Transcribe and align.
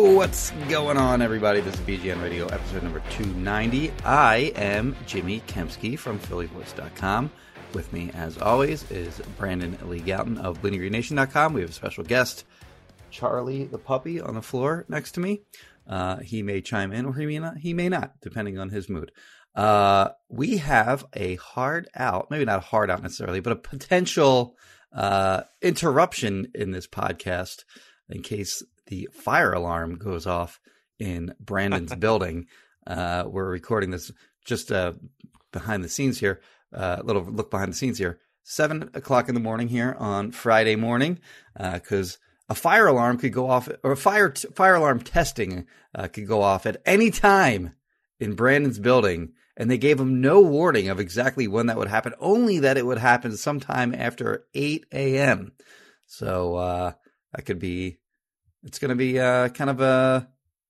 What's 0.00 0.52
going 0.68 0.96
on, 0.96 1.22
everybody? 1.22 1.60
This 1.60 1.74
is 1.74 1.80
BGN 1.80 2.22
Radio, 2.22 2.46
episode 2.46 2.84
number 2.84 3.02
290. 3.10 3.90
I 4.04 4.52
am 4.54 4.94
Jimmy 5.06 5.40
Kempski 5.48 5.98
from 5.98 6.20
PhillyVoice.com. 6.20 7.32
With 7.74 7.92
me, 7.92 8.12
as 8.14 8.38
always, 8.38 8.88
is 8.92 9.20
Brandon 9.36 9.76
Lee 9.82 10.00
Gowton 10.00 10.38
of 10.38 10.62
BleedingGreenNation.com. 10.62 11.52
We 11.52 11.62
have 11.62 11.70
a 11.70 11.72
special 11.72 12.04
guest, 12.04 12.44
Charlie 13.10 13.64
the 13.64 13.78
puppy, 13.78 14.20
on 14.20 14.34
the 14.34 14.40
floor 14.40 14.86
next 14.88 15.12
to 15.12 15.20
me. 15.20 15.42
Uh, 15.84 16.18
he 16.18 16.44
may 16.44 16.60
chime 16.60 16.92
in 16.92 17.04
or 17.04 17.14
he 17.14 17.26
may 17.26 17.40
not. 17.40 17.56
He 17.58 17.74
may 17.74 17.88
not, 17.88 18.20
depending 18.22 18.56
on 18.56 18.70
his 18.70 18.88
mood. 18.88 19.10
Uh, 19.56 20.10
we 20.28 20.58
have 20.58 21.06
a 21.14 21.34
hard 21.34 21.88
out, 21.96 22.30
maybe 22.30 22.44
not 22.44 22.60
a 22.60 22.66
hard 22.66 22.88
out 22.88 23.02
necessarily, 23.02 23.40
but 23.40 23.52
a 23.52 23.56
potential 23.56 24.54
uh, 24.92 25.42
interruption 25.60 26.52
in 26.54 26.70
this 26.70 26.86
podcast 26.86 27.64
in 28.08 28.22
case 28.22 28.62
the 28.88 29.08
fire 29.12 29.52
alarm 29.52 29.96
goes 29.96 30.26
off 30.26 30.60
in 30.98 31.34
Brandon's 31.40 31.94
building. 31.96 32.46
Uh, 32.86 33.24
we're 33.26 33.48
recording 33.48 33.90
this 33.90 34.10
just 34.44 34.72
uh, 34.72 34.92
behind 35.52 35.84
the 35.84 35.88
scenes 35.88 36.18
here. 36.18 36.40
A 36.72 36.98
uh, 36.98 37.02
little 37.04 37.22
look 37.22 37.50
behind 37.50 37.72
the 37.72 37.76
scenes 37.76 37.98
here. 37.98 38.18
Seven 38.42 38.90
o'clock 38.94 39.28
in 39.28 39.34
the 39.34 39.40
morning 39.40 39.68
here 39.68 39.94
on 39.98 40.32
Friday 40.32 40.74
morning, 40.74 41.20
because 41.54 42.14
uh, 42.14 42.52
a 42.52 42.54
fire 42.54 42.86
alarm 42.86 43.18
could 43.18 43.32
go 43.32 43.50
off, 43.50 43.68
or 43.82 43.92
a 43.92 43.96
fire 43.96 44.30
t- 44.30 44.48
fire 44.54 44.74
alarm 44.74 45.00
testing 45.00 45.66
uh, 45.94 46.08
could 46.08 46.26
go 46.26 46.40
off 46.40 46.64
at 46.64 46.80
any 46.86 47.10
time 47.10 47.74
in 48.18 48.34
Brandon's 48.34 48.78
building, 48.78 49.32
and 49.56 49.70
they 49.70 49.76
gave 49.76 50.00
him 50.00 50.22
no 50.22 50.40
warning 50.40 50.88
of 50.88 50.98
exactly 50.98 51.46
when 51.46 51.66
that 51.66 51.76
would 51.76 51.88
happen. 51.88 52.14
Only 52.18 52.58
that 52.60 52.78
it 52.78 52.86
would 52.86 52.98
happen 52.98 53.36
sometime 53.36 53.94
after 53.94 54.46
eight 54.54 54.86
a.m. 54.92 55.52
So 56.06 56.56
uh, 56.56 56.92
that 57.34 57.42
could 57.42 57.58
be 57.58 57.98
it's 58.64 58.78
going 58.78 58.90
to 58.90 58.94
be 58.94 59.18
uh, 59.18 59.48
kind 59.48 59.70
of 59.70 59.80
a, 59.80 60.28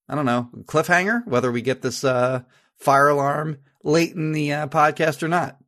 I 0.09 0.15
don't 0.15 0.27
know, 0.27 0.49
cliffhanger, 0.65 1.27
whether 1.27 1.51
we 1.51 1.63
get 1.63 1.83
this 1.83 2.05
uh, 2.05 2.43
fire 2.77 3.09
alarm 3.09 3.59
late 3.83 4.15
in 4.15 4.33
the 4.33 4.53
uh, 4.53 4.67
podcast 4.69 5.23
or 5.23 5.29
not. 5.29 5.59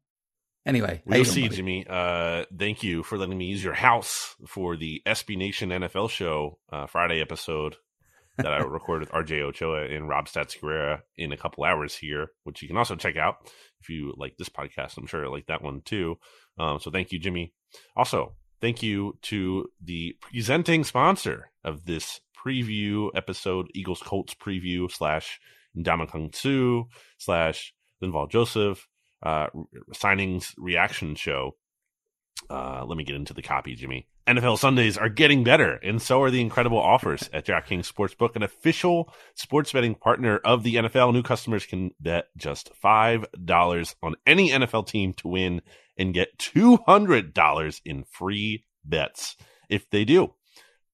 Anyway, 0.66 1.02
we'll 1.06 1.24
see, 1.24 1.42
buddy? 1.42 1.56
Jimmy. 1.56 1.86
Uh, 1.88 2.44
thank 2.56 2.82
you 2.82 3.02
for 3.02 3.16
letting 3.16 3.38
me 3.38 3.46
use 3.46 3.64
your 3.64 3.74
house 3.74 4.36
for 4.46 4.76
the 4.76 5.02
SB 5.06 5.36
Nation 5.38 5.70
NFL 5.70 6.10
show 6.10 6.58
uh, 6.70 6.86
Friday 6.86 7.22
episode 7.22 7.76
that 8.36 8.52
I 8.52 8.58
recorded 8.58 9.08
with 9.08 9.26
RJ 9.26 9.40
Ochoa 9.40 9.86
and 9.86 10.08
Rob 10.08 10.26
Statsguerra 10.26 11.00
in 11.16 11.32
a 11.32 11.36
couple 11.36 11.64
hours 11.64 11.96
here, 11.96 12.28
which 12.44 12.60
you 12.60 12.68
can 12.68 12.76
also 12.76 12.94
check 12.94 13.16
out 13.16 13.36
if 13.80 13.88
you 13.88 14.12
like 14.18 14.36
this 14.36 14.50
podcast. 14.50 14.98
I'm 14.98 15.06
sure 15.06 15.24
you 15.24 15.30
like 15.30 15.46
that 15.46 15.62
one 15.62 15.80
too. 15.82 16.16
Um, 16.58 16.78
so 16.78 16.90
thank 16.90 17.10
you, 17.10 17.18
Jimmy. 17.18 17.54
Also, 17.96 18.34
thank 18.60 18.82
you 18.82 19.18
to 19.22 19.68
the 19.82 20.16
presenting 20.20 20.84
sponsor 20.84 21.50
of 21.64 21.86
this 21.86 22.20
preview 22.36 23.10
episode, 23.14 23.70
Eagles 23.74 24.02
Colts 24.02 24.34
preview 24.34 24.90
slash 24.90 25.40
Ndamukong 25.76 26.86
slash 27.18 27.74
Linval 28.02 28.30
Joseph 28.30 28.88
uh, 29.22 29.48
signings 29.92 30.54
reaction 30.56 31.14
show. 31.14 31.56
Uh, 32.48 32.84
let 32.86 32.96
me 32.96 33.04
get 33.04 33.16
into 33.16 33.34
the 33.34 33.42
copy, 33.42 33.74
Jimmy. 33.74 34.06
NFL 34.26 34.58
Sundays 34.58 34.96
are 34.96 35.08
getting 35.08 35.42
better, 35.44 35.74
and 35.82 36.00
so 36.00 36.22
are 36.22 36.30
the 36.30 36.40
incredible 36.40 36.78
offers 36.78 37.28
at 37.32 37.44
DraftKings 37.44 37.90
Sportsbook, 37.90 38.36
an 38.36 38.42
official 38.42 39.12
sports 39.34 39.72
betting 39.72 39.94
partner 39.94 40.38
of 40.38 40.62
the 40.62 40.76
NFL. 40.76 41.12
New 41.12 41.22
customers 41.22 41.66
can 41.66 41.90
bet 41.98 42.26
just 42.36 42.70
$5 42.82 43.94
on 44.02 44.14
any 44.26 44.50
NFL 44.50 44.86
team 44.86 45.14
to 45.14 45.28
win 45.28 45.62
and 46.00 46.14
get 46.14 46.38
$200 46.38 47.80
in 47.84 48.04
free 48.10 48.64
bets 48.84 49.36
if 49.68 49.88
they 49.90 50.04
do. 50.04 50.34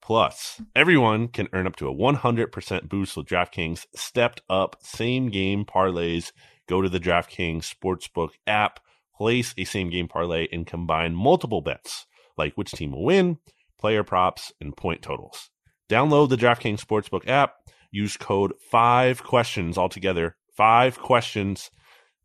Plus, 0.02 0.60
everyone 0.74 1.28
can 1.28 1.48
earn 1.52 1.66
up 1.66 1.76
to 1.76 1.88
a 1.88 1.94
100% 1.94 2.88
boost 2.88 3.16
with 3.16 3.26
DraftKings 3.26 3.86
stepped 3.94 4.42
up 4.50 4.76
same 4.82 5.30
game 5.30 5.64
parlays. 5.64 6.32
Go 6.68 6.82
to 6.82 6.88
the 6.88 7.00
DraftKings 7.00 7.72
Sportsbook 7.72 8.30
app, 8.46 8.80
place 9.16 9.54
a 9.56 9.64
same 9.64 9.90
game 9.90 10.08
parlay, 10.08 10.48
and 10.52 10.66
combine 10.66 11.14
multiple 11.14 11.60
bets 11.60 12.06
like 12.36 12.54
which 12.54 12.72
team 12.72 12.92
will 12.92 13.04
win, 13.04 13.38
player 13.80 14.04
props, 14.04 14.52
and 14.60 14.76
point 14.76 15.02
totals. 15.02 15.50
Download 15.88 16.28
the 16.28 16.36
DraftKings 16.36 16.84
Sportsbook 16.84 17.26
app, 17.28 17.54
use 17.90 18.16
code 18.16 18.52
5 18.70 19.22
questions 19.22 19.78
altogether, 19.78 20.36
5 20.56 20.98
questions, 20.98 21.70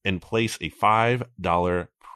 and 0.04 0.22
place 0.22 0.58
a 0.62 0.70
$5 0.70 1.26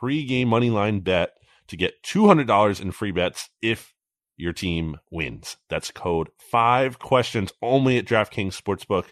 pregame 0.01 0.47
moneyline 0.47 1.03
bet 1.03 1.31
to 1.67 1.77
get 1.77 2.03
$200 2.03 2.81
in 2.81 2.91
free 2.91 3.11
bets 3.11 3.49
if 3.61 3.93
your 4.37 4.53
team 4.53 4.97
wins. 5.11 5.57
That's 5.69 5.91
code 5.91 6.29
5 6.51 6.99
questions 6.99 7.53
only 7.61 7.97
at 7.97 8.05
DraftKings 8.05 8.59
Sportsbook. 8.59 9.05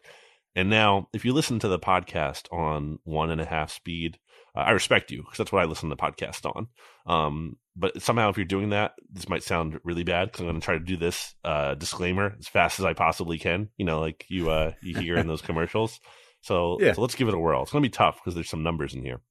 And 0.56 0.70
now, 0.70 1.10
if 1.14 1.26
you 1.26 1.34
listen 1.34 1.60
to 1.60 1.68
the 1.68 1.80
podcast 1.80 2.52
on 2.52 3.00
one 3.04 3.32
and 3.32 3.42
a 3.42 3.46
half 3.46 3.72
speed, 3.72 4.20
uh, 4.56 4.60
I 4.60 4.72
respect 4.72 5.12
you 5.12 5.24
because 5.24 5.38
that's 5.38 5.52
what 5.52 5.64
I 5.64 5.66
listen 5.66 5.90
to 5.90 5.96
the 5.96 6.02
podcast 6.02 6.46
on. 6.46 6.68
Um, 7.08 7.58
but 7.76 8.00
somehow, 8.02 8.30
if 8.30 8.38
you're 8.38 8.46
doing 8.46 8.70
that, 8.70 8.94
this 9.12 9.28
might 9.28 9.42
sound 9.42 9.80
really 9.84 10.04
bad 10.04 10.32
because 10.32 10.42
I'm 10.42 10.48
going 10.48 10.62
to 10.62 10.66
try 10.66 10.76
to 10.76 10.80
do 10.80 10.96
this 10.98 11.34
uh, 11.44 11.74
disclaimer 11.74 12.36
as 12.38 12.48
fast 12.48 12.80
as 12.80 12.86
I 12.86 12.94
possibly 12.94 13.40
can. 13.40 13.70
You 13.78 13.86
know, 13.86 14.00
like 14.00 14.26
you 14.30 14.52
uh, 14.52 14.74
you 14.82 14.96
hear 15.00 15.18
in 15.18 15.28
those 15.28 15.42
commercials. 15.50 16.00
So, 16.44 16.78
yeah. 16.81 16.92
so 16.94 17.02
let's 17.02 17.16
give 17.16 17.30
it 17.30 17.34
a 17.34 17.40
whirl. 17.40 17.64
It's 17.64 17.72
going 17.72 17.81
to 17.81 17.90
be 17.90 17.92
tough 17.92 18.18
because 18.18 18.36
there's 18.36 18.50
some 18.50 18.64
numbers 18.64 18.94
in 18.94 19.02
here. 19.02 19.22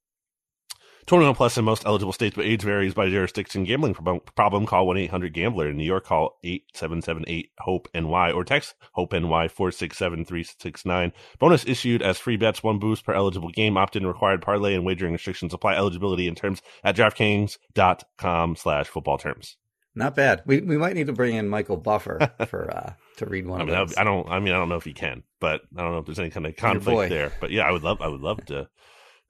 21 1.07 1.35
plus 1.35 1.59
in 1.59 1.65
most 1.65 1.85
eligible 1.85 2.13
states, 2.13 2.37
but 2.37 2.45
age 2.45 2.63
varies 2.63 2.95
by 2.95 3.09
jurisdiction. 3.11 3.65
Gambling 3.65 3.95
problem, 3.95 4.67
call 4.67 4.87
1-800-GAMBLER. 4.87 5.69
In 5.69 5.77
New 5.77 5.85
York, 5.85 6.07
call 6.07 6.39
8778-HOPE-NY 6.45 8.31
or 8.31 8.45
text 8.45 8.75
HOPE-NY 8.93 9.49
467-369. 9.49 11.13
Bonus 11.39 11.67
issued 11.67 12.03
as 12.03 12.19
free 12.19 12.37
bets, 12.37 12.63
one 12.63 12.79
boost 12.79 13.05
per 13.05 13.13
eligible 13.13 13.51
game. 13.51 13.77
Opt-in 13.77 14.07
required 14.07 14.41
parlay 14.41 14.75
and 14.75 14.87
wagering 14.87 15.13
restrictions 15.13 15.53
apply. 15.53 15.75
Eligibility 15.75 16.29
and 16.29 16.37
terms 16.37 16.63
at 16.85 16.97
DraftKings.com 16.97 18.57
slash 18.57 18.87
football 18.87 19.19
terms. 19.19 19.57
Not 19.95 20.15
bad. 20.15 20.43
We 20.47 20.61
we 20.61 20.79
might 20.79 20.95
need 20.95 21.09
to 21.09 21.13
bring 21.13 21.37
in 21.37 21.49
Michael 21.49 21.77
Buffer 21.77 22.33
for 22.49 22.75
uh, 22.75 22.93
to 23.19 23.27
read 23.27 23.47
one 23.47 23.61
I 23.61 23.65
mean, 23.65 23.75
of 23.75 23.89
those. 23.89 23.99
I 23.99 24.05
don't. 24.05 24.29
I 24.29 24.41
mean, 24.41 24.55
I 24.55 24.59
don't 24.59 24.69
know 24.69 24.77
if 24.77 24.85
he 24.85 24.95
can, 24.95 25.23
but 25.39 25.63
I 25.77 25.83
don't 25.83 25.93
know 25.93 25.99
if 25.99 26.07
there's 26.07 26.19
any 26.19 26.31
kind 26.31 26.47
of 26.47 26.57
conflict 26.57 27.11
there. 27.11 27.33
But 27.41 27.51
yeah, 27.51 27.63
I 27.63 27.73
would 27.73 27.83
love. 27.83 28.01
I 28.01 28.09
would 28.09 28.23
love 28.23 28.45
to 28.47 28.69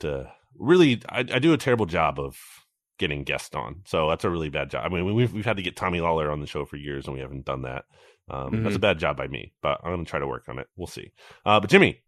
to 0.01 0.31
really, 0.59 1.03
I, 1.09 1.21
I, 1.21 1.39
do 1.39 1.53
a 1.53 1.59
terrible 1.59 1.87
job 1.87 2.21
of 2.21 2.39
getting 2.99 3.25
guests 3.25 3.55
on. 3.55 3.83
So 3.87 4.09
that's 4.09 4.25
a 4.25 4.31
really 4.31 4.49
bad 4.49 4.71
job. 4.71 4.85
I 4.85 4.89
mean, 4.89 5.15
we've 5.15 5.33
we've 5.33 5.45
had 5.45 5.57
to 5.57 5.63
get 5.63 5.77
Tommy 5.77 6.01
Lawlor 6.01 6.31
on 6.31 6.41
the 6.41 6.47
show 6.47 6.65
for 6.65 6.77
years, 6.77 7.07
and 7.07 7.15
we 7.15 7.21
haven't 7.21 7.45
done 7.45 7.63
that. 7.63 7.85
Um, 8.31 8.53
mm-hmm. 8.53 8.63
That's 8.65 8.77
a 8.77 8.81
bad 8.81 8.99
job 8.99 9.17
by 9.17 9.27
me, 9.27 9.53
but 9.63 9.81
I'm 9.83 9.93
going 9.93 10.05
to 10.05 10.11
try 10.11 10.21
to 10.21 10.27
work 10.27 10.49
on 10.49 10.59
it. 10.59 10.69
We'll 10.77 10.87
see. 10.87 11.13
Uh, 11.45 11.59
but 11.59 11.71
Jimmy, 11.71 12.03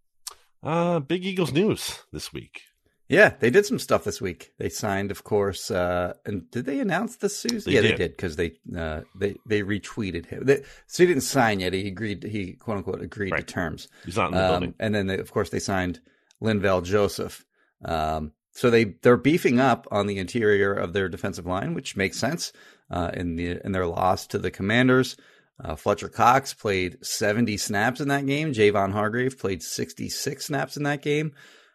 uh, 0.62 1.00
big 1.00 1.24
Eagles 1.24 1.52
news 1.52 2.04
this 2.12 2.32
week. 2.32 2.62
Yeah, 3.08 3.34
they 3.38 3.50
did 3.50 3.66
some 3.66 3.78
stuff 3.78 4.04
this 4.04 4.20
week. 4.20 4.52
They 4.58 4.70
signed, 4.70 5.10
of 5.10 5.24
course, 5.24 5.70
uh, 5.70 6.14
and 6.24 6.50
did 6.50 6.64
they 6.64 6.80
announce 6.80 7.16
this, 7.16 7.36
Susan? 7.36 7.70
yeah, 7.70 7.82
did. 7.82 7.92
they 7.92 7.96
did 7.96 8.10
because 8.12 8.36
they 8.36 8.52
uh, 8.76 9.02
they 9.14 9.36
they 9.46 9.60
retweeted 9.60 10.26
him. 10.26 10.44
They, 10.46 10.62
so 10.86 11.02
he 11.02 11.06
didn't 11.06 11.22
sign 11.22 11.60
yet. 11.60 11.74
He 11.74 11.86
agreed. 11.86 12.24
He 12.24 12.54
quote 12.54 12.78
unquote 12.78 13.02
agreed 13.02 13.32
right. 13.32 13.46
to 13.46 13.54
terms. 13.54 13.88
He's 14.06 14.16
not 14.16 14.28
in 14.28 14.34
the 14.34 14.44
um, 14.44 14.50
building. 14.50 14.74
And 14.80 14.94
then, 14.94 15.06
they, 15.06 15.18
of 15.18 15.30
course, 15.30 15.50
they 15.50 15.58
signed 15.58 16.00
Linval 16.42 16.82
Joseph. 16.82 17.44
Um, 17.84 18.32
so 18.52 18.70
they 18.70 18.84
they're 18.84 19.18
beefing 19.18 19.60
up 19.60 19.86
on 19.90 20.06
the 20.06 20.18
interior 20.18 20.72
of 20.72 20.94
their 20.94 21.10
defensive 21.10 21.44
line, 21.44 21.74
which 21.74 21.96
makes 21.96 22.18
sense 22.18 22.52
uh, 22.90 23.10
in 23.12 23.36
the 23.36 23.60
in 23.64 23.72
their 23.72 23.86
loss 23.86 24.26
to 24.28 24.38
the 24.38 24.50
Commanders. 24.50 25.16
Uh, 25.62 25.76
Fletcher 25.76 26.08
Cox 26.08 26.52
played 26.52 27.04
70 27.04 27.56
snaps 27.58 28.00
in 28.00 28.08
that 28.08 28.26
game. 28.26 28.52
Javon 28.52 28.92
Hargrave 28.92 29.38
played 29.38 29.62
66 29.62 30.44
snaps 30.44 30.76
in 30.76 30.82
that 30.82 31.00
game. 31.00 31.32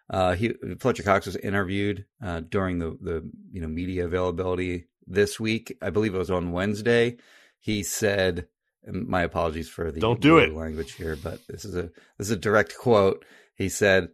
Uh, 0.10 0.36
he 0.36 0.54
Fletcher 0.80 1.04
Cox 1.04 1.26
was 1.26 1.36
interviewed 1.36 2.06
uh, 2.24 2.42
during 2.42 2.80
the 2.80 2.98
the 3.02 3.30
you 3.52 3.62
know 3.62 3.68
media 3.68 4.06
availability 4.06 4.88
this 5.06 5.40
week. 5.40 5.78
I 5.82 5.90
believe 5.90 6.16
it 6.16 6.20
was 6.20 6.32
on 6.32 6.52
Wednesday. 6.52 7.18
He 7.60 7.84
said, 7.84 8.48
"My 8.88 9.22
apologies 9.24 9.70
for 9.70 9.92
the 9.92 10.00
don't 10.00 10.22
do 10.22 10.40
it 10.40 10.54
language 10.54 10.94
here, 10.94 11.16
but 11.16 11.40
this 11.48 11.66
is 11.66 11.76
a 11.76 11.92
this 12.18 12.28
is 12.28 12.32
a 12.32 12.38
direct 12.38 12.76
quote." 12.78 13.24
He 13.54 13.70
said, 13.70 14.10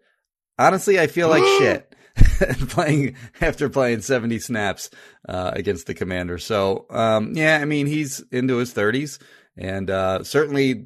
"Honestly, 0.60 1.00
I 1.00 1.08
feel 1.08 1.30
like 1.30 1.44
shit." 1.60 1.92
playing 2.70 3.14
after 3.42 3.68
playing 3.68 4.00
70 4.00 4.40
snaps 4.40 4.90
uh, 5.28 5.52
against 5.54 5.86
the 5.86 5.94
commander. 5.94 6.38
So, 6.38 6.86
um, 6.90 7.34
yeah, 7.36 7.60
I 7.62 7.66
mean, 7.66 7.88
he's 7.88 8.24
into 8.32 8.56
his 8.56 8.74
30s. 8.74 9.20
And 9.58 9.90
uh, 9.90 10.24
certainly, 10.24 10.86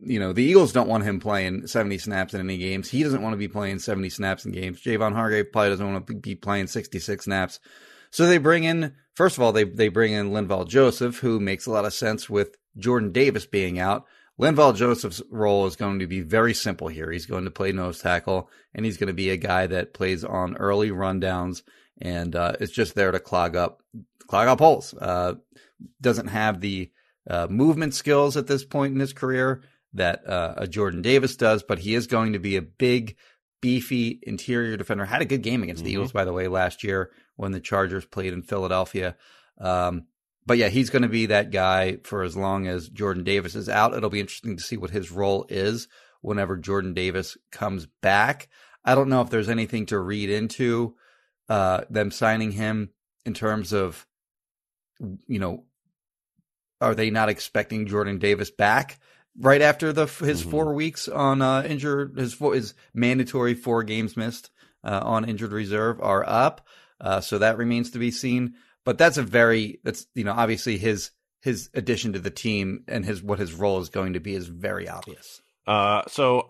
you 0.00 0.18
know, 0.18 0.32
the 0.32 0.42
Eagles 0.42 0.72
don't 0.72 0.88
want 0.88 1.04
him 1.04 1.20
playing 1.20 1.66
70 1.66 1.98
snaps 1.98 2.34
in 2.34 2.40
any 2.40 2.58
games. 2.58 2.90
He 2.90 3.02
doesn't 3.02 3.22
want 3.22 3.34
to 3.34 3.38
be 3.38 3.48
playing 3.48 3.78
70 3.78 4.10
snaps 4.10 4.44
in 4.44 4.52
games. 4.52 4.82
Javon 4.82 5.12
Hargrave 5.12 5.52
probably 5.52 5.70
doesn't 5.70 5.92
want 5.92 6.06
to 6.06 6.14
be 6.14 6.34
playing 6.34 6.66
66 6.66 7.24
snaps. 7.24 7.60
So 8.10 8.26
they 8.26 8.38
bring 8.38 8.64
in, 8.64 8.94
first 9.14 9.36
of 9.36 9.42
all, 9.42 9.52
they, 9.52 9.64
they 9.64 9.88
bring 9.88 10.12
in 10.12 10.30
Linval 10.30 10.68
Joseph, 10.68 11.18
who 11.18 11.40
makes 11.40 11.66
a 11.66 11.70
lot 11.70 11.84
of 11.84 11.94
sense 11.94 12.28
with 12.28 12.56
Jordan 12.76 13.12
Davis 13.12 13.46
being 13.46 13.78
out. 13.78 14.06
Linval 14.40 14.74
Joseph's 14.74 15.22
role 15.30 15.66
is 15.66 15.76
going 15.76 16.00
to 16.00 16.06
be 16.06 16.20
very 16.20 16.54
simple 16.54 16.88
here. 16.88 17.10
He's 17.10 17.26
going 17.26 17.44
to 17.44 17.50
play 17.50 17.70
nose 17.70 18.00
tackle, 18.00 18.50
and 18.74 18.84
he's 18.84 18.96
going 18.96 19.08
to 19.08 19.14
be 19.14 19.30
a 19.30 19.36
guy 19.36 19.68
that 19.68 19.94
plays 19.94 20.24
on 20.24 20.56
early 20.56 20.90
rundowns 20.90 21.62
and 22.00 22.34
uh, 22.34 22.54
is 22.58 22.72
just 22.72 22.96
there 22.96 23.12
to 23.12 23.20
clog 23.20 23.54
up 23.54 23.80
clog 24.26 24.48
up 24.48 24.58
holes. 24.58 24.94
Uh, 24.94 25.34
doesn't 26.00 26.28
have 26.28 26.60
the 26.60 26.90
uh, 27.28 27.46
movement 27.48 27.94
skills 27.94 28.36
at 28.36 28.46
this 28.46 28.64
point 28.64 28.94
in 28.94 29.00
his 29.00 29.12
career 29.12 29.62
that 29.94 30.26
uh, 30.28 30.54
a 30.56 30.66
Jordan 30.66 31.02
Davis 31.02 31.36
does, 31.36 31.62
but 31.62 31.78
he 31.78 31.94
is 31.94 32.06
going 32.06 32.32
to 32.32 32.38
be 32.38 32.56
a 32.56 32.62
big, 32.62 33.16
beefy 33.60 34.18
interior 34.22 34.76
defender. 34.76 35.04
Had 35.04 35.22
a 35.22 35.26
good 35.26 35.42
game 35.42 35.62
against 35.62 35.80
mm-hmm. 35.80 35.86
the 35.86 35.92
Eagles, 35.92 36.12
by 36.12 36.24
the 36.24 36.32
way, 36.32 36.48
last 36.48 36.82
year 36.84 37.10
when 37.36 37.52
the 37.52 37.60
Chargers 37.60 38.04
played 38.04 38.32
in 38.32 38.42
Philadelphia. 38.42 39.16
Um, 39.60 40.06
but 40.46 40.58
yeah, 40.58 40.68
he's 40.68 40.90
going 40.90 41.02
to 41.02 41.08
be 41.08 41.26
that 41.26 41.50
guy 41.50 41.98
for 42.04 42.22
as 42.22 42.36
long 42.36 42.66
as 42.66 42.88
Jordan 42.88 43.24
Davis 43.24 43.54
is 43.54 43.68
out. 43.68 43.94
It'll 43.94 44.10
be 44.10 44.20
interesting 44.20 44.56
to 44.56 44.62
see 44.62 44.76
what 44.76 44.90
his 44.90 45.10
role 45.10 45.46
is 45.48 45.88
whenever 46.20 46.56
Jordan 46.56 46.92
Davis 46.92 47.36
comes 47.50 47.86
back. 48.02 48.48
I 48.84 48.94
don't 48.94 49.08
know 49.08 49.22
if 49.22 49.30
there's 49.30 49.48
anything 49.48 49.86
to 49.86 49.98
read 49.98 50.28
into 50.28 50.96
uh, 51.48 51.82
them 51.88 52.10
signing 52.10 52.52
him 52.52 52.90
in 53.24 53.32
terms 53.32 53.72
of, 53.72 54.06
you 55.26 55.38
know, 55.38 55.64
are 56.84 56.94
they 56.94 57.10
not 57.10 57.28
expecting 57.28 57.86
Jordan 57.86 58.18
Davis 58.18 58.50
back 58.50 58.98
right 59.38 59.62
after 59.62 59.92
the 59.92 60.06
his 60.06 60.40
mm-hmm. 60.40 60.50
four 60.50 60.74
weeks 60.74 61.08
on 61.08 61.42
uh, 61.42 61.62
injured 61.62 62.18
his 62.18 62.34
four, 62.34 62.54
his 62.54 62.74
mandatory 62.92 63.54
four 63.54 63.82
games 63.82 64.16
missed 64.16 64.50
uh, 64.84 65.00
on 65.02 65.28
injured 65.28 65.52
reserve 65.52 66.00
are 66.00 66.24
up. 66.26 66.66
Uh, 67.00 67.20
so 67.20 67.38
that 67.38 67.58
remains 67.58 67.90
to 67.90 67.98
be 67.98 68.10
seen. 68.10 68.54
But 68.84 68.98
that's 68.98 69.16
a 69.16 69.22
very 69.22 69.80
that's 69.82 70.06
you 70.14 70.24
know 70.24 70.32
obviously 70.32 70.78
his 70.78 71.10
his 71.40 71.70
addition 71.74 72.12
to 72.12 72.18
the 72.18 72.30
team 72.30 72.84
and 72.88 73.04
his 73.04 73.22
what 73.22 73.38
his 73.38 73.54
role 73.54 73.80
is 73.80 73.88
going 73.88 74.12
to 74.14 74.20
be 74.20 74.34
is 74.34 74.46
very 74.46 74.88
obvious. 74.88 75.40
Uh, 75.66 76.02
so 76.08 76.46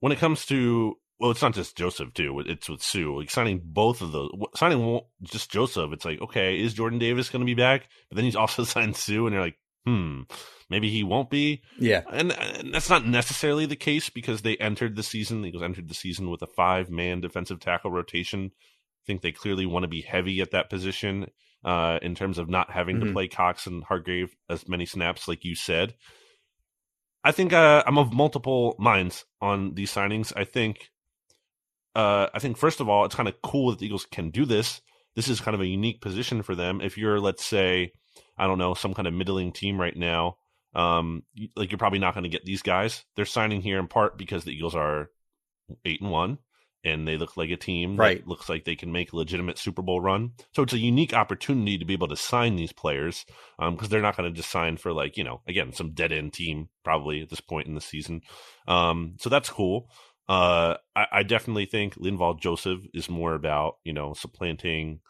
when 0.00 0.12
it 0.12 0.18
comes 0.18 0.46
to 0.46 0.96
well, 1.20 1.30
it's 1.30 1.42
not 1.42 1.54
just 1.54 1.76
Joseph 1.76 2.12
too. 2.12 2.42
It's 2.46 2.68
with 2.68 2.82
Suh. 2.82 3.12
Like 3.12 3.30
signing 3.30 3.60
both 3.62 4.02
of 4.02 4.12
those, 4.12 4.30
signing 4.56 5.00
just 5.22 5.50
Joseph. 5.50 5.92
It's 5.92 6.04
like 6.04 6.20
okay, 6.20 6.60
is 6.60 6.74
Jordan 6.74 6.98
Davis 6.98 7.28
going 7.28 7.40
to 7.40 7.46
be 7.46 7.54
back? 7.54 7.88
But 8.08 8.16
then 8.16 8.24
he's 8.24 8.36
also 8.36 8.64
signed 8.64 8.96
Suh, 8.96 9.24
and 9.24 9.32
you're 9.32 9.40
like, 9.42 9.58
hmm, 9.84 10.22
maybe 10.70 10.90
he 10.90 11.02
won't 11.02 11.30
be. 11.30 11.62
Yeah, 11.78 12.02
and, 12.10 12.32
and, 12.32 12.74
that's 12.74 12.90
not 12.90 13.06
necessarily 13.06 13.66
the 13.66 13.76
case 13.76 14.10
because 14.10 14.42
they 14.42 14.56
entered 14.56 14.96
the 14.96 15.02
season. 15.02 15.42
The 15.42 15.48
Eagles 15.48 15.62
entered 15.62 15.88
the 15.88 15.94
season 15.94 16.30
with 16.30 16.42
a 16.42 16.46
five 16.46 16.90
man 16.90 17.20
defensive 17.20 17.60
tackle 17.60 17.90
rotation. 17.90 18.50
I 18.54 19.04
think 19.06 19.22
they 19.22 19.32
clearly 19.32 19.66
want 19.66 19.84
to 19.84 19.88
be 19.88 20.00
heavy 20.00 20.40
at 20.40 20.52
that 20.52 20.70
position 20.70 21.26
uh, 21.64 21.98
in 22.02 22.14
terms 22.14 22.38
of 22.38 22.48
not 22.48 22.70
having 22.70 22.96
mm-hmm. 22.96 23.08
to 23.08 23.12
play 23.12 23.28
Cox 23.28 23.66
and 23.66 23.84
Hargrave 23.84 24.34
as 24.48 24.68
many 24.68 24.86
snaps, 24.86 25.28
like 25.28 25.44
you 25.44 25.54
said. 25.54 25.94
I 27.22 27.32
think 27.32 27.52
uh, 27.52 27.82
I'm 27.86 27.98
of 27.98 28.12
multiple 28.12 28.76
minds 28.78 29.24
on 29.40 29.74
these 29.74 29.90
signings. 29.90 30.32
I 30.36 30.44
think, 30.44 30.90
uh, 31.94 32.28
I 32.34 32.38
think 32.38 32.58
first 32.58 32.80
of 32.80 32.88
all, 32.88 33.06
it's 33.06 33.14
kind 33.14 33.28
of 33.28 33.40
cool 33.42 33.70
that 33.70 33.78
the 33.78 33.86
Eagles 33.86 34.06
can 34.10 34.30
do 34.30 34.44
this. 34.44 34.82
This 35.16 35.28
is 35.28 35.40
kind 35.40 35.54
of 35.54 35.62
a 35.62 35.66
unique 35.66 36.02
position 36.02 36.42
for 36.42 36.54
them. 36.54 36.80
If 36.82 36.98
you're, 36.98 37.20
let's 37.20 37.44
say, 37.44 37.92
I 38.36 38.46
don't 38.46 38.58
know, 38.58 38.74
some 38.74 38.94
kind 38.94 39.08
of 39.08 39.14
middling 39.14 39.52
team 39.52 39.80
right 39.80 39.96
now, 39.96 40.38
um, 40.74 41.22
like 41.56 41.70
you're 41.70 41.78
probably 41.78 41.98
not 41.98 42.14
going 42.14 42.24
to 42.24 42.30
get 42.30 42.44
these 42.44 42.62
guys. 42.62 43.04
They're 43.16 43.24
signing 43.24 43.62
here 43.62 43.78
in 43.78 43.88
part 43.88 44.18
because 44.18 44.44
the 44.44 44.52
Eagles 44.52 44.74
are 44.74 45.10
eight 45.84 46.00
and 46.00 46.10
one 46.10 46.38
and 46.84 47.08
they 47.08 47.16
look 47.16 47.36
like 47.36 47.50
a 47.50 47.56
team 47.56 47.96
right. 47.96 48.18
that 48.18 48.28
looks 48.28 48.48
like 48.48 48.64
they 48.64 48.76
can 48.76 48.92
make 48.92 49.12
a 49.12 49.16
legitimate 49.16 49.58
Super 49.58 49.82
Bowl 49.82 50.00
run. 50.00 50.32
So 50.52 50.62
it's 50.62 50.72
a 50.74 50.78
unique 50.78 51.14
opportunity 51.14 51.78
to 51.78 51.84
be 51.84 51.94
able 51.94 52.08
to 52.08 52.16
sign 52.16 52.56
these 52.56 52.72
players 52.72 53.24
because 53.58 53.82
um, 53.82 53.88
they're 53.88 54.02
not 54.02 54.16
going 54.16 54.30
to 54.30 54.36
just 54.36 54.50
sign 54.50 54.76
for 54.76 54.92
like 54.92 55.16
you 55.16 55.24
know 55.24 55.40
again 55.48 55.72
some 55.72 55.92
dead 55.92 56.12
end 56.12 56.34
team 56.34 56.68
probably 56.84 57.22
at 57.22 57.30
this 57.30 57.40
point 57.40 57.66
in 57.66 57.74
the 57.74 57.80
season. 57.80 58.20
Um, 58.68 59.16
so 59.18 59.30
that's 59.30 59.48
cool. 59.48 59.88
Uh, 60.28 60.76
I, 60.96 61.06
I, 61.12 61.22
definitely 61.22 61.66
think 61.66 61.96
Linval 61.96 62.40
Joseph 62.40 62.80
is 62.94 63.10
more 63.10 63.34
about 63.34 63.76
you 63.84 63.92
know 63.92 64.14
supplanting 64.14 65.00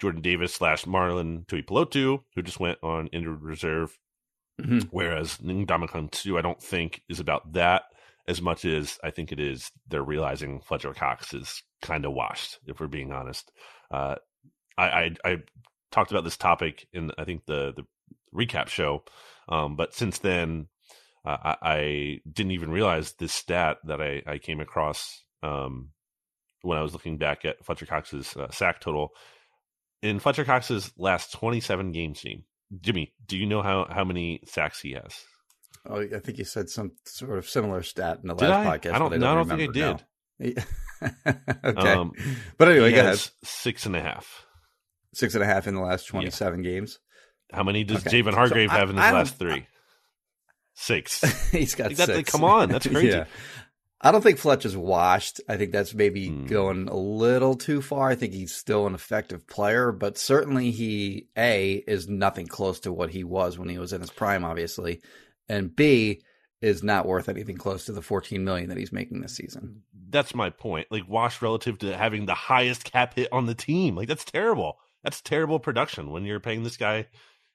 Jordan 0.00 0.22
Davis 0.22 0.54
slash 0.54 0.84
Marlon 0.84 1.46
Tuipulotu, 1.46 2.22
who 2.34 2.42
just 2.42 2.60
went 2.60 2.78
on 2.82 3.08
injured 3.08 3.42
reserve. 3.42 3.98
Mm-hmm. 4.60 4.88
Whereas 4.90 5.38
Ndamukong 5.38 6.14
Suh, 6.14 6.36
I 6.36 6.42
don't 6.42 6.62
think 6.62 7.02
is 7.08 7.20
about 7.20 7.52
that 7.54 7.84
as 8.28 8.42
much 8.42 8.64
as 8.64 8.98
I 9.02 9.10
think 9.10 9.32
it 9.32 9.40
is 9.40 9.70
they're 9.88 10.02
realizing 10.02 10.60
Fletcher 10.60 10.92
Cox 10.94 11.34
is 11.34 11.62
kind 11.82 12.04
of 12.04 12.12
washed, 12.12 12.58
if 12.66 12.78
we're 12.78 12.86
being 12.86 13.12
honest. 13.12 13.50
Uh, 13.90 14.16
I, 14.76 14.84
I, 14.84 15.14
I 15.24 15.36
talked 15.90 16.10
about 16.10 16.24
this 16.24 16.36
topic 16.36 16.86
in 16.92 17.10
I 17.18 17.24
think 17.24 17.46
the 17.46 17.72
the 17.74 17.84
recap 18.34 18.68
show, 18.68 19.02
um, 19.48 19.76
but 19.76 19.94
since 19.94 20.18
then 20.18 20.68
uh, 21.24 21.36
I, 21.42 21.56
I, 21.62 22.20
didn't 22.30 22.52
even 22.52 22.70
realize 22.70 23.12
this 23.12 23.32
stat 23.32 23.78
that 23.84 24.00
I, 24.00 24.22
I 24.26 24.38
came 24.38 24.60
across 24.60 25.22
um, 25.42 25.90
when 26.62 26.78
I 26.78 26.82
was 26.82 26.92
looking 26.92 27.18
back 27.18 27.44
at 27.44 27.64
Fletcher 27.64 27.86
Cox's 27.86 28.36
uh, 28.36 28.50
sack 28.50 28.80
total. 28.80 29.10
In 30.02 30.18
Fletcher 30.18 30.44
Cox's 30.44 30.92
last 30.96 31.32
27 31.32 31.92
games, 31.92 32.24
Jimmy, 32.80 33.12
do 33.26 33.36
you 33.36 33.46
know 33.46 33.62
how, 33.62 33.86
how 33.90 34.04
many 34.04 34.40
sacks 34.46 34.80
he 34.80 34.92
has? 34.92 35.14
Oh, 35.88 36.00
I 36.00 36.18
think 36.18 36.38
you 36.38 36.44
said 36.44 36.68
some 36.68 36.92
sort 37.04 37.38
of 37.38 37.48
similar 37.48 37.82
stat 37.82 38.18
in 38.22 38.28
the 38.28 38.34
did 38.34 38.48
last 38.48 38.66
I? 38.66 38.78
podcast. 38.78 38.92
I 38.94 38.98
don't. 38.98 39.12
I 39.14 39.16
don't, 39.16 39.24
I 39.24 39.34
don't 39.34 39.48
think 39.48 39.76
I 39.76 39.94
did. 40.42 40.64
okay, 41.64 41.92
um, 41.92 42.12
but 42.58 42.68
anyway, 42.68 42.92
go 42.92 43.00
ahead. 43.00 43.20
Six 43.44 43.86
and 43.86 43.96
a 43.96 44.00
half. 44.00 44.46
Six 45.14 45.34
and 45.34 45.42
a 45.42 45.46
half 45.46 45.66
in 45.66 45.74
the 45.74 45.80
last 45.80 46.06
twenty-seven 46.06 46.64
yeah. 46.64 46.70
games. 46.70 46.98
How 47.52 47.62
many 47.62 47.84
does 47.84 48.06
okay. 48.06 48.22
Javon 48.22 48.34
Hargrave 48.34 48.70
so 48.70 48.76
have 48.76 48.90
in 48.90 48.96
his 48.96 49.02
last 49.02 49.38
three? 49.38 49.66
Six. 50.74 51.50
He's 51.50 51.74
got 51.74 51.94
six. 51.96 52.30
Come 52.30 52.44
on, 52.44 52.68
that's 52.68 52.86
crazy. 52.88 53.08
yeah. 53.08 53.24
I 54.02 54.12
don't 54.12 54.22
think 54.22 54.38
Fletch 54.38 54.64
is 54.64 54.76
washed. 54.76 55.40
I 55.48 55.56
think 55.56 55.72
that's 55.72 55.94
maybe 55.94 56.28
hmm. 56.28 56.46
going 56.46 56.88
a 56.88 56.96
little 56.96 57.54
too 57.54 57.82
far. 57.82 58.08
I 58.08 58.14
think 58.14 58.32
he's 58.32 58.54
still 58.54 58.86
an 58.86 58.94
effective 58.94 59.46
player, 59.46 59.92
but 59.92 60.16
certainly 60.16 60.70
he 60.70 61.28
a 61.36 61.84
is 61.86 62.08
nothing 62.08 62.46
close 62.46 62.80
to 62.80 62.92
what 62.92 63.10
he 63.10 63.24
was 63.24 63.58
when 63.58 63.68
he 63.68 63.78
was 63.78 63.92
in 63.92 64.00
his 64.00 64.10
prime, 64.10 64.44
obviously, 64.44 65.02
and 65.48 65.74
B 65.74 66.22
is 66.62 66.82
not 66.82 67.06
worth 67.06 67.28
anything 67.28 67.56
close 67.56 67.86
to 67.86 67.92
the 67.92 68.02
14 68.02 68.44
million 68.44 68.68
that 68.68 68.78
he's 68.78 68.92
making 68.92 69.20
this 69.20 69.34
season. 69.34 69.82
That's 70.08 70.34
my 70.34 70.50
point. 70.50 70.88
Like 70.90 71.08
Wash 71.08 71.40
relative 71.40 71.78
to 71.78 71.96
having 71.96 72.26
the 72.26 72.34
highest 72.34 72.84
cap 72.84 73.14
hit 73.14 73.28
on 73.32 73.46
the 73.46 73.54
team. 73.54 73.96
Like 73.96 74.08
that's 74.08 74.24
terrible. 74.24 74.78
That's 75.02 75.22
terrible 75.22 75.58
production 75.58 76.10
when 76.10 76.24
you're 76.24 76.40
paying 76.40 76.62
this 76.62 76.76
guy. 76.76 77.06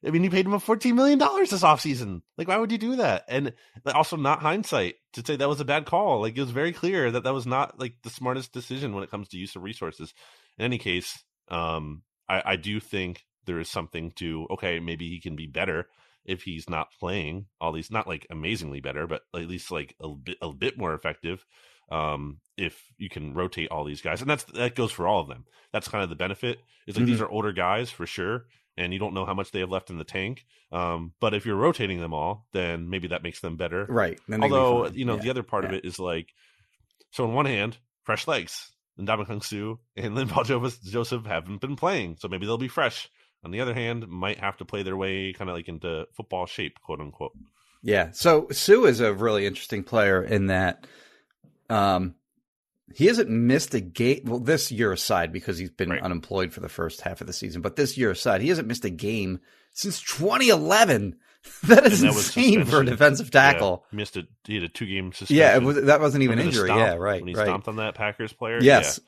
I 0.05 0.11
mean, 0.11 0.23
you 0.23 0.29
paid 0.29 0.45
him 0.45 0.53
a 0.53 0.59
$14 0.59 0.93
million 0.93 1.17
this 1.17 1.63
offseason. 1.63 2.21
Like, 2.37 2.47
why 2.47 2.57
would 2.57 2.71
you 2.71 2.77
do 2.77 2.97
that? 2.97 3.25
And 3.27 3.53
also, 3.85 4.17
not 4.17 4.41
hindsight 4.41 4.95
to 5.13 5.23
say 5.25 5.35
that 5.35 5.49
was 5.49 5.59
a 5.59 5.65
bad 5.65 5.85
call. 5.85 6.21
Like, 6.21 6.37
it 6.37 6.41
was 6.41 6.51
very 6.51 6.73
clear 6.73 7.09
that 7.11 7.23
that 7.23 7.33
was 7.33 7.47
not 7.47 7.79
like 7.79 7.95
the 8.03 8.09
smartest 8.09 8.53
decision 8.53 8.93
when 8.93 9.03
it 9.03 9.09
comes 9.09 9.29
to 9.29 9.37
use 9.37 9.55
of 9.55 9.63
resources. 9.63 10.13
In 10.57 10.65
any 10.65 10.77
case, 10.77 11.23
um, 11.49 12.03
I, 12.29 12.41
I 12.45 12.55
do 12.55 12.79
think 12.79 13.25
there 13.45 13.59
is 13.59 13.69
something 13.69 14.11
to, 14.17 14.47
okay, 14.51 14.79
maybe 14.79 15.09
he 15.09 15.19
can 15.19 15.35
be 15.35 15.47
better 15.47 15.87
if 16.25 16.43
he's 16.43 16.69
not 16.69 16.91
playing 16.99 17.45
all 17.61 17.71
these 17.71 17.91
not 17.91 18.07
like 18.07 18.25
amazingly 18.29 18.81
better 18.81 19.07
but 19.07 19.21
at 19.33 19.47
least 19.47 19.71
like 19.71 19.95
a 20.01 20.09
bit 20.09 20.37
a 20.41 20.51
bit 20.51 20.77
more 20.77 20.93
effective 20.93 21.45
um 21.91 22.39
if 22.57 22.83
you 22.97 23.09
can 23.09 23.33
rotate 23.33 23.69
all 23.69 23.85
these 23.85 24.01
guys 24.01 24.21
and 24.21 24.29
that's 24.29 24.43
that 24.45 24.75
goes 24.75 24.91
for 24.91 25.07
all 25.07 25.21
of 25.21 25.27
them 25.27 25.45
that's 25.71 25.87
kind 25.87 26.03
of 26.03 26.09
the 26.09 26.15
benefit 26.15 26.59
is 26.87 26.95
like 26.95 27.03
mm-hmm. 27.03 27.11
these 27.11 27.21
are 27.21 27.29
older 27.29 27.53
guys 27.53 27.91
for 27.91 28.07
sure 28.07 28.45
and 28.77 28.93
you 28.93 28.99
don't 28.99 29.13
know 29.13 29.25
how 29.25 29.33
much 29.33 29.51
they 29.51 29.59
have 29.59 29.71
left 29.71 29.89
in 29.89 29.97
the 29.97 30.03
tank 30.03 30.45
um 30.71 31.13
but 31.19 31.33
if 31.33 31.45
you're 31.45 31.55
rotating 31.55 31.99
them 31.99 32.13
all 32.13 32.47
then 32.53 32.89
maybe 32.89 33.07
that 33.07 33.23
makes 33.23 33.39
them 33.39 33.57
better 33.57 33.85
right 33.89 34.19
although 34.41 34.87
you 34.87 35.05
know 35.05 35.15
yeah. 35.15 35.21
the 35.21 35.29
other 35.29 35.43
part 35.43 35.63
yeah. 35.63 35.69
of 35.69 35.75
it 35.75 35.85
is 35.85 35.99
like 35.99 36.33
so 37.11 37.23
on 37.23 37.33
one 37.33 37.45
hand 37.45 37.77
fresh 38.03 38.27
legs 38.27 38.71
and 38.97 39.07
Ndamukong 39.07 39.43
Suh 39.43 39.75
and 39.95 40.15
Linval 40.15 40.83
Joseph 40.83 41.25
haven't 41.25 41.61
been 41.61 41.75
playing, 41.75 42.17
so 42.19 42.27
maybe 42.27 42.45
they'll 42.45 42.57
be 42.57 42.67
fresh 42.67 43.09
on 43.43 43.51
the 43.51 43.61
other 43.61 43.73
hand, 43.73 44.07
might 44.07 44.39
have 44.39 44.57
to 44.57 44.65
play 44.65 44.83
their 44.83 44.97
way 44.97 45.33
kind 45.33 45.49
of 45.49 45.55
like 45.55 45.67
into 45.67 46.07
football 46.15 46.45
shape, 46.45 46.79
quote 46.81 46.99
unquote. 46.99 47.33
Yeah. 47.83 48.11
So 48.11 48.47
Suh 48.51 48.85
is 48.85 48.99
a 48.99 49.13
really 49.13 49.45
interesting 49.45 49.83
player 49.83 50.23
in 50.23 50.47
that 50.47 50.87
um, 51.69 52.15
he 52.93 53.05
hasn't 53.07 53.29
missed 53.29 53.73
a 53.73 53.79
game. 53.81 54.21
Well, 54.25 54.39
this 54.39 54.71
year 54.71 54.91
aside, 54.91 55.31
because 55.33 55.57
he's 55.57 55.71
been 55.71 55.89
Right. 55.89 56.01
unemployed 56.01 56.53
for 56.53 56.59
the 56.59 56.69
first 56.69 57.01
half 57.01 57.21
of 57.21 57.27
the 57.27 57.33
season, 57.33 57.61
but 57.61 57.75
this 57.75 57.97
year 57.97 58.11
aside, 58.11 58.41
he 58.41 58.49
hasn't 58.49 58.67
missed 58.67 58.85
a 58.85 58.89
game 58.89 59.39
since 59.73 60.01
2011. 60.01 61.17
that 61.63 61.85
is 61.85 62.01
that 62.01 62.07
insane 62.07 62.65
for 62.65 62.81
a 62.81 62.85
defensive 62.85 63.29
tackle. 63.31 63.85
Yeah, 63.91 63.95
missed 63.97 64.17
it. 64.17 64.25
He 64.45 64.55
had 64.55 64.63
a 64.63 64.67
two 64.69 64.85
game 64.87 65.11
suspension. 65.13 65.35
Yeah, 65.37 65.55
it 65.55 65.61
was, 65.63 65.81
that 65.83 65.99
wasn't 66.01 66.23
even 66.23 66.37
Remember 66.39 66.49
injury. 66.57 66.67
stomp? 66.69 66.79
Yeah, 66.79 66.93
right, 66.95 67.21
When 67.21 67.27
he 67.27 67.35
right. 67.35 67.45
stomped 67.45 67.67
on 67.67 67.75
that 67.75 67.93
Packers 67.95 68.33
player. 68.33 68.59
Yes. 68.61 68.99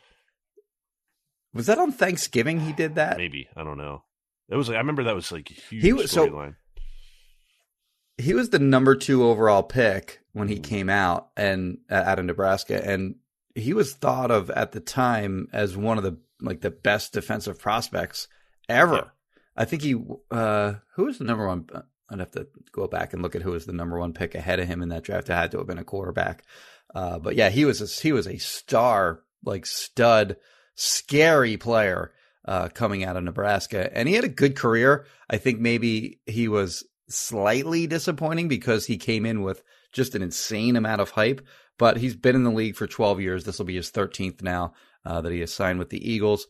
Was 1.54 1.66
that 1.68 1.80
on 1.80 1.92
Thanksgiving? 1.92 2.60
He 2.60 2.74
did 2.74 2.96
that. 2.96 3.18
maybe 3.18 3.48
I 3.56 3.64
don't 3.64 3.78
know. 3.80 4.04
It 4.50 4.56
was. 4.56 4.68
Like, 4.70 4.76
I 4.76 4.80
remember 4.80 5.04
that 5.06 5.16
was 5.16 5.32
like 5.32 5.50
a 5.50 5.54
huge 5.54 5.84
He 5.84 5.94
was- 5.94 6.12
so- 6.12 6.28
storyline. 6.28 6.56
he 8.18 8.34
was 8.34 8.50
the 8.50 8.60
number 8.60 8.96
two 8.96 9.24
overall 9.24 9.64
pick 9.64 10.20
when 10.34 10.48
he 10.48 10.60
came 10.60 10.90
out 10.90 11.30
and 11.36 11.80
uh, 11.90 11.96
out 12.06 12.20
of 12.20 12.26
Nebraska, 12.26 12.80
and 12.88 13.16
he 13.58 13.74
was 13.74 13.94
thought 13.94 14.32
of 14.32 14.50
at 14.52 14.72
the 14.72 14.80
time 14.80 15.48
as 15.52 15.76
one 15.76 15.98
of 15.98 16.04
the 16.04 16.18
like 16.42 16.62
the 16.62 16.72
best 16.72 17.14
defensive 17.14 17.60
prospects 17.60 18.28
ever. 18.70 18.96
Yeah. 18.96 19.10
I 19.56 19.66
think 19.66 19.82
he 19.82 19.96
uh 20.32 20.76
who 20.96 21.06
was 21.06 21.18
the 21.18 21.24
number 21.24 21.48
one 21.48 21.68
I'd 22.10 22.20
have 22.20 22.32
to 22.32 22.48
go 22.72 22.88
back 22.88 23.14
and 23.14 23.22
look 23.22 23.36
at 23.36 23.42
who 23.42 23.52
was 23.52 23.66
the 23.66 23.74
number 23.74 24.00
one 24.00 24.14
pick 24.14 24.36
ahead 24.36 24.60
of 24.60 24.68
him 24.68 24.82
in 24.82 24.90
that 24.90 25.04
draft. 25.04 25.30
It 25.30 25.34
had 25.34 25.52
to 25.52 25.58
have 25.58 25.68
been 25.68 25.78
a 25.78 25.84
quarterback. 25.84 26.44
Uh, 26.94 27.20
but 27.20 27.36
yeah, 27.36 27.50
he 27.50 27.66
was 27.66 27.82
a, 27.82 28.02
he 28.02 28.14
was 28.14 28.28
a 28.28 28.38
star, 28.38 29.24
like 29.44 29.66
stud, 29.66 30.38
scary 30.76 31.58
player 31.58 32.14
uh, 32.46 32.70
coming 32.70 33.04
out 33.04 33.18
of 33.18 33.24
Nebraska, 33.24 33.90
and 33.96 34.08
he 34.08 34.16
had 34.16 34.24
a 34.24 34.30
good 34.30 34.56
career. 34.56 35.06
I 35.30 35.38
think 35.38 35.60
maybe 35.60 36.22
he 36.26 36.48
was 36.48 36.86
slightly 37.10 37.88
disappointing 37.88 38.48
because 38.48 38.86
he 38.86 38.98
came 38.98 39.26
in 39.26 39.42
with 39.42 39.64
just 39.92 40.16
an 40.16 40.22
insane 40.22 40.76
amount 40.76 41.02
of 41.02 41.12
hype. 41.12 41.46
But 41.78 41.98
he's 41.98 42.16
been 42.16 42.36
in 42.36 42.44
the 42.44 42.52
league 42.52 42.76
for 42.76 42.88
12 42.88 43.22
years. 43.22 43.44
This 43.44 43.60
will 43.60 43.66
be 43.66 43.76
his 43.76 43.92
13th 43.92 44.42
now 44.42 44.74
uh, 45.06 45.22
that 45.22 45.32
he 45.32 45.42
has 45.42 45.54
signed 45.54 45.80
with 45.80 45.90
the 45.90 46.12
Eagles. 46.12 46.48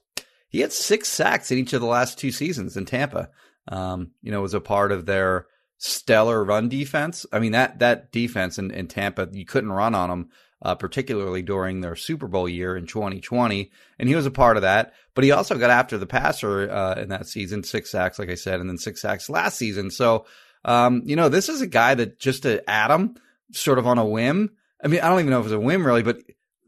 He 0.50 0.62
had 0.62 0.72
six 0.72 1.10
sacks 1.10 1.52
in 1.52 1.58
each 1.58 1.74
of 1.74 1.82
the 1.82 1.88
last 1.88 2.18
two 2.18 2.32
seasons 2.32 2.78
in 2.78 2.86
Tampa. 2.86 3.30
Um, 3.68 4.12
you 4.22 4.32
know, 4.32 4.42
was 4.42 4.54
a 4.54 4.62
part 4.62 4.92
of 4.92 5.06
their 5.06 5.48
stellar 5.78 6.44
run 6.44 6.70
defense. 6.70 7.26
I 7.32 7.40
mean, 7.40 7.52
that 7.52 7.80
that 7.80 8.12
defense 8.12 8.58
in, 8.58 8.72
in 8.72 8.88
Tampa, 8.88 9.28
you 9.32 9.46
couldn't 9.46 9.72
run 9.72 9.94
on 9.94 10.10
them, 10.10 10.30
uh, 10.62 10.76
particularly 10.76 11.42
during 11.42 11.82
their 11.82 11.96
Super 11.96 12.28
Bowl 12.28 12.48
year 12.48 12.78
in 12.78 12.88
2020. 12.88 13.72
And 14.00 14.10
he 14.10 14.16
was 14.16 14.26
a 14.26 14.32
part 14.32 14.58
of 14.58 14.64
that. 14.64 14.94
But 15.14 15.24
he 15.24 15.32
also 15.32 15.58
got 15.58 15.70
after 15.70 15.98
the 15.98 16.06
passer 16.06 16.70
uh, 16.70 16.96
in 16.96 17.10
that 17.10 17.28
season, 17.28 17.64
six 17.64 17.92
sacks, 17.92 18.18
like 18.20 18.30
I 18.30 18.36
said, 18.36 18.60
and 18.60 18.70
then 18.70 18.78
six 18.78 19.02
sacks 19.02 19.30
last 19.30 19.58
season. 19.58 19.92
So, 19.92 20.26
um, 20.64 21.04
you 21.06 21.16
know, 21.16 21.30
this 21.30 21.50
is 21.50 21.62
a 21.62 21.68
guy 21.68 21.96
that 21.96 22.20
just 22.20 22.44
to 22.44 22.68
add 22.70 22.92
him 22.92 23.16
sort 23.52 23.80
of 23.80 23.88
on 23.88 23.98
a 23.98 24.06
whim. 24.06 24.52
I 24.84 24.88
mean, 24.88 25.02
I 25.02 25.10
don't 25.10 25.20
even 25.20 25.32
know 25.32 25.40
if 25.40 25.46
it 25.46 25.50
was 25.50 25.54
a 25.54 25.60
whim 25.60 25.86
really, 25.86 26.04
but 26.04 26.20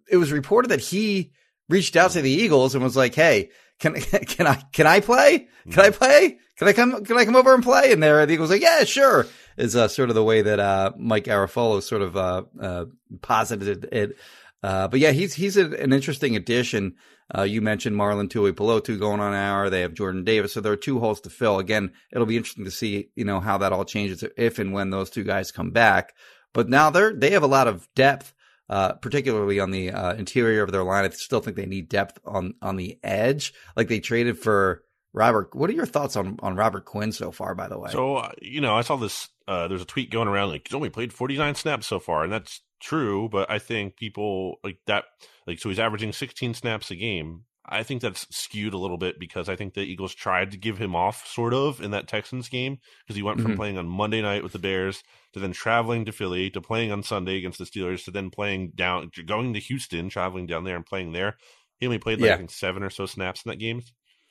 it 0.09 0.17
was 0.17 0.31
reported 0.31 0.69
that 0.69 0.79
he 0.79 1.31
reached 1.69 1.95
out 1.95 2.11
to 2.11 2.21
the 2.21 2.31
Eagles 2.31 2.75
and 2.75 2.83
was 2.83 2.97
like, 2.97 3.15
"Hey, 3.15 3.49
can 3.79 3.93
can 4.01 4.47
I 4.47 4.55
can 4.73 4.87
I 4.87 4.99
play? 4.99 5.47
Can 5.69 5.85
I 5.85 5.89
play? 5.91 6.39
Can 6.57 6.67
I 6.67 6.73
come 6.73 7.03
can 7.05 7.17
I 7.17 7.25
come 7.25 7.35
over 7.35 7.53
and 7.53 7.63
play?" 7.63 7.91
And 7.91 8.01
there, 8.01 8.25
the 8.25 8.33
Eagles 8.33 8.49
like, 8.49 8.61
"Yeah, 8.61 8.83
sure." 8.83 9.27
Is 9.57 9.75
uh, 9.75 9.89
sort 9.89 10.09
of 10.09 10.15
the 10.15 10.23
way 10.23 10.41
that 10.41 10.59
uh, 10.59 10.93
Mike 10.97 11.25
Garafolo 11.25 11.83
sort 11.83 12.01
of 12.01 12.15
uh, 12.15 12.43
uh, 12.61 12.85
posited 13.21 13.89
it. 13.91 14.17
Uh, 14.63 14.87
but 14.87 14.99
yeah, 14.99 15.11
he's 15.11 15.33
he's 15.33 15.57
a, 15.57 15.65
an 15.81 15.93
interesting 15.93 16.35
addition. 16.35 16.95
Uh, 17.37 17.43
you 17.43 17.61
mentioned 17.61 17.95
Marlon 17.95 18.27
Tuipulotu 18.27 18.97
going 18.97 19.19
on 19.19 19.33
an 19.33 19.39
hour. 19.39 19.69
They 19.69 19.81
have 19.81 19.93
Jordan 19.93 20.23
Davis, 20.23 20.53
so 20.53 20.61
there 20.61 20.71
are 20.71 20.77
two 20.77 20.99
holes 20.99 21.21
to 21.21 21.29
fill. 21.29 21.59
Again, 21.59 21.91
it'll 22.11 22.25
be 22.25 22.37
interesting 22.37 22.65
to 22.65 22.71
see 22.71 23.09
you 23.15 23.25
know 23.25 23.39
how 23.39 23.57
that 23.59 23.71
all 23.71 23.85
changes 23.85 24.23
if 24.37 24.59
and 24.59 24.73
when 24.73 24.89
those 24.89 25.09
two 25.09 25.23
guys 25.23 25.51
come 25.51 25.71
back. 25.71 26.13
But 26.53 26.69
now 26.69 26.89
they're 26.89 27.13
they 27.13 27.31
have 27.31 27.43
a 27.43 27.47
lot 27.47 27.67
of 27.67 27.87
depth 27.95 28.33
uh, 28.69 28.93
particularly 28.93 29.59
on 29.59 29.71
the 29.71 29.91
uh, 29.91 30.13
interior 30.13 30.61
of 30.63 30.71
their 30.71 30.83
line. 30.83 31.03
I 31.03 31.09
still 31.09 31.39
think 31.39 31.57
they 31.57 31.65
need 31.65 31.89
depth 31.89 32.19
on 32.23 32.53
on 32.61 32.75
the 32.75 32.99
edge. 33.03 33.53
Like 33.75 33.87
they 33.87 33.99
traded 33.99 34.37
for 34.37 34.83
Robert. 35.11 35.55
What 35.55 35.69
are 35.69 35.73
your 35.73 35.87
thoughts 35.87 36.15
on 36.15 36.37
on 36.41 36.55
Robert 36.55 36.85
Quinn 36.85 37.11
so 37.11 37.31
far? 37.31 37.55
By 37.55 37.67
the 37.67 37.79
way, 37.79 37.89
So 37.91 38.17
uh, 38.17 38.31
you 38.41 38.61
know, 38.61 38.75
I 38.75 38.81
saw 38.81 38.95
this. 38.95 39.27
Uh, 39.47 39.67
there's 39.67 39.81
a 39.81 39.85
tweet 39.85 40.11
going 40.11 40.27
around 40.27 40.49
like 40.49 40.67
he's 40.67 40.75
only 40.75 40.91
played 40.91 41.11
49 41.11 41.55
snaps 41.55 41.87
so 41.87 41.99
far, 41.99 42.23
and 42.23 42.31
that's 42.31 42.61
true. 42.79 43.27
But 43.27 43.49
I 43.49 43.57
think 43.57 43.97
people 43.97 44.57
like 44.63 44.77
that. 44.85 45.05
Like 45.47 45.59
so, 45.59 45.69
he's 45.69 45.79
averaging 45.79 46.13
16 46.13 46.53
snaps 46.53 46.91
a 46.91 46.95
game. 46.95 47.45
I 47.71 47.83
think 47.83 48.01
that's 48.01 48.25
skewed 48.35 48.73
a 48.73 48.77
little 48.77 48.97
bit 48.97 49.19
because 49.19 49.47
I 49.47 49.55
think 49.55 49.73
the 49.75 49.81
Eagles 49.81 50.15
tried 50.15 50.51
to 50.51 50.57
give 50.57 50.77
him 50.79 50.95
off 50.95 51.27
sort 51.27 51.53
of 51.53 51.79
in 51.81 51.91
that 51.91 52.07
Texans 52.07 52.49
game 52.49 52.79
because 53.05 53.15
he 53.15 53.21
went 53.21 53.39
from 53.41 53.53
Mhm. 53.53 53.57
playing 53.57 53.77
on 53.77 53.87
Monday 53.87 54.21
night 54.21 54.41
with 54.43 54.53
the 54.53 54.59
Bears 54.59 55.03
to 55.33 55.39
then 55.39 55.51
traveling 55.51 56.05
to 56.05 56.11
Philly 56.11 56.49
to 56.49 56.61
playing 56.61 56.91
on 56.91 57.03
Sunday 57.03 57.37
against 57.37 57.59
the 57.59 57.65
Steelers 57.65 58.03
to 58.05 58.11
then 58.11 58.31
playing 58.31 58.71
down 58.75 59.11
going 59.25 59.53
to 59.53 59.59
Houston, 59.59 60.09
traveling 60.09 60.47
down 60.47 60.63
there 60.63 60.75
and 60.75 60.85
playing 60.85 61.13
there. 61.13 61.37
He 61.79 61.85
only 61.85 61.99
played 61.99 62.19
like 62.19 62.27
Yeah. 62.29 62.33
I 62.33 62.37
think 62.37 62.51
seven 62.51 62.81
or 62.83 62.89
so 62.89 63.05
snaps 63.05 63.43
in 63.45 63.49
that 63.51 63.57
game. 63.57 63.81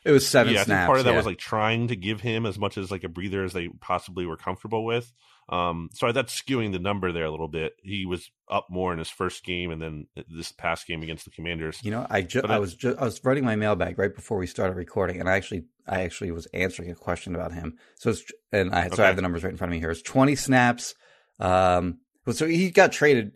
it 0.05 0.11
was 0.13 0.27
seven 0.29 0.55
yeah, 0.55 0.61
I 0.61 0.65
snaps. 0.65 0.79
think 0.81 0.87
part 0.87 0.99
of 1.01 1.05
that 1.07 1.11
yeah. 1.13 1.17
was 1.17 1.27
like 1.27 1.39
trying 1.39 1.89
to 1.89 1.97
give 1.97 2.21
him 2.21 2.47
as 2.47 2.59
much 2.59 2.79
as 2.79 2.91
like 2.91 3.05
a 3.05 3.09
breather 3.09 3.43
as 3.45 3.53
they 3.53 3.69
possibly 3.81 4.27
were 4.27 4.37
comfortable 4.37 4.85
with. 4.85 5.13
Um, 5.51 5.89
so 5.95 6.13
that's 6.13 6.39
skewing 6.39 6.73
the 6.73 6.79
number 6.79 7.11
there 7.11 7.25
a 7.25 7.31
little 7.31 7.49
bit. 7.49 7.73
He 7.83 8.05
was 8.05 8.31
up 8.51 8.67
more 8.69 8.93
in 8.93 8.99
his 8.99 9.09
first 9.09 9.45
game, 9.45 9.71
and 9.71 9.81
then 9.81 10.07
this 10.29 10.53
past 10.53 10.87
game 10.87 11.03
against 11.03 11.25
the 11.25 11.31
Commanders. 11.31 11.81
You 11.83 11.91
know, 11.91 12.07
I 12.11 12.21
ju- 12.23 12.43
I 12.45 12.57
I- 12.57 12.59
was 12.59 12.75
ju- 12.75 12.97
I 12.99 13.05
was 13.05 13.25
writing 13.25 13.45
my 13.45 13.57
mailbag 13.57 13.99
right 13.99 14.15
before 14.15 14.37
we 14.37 14.47
started 14.47 14.77
recording, 14.77 15.21
and 15.21 15.29
I 15.29 15.37
actually 15.37 15.65
I 15.87 16.03
actually 16.03 16.33
was 16.33 16.47
answering 16.53 16.91
a 16.91 16.95
question 16.95 17.35
about 17.35 17.53
him. 17.55 17.79
So 17.97 18.11
it's 18.11 18.25
and 18.53 18.75
I 18.75 18.89
so 18.89 19.03
I 19.03 19.07
have 19.07 19.17
the 19.17 19.23
numbers 19.23 19.43
right 19.43 19.51
in 19.51 19.57
front 19.57 19.71
of 19.71 19.75
me 19.75 19.81
here. 19.81 19.91
It's 19.91 20.03
twenty 20.03 20.35
snaps. 20.35 20.95
Um, 21.41 21.99
so 22.31 22.47
he 22.47 22.71
got 22.71 22.93
traded 22.93 23.33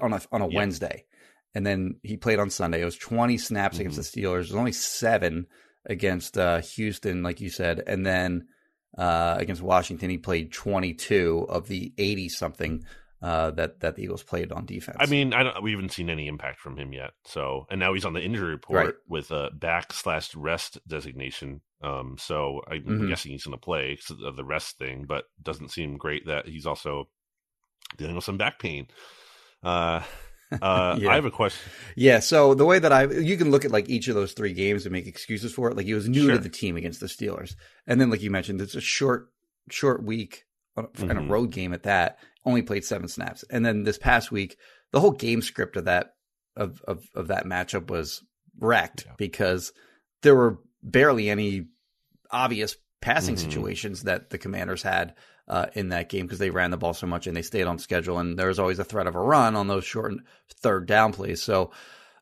on 0.00 0.12
a 0.12 0.20
on 0.32 0.42
a 0.42 0.48
Yeah. 0.48 0.56
Wednesday, 0.56 1.04
and 1.54 1.64
then 1.64 1.96
he 2.02 2.16
played 2.16 2.40
on 2.40 2.50
Sunday. 2.50 2.80
It 2.82 2.84
was 2.84 2.96
twenty 2.98 3.38
snaps 3.38 3.78
against 3.78 3.96
the 3.96 4.02
Steelers. 4.02 4.34
It 4.34 4.38
was 4.38 4.54
only 4.56 4.72
seven 4.72 5.46
against 5.86 6.36
uh, 6.36 6.60
Houston, 6.62 7.22
like 7.22 7.40
you 7.40 7.50
said, 7.50 7.80
and 7.86 8.04
then 8.04 8.48
uh, 8.96 9.36
against 9.38 9.62
Washington, 9.62 10.10
he 10.10 10.18
played 10.18 10.52
twenty 10.52 10.94
two 10.94 11.46
of 11.48 11.68
the 11.68 11.92
eighty 11.98 12.28
something. 12.28 12.84
Uh, 13.22 13.50
that 13.52 13.80
that 13.80 13.96
the 13.96 14.02
Eagles 14.02 14.22
played 14.22 14.52
on 14.52 14.66
defense. 14.66 14.98
I 15.00 15.06
mean, 15.06 15.32
I 15.32 15.42
don't. 15.44 15.62
We 15.62 15.70
haven't 15.70 15.92
seen 15.92 16.10
any 16.10 16.28
impact 16.28 16.60
from 16.60 16.76
him 16.76 16.92
yet. 16.92 17.12
So, 17.24 17.66
and 17.70 17.80
now 17.80 17.94
he's 17.94 18.04
on 18.04 18.12
the 18.12 18.20
injury 18.20 18.50
report 18.50 18.84
Right. 18.86 18.94
with 19.08 19.30
a 19.30 19.50
back 19.50 19.94
slash 19.94 20.34
rest 20.34 20.76
designation. 20.86 21.62
Um, 21.80 22.16
so 22.18 22.60
I'm 22.70 22.82
Mhm. 22.84 23.08
guessing 23.08 23.32
he's 23.32 23.44
going 23.44 23.56
to 23.56 23.64
play 23.64 23.96
'cause 23.96 24.20
of 24.22 24.36
the 24.36 24.44
rest 24.44 24.76
thing, 24.76 25.06
but 25.06 25.24
doesn't 25.42 25.70
seem 25.70 25.96
great 25.96 26.26
that 26.26 26.46
he's 26.48 26.66
also 26.66 27.08
dealing 27.96 28.14
with 28.14 28.24
some 28.24 28.36
back 28.36 28.58
pain. 28.58 28.88
Uh, 29.62 30.02
uh, 30.62 30.98
Yeah. 31.00 31.10
I 31.10 31.14
have 31.14 31.24
a 31.24 31.30
question. 31.30 31.70
Yeah, 31.96 32.20
so 32.20 32.54
the 32.54 32.64
way 32.64 32.78
that 32.78 32.92
I 32.92 33.04
you 33.04 33.36
can 33.36 33.50
look 33.50 33.64
at 33.64 33.70
like 33.70 33.88
each 33.88 34.08
of 34.08 34.14
those 34.14 34.32
three 34.32 34.52
games 34.52 34.84
and 34.86 34.92
make 34.92 35.06
excuses 35.06 35.52
for 35.52 35.70
it. 35.70 35.76
Like 35.76 35.86
he 35.86 35.94
was 35.94 36.08
new 36.08 36.24
Sure. 36.26 36.32
to 36.32 36.38
the 36.38 36.48
team 36.48 36.76
against 36.76 37.00
the 37.00 37.06
Steelers, 37.06 37.54
and 37.86 38.00
then 38.00 38.10
like 38.10 38.22
you 38.22 38.30
mentioned, 38.30 38.60
it's 38.60 38.74
a 38.74 38.80
short 38.80 39.28
short 39.70 40.02
week 40.04 40.44
on- 40.76 40.88
and 40.98 41.12
a 41.12 41.14
Mhm. 41.22 41.30
road 41.30 41.50
game 41.50 41.72
at 41.72 41.84
that. 41.84 42.18
Only 42.44 42.62
played 42.62 42.84
seven 42.84 43.08
snaps, 43.08 43.44
and 43.50 43.64
then 43.64 43.84
this 43.84 43.96
past 43.98 44.30
week, 44.30 44.56
the 44.92 45.00
whole 45.00 45.12
game 45.12 45.40
script 45.42 45.76
of 45.76 45.86
that 45.86 46.14
of 46.56 46.80
of, 46.86 47.04
of 47.14 47.28
that 47.28 47.46
matchup 47.46 47.88
was 47.88 48.22
wrecked 48.58 49.04
Yeah. 49.06 49.12
because 49.18 49.72
there 50.22 50.34
were 50.36 50.58
barely 50.82 51.30
any 51.30 51.66
obvious 52.30 52.76
passing 53.00 53.34
Mhm. 53.34 53.38
situations 53.40 54.02
that 54.04 54.30
the 54.30 54.38
Commanders 54.38 54.82
had 54.82 55.14
uh, 55.48 55.66
in 55.74 55.90
that 55.90 56.08
game 56.08 56.26
because 56.26 56.38
they 56.38 56.50
ran 56.50 56.70
the 56.70 56.76
ball 56.76 56.94
so 56.94 57.06
much 57.06 57.26
and 57.26 57.36
they 57.36 57.42
stayed 57.42 57.66
on 57.66 57.78
schedule, 57.78 58.18
and 58.18 58.38
there 58.38 58.48
was 58.48 58.58
always 58.58 58.78
a 58.78 58.84
threat 58.84 59.06
of 59.06 59.14
a 59.14 59.20
run 59.20 59.56
on 59.56 59.68
those 59.68 59.84
short 59.84 60.14
third 60.60 60.86
down 60.86 61.12
plays. 61.12 61.42
So, 61.42 61.70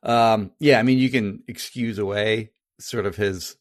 um, 0.02 0.52
yeah, 0.58 0.78
I 0.78 0.82
mean, 0.82 0.98
you 0.98 1.10
can 1.10 1.42
excuse 1.46 1.98
away 1.98 2.50
sort 2.78 3.06
of 3.06 3.16
his 3.16 3.56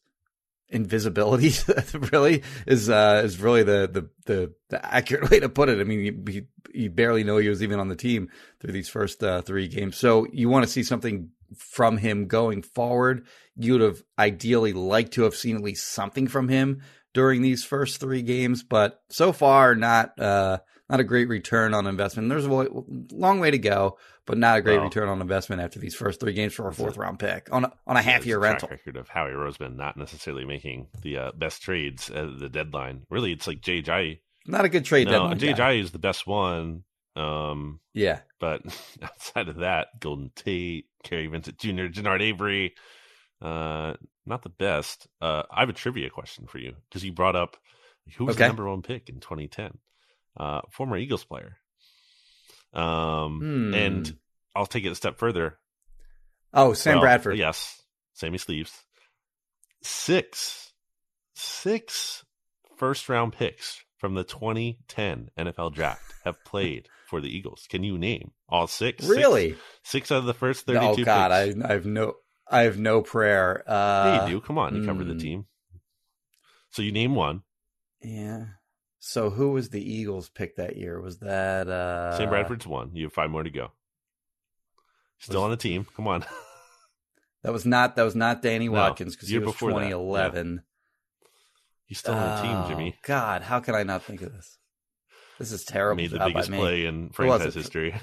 invisibility. 0.68 1.52
really 2.12 2.42
is 2.66 2.90
uh, 2.90 3.22
is 3.24 3.38
really 3.38 3.62
the, 3.62 3.88
the 3.92 4.08
the 4.26 4.54
the 4.70 4.84
accurate 4.84 5.30
way 5.30 5.38
to 5.40 5.48
put 5.48 5.68
it. 5.68 5.80
I 5.80 5.84
mean, 5.84 6.00
you, 6.00 6.24
you, 6.28 6.46
you 6.74 6.90
barely 6.90 7.22
know 7.22 7.36
he 7.36 7.48
was 7.48 7.62
even 7.62 7.78
on 7.78 7.88
the 7.88 7.96
team 7.96 8.30
through 8.60 8.72
these 8.72 8.88
first 8.88 9.22
uh, 9.22 9.42
three 9.42 9.68
games. 9.68 9.96
So 9.96 10.26
you 10.32 10.48
want 10.48 10.64
to 10.64 10.70
see 10.70 10.82
something 10.82 11.30
from 11.56 11.98
him 11.98 12.26
going 12.26 12.62
forward. 12.62 13.26
You'd 13.56 13.82
have 13.82 14.02
ideally 14.18 14.72
liked 14.72 15.12
to 15.12 15.22
have 15.22 15.34
seen 15.34 15.56
at 15.56 15.62
least 15.62 15.88
something 15.88 16.26
from 16.26 16.48
him 16.48 16.82
during 17.14 17.42
these 17.42 17.64
first 17.64 18.00
three 18.00 18.22
games, 18.22 18.62
but 18.62 19.00
so 19.10 19.32
far 19.32 19.74
not 19.74 20.18
uh, 20.18 20.58
not 20.88 21.00
a 21.00 21.04
great 21.04 21.28
return 21.28 21.74
on 21.74 21.86
investment. 21.86 22.28
There's 22.28 22.44
a 22.46 22.68
long 23.12 23.40
way 23.40 23.50
to 23.50 23.58
go, 23.58 23.98
but 24.26 24.36
not 24.38 24.58
a 24.58 24.62
great 24.62 24.76
Well- 24.76 24.84
return 24.84 25.08
on 25.08 25.20
investment 25.20 25.62
after 25.62 25.78
these 25.78 25.94
first 25.94 26.20
three 26.20 26.32
games 26.34 26.52
for 26.54 26.68
a 26.68 26.72
fourth 26.72 26.96
round 26.96 27.18
pick 27.18 27.48
on 27.52 27.64
a, 27.64 27.72
on 27.86 27.96
a 27.96 28.02
half 28.02 28.26
year 28.26 28.36
a 28.36 28.40
rental. 28.40 28.68
record 28.68 28.96
of 28.96 29.08
Howie 29.08 29.30
Roseman 29.30 29.76
not 29.76 29.96
necessarily 29.96 30.44
making 30.44 30.88
the 31.02 31.16
uh, 31.18 31.32
best 31.34 31.62
trades 31.62 32.10
at 32.10 32.38
the 32.38 32.48
deadline. 32.48 33.02
Really, 33.10 33.32
it's 33.32 33.46
like 33.46 33.60
JJ. 33.60 34.20
Not 34.46 34.64
a 34.64 34.68
good 34.68 34.84
trade 34.84 35.06
No, 35.06 35.32
deadline. 35.34 35.56
Guy. 35.56 35.72
Is 35.74 35.92
the 35.92 35.98
best 35.98 36.26
one. 36.26 36.84
Um, 37.14 37.80
Yeah. 37.94 38.20
but 38.40 38.62
outside 39.02 39.48
of 39.48 39.56
that, 39.58 39.88
Golden 40.00 40.30
Tate, 40.34 40.86
Kary 41.04 41.26
Vincent 41.28 41.58
Jr., 41.58 41.86
Genard 41.92 42.22
Avery, 42.22 42.74
uh, 43.40 43.94
not 44.26 44.42
the 44.42 44.48
best. 44.48 45.06
Uh, 45.20 45.42
I 45.50 45.60
have 45.60 45.68
a 45.68 45.72
trivia 45.74 46.10
question 46.10 46.46
for 46.46 46.58
you 46.58 46.74
because 46.88 47.04
you 47.04 47.12
brought 47.12 47.36
up 47.36 47.56
who 48.16 48.24
was 48.24 48.36
Okay. 48.36 48.44
the 48.44 48.48
number 48.48 48.68
one 48.68 48.82
pick 48.82 49.08
in 49.08 49.20
2010? 49.20 49.78
Uh, 50.36 50.60
former 50.70 50.96
Eagles 50.96 51.24
player. 51.24 51.56
Um, 52.72 53.38
Hmm. 53.40 53.74
and 53.74 54.18
I'll 54.54 54.66
take 54.66 54.84
it 54.84 54.92
a 54.92 54.94
step 54.94 55.18
further. 55.18 55.58
Oh, 56.54 56.72
Sam 56.72 56.94
Well, 56.96 57.02
Bradford. 57.02 57.36
Yes, 57.38 57.82
Sammy 58.14 58.38
Sleeves. 58.38 58.72
Six, 59.82 60.72
six 61.34 62.24
first 62.76 63.08
round 63.08 63.32
picks 63.32 63.82
from 63.98 64.14
the 64.14 64.24
2010 64.24 65.30
NFL 65.38 65.70
draft 65.74 66.14
have 66.24 66.42
played 66.44 66.88
for 67.08 67.20
the 67.20 67.28
Eagles. 67.34 67.66
Can 67.68 67.82
you 67.82 67.98
name 67.98 68.32
all 68.48 68.66
six? 68.66 69.04
Six- 69.04 69.16
Really? 69.16 69.56
Six, 69.82 70.10
out 70.12 70.18
of 70.18 70.24
the 70.24 70.34
first 70.34 70.66
32 70.66 71.02
Oh 71.02 71.04
God, 71.04 71.30
I, 71.30 71.46
picks. 71.52 71.60
I 71.64 71.72
have 71.72 71.86
no, 71.86 72.14
I 72.50 72.62
have 72.62 72.78
no 72.78 73.00
prayer. 73.02 73.62
Yeah, 73.66 73.72
Uh, 73.74 74.26
you 74.26 74.34
do. 74.34 74.40
Come 74.40 74.58
on, 74.58 74.76
you 74.76 74.84
cover 74.84 75.04
the 75.04 75.12
hmm. 75.14 75.18
team. 75.18 75.46
So 76.70 76.82
you 76.82 76.92
name 76.92 77.14
one. 77.14 77.42
Yeah. 78.00 78.44
So 78.98 79.30
who 79.30 79.50
was 79.52 79.70
the 79.70 79.82
Eagles 79.82 80.28
pick 80.28 80.56
that 80.56 80.76
year? 80.76 81.00
Was 81.00 81.18
that 81.18 81.68
uh 81.68 82.16
Sam 82.16 82.28
Bradford's 82.28 82.66
one. 82.66 82.94
You 82.94 83.04
have 83.04 83.12
five 83.12 83.30
more 83.30 83.42
to 83.42 83.50
go. 83.50 83.72
Still 85.18 85.40
Was- 85.40 85.44
on 85.44 85.50
the 85.50 85.56
team. 85.56 85.86
Come 85.96 86.08
on. 86.08 86.24
That 87.44 87.52
was 87.52 87.66
not 87.66 87.96
that 87.96 88.04
was 88.04 88.14
not 88.14 88.40
Danny 88.40 88.66
No, 88.68 88.74
Watkins 88.74 89.16
because 89.16 89.28
he 89.28 89.36
was 89.36 89.46
before 89.46 89.70
that, 89.70 89.80
yeah. 89.80 89.90
2011. 89.90 90.62
He's 91.86 91.98
still 91.98 92.14
on 92.14 92.36
the 92.36 92.40
team, 92.42 92.56
Oh, 92.56 92.68
Jimmy. 92.68 92.96
God, 93.02 93.42
how 93.42 93.58
can 93.58 93.74
I 93.74 93.82
not 93.82 94.04
think 94.04 94.22
of 94.22 94.32
this? 94.32 94.58
This 95.40 95.50
is 95.50 95.64
terrible. 95.64 96.00
Made 96.00 96.12
the 96.12 96.20
biggest 96.20 96.52
play 96.52 96.86
in 96.86 97.10
franchise 97.10 97.52
history. 97.54 97.96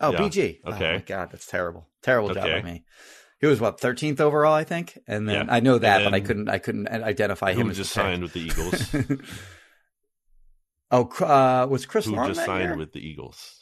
Oh, 0.00 0.10
Yeah. 0.10 0.18
BG. 0.18 0.60
Oh 0.64 0.72
Okay. 0.72 0.92
my 0.94 0.98
God, 0.98 1.30
that's 1.30 1.46
terrible. 1.46 1.86
Terrible 2.04 2.32
job 2.32 2.44
Okay. 2.44 2.60
by 2.60 2.62
me. 2.62 2.84
He 3.40 3.46
was 3.48 3.60
what 3.60 3.80
13th 3.80 4.20
overall, 4.20 4.54
I 4.54 4.62
think, 4.64 4.96
and 5.08 5.28
then 5.28 5.46
Yeah. 5.46 5.52
I 5.52 5.58
know 5.60 5.76
that, 5.78 6.04
but 6.04 6.14
I 6.14 6.20
couldn't. 6.20 6.48
I 6.48 6.58
couldn't 6.58 6.86
identify 6.88 7.52
him 7.52 7.66
Who 7.66 7.72
just 7.74 7.92
signed 7.92 8.22
with 8.22 8.32
the 8.32 8.40
Eagles? 8.40 8.94
oh, 10.90 11.08
uh, 11.24 11.66
was 11.68 11.86
Chris 11.86 12.06
Who 12.06 12.12
Long 12.14 12.28
just 12.28 12.44
signed 12.44 12.62
year? 12.70 12.76
with 12.76 12.92
the 12.92 13.00
Eagles? 13.06 13.60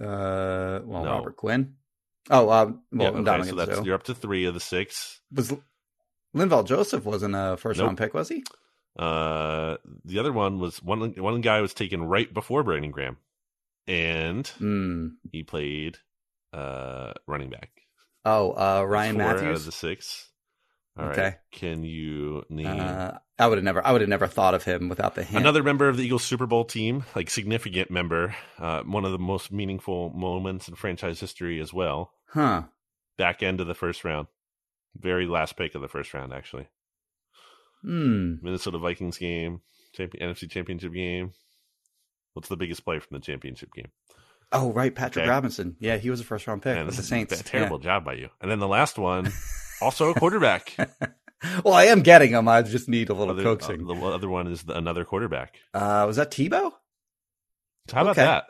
Uh, 0.00 0.80
well, 0.84 1.04
No. 1.04 1.10
Robert 1.12 1.36
Quinn. 1.36 1.74
Oh, 2.28 2.48
uh, 2.48 2.72
well, 2.92 3.22
yeah, 3.22 3.32
okay, 3.34 3.48
so 3.50 3.54
that's 3.54 3.86
you're 3.86 3.94
up 3.94 4.02
to 4.04 4.14
three 4.14 4.46
of 4.46 4.54
the 4.54 4.60
six. 4.60 5.20
was 5.32 5.54
Linval 6.34 6.66
Joseph 6.66 7.04
wasn't 7.04 7.34
a 7.36 7.56
first 7.56 7.78
Nope. 7.78 7.86
round 7.86 7.98
pick, 7.98 8.12
was 8.14 8.28
he? 8.28 8.42
Uh, 8.98 9.76
the 10.04 10.18
other 10.18 10.32
one 10.32 10.58
was 10.58 10.82
one. 10.82 11.12
One 11.12 11.40
guy 11.40 11.60
was 11.60 11.72
taken 11.72 12.02
right 12.02 12.32
before 12.32 12.64
Brandon 12.64 12.90
Graham, 12.90 13.18
and 13.86 14.46
Hmm. 14.48 15.08
he 15.30 15.42
played 15.44 15.98
uh 16.56 17.12
running 17.26 17.50
back. 17.50 17.70
Oh, 18.24 18.50
uh, 18.52 18.84
Ryan 18.84 19.16
Four 19.16 19.24
out 19.24 19.44
of 19.44 19.64
the 19.64 19.72
six. 19.72 20.28
All 20.98 21.04
right. 21.04 21.12
Okay. 21.18 21.36
Can 21.52 21.84
you 21.84 22.44
name 22.48 22.66
Uh, 22.66 23.18
I 23.38 23.46
would 23.46 23.58
have 23.58 23.64
never. 23.64 23.86
I 23.86 23.92
would 23.92 24.00
have 24.00 24.08
never 24.08 24.26
thought 24.26 24.54
of 24.54 24.64
him 24.64 24.88
without 24.88 25.14
the 25.14 25.22
hint. 25.22 25.40
another 25.42 25.62
member 25.62 25.88
of 25.88 25.96
the 25.98 26.04
Eagles 26.04 26.24
Super 26.24 26.46
Bowl 26.46 26.64
team, 26.64 27.04
like 27.14 27.28
significant 27.28 27.90
member, 27.90 28.34
uh, 28.58 28.82
one 28.82 29.04
of 29.04 29.12
the 29.12 29.18
most 29.18 29.52
meaningful 29.52 30.10
moments 30.10 30.68
in 30.68 30.74
franchise 30.74 31.20
history 31.20 31.60
as 31.60 31.72
well. 31.72 32.12
huh? 32.28 32.62
Back 33.18 33.42
end 33.42 33.60
of 33.60 33.66
the 33.66 33.74
first 33.74 34.04
round, 34.04 34.28
very 34.96 35.26
last 35.26 35.56
pick 35.56 35.74
of 35.74 35.82
the 35.82 35.88
first 35.88 36.12
round, 36.14 36.32
actually. 36.32 36.68
Hmm. 37.82 38.36
Minnesota 38.42 38.78
Vikings 38.78 39.18
game, 39.18 39.60
champion, 39.92 40.30
NFC 40.30 40.50
Championship 40.50 40.92
game. 40.92 41.32
What's 42.32 42.48
the 42.48 42.56
biggest 42.56 42.84
play 42.84 42.98
from 42.98 43.16
the 43.18 43.24
championship 43.24 43.72
game? 43.72 43.88
Oh, 44.52 44.72
right, 44.72 44.94
Patrick 44.94 45.24
Okay. 45.24 45.30
Robinson. 45.30 45.76
Yeah, 45.80 45.96
he 45.96 46.08
was 46.10 46.20
a 46.20 46.24
first 46.24 46.46
round 46.46 46.62
pick 46.62 46.74
Man, 46.76 46.86
with 46.86 46.96
the 46.96 47.02
Saints. 47.14 47.40
a 47.40 47.44
terrible 47.44 47.78
job 47.78 48.04
by 48.04 48.14
you. 48.14 48.28
And 48.40 48.50
then 48.50 48.58
the 48.60 48.68
last 48.68 48.98
one, 48.98 49.32
also 49.80 50.10
a 50.10 50.14
quarterback. 50.14 50.76
Well, 51.62 51.74
I 51.74 51.84
am 51.84 52.00
getting 52.00 52.30
him. 52.30 52.48
I 52.48 52.62
just 52.62 52.88
need 52.88 53.10
a 53.10 53.12
little 53.14 53.34
Other- 53.34 53.42
coaxing. 53.42 53.88
uh, 53.88 53.94
the 53.94 54.00
other 54.06 54.28
one 54.28 54.46
is 54.46 54.62
the, 54.62 54.74
another 54.76 55.04
quarterback. 55.04 55.54
Uh, 55.74 56.04
was 56.06 56.16
that 56.16 56.30
Tebow? 56.30 56.72
How 57.92 58.00
about 58.00 58.12
Okay. 58.12 58.22
that? 58.24 58.44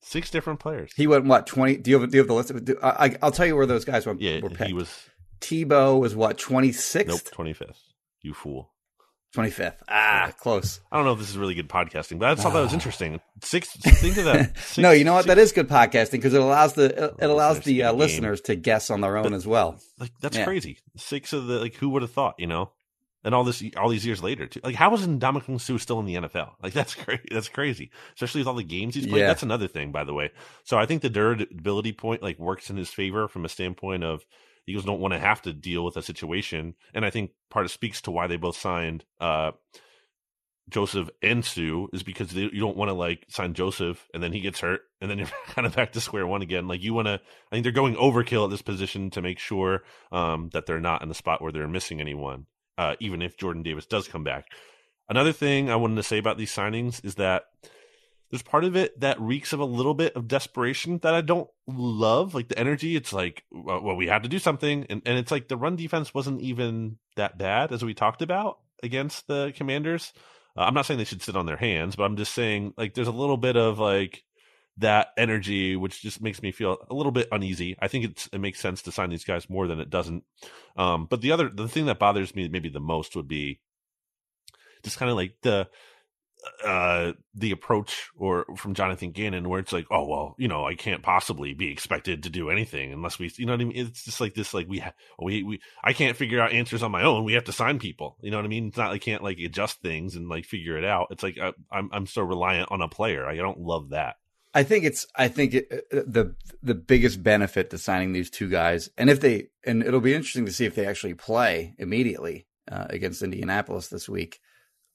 Six 0.00 0.30
different 0.30 0.58
players. 0.58 0.92
He 0.96 1.06
went 1.06 1.26
what 1.26 1.46
twenty? 1.46 1.76
Do 1.76 1.90
you 1.90 2.00
have 2.00 2.10
do 2.10 2.16
you 2.16 2.20
have 2.22 2.28
the 2.28 2.34
list? 2.34 2.64
Do, 2.64 2.76
I, 2.82 2.88
I- 3.06 3.16
I'll 3.22 3.30
tell 3.32 3.44
you 3.46 3.54
where 3.54 3.66
those 3.66 3.84
guys 3.84 4.06
went. 4.06 4.22
Yeah, 4.22 4.40
were 4.40 4.48
picked. 4.48 4.64
he 4.64 4.72
was 4.72 4.90
Tebow 5.40 6.00
was 6.00 6.16
what 6.16 6.38
twenty 6.38 6.68
nope 6.68 6.76
sixth, 6.76 7.30
twenty 7.32 7.52
fifth. 7.52 7.78
You 8.22 8.32
fool. 8.32 8.72
Twenty 9.32 9.50
fifth. 9.50 9.82
Ah, 9.88 10.32
close. 10.38 10.80
I 10.90 10.96
don't 10.96 11.04
know 11.06 11.12
if 11.12 11.18
this 11.18 11.30
is 11.30 11.38
really 11.38 11.54
good 11.54 11.68
podcasting, 11.68 12.18
but 12.18 12.28
I 12.28 12.34
thought 12.40 12.52
that 12.52 12.60
was 12.60 12.72
interesting. 12.72 13.20
Six. 13.42 13.68
Think 13.76 14.16
of 14.18 14.24
that. 14.24 14.56
Six, 14.58 14.78
no, 14.78 14.90
you 14.90 15.04
know 15.04 15.14
what? 15.14 15.22
six- 15.24 15.28
That 15.34 15.38
is 15.38 15.52
good 15.52 15.68
podcasting 15.68 16.12
because 16.12 16.34
it 16.34 16.40
allows 16.40 16.74
the 16.74 17.14
it 17.18 17.30
allows 17.30 17.56
Listeners 17.58 17.64
the 17.64 17.82
uh, 17.84 17.92
listeners 17.92 18.40
to 18.42 18.54
guess 18.56 18.90
on 18.90 19.00
their 19.00 19.16
own 19.16 19.24
But- 19.24 19.32
as 19.32 19.46
well. 19.46 19.80
like 19.98 20.10
that's 20.20 20.36
Yeah. 20.36 20.44
crazy. 20.44 20.78
Six 20.96 21.32
of 21.32 21.46
the 21.46 21.58
like 21.60 21.74
who 21.76 21.88
would 21.90 22.02
have 22.02 22.12
thought, 22.12 22.34
you 22.38 22.46
know? 22.46 22.70
And 23.24 23.36
all 23.36 23.44
this 23.44 23.62
all 23.76 23.88
these 23.88 24.04
years 24.04 24.20
later 24.20 24.46
too. 24.48 24.60
Like 24.64 24.74
how 24.74 24.92
is 24.94 25.06
Ndamukong 25.06 25.60
Suh 25.60 25.78
still 25.78 26.00
in 26.00 26.06
the 26.06 26.16
NFL? 26.16 26.54
Like 26.60 26.72
that's 26.72 26.94
crazy. 27.04 27.22
That's 27.30 27.48
crazy. 27.48 27.90
Especially 28.14 28.40
with 28.40 28.48
all 28.48 28.54
the 28.54 28.64
games 28.64 28.96
he's 28.96 29.06
played. 29.06 29.20
Yeah. 29.20 29.28
That's 29.28 29.44
another 29.44 29.68
thing, 29.68 29.92
by 29.92 30.02
the 30.04 30.12
way. 30.12 30.30
So 30.64 30.76
I 30.76 30.86
think 30.86 31.02
the 31.02 31.08
durability 31.10 31.92
point 31.92 32.20
like 32.22 32.38
works 32.40 32.68
in 32.68 32.76
his 32.76 32.90
favor 32.90 33.28
from 33.28 33.44
a 33.44 33.48
standpoint 33.48 34.02
of 34.02 34.24
Eagles 34.66 34.84
don't 34.84 35.00
want 35.00 35.12
to 35.14 35.20
have 35.20 35.42
to 35.42 35.52
deal 35.52 35.84
with 35.84 35.96
a 35.96 36.02
situation. 36.02 36.74
And 36.94 37.04
I 37.04 37.10
think 37.10 37.32
part 37.50 37.64
of 37.64 37.72
speaks 37.72 38.00
to 38.02 38.10
why 38.10 38.26
they 38.26 38.36
both 38.36 38.56
signed 38.56 39.04
uh 39.20 39.52
Joseph 40.68 41.10
and 41.22 41.44
Suh 41.44 41.86
is 41.92 42.02
because 42.02 42.30
they, 42.30 42.42
you 42.42 42.60
don't 42.60 42.76
want 42.76 42.88
to 42.88 42.94
like 42.94 43.26
sign 43.28 43.54
Joseph 43.54 44.08
and 44.14 44.22
then 44.22 44.32
he 44.32 44.40
gets 44.40 44.60
hurt 44.60 44.82
and 45.00 45.10
then 45.10 45.18
you're 45.18 45.28
kind 45.46 45.66
of 45.66 45.74
back 45.74 45.92
to 45.92 46.00
square 46.00 46.26
one 46.26 46.42
again. 46.42 46.68
Like 46.68 46.82
you 46.82 46.94
want 46.94 47.06
to, 47.06 47.14
I 47.14 47.54
think 47.54 47.64
they're 47.64 47.72
going 47.72 47.96
overkill 47.96 48.44
at 48.44 48.50
this 48.50 48.62
position 48.62 49.10
to 49.10 49.22
make 49.22 49.38
sure 49.38 49.82
um, 50.10 50.50
that 50.52 50.66
they're 50.66 50.80
not 50.80 51.02
in 51.02 51.08
the 51.08 51.14
spot 51.14 51.42
where 51.42 51.52
they're 51.52 51.68
missing 51.68 52.00
anyone, 52.00 52.46
uh, 52.78 52.96
even 53.00 53.22
if 53.22 53.36
Jordan 53.36 53.62
Davis 53.62 53.86
does 53.86 54.08
come 54.08 54.24
back. 54.24 54.46
Another 55.08 55.32
thing 55.32 55.68
I 55.68 55.76
wanted 55.76 55.96
to 55.96 56.02
say 56.02 56.18
about 56.18 56.38
these 56.38 56.54
signings 56.54 57.04
is 57.04 57.16
that 57.16 57.44
there's 58.32 58.42
part 58.42 58.64
of 58.64 58.76
it 58.76 58.98
that 58.98 59.20
reeks 59.20 59.52
of 59.52 59.60
a 59.60 59.64
little 59.66 59.92
bit 59.92 60.16
of 60.16 60.26
desperation 60.26 60.98
that 61.02 61.12
I 61.12 61.20
don't 61.20 61.50
love. 61.66 62.34
Like 62.34 62.48
the 62.48 62.58
energy, 62.58 62.96
it's 62.96 63.12
like, 63.12 63.44
well, 63.52 63.94
we 63.94 64.06
had 64.06 64.22
to 64.22 64.28
do 64.28 64.38
something. 64.38 64.86
And, 64.88 65.02
and 65.04 65.18
it's 65.18 65.30
like 65.30 65.48
the 65.48 65.56
run 65.58 65.76
defense 65.76 66.14
wasn't 66.14 66.40
even 66.40 66.96
that 67.16 67.36
bad 67.36 67.72
as 67.72 67.84
we 67.84 67.92
talked 67.92 68.22
about 68.22 68.58
against 68.82 69.26
the 69.26 69.52
commanders. 69.54 70.14
Uh, 70.56 70.62
I'm 70.62 70.72
not 70.72 70.86
saying 70.86 70.96
they 70.96 71.04
should 71.04 71.20
sit 71.20 71.36
on 71.36 71.44
their 71.44 71.58
hands, 71.58 71.94
but 71.94 72.04
I'm 72.04 72.16
just 72.16 72.32
saying 72.32 72.72
like 72.78 72.94
there's 72.94 73.06
a 73.06 73.12
little 73.12 73.36
bit 73.36 73.58
of 73.58 73.78
like 73.78 74.24
that 74.78 75.08
energy, 75.18 75.76
which 75.76 76.00
just 76.00 76.22
makes 76.22 76.40
me 76.40 76.52
feel 76.52 76.78
a 76.88 76.94
little 76.94 77.12
bit 77.12 77.28
uneasy. 77.30 77.76
I 77.82 77.88
think 77.88 78.06
it's, 78.06 78.30
it 78.32 78.38
makes 78.38 78.60
sense 78.60 78.80
to 78.82 78.92
sign 78.92 79.10
these 79.10 79.24
guys 79.24 79.50
more 79.50 79.66
than 79.66 79.78
it 79.78 79.90
doesn't. 79.90 80.24
Um, 80.78 81.04
but 81.04 81.20
the 81.20 81.32
other, 81.32 81.50
the 81.50 81.68
thing 81.68 81.84
that 81.84 81.98
bothers 81.98 82.34
me 82.34 82.48
maybe 82.48 82.70
the 82.70 82.80
most 82.80 83.14
would 83.14 83.28
be 83.28 83.60
just 84.82 84.96
kind 84.96 85.10
of 85.10 85.16
like 85.16 85.34
the, 85.42 85.68
uh 86.64 87.12
the 87.34 87.52
approach 87.52 88.10
or 88.16 88.44
from 88.56 88.74
Jonathan 88.74 89.12
Gannon 89.12 89.48
where 89.48 89.60
it's 89.60 89.72
like 89.72 89.86
oh 89.90 90.06
well 90.06 90.34
you 90.38 90.48
know 90.48 90.66
I 90.66 90.74
can't 90.74 91.02
possibly 91.02 91.54
be 91.54 91.70
expected 91.70 92.22
to 92.22 92.30
do 92.30 92.50
anything 92.50 92.92
unless 92.92 93.18
we 93.18 93.30
you 93.36 93.46
know 93.46 93.52
what 93.52 93.60
I 93.60 93.64
mean? 93.64 93.86
It's 93.86 94.04
just 94.04 94.20
like 94.20 94.34
this 94.34 94.52
like 94.52 94.68
we 94.68 94.80
ha- 94.80 94.94
we 95.20 95.42
we 95.42 95.60
I 95.82 95.92
can't 95.92 96.16
figure 96.16 96.40
out 96.40 96.52
answers 96.52 96.82
on 96.82 96.90
my 96.90 97.02
own. 97.02 97.24
We 97.24 97.34
have 97.34 97.44
to 97.44 97.52
sign 97.52 97.78
people 97.78 98.16
you 98.20 98.30
know 98.30 98.38
what 98.38 98.46
I 98.46 98.48
mean? 98.48 98.68
It's 98.68 98.76
not 98.76 98.92
I 98.92 98.98
can't 98.98 99.22
like 99.22 99.38
adjust 99.38 99.80
things 99.80 100.16
and 100.16 100.28
like 100.28 100.44
figure 100.44 100.76
it 100.76 100.84
out. 100.84 101.08
It's 101.10 101.22
like 101.22 101.38
I, 101.38 101.52
I'm 101.70 101.90
I'm 101.92 102.06
so 102.06 102.22
reliant 102.22 102.70
on 102.70 102.82
a 102.82 102.88
player. 102.88 103.26
I 103.26 103.36
don't 103.36 103.60
love 103.60 103.90
that. 103.90 104.16
I 104.54 104.64
think 104.64 104.84
it's 104.84 105.06
I 105.16 105.28
think 105.28 105.54
it, 105.54 105.68
uh, 105.72 106.00
the 106.06 106.34
the 106.62 106.74
biggest 106.74 107.22
benefit 107.22 107.70
to 107.70 107.78
signing 107.78 108.12
these 108.12 108.30
two 108.30 108.50
guys, 108.50 108.90
and 108.98 109.08
if 109.08 109.20
they 109.20 109.48
and 109.64 109.82
it'll 109.82 110.00
be 110.00 110.14
interesting 110.14 110.46
to 110.46 110.52
see 110.52 110.66
if 110.66 110.74
they 110.74 110.86
actually 110.86 111.14
play 111.14 111.74
immediately 111.78 112.46
uh, 112.70 112.86
against 112.90 113.22
Indianapolis 113.22 113.88
this 113.88 114.08
week. 114.08 114.40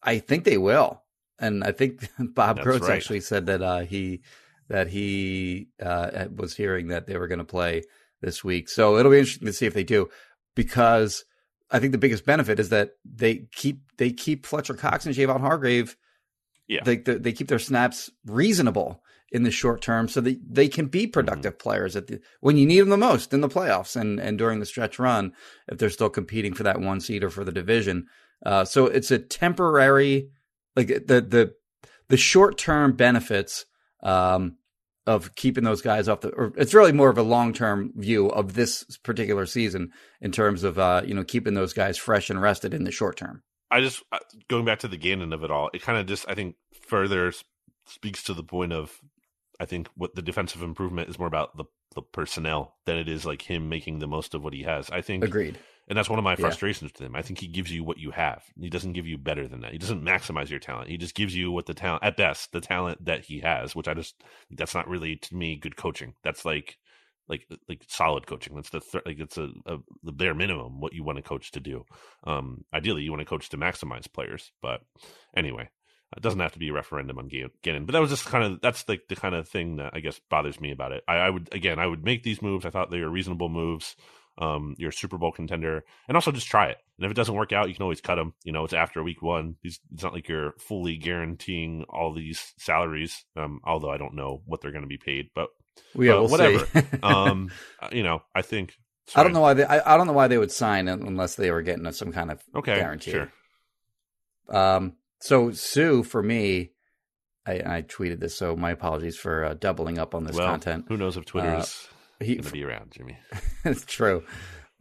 I 0.04 0.20
think 0.20 0.44
they 0.44 0.60
will, 0.60 1.02
and 1.40 1.64
I 1.64 1.72
think 1.72 2.08
Bob 2.20 2.58
That's 2.58 2.64
Gross 2.66 2.82
right. 2.82 2.92
actually 2.96 3.22
said 3.22 3.46
that 3.48 3.62
uh, 3.62 3.80
he 3.80 4.22
that 4.70 4.88
he 4.90 5.68
uh, 5.82 6.26
was 6.36 6.56
hearing 6.56 6.88
that 6.90 7.08
they 7.08 7.18
were 7.18 7.28
going 7.28 7.40
to 7.40 7.46
play 7.46 7.84
this 8.22 8.44
week. 8.44 8.68
So 8.70 8.98
it'll 8.98 9.12
be 9.12 9.20
interesting 9.20 9.46
to 9.46 9.54
see 9.54 9.66
if 9.66 9.74
they 9.74 9.84
do, 9.84 10.10
because 10.56 11.24
I 11.72 11.80
think 11.80 11.92
the 11.92 11.98
biggest 11.98 12.26
benefit 12.26 12.60
is 12.60 12.70
that 12.70 12.92
they 13.06 13.48
keep 13.54 13.82
they 13.98 14.12
keep 14.12 14.46
Fletcher 14.46 14.74
Cox 14.74 15.06
and 15.06 15.16
Javon 15.16 15.42
Hargrave. 15.42 15.96
Yeah. 16.68 16.82
they 16.84 16.98
they, 16.98 17.16
they 17.16 17.32
keep 17.32 17.48
their 17.48 17.60
snaps 17.60 18.10
reasonable 18.26 19.02
in 19.32 19.44
the 19.44 19.52
short 19.52 19.82
term, 19.82 20.08
so 20.08 20.22
that 20.22 20.40
they 20.50 20.68
can 20.70 20.88
be 20.88 21.06
productive 21.08 21.54
Mm-hmm. 21.54 21.62
players 21.70 21.96
at 21.96 22.08
the 22.08 22.20
when 22.42 22.58
you 22.58 22.66
need 22.66 22.80
them 22.80 22.90
the 22.90 22.98
most 22.98 23.34
in 23.34 23.42
the 23.42 23.50
playoffs 23.50 23.96
and 23.96 24.20
and 24.20 24.38
during 24.38 24.60
the 24.60 24.66
stretch 24.66 25.00
run 25.00 25.34
if 25.70 25.78
they're 25.78 25.90
still 25.90 26.10
competing 26.10 26.54
for 26.54 26.64
that 26.64 26.80
one 26.82 27.00
seed 27.00 27.24
or 27.24 27.30
for 27.30 27.44
the 27.44 27.52
division. 27.52 28.08
Uh, 28.46 28.64
so 28.66 28.86
it's 28.86 29.12
a 29.12 29.18
temporary, 29.18 30.30
like 30.78 30.88
the 30.88 31.20
the 31.22 31.54
the 32.08 32.18
short 32.18 32.58
term 32.58 32.94
benefits 32.94 33.66
um, 34.04 34.58
of 35.06 35.36
keeping 35.36 35.64
those 35.64 35.82
guys 35.82 36.08
off 36.08 36.22
the. 36.22 36.30
Or 36.30 36.54
it's 36.56 36.74
really 36.74 36.92
more 36.92 37.10
of 37.10 37.18
a 37.18 37.24
long 37.24 37.52
term 37.52 37.92
view 37.96 38.28
of 38.28 38.54
this 38.54 38.86
particular 39.04 39.46
season 39.46 39.92
in 40.22 40.32
terms 40.32 40.64
of 40.64 40.78
uh, 40.78 41.02
you 41.06 41.16
know 41.16 41.24
keeping 41.24 41.56
those 41.56 41.74
guys 41.74 41.98
fresh 41.98 42.30
and 42.30 42.42
rested 42.42 42.74
in 42.74 42.84
the 42.84 42.92
short 42.92 43.18
term. 43.18 43.44
I 43.72 43.82
just 43.82 44.04
uh, 44.12 44.20
going 44.50 44.66
back 44.66 44.80
to 44.80 44.88
the 44.88 44.98
Gannon 44.98 45.34
of 45.34 45.44
it 45.44 45.52
all 45.52 45.70
it 45.74 45.82
kind 45.82 45.98
of 45.98 46.06
just 46.06 46.26
I 46.30 46.36
think 46.36 46.56
further 46.88 47.34
speaks 47.88 48.24
to 48.24 48.34
the 48.34 48.44
point 48.44 48.72
of 48.72 49.02
I 49.60 49.66
think 49.66 49.90
what 49.96 50.16
the 50.16 50.22
defensive 50.22 50.62
improvement 50.62 51.10
is 51.10 51.18
more 51.18 51.28
about 51.28 51.58
the 51.58 51.66
the 51.96 52.02
personnel 52.04 52.76
than 52.86 52.98
it 52.98 53.10
is 53.10 53.26
like 53.26 53.42
him 53.42 53.70
making 53.70 54.00
the 54.00 54.08
most 54.08 54.36
of 54.36 54.44
what 54.44 54.54
he 54.54 54.64
has 54.64 54.90
I 54.92 55.02
think 55.02 55.24
Agreed. 55.24 55.58
And 55.88 55.98
that's 55.98 56.10
one 56.10 56.20
of 56.20 56.24
my 56.24 56.32
Yeah. 56.32 56.36
frustrations 56.38 56.92
with 56.92 57.02
him. 57.02 57.16
I 57.16 57.22
think 57.22 57.40
he 57.40 57.48
gives 57.48 57.72
you 57.72 57.84
what 57.84 57.98
you 57.98 58.12
have. 58.12 58.44
He 58.60 58.70
doesn't 58.70 58.94
give 58.94 59.08
you 59.08 59.18
better 59.18 59.48
than 59.48 59.62
that. 59.62 59.72
He 59.72 59.78
doesn't 59.78 60.04
maximize 60.04 60.50
your 60.50 60.60
talent. 60.60 60.90
He 60.90 60.98
just 60.98 61.16
gives 61.16 61.36
you 61.36 61.52
what 61.52 61.66
the 61.66 61.74
talent, 61.74 62.04
at 62.04 62.18
best, 62.18 62.52
the 62.52 62.60
talent 62.62 63.06
that 63.06 63.26
he 63.26 63.40
has, 63.40 63.76
which 63.76 63.88
I 63.88 63.94
just, 63.94 64.22
that's 64.52 64.76
not 64.76 64.88
really, 64.90 65.16
to 65.16 65.36
me, 65.36 65.56
good 65.56 65.78
coaching. 65.78 66.16
That's 66.24 66.44
like, 66.44 66.78
like 67.30 67.46
like 67.68 67.82
solid 67.88 68.26
coaching. 68.26 68.56
That's 68.56 68.70
the 68.70 68.80
th- 68.80 69.06
like 69.06 69.20
it's 69.20 69.38
a, 69.38 69.50
a, 69.66 69.78
the 70.04 70.14
bare 70.14 70.34
minimum 70.34 70.80
what 70.80 70.94
you 70.94 71.04
want 71.04 71.20
a 71.20 71.22
coach 71.22 71.52
to 71.52 71.60
do. 71.60 71.84
Um, 72.24 72.64
ideally, 72.74 73.02
you 73.04 73.12
want 73.12 73.22
a 73.22 73.26
coach 73.26 73.50
to 73.50 73.58
maximize 73.58 74.12
players, 74.12 74.52
but 74.62 74.80
anyway, 75.36 75.68
it 76.16 76.24
doesn't 76.24 76.40
have 76.40 76.54
to 76.54 76.60
be 76.60 76.70
a 76.70 76.74
referendum 76.74 77.20
on 77.20 77.28
Gannon. 77.64 77.86
But 77.86 77.92
that 77.92 78.00
was 78.00 78.12
just 78.12 78.26
kind 78.28 78.46
of 78.46 78.62
that's 78.62 78.88
like 78.88 79.02
the, 79.10 79.16
the 79.16 79.20
kind 79.22 79.36
of 79.36 79.46
thing 79.50 79.76
that 79.76 79.92
I 79.94 80.00
guess 80.00 80.22
bothers 80.30 80.62
me 80.62 80.72
about 80.72 80.94
it. 80.94 81.04
I, 81.06 81.16
I 81.16 81.30
would 81.30 81.50
again, 81.54 81.80
I 81.80 81.88
would 81.88 82.06
make 82.06 82.24
these 82.24 82.42
moves. 82.42 82.66
I 82.66 82.70
thought 82.70 82.92
they 82.92 83.02
were 83.02 83.10
reasonable 83.10 83.50
moves. 83.50 83.98
Um, 84.38 84.76
you're 84.78 84.90
a 84.90 84.94
Super 84.94 85.18
Bowl 85.18 85.32
contender, 85.32 85.84
and 86.08 86.16
also 86.16 86.32
just 86.32 86.48
try 86.48 86.68
it. 86.68 86.78
And 86.98 87.06
if 87.06 87.12
it 87.12 87.16
doesn't 87.16 87.34
work 87.36 87.52
out, 87.54 87.70
you 87.70 87.76
can 87.76 87.84
always 87.84 88.02
cut 88.02 88.16
them. 88.16 88.34
You 88.44 88.52
know, 88.52 88.64
it's 88.64 88.74
after 88.74 89.04
week 89.04 89.22
one. 89.22 89.56
It's 89.64 89.80
not 90.02 90.14
like 90.14 90.28
you're 90.28 90.54
fully 90.60 90.98
guaranteeing 90.98 91.86
all 91.90 92.14
these 92.14 92.54
salaries. 92.58 93.26
Um, 93.36 93.60
although 93.64 93.90
I 93.90 93.98
don't 93.98 94.16
know 94.16 94.42
what 94.46 94.62
they're 94.62 94.72
going 94.72 94.84
to 94.84 94.88
be 94.88 94.98
paid, 94.98 95.30
but 95.34 95.50
yeah, 95.96 96.14
uh, 96.14 96.22
we'll 96.22 96.30
whatever. 96.30 96.66
see. 96.66 96.82
um, 97.04 97.52
uh, 97.82 97.90
you 97.92 98.04
know, 98.04 98.22
I 98.36 98.42
think 98.42 98.76
I 99.16 99.24
don't 99.24 99.34
know 99.34 99.42
why 99.42 99.54
they. 99.54 99.64
I, 99.64 99.94
I 99.94 99.98
don't 99.98 100.08
know 100.08 100.14
why 100.14 100.28
they 100.28 100.38
would 100.38 100.52
sign 100.52 100.88
unless 100.88 101.36
they 101.36 101.52
were 101.52 101.62
getting 101.62 101.90
some 101.92 102.12
kind 102.12 102.32
of 102.32 102.42
Okay, 102.56 102.76
guarantee. 102.76 103.12
sure. 103.12 103.32
Um. 104.50 104.94
So 105.20 105.52
Suh, 105.52 106.04
for 106.04 106.22
me, 106.22 106.72
I, 107.46 107.78
I 107.78 107.82
tweeted 107.82 108.20
this. 108.20 108.36
So 108.36 108.56
my 108.56 108.72
apologies 108.72 109.18
for 109.18 109.46
uh, 109.46 109.54
doubling 109.56 109.98
up 109.98 110.14
on 110.14 110.26
this 110.26 110.36
well, 110.36 110.48
content. 110.48 110.86
who 110.88 110.98
knows 110.98 111.18
if 111.18 111.26
Twitter's 111.26 111.88
He, 112.20 112.36
going 112.36 112.46
to 112.46 112.52
be 112.52 112.64
around, 112.64 112.92
Jimmy? 112.92 113.18
it's 113.66 113.86
true. 113.86 114.24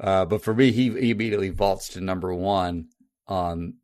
Uh, 0.01 0.25
but 0.25 0.43
for 0.43 0.55
me, 0.55 0.73
he, 0.73 0.91
he 0.91 1.11
immediately 1.11 1.51
vaults 1.51 1.89
to 1.91 2.01
number 2.01 2.33
one 2.35 2.89
on 3.27 3.75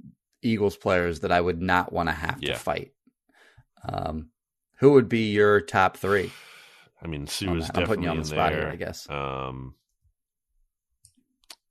Eagles 0.42 0.76
players 0.76 1.20
that 1.20 1.32
I 1.32 1.40
would 1.40 1.60
not 1.60 1.92
want 1.92 2.08
to 2.08 2.12
have 2.14 2.38
Yeah. 2.42 2.54
to 2.54 2.58
fight. 2.58 2.92
Um, 3.88 4.30
who 4.78 4.92
would 4.92 5.08
be 5.08 5.30
your 5.32 5.60
top 5.60 5.96
three? 5.96 6.30
I 7.02 7.06
mean, 7.08 7.26
Suh 7.26 7.48
on 7.50 7.58
is? 7.58 7.70
I'm 7.74 7.84
putting 7.84 8.04
definitely 8.04 8.04
you 8.04 8.10
on 8.10 8.18
the 8.18 8.24
spot 8.24 8.50
there. 8.52 8.60
here, 8.60 8.70
I 8.70 8.76
guess. 8.76 9.10
Um, 9.10 9.74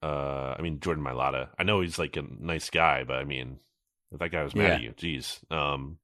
uh, 0.04 0.56
I 0.58 0.62
mean 0.62 0.80
Jordan 0.80 1.04
Mailata. 1.04 1.50
I 1.60 1.64
know 1.64 1.82
he's 1.82 2.00
like 2.00 2.18
a 2.18 2.24
nice 2.40 2.70
guy, 2.70 3.04
but 3.04 3.18
I 3.18 3.24
mean, 3.24 3.60
if 4.12 4.20
that 4.20 4.30
guy 4.30 4.44
was 4.44 4.56
mad 4.56 4.68
Yeah. 4.68 4.76
at 4.76 4.82
you, 4.82 4.94
geez. 4.98 5.40
Um, 5.52 6.00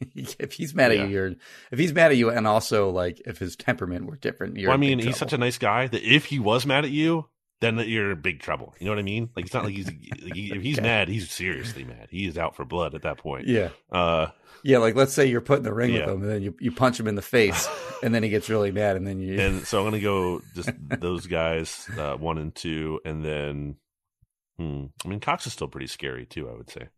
if 0.14 0.52
he's 0.52 0.74
mad 0.74 0.92
Yeah. 0.92 1.02
at 1.02 1.08
you, 1.08 1.14
you're, 1.14 1.34
if 1.70 1.78
he's 1.78 1.92
mad 1.92 2.10
at 2.10 2.16
you, 2.16 2.30
and 2.30 2.46
also 2.46 2.90
like 2.90 3.20
if 3.26 3.38
his 3.38 3.56
temperament 3.56 4.06
were 4.06 4.16
different, 4.16 4.56
you're. 4.56 4.68
well, 4.68 4.76
I 4.76 4.80
mean, 4.80 4.98
he's 4.98 5.16
such 5.16 5.32
a 5.32 5.38
nice 5.38 5.58
guy 5.58 5.86
that 5.88 6.02
if 6.02 6.26
he 6.26 6.38
was 6.38 6.64
mad 6.66 6.84
at 6.84 6.90
you, 6.90 7.26
then 7.60 7.76
you're 7.78 8.12
in 8.12 8.20
big 8.20 8.40
trouble. 8.40 8.74
You 8.78 8.86
know 8.86 8.92
what 8.92 9.00
I 9.00 9.02
mean? 9.02 9.30
Like 9.34 9.46
it's 9.46 9.54
not 9.54 9.64
like 9.64 9.74
he's 9.74 9.86
like, 9.86 10.34
he, 10.34 10.52
if 10.52 10.62
he's 10.62 10.78
Okay. 10.78 10.86
mad, 10.86 11.08
he's 11.08 11.30
seriously 11.30 11.82
mad. 11.84 12.06
He 12.10 12.26
is 12.26 12.38
out 12.38 12.54
for 12.54 12.64
blood 12.64 12.94
at 12.94 13.02
that 13.02 13.18
point. 13.18 13.48
yeah, 13.48 13.70
Uh, 13.90 14.28
yeah. 14.62 14.78
Like 14.78 14.94
let's 14.94 15.12
say 15.12 15.26
you're 15.26 15.40
put 15.40 15.58
in 15.58 15.64
the 15.64 15.74
ring 15.74 15.92
Yeah. 15.92 16.06
with 16.06 16.14
him, 16.14 16.22
and 16.22 16.30
then 16.30 16.42
you, 16.42 16.54
you 16.60 16.70
punch 16.70 17.00
him 17.00 17.08
in 17.08 17.16
the 17.16 17.22
face, 17.22 17.68
and 18.02 18.14
then 18.14 18.22
he 18.22 18.28
gets 18.28 18.48
really 18.48 18.70
mad, 18.70 18.94
and 18.96 19.04
then 19.06 19.18
you. 19.20 19.40
and 19.40 19.66
so 19.66 19.78
I'm 19.80 19.86
gonna 19.86 20.00
go 20.00 20.40
just 20.54 20.70
those 21.00 21.26
guys, 21.26 21.88
uh, 21.98 22.14
one 22.14 22.38
and 22.38 22.54
two, 22.54 23.00
and 23.04 23.24
then. 23.24 23.76
Hmm, 24.58 24.86
I 25.04 25.08
mean, 25.08 25.20
Cox 25.20 25.46
is 25.46 25.52
still 25.52 25.68
pretty 25.68 25.86
scary 25.86 26.26
too. 26.26 26.48
I 26.48 26.52
would 26.56 26.68
say. 26.70 26.88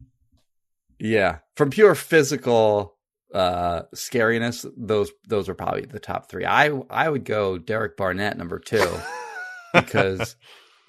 Yeah, 1.00 1.38
from 1.56 1.70
pure 1.70 1.94
physical 1.94 2.96
uh 3.34 3.82
scariness, 3.94 4.66
those 4.76 5.10
those 5.28 5.48
are 5.48 5.54
probably 5.54 5.86
the 5.86 6.00
top 6.00 6.28
three. 6.30 6.44
I 6.44 6.68
I 6.90 7.08
would 7.08 7.24
go 7.24 7.58
Derek 7.58 7.96
Barnett 7.96 8.36
number 8.36 8.58
two 8.58 8.86
because 9.74 10.36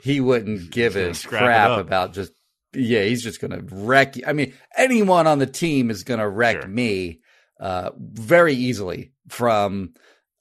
he 0.03 0.19
wouldn't 0.19 0.71
give 0.71 0.95
a 0.95 1.01
gonna 1.03 1.13
scrap 1.13 1.41
it 1.41 1.45
crap 1.45 1.79
about 1.79 2.13
just 2.13 2.33
yeah. 2.73 3.03
He's 3.03 3.23
just 3.23 3.39
gonna 3.41 3.61
wreck. 3.71 4.17
you. 4.17 4.23
I 4.25 4.33
mean, 4.33 4.53
anyone 4.77 5.27
on 5.27 5.39
the 5.39 5.45
team 5.45 5.89
is 5.89 6.03
gonna 6.03 6.27
wreck 6.29 6.61
Sure. 6.61 6.67
me 6.69 7.21
uh 7.59 7.91
very 7.97 8.53
easily 8.55 9.13
from 9.29 9.93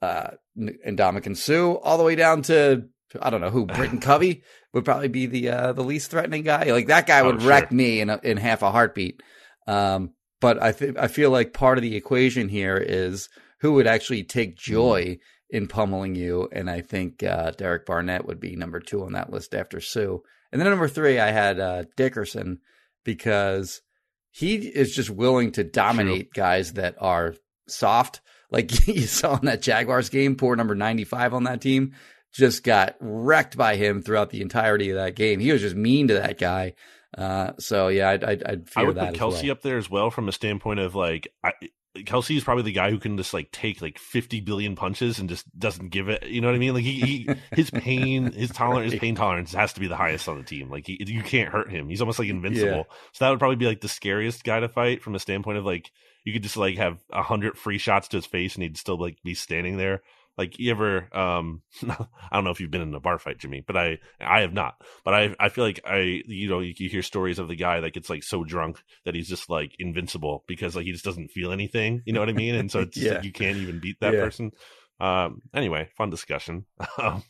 uh 0.03 0.31
Ndamukong 0.59 1.37
Suh 1.37 1.75
all 1.75 1.99
the 1.99 2.05
way 2.05 2.17
down 2.17 2.43
to 2.43 2.85
I 3.21 3.31
don't 3.31 3.41
know 3.41 3.51
who 3.51 3.67
Britton 3.67 4.01
Covey 4.01 4.43
would 4.73 4.85
probably 4.85 5.09
be 5.09 5.27
the 5.27 5.51
uh 5.51 5.73
the 5.75 5.85
least 5.85 6.11
threatening 6.11 6.43
guy. 6.45 6.73
Like 6.73 6.87
that 6.87 7.07
guy 7.07 7.21
Oh, 7.21 7.27
would 7.27 7.43
wreck 7.43 7.69
sure. 7.69 7.77
me 7.77 8.01
in 8.01 8.09
a, 8.11 8.19
in 8.23 8.37
half 8.37 8.63
a 8.63 8.71
heartbeat. 8.71 9.23
Um, 9.67 10.15
but 10.41 10.63
I 10.63 10.73
think 10.73 10.99
I 10.99 11.09
feel 11.09 11.31
like 11.31 11.53
part 11.53 11.79
of 11.79 11.83
the 11.83 11.97
equation 11.97 12.49
here 12.49 12.77
is 12.77 13.29
who 13.61 13.75
would 13.75 13.87
actually 13.87 14.25
take 14.25 14.57
joy 14.57 15.19
in 15.51 15.67
pummeling 15.67 16.15
you, 16.15 16.49
and 16.53 16.71
I 16.71 16.81
think 16.81 17.23
uh, 17.23 17.51
Derek 17.53 17.87
Barnett 17.87 18.27
would 18.27 18.41
be 18.41 18.57
number 18.57 18.81
two 18.81 19.05
on 19.05 19.13
that 19.13 19.31
list 19.31 19.55
after 19.55 19.81
Suh, 19.81 20.19
and 20.53 20.61
then 20.61 20.71
number 20.71 20.89
three 20.89 21.19
I 21.19 21.31
had 21.31 21.61
uh, 21.61 21.85
Dickerson 21.97 22.61
because 23.05 23.83
he 24.31 24.57
is 24.57 24.95
just 24.95 25.11
willing 25.11 25.53
to 25.53 25.65
dominate 25.65 26.33
guys 26.33 26.75
that 26.75 26.95
are 26.99 27.35
soft. 27.69 28.21
Like 28.51 28.87
you 28.89 29.03
saw 29.03 29.37
in 29.37 29.47
that 29.47 29.63
Jaguars 29.63 30.09
game, 30.09 30.37
poor 30.37 30.57
number 30.57 30.75
ninety 30.75 31.05
five 31.05 31.35
on 31.35 31.45
that 31.45 31.61
team 31.61 31.95
just 32.33 32.63
got 32.63 32.97
wrecked 33.01 33.57
by 33.57 33.77
him 33.77 34.03
throughout 34.03 34.31
the 34.31 34.41
entirety 34.41 34.91
of 34.91 34.97
that 34.97 35.17
game. 35.17 35.41
He 35.41 35.53
was 35.53 35.61
just 35.61 35.77
mean 35.77 36.09
to 36.09 36.15
that 36.15 36.39
guy. 36.39 36.75
Uh, 37.17 37.53
so 37.59 37.89
yeah, 37.89 38.11
I'd, 38.11 38.25
I'd, 38.25 38.43
I'd 38.45 38.69
fear 38.69 38.85
I 38.85 38.87
would 38.87 38.97
that 38.97 39.13
put 39.15 39.21
Kelce 39.21 39.43
well. 39.45 39.53
up 39.53 39.63
there 39.63 39.79
as 39.79 39.91
well 39.91 40.11
from 40.11 40.29
a 40.29 40.33
standpoint 40.33 40.81
of 40.81 40.95
like 40.95 41.29
I, 41.43 41.53
Kelce 41.99 42.37
is 42.37 42.45
probably 42.45 42.63
the 42.63 42.73
guy 42.73 42.91
who 42.91 42.99
can 42.99 43.17
just 43.17 43.35
like 43.35 43.51
take 43.51 43.83
like 43.83 43.99
fifty 43.99 44.41
billion 44.41 44.77
punches 44.77 45.19
and 45.19 45.29
just 45.29 45.47
doesn't 45.59 45.89
give 45.89 46.09
it. 46.09 46.27
You 46.27 46.41
know 46.41 46.47
what 46.47 46.55
I 46.55 46.59
mean? 46.59 46.75
Like 46.75 46.85
he, 46.85 47.01
he 47.01 47.31
his 47.53 47.71
pain, 47.71 48.31
his 48.33 48.51
tolerance, 48.51 48.93
his 48.93 49.01
pain 49.01 49.17
tolerance 49.17 49.53
has 49.55 49.73
to 49.73 49.81
be 49.81 49.89
the 49.89 49.97
highest 49.97 50.29
on 50.29 50.39
the 50.39 50.45
team. 50.45 50.71
Like 50.71 50.87
he, 50.87 50.99
you 51.05 51.23
can't 51.23 51.51
hurt 51.51 51.71
him. 51.71 51.89
He's 51.89 52.01
almost 52.01 52.21
like 52.21 52.29
invincible. 52.29 52.87
Yeah. 52.89 52.95
So 53.13 53.25
that 53.25 53.31
would 53.31 53.41
probably 53.41 53.57
be 53.57 53.67
like 53.67 53.81
the 53.81 53.89
scariest 53.89 54.45
guy 54.45 54.61
to 54.61 54.69
fight 54.69 55.03
from 55.03 55.17
a 55.17 55.19
standpoint 55.19 55.59
of 55.59 55.65
like 55.65 55.91
you 56.25 56.33
could 56.33 56.45
just 56.45 56.57
like 56.57 56.77
have 56.77 56.99
a 57.13 57.23
hundred 57.23 57.59
free 57.59 57.79
shots 57.79 58.09
to 58.09 58.19
his 58.19 58.27
face 58.27 58.55
and 58.55 58.63
he'd 58.63 58.79
still 58.79 58.99
like 58.99 59.21
be 59.25 59.35
standing 59.35 59.77
there. 59.77 60.03
Like 60.41 60.59
you 60.59 60.71
ever, 60.71 61.15
um, 61.15 61.61
I 61.87 61.97
don't 62.33 62.45
know 62.45 62.51
if 62.51 62.61
you've 62.61 62.71
been 62.71 62.81
in 62.81 62.95
a 62.95 62.99
bar 63.01 63.19
fight, 63.19 63.37
Jimmy, 63.37 63.63
but 63.67 63.77
I, 63.77 63.99
I 64.19 64.41
have 64.41 64.55
not. 64.55 64.81
But 65.05 65.13
I, 65.13 65.37
I 65.39 65.51
feel 65.51 65.65
like 65.65 65.81
I, 65.85 66.23
you 66.25 66.49
know, 66.49 66.61
you, 66.61 66.73
you 66.79 66.89
hear 66.89 67.03
stories 67.03 67.39
of 67.39 67.47
the 67.49 67.57
guy 67.57 67.81
that 67.81 67.93
gets 67.93 68.09
like 68.09 68.23
so 68.25 68.43
drunk 68.43 68.83
that 69.05 69.15
he's 69.15 69.29
just 69.29 69.51
like 69.51 69.77
invincible 69.79 70.45
because 70.49 70.75
like 70.75 70.87
he 70.87 70.93
just 70.93 71.05
doesn't 71.05 71.31
feel 71.31 71.53
anything. 71.53 72.01
You 72.07 72.15
know 72.15 72.21
what 72.21 72.31
I 72.31 72.33
mean? 72.33 72.55
And 72.55 72.71
so 72.71 72.81
it's 72.87 72.97
Yeah. 72.97 73.17
like 73.17 73.25
you 73.25 73.33
can't 73.33 73.59
even 73.59 73.81
beat 73.81 74.01
that 74.01 74.15
Yeah. 74.15 74.21
person. 74.23 74.53
Um, 74.99 75.43
anyway, 75.55 75.91
fun 75.99 76.09
discussion. 76.09 76.65
Um, 76.99 77.23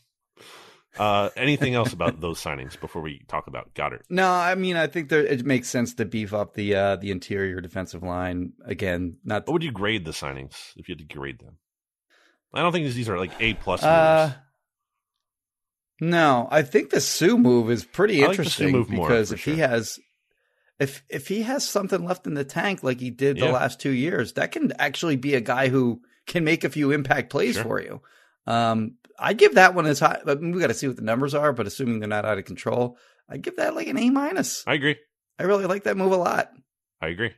uh, 0.97 1.29
anything 1.35 1.73
else 1.73 1.93
about 1.93 2.21
those 2.21 2.39
signings 2.39 2.79
before 2.79 3.01
we 3.01 3.23
talk 3.27 3.47
about 3.47 3.73
Goedert? 3.73 4.03
No, 4.09 4.29
I 4.29 4.55
mean 4.55 4.75
I 4.75 4.87
think 4.87 5.09
there 5.09 5.25
it 5.25 5.45
makes 5.45 5.69
sense 5.69 5.93
to 5.95 6.05
beef 6.05 6.33
up 6.33 6.53
the 6.53 6.75
uh, 6.75 6.95
the 6.97 7.11
interior 7.11 7.61
defensive 7.61 8.03
line 8.03 8.53
again. 8.65 9.17
Not 9.23 9.47
What 9.47 9.53
would 9.53 9.63
you 9.63 9.71
grade 9.71 10.05
the 10.05 10.11
signings 10.11 10.73
if 10.75 10.87
you 10.89 10.93
had 10.93 10.99
to 10.99 11.15
grade 11.15 11.39
them? 11.39 11.57
I 12.53 12.61
don't 12.61 12.71
think 12.71 12.91
these 12.93 13.09
are 13.09 13.17
like 13.17 13.31
A 13.39 13.53
plus 13.55 13.81
moves. 13.81 13.85
uh, 13.87 14.33
no, 15.99 16.47
I 16.49 16.63
think 16.63 16.89
the 16.89 16.99
Suh 17.01 17.37
move 17.37 17.69
is 17.69 17.85
pretty 17.85 18.23
I 18.23 18.27
like 18.27 18.39
interesting 18.39 18.71
move 18.71 18.89
because 18.89 19.29
for 19.29 19.35
if 19.35 19.41
sure. 19.41 19.53
he 19.53 19.59
has 19.59 19.99
if 20.79 21.03
if 21.09 21.27
he 21.27 21.43
has 21.43 21.67
something 21.67 22.03
left 22.03 22.25
in 22.25 22.33
the 22.33 22.43
tank 22.43 22.81
like 22.83 22.99
he 22.99 23.11
did 23.11 23.37
the 23.37 23.45
Yeah. 23.45 23.51
last 23.51 23.79
two 23.79 23.91
years, 23.91 24.33
that 24.33 24.51
can 24.51 24.73
actually 24.79 25.15
be 25.15 25.35
a 25.35 25.41
guy 25.41 25.67
who 25.69 26.01
can 26.25 26.43
make 26.43 26.63
a 26.63 26.69
few 26.69 26.91
impact 26.91 27.29
plays 27.29 27.55
Sure. 27.55 27.63
for 27.63 27.81
you. 27.81 28.01
Um, 28.47 28.95
I 29.19 29.33
give 29.33 29.55
that 29.55 29.75
one 29.75 29.85
as 29.85 29.99
high. 29.99 30.21
But 30.25 30.41
we 30.41 30.59
got 30.59 30.67
to 30.67 30.73
see 30.73 30.87
what 30.87 30.95
the 30.95 31.03
numbers 31.03 31.35
are. 31.35 31.53
But 31.53 31.67
assuming 31.67 31.99
they're 31.99 32.09
not 32.09 32.25
out 32.25 32.39
of 32.39 32.45
control, 32.45 32.97
I 33.29 33.37
give 33.37 33.57
that 33.57 33.75
like 33.75 33.87
an 33.87 33.97
A 33.99 34.09
minus. 34.09 34.63
I 34.65 34.73
agree. 34.73 34.97
I 35.37 35.43
really 35.43 35.65
like 35.67 35.83
that 35.83 35.97
move 35.97 36.11
a 36.11 36.17
lot. 36.17 36.51
I 36.99 37.09
agree. 37.09 37.31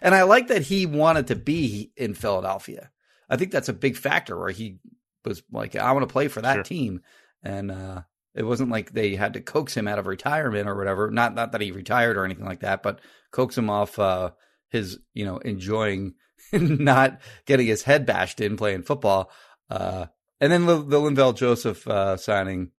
And 0.00 0.14
I 0.14 0.22
like 0.22 0.48
that 0.48 0.62
he 0.62 0.86
wanted 0.86 1.26
to 1.28 1.36
be 1.36 1.92
in 1.96 2.14
Philadelphia. 2.14 2.90
I 3.28 3.36
think 3.36 3.50
that's 3.50 3.68
a 3.68 3.72
big 3.74 3.96
factor 3.96 4.38
where 4.38 4.50
he 4.50 4.78
was 5.24 5.42
like, 5.50 5.74
I 5.76 5.92
want 5.92 6.08
to 6.08 6.12
play 6.12 6.28
for 6.28 6.40
that 6.42 6.54
Sure. 6.54 6.62
team. 6.62 7.00
And 7.42 7.70
uh, 7.70 8.02
it 8.34 8.42
wasn't 8.44 8.70
like 8.70 8.92
they 8.92 9.14
had 9.16 9.34
to 9.34 9.40
coax 9.40 9.76
him 9.76 9.88
out 9.88 9.98
of 9.98 10.06
retirement 10.06 10.68
or 10.68 10.76
whatever. 10.76 11.10
Not 11.10 11.34
not 11.34 11.52
that 11.52 11.60
he 11.60 11.70
retired 11.72 12.16
or 12.16 12.24
anything 12.24 12.44
like 12.44 12.60
that, 12.60 12.82
but 12.82 13.00
coax 13.32 13.56
him 13.58 13.70
off 13.70 13.98
uh, 13.98 14.30
his, 14.70 14.98
you 15.14 15.24
know, 15.24 15.38
enjoying 15.38 16.14
not 16.52 17.20
getting 17.46 17.66
his 17.66 17.82
head 17.82 18.06
bashed 18.06 18.40
in 18.40 18.56
playing 18.56 18.82
football. 18.82 19.30
Uh, 19.70 20.06
and 20.40 20.52
then 20.52 20.66
the, 20.66 20.76
the 20.82 20.98
Linval 21.00 21.34
Joseph 21.34 21.86
uh, 21.88 22.16
signing, 22.16 22.70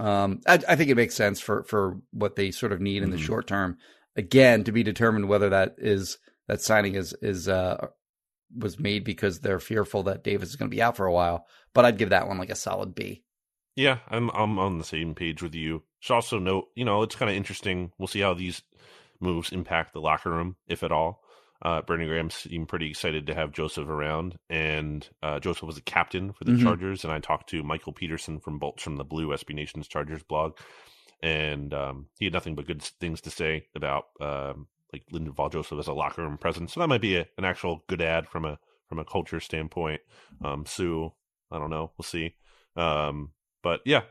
um, 0.00 0.40
I, 0.46 0.54
I 0.68 0.76
think 0.76 0.90
it 0.90 0.96
makes 0.96 1.14
sense 1.14 1.40
for, 1.40 1.62
for 1.64 1.98
what 2.10 2.36
they 2.36 2.50
sort 2.50 2.72
of 2.72 2.80
need 2.80 3.02
in 3.02 3.10
the 3.10 3.16
Mhm. 3.16 3.20
short 3.26 3.46
term. 3.46 3.76
Again, 4.16 4.64
to 4.64 4.72
be 4.72 4.82
determined 4.82 5.28
whether 5.28 5.50
that 5.50 5.76
is 5.78 6.18
that 6.48 6.60
signing 6.60 6.94
is 6.96 7.14
is 7.22 7.48
uh 7.48 7.86
was 8.56 8.78
made 8.78 9.04
because 9.04 9.40
they're 9.40 9.60
fearful 9.60 10.02
that 10.04 10.24
Davis 10.24 10.50
is 10.50 10.56
going 10.56 10.70
to 10.70 10.74
be 10.74 10.82
out 10.82 10.96
for 10.96 11.06
a 11.06 11.12
while. 11.12 11.46
But 11.74 11.84
I'd 11.84 11.98
give 11.98 12.10
that 12.10 12.28
one 12.28 12.38
like 12.38 12.50
a 12.50 12.54
solid 12.56 12.94
B. 12.94 13.24
Yeah, 13.76 13.98
I'm 14.08 14.30
I'm 14.30 14.58
on 14.58 14.78
the 14.78 14.84
same 14.84 15.14
page 15.14 15.42
with 15.42 15.54
you. 15.54 15.82
Should 16.00 16.14
also 16.14 16.38
note, 16.38 16.66
you 16.74 16.84
know, 16.84 17.02
it's 17.02 17.14
kind 17.16 17.30
of 17.30 17.36
interesting. 17.36 17.92
We'll 17.98 18.08
see 18.08 18.20
how 18.20 18.34
these 18.34 18.62
moves 19.20 19.52
impact 19.52 19.92
the 19.94 20.00
locker 20.00 20.30
room, 20.30 20.56
if 20.66 20.82
at 20.82 20.92
all. 20.92 21.22
Uh, 21.64 21.80
Bernie 21.80 22.06
Graham 22.06 22.28
seemed 22.28 22.68
pretty 22.68 22.90
excited 22.90 23.28
to 23.28 23.34
have 23.34 23.52
Joseph 23.52 23.86
around, 23.88 24.36
and 24.50 25.08
uh, 25.22 25.38
Joseph 25.38 25.62
was 25.62 25.78
a 25.78 25.82
captain 25.82 26.32
for 26.32 26.42
the 26.44 26.52
Mhm. 26.52 26.62
Chargers. 26.62 27.04
And 27.04 27.12
I 27.12 27.20
talked 27.20 27.48
to 27.50 27.62
Michael 27.62 27.92
Peterson 27.92 28.40
from 28.40 28.58
Bolts 28.58 28.82
from 28.82 28.96
the 28.96 29.04
Blue 29.04 29.28
SB 29.32 29.54
Nation's 29.54 29.86
Chargers 29.86 30.24
blog, 30.24 30.58
and 31.22 31.72
um, 31.72 32.06
he 32.18 32.24
had 32.26 32.34
nothing 32.34 32.56
but 32.56 32.66
good 32.66 32.82
things 32.82 33.20
to 33.22 33.30
say 33.30 33.68
about 33.76 34.06
um, 34.20 34.66
like 34.92 35.04
Linval 35.12 35.50
Joseph 35.50 35.78
as 35.78 35.88
a 35.88 35.92
locker 35.92 36.22
room 36.22 36.38
presence. 36.38 36.74
So 36.74 36.80
that 36.80 36.88
might 36.88 37.00
be 37.00 37.16
a, 37.16 37.26
an 37.38 37.44
actual 37.44 37.84
good 37.88 38.02
ad 38.02 38.28
from 38.28 38.44
a 38.44 38.58
from 38.88 38.98
a 38.98 39.04
culture 39.04 39.40
standpoint. 39.40 40.02
Um, 40.44 40.66
Suh, 40.66 41.08
I 41.50 41.58
don't 41.58 41.70
know, 41.70 41.92
we'll 41.96 42.04
see. 42.04 42.34
Um, 42.76 43.30
but 43.62 43.80
yeah, 43.84 44.02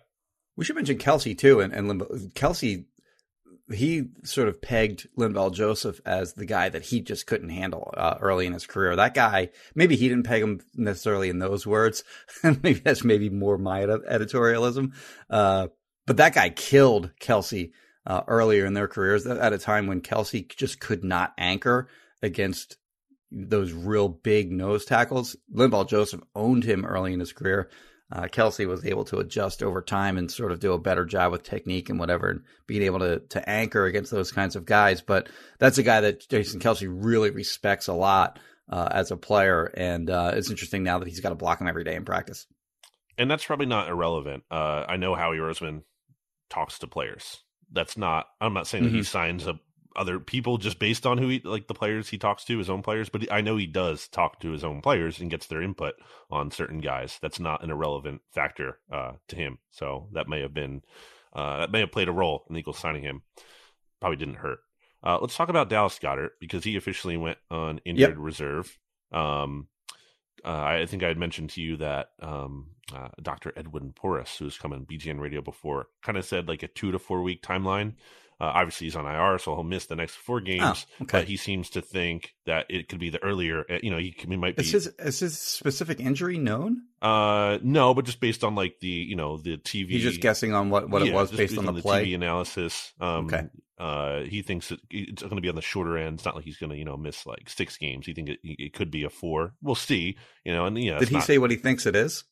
we 0.56 0.66
should 0.66 0.76
mention 0.76 0.98
Kelce 0.98 1.38
too, 1.38 1.60
and 1.60 1.74
and 1.74 2.02
Kelce. 2.34 2.86
He 3.72 4.04
sort 4.26 4.50
of 4.50 4.62
pegged 4.62 5.08
Linval 5.18 5.54
Joseph 5.54 6.02
as 6.06 6.34
the 6.34 6.46
guy 6.46 6.68
that 6.68 6.82
he 6.82 7.00
just 7.00 7.26
couldn't 7.26 7.50
handle 7.50 7.94
uh, 7.96 8.18
early 8.20 8.46
in 8.46 8.52
his 8.52 8.68
career. 8.68 8.98
That 8.98 9.14
guy, 9.14 9.50
maybe 9.76 9.96
he 9.96 10.10
didn't 10.10 10.26
peg 10.26 10.42
him 10.42 10.60
necessarily 10.76 11.30
in 11.30 11.40
those 11.40 11.66
words. 11.66 12.04
maybe 12.44 12.74
that's 12.74 13.06
maybe 13.06 13.30
more 13.30 13.58
my 13.58 13.84
editorialism. 13.84 14.94
Uh, 15.30 15.68
but 16.06 16.18
that 16.18 16.34
guy 16.34 16.50
killed 16.50 17.12
Kelce 17.22 17.72
uh, 18.06 18.22
earlier 18.28 18.66
in 18.66 18.74
their 18.74 18.88
careers 18.88 19.26
at 19.26 19.54
a 19.54 19.58
time 19.58 19.88
when 19.88 20.02
Kelce 20.02 20.48
just 20.56 20.80
could 20.80 21.04
not 21.04 21.34
anchor 21.38 21.88
against 22.22 22.78
those 23.32 23.72
real 23.72 24.10
big 24.10 24.52
nose 24.52 24.86
tackles. 24.86 25.36
Linval 25.54 25.88
Joseph 25.88 26.22
owned 26.36 26.64
him 26.64 26.86
early 26.86 27.14
in 27.14 27.20
his 27.20 27.34
career. 27.34 27.70
Uh, 28.12 28.24
Kelce 28.24 28.68
was 28.68 28.86
able 28.86 29.06
to 29.06 29.20
adjust 29.20 29.64
over 29.64 29.82
time 29.82 30.18
and 30.18 30.30
sort 30.30 30.52
of 30.52 30.60
do 30.60 30.74
a 30.74 30.80
better 30.80 31.06
job 31.06 31.32
with 31.32 31.44
technique 31.44 31.90
and 31.90 31.98
whatever, 31.98 32.30
and 32.30 32.42
being 32.68 32.82
able 32.82 33.00
to 33.00 33.20
to 33.30 33.50
anchor 33.50 33.86
against 33.86 34.12
those 34.12 34.34
kinds 34.34 34.58
of 34.58 34.66
guys. 34.66 35.02
But 35.02 35.30
that's 35.60 35.78
a 35.78 35.84
guy 35.84 36.02
that 36.02 36.28
Jason 36.28 36.60
Kelce 36.60 36.88
really 36.90 37.30
respects 37.30 37.88
a 37.88 37.94
lot 37.94 38.38
uh, 38.70 38.90
as 38.92 39.12
a 39.12 39.18
player, 39.18 39.64
and 39.64 40.10
uh, 40.10 40.32
it's 40.36 40.50
interesting 40.50 40.84
now 40.84 41.00
that 41.00 41.08
he's 41.08 41.22
got 41.22 41.30
to 41.30 41.36
block 41.36 41.62
him 41.62 41.68
every 41.68 41.86
day 41.86 41.96
in 41.96 42.04
practice. 42.04 42.48
And 43.18 43.32
that's 43.32 43.46
probably 43.46 43.66
not 43.66 43.88
irrelevant. 43.88 44.44
Uh, 44.52 44.84
I 44.88 44.98
know 44.98 45.16
Howie 45.16 45.38
Roseman 45.38 45.84
talks 46.50 46.80
to 46.80 46.88
players. 46.88 47.38
That's 47.72 47.98
not. 47.98 48.28
I'm 48.40 48.54
not 48.54 48.68
saying 48.68 48.84
mm-hmm. 48.84 48.94
that 48.94 48.98
he 48.98 49.04
mm-hmm. 49.04 49.12
signs 49.12 49.48
up 49.48 49.60
other 49.96 50.20
people 50.20 50.58
just 50.58 50.80
based 50.80 51.06
on 51.06 51.18
who 51.18 51.28
he 51.28 51.42
like 51.44 51.68
the 51.68 51.74
players 51.74 52.10
he 52.10 52.18
talks 52.18 52.46
to, 52.46 52.58
his 52.58 52.70
own 52.70 52.82
players. 52.82 53.10
But 53.10 53.32
I 53.32 53.42
know 53.42 53.58
he 53.58 53.68
does 53.68 54.08
talk 54.08 54.40
to 54.40 54.52
his 54.52 54.64
own 54.64 54.82
players 54.82 55.20
and 55.20 55.30
gets 55.30 55.48
their 55.48 55.62
input 55.62 55.96
on 56.30 56.52
certain 56.52 56.80
guys. 56.80 57.18
That's 57.22 57.40
not 57.40 57.64
an 57.64 57.72
irrelevant 57.72 58.22
factor 58.32 58.80
uh, 58.92 59.14
to 59.30 59.36
him. 59.36 59.60
So 59.72 60.08
that 60.14 60.28
may 60.28 60.42
have 60.42 60.54
been 60.54 60.82
uh, 61.34 61.60
that 61.60 61.72
may 61.72 61.82
have 61.82 61.92
played 61.92 62.10
a 62.10 62.14
role 62.14 62.46
in 62.48 62.54
the 62.54 62.60
Eagles 62.60 62.80
signing 62.80 63.04
him. 63.04 63.22
Probably 64.00 64.18
didn't 64.18 64.36
hurt. 64.36 64.60
Uh, 65.04 65.18
let's 65.20 65.36
talk 65.36 65.50
about 65.50 65.70
Dallas 65.70 65.98
Goedert 66.00 66.32
because 66.40 66.64
he 66.64 66.76
officially 66.76 67.18
went 67.18 67.40
on 67.50 67.80
injured 67.86 68.10
yep. 68.10 68.18
reserve. 68.18 68.78
Um, 69.12 69.68
uh, 70.44 70.64
I 70.64 70.86
think 70.86 71.04
I 71.04 71.08
had 71.08 71.18
mentioned 71.18 71.52
to 71.52 71.62
you 71.62 71.78
that 71.78 72.12
um, 72.22 72.68
uh, 72.96 73.10
Dr. 73.22 73.54
Edwin 73.56 73.94
Porras, 73.94 74.38
who's 74.38 74.58
come 74.58 74.74
on 74.74 74.86
BGN 74.86 75.20
Radio 75.20 75.42
before, 75.42 75.88
kind 76.02 76.18
of 76.18 76.26
said 76.26 76.48
like 76.48 76.64
a 76.64 76.68
two 76.68 76.92
to 76.92 77.00
four 77.00 77.22
week 77.22 77.42
timeline. 77.42 77.94
Uh, 78.42 78.54
obviously, 78.56 78.88
he's 78.88 78.96
on 78.96 79.06
IR, 79.06 79.38
so 79.38 79.54
he'll 79.54 79.64
miss 79.64 79.86
the 79.86 79.96
next 79.96 80.16
four 80.16 80.42
games. 80.42 80.64
Oh, 80.64 81.04
okay. 81.04 81.20
But 81.20 81.28
he 81.28 81.38
seems 81.38 81.70
to 81.72 81.82
think 81.82 82.34
that 82.48 82.66
it 82.70 82.90
could 82.90 82.98
be 82.98 83.12
the 83.12 83.22
earlier. 83.22 83.64
Uh, 83.70 83.78
you 83.84 83.92
know, 83.92 84.00
he, 84.00 84.16
he 84.18 84.36
might 84.36 84.56
be. 84.56 84.64
Is 84.64 84.72
his, 84.72 84.88
is 84.98 85.20
his 85.20 85.38
specific 85.38 86.00
injury 86.00 86.40
known? 86.40 86.82
Uh, 87.04 87.60
no, 87.62 87.94
but 87.94 88.06
just 88.06 88.20
based 88.20 88.44
on 88.44 88.56
like 88.56 88.80
the 88.80 88.88
you 88.88 89.16
know 89.16 89.38
the 89.38 89.58
TV. 89.58 89.92
He's 89.92 90.02
just 90.02 90.22
guessing 90.22 90.56
on 90.56 90.72
what, 90.72 90.90
what 90.90 91.06
yeah, 91.06 91.12
it 91.12 91.14
was 91.14 91.30
based, 91.30 91.52
based 91.52 91.58
on, 91.60 91.68
on 91.68 91.76
the, 91.76 91.84
play 91.84 92.08
TV 92.08 92.16
analysis. 92.16 92.94
Um, 93.00 93.28
okay. 93.28 93.44
Uh, 93.78 94.22
he 94.22 94.42
thinks 94.42 94.74
it's 94.90 95.22
going 95.22 95.36
to 95.36 95.42
be 95.42 95.50
on 95.50 95.56
the 95.56 95.62
shorter 95.62 95.96
end. 96.00 96.16
It's 96.16 96.26
not 96.26 96.36
like 96.36 96.44
he's 96.44 96.58
going 96.58 96.72
to 96.72 96.78
you 96.78 96.86
know 96.86 96.98
miss 96.98 97.28
like 97.28 97.48
six 97.48 97.78
games. 97.78 98.08
He 98.08 98.16
thinks 98.16 98.32
it, 98.32 98.40
it 98.44 98.74
could 98.74 98.90
be 98.90 99.04
a 99.04 99.12
four. 99.12 99.54
We'll 99.62 99.76
see. 99.76 100.18
You 100.44 100.54
know, 100.54 100.66
and 100.66 100.76
yeah. 100.80 100.98
Did 100.98 101.10
he 101.10 101.16
not... 101.16 101.26
say 101.26 101.38
what 101.38 101.52
he 101.52 101.58
thinks 101.58 101.86
it 101.86 101.96
is? 101.96 102.24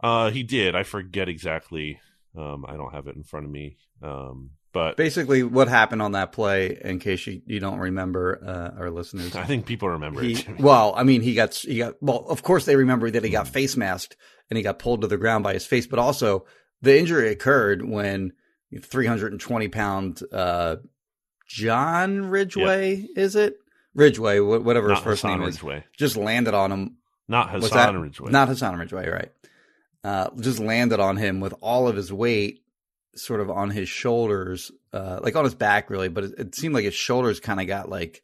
Uh, 0.00 0.30
he 0.30 0.44
did. 0.44 0.76
I 0.76 0.84
forget 0.84 1.28
exactly. 1.28 1.98
Um, 2.36 2.64
I 2.68 2.76
don't 2.76 2.94
have 2.94 3.08
it 3.08 3.16
in 3.16 3.24
front 3.24 3.46
of 3.46 3.50
me. 3.50 3.78
Um, 4.00 4.50
but 4.78 4.96
basically, 4.96 5.42
what 5.42 5.66
happened 5.66 6.02
on 6.02 6.12
that 6.12 6.30
play, 6.30 6.78
in 6.84 7.00
case 7.00 7.26
you, 7.26 7.42
you 7.46 7.58
don't 7.58 7.80
remember, 7.80 8.40
uh, 8.46 8.80
our 8.80 8.92
listeners, 8.92 9.34
I 9.34 9.42
think 9.42 9.66
people 9.66 9.88
remember 9.88 10.20
he, 10.20 10.34
it. 10.34 10.60
well, 10.60 10.94
I 10.96 11.02
mean, 11.02 11.20
he 11.20 11.34
got 11.34 11.52
he 11.54 11.78
got 11.78 11.94
well. 12.00 12.24
Of 12.28 12.44
course, 12.44 12.64
they 12.64 12.76
remember 12.76 13.10
that 13.10 13.24
he 13.24 13.30
got 13.30 13.48
face 13.48 13.76
masked 13.76 14.16
and 14.48 14.56
he 14.56 14.62
got 14.62 14.78
pulled 14.78 15.00
to 15.00 15.08
the 15.08 15.16
ground 15.16 15.42
by 15.42 15.52
his 15.52 15.66
face, 15.66 15.88
but 15.88 15.98
also 15.98 16.46
the 16.80 16.96
injury 16.96 17.32
occurred 17.32 17.84
when 17.84 18.34
320 18.80 19.66
pound 19.66 20.22
uh, 20.32 20.76
John 21.48 22.26
Ridgeway 22.26 22.94
yep. 22.98 23.10
is 23.16 23.34
it 23.34 23.56
Ridgeway, 23.94 24.38
whatever 24.38 24.90
his 24.90 25.00
first 25.00 25.22
Hassan 25.22 25.40
name 25.40 25.48
Ridgeway. 25.48 25.78
is, 25.78 25.84
just 25.98 26.16
landed 26.16 26.54
on 26.54 26.70
him. 26.70 26.98
Not 27.26 27.50
Hassan 27.50 28.00
Ridgeway. 28.00 28.30
Not 28.30 28.46
Hassan 28.46 28.78
Ridgeway, 28.78 29.08
right? 29.08 29.32
Uh, 30.04 30.30
just 30.38 30.60
landed 30.60 31.00
on 31.00 31.16
him 31.16 31.40
with 31.40 31.52
all 31.60 31.88
of 31.88 31.96
his 31.96 32.12
weight 32.12 32.62
sort 33.14 33.40
of 33.40 33.50
on 33.50 33.70
his 33.70 33.88
shoulders, 33.88 34.70
uh, 34.92 35.20
like 35.22 35.36
on 35.36 35.44
his 35.44 35.54
back, 35.54 35.90
really. 35.90 36.08
But 36.08 36.24
it, 36.24 36.34
it 36.38 36.54
seemed 36.54 36.74
like 36.74 36.84
his 36.84 36.94
shoulders 36.94 37.40
kind 37.40 37.60
of 37.60 37.66
got 37.66 37.88
like 37.88 38.22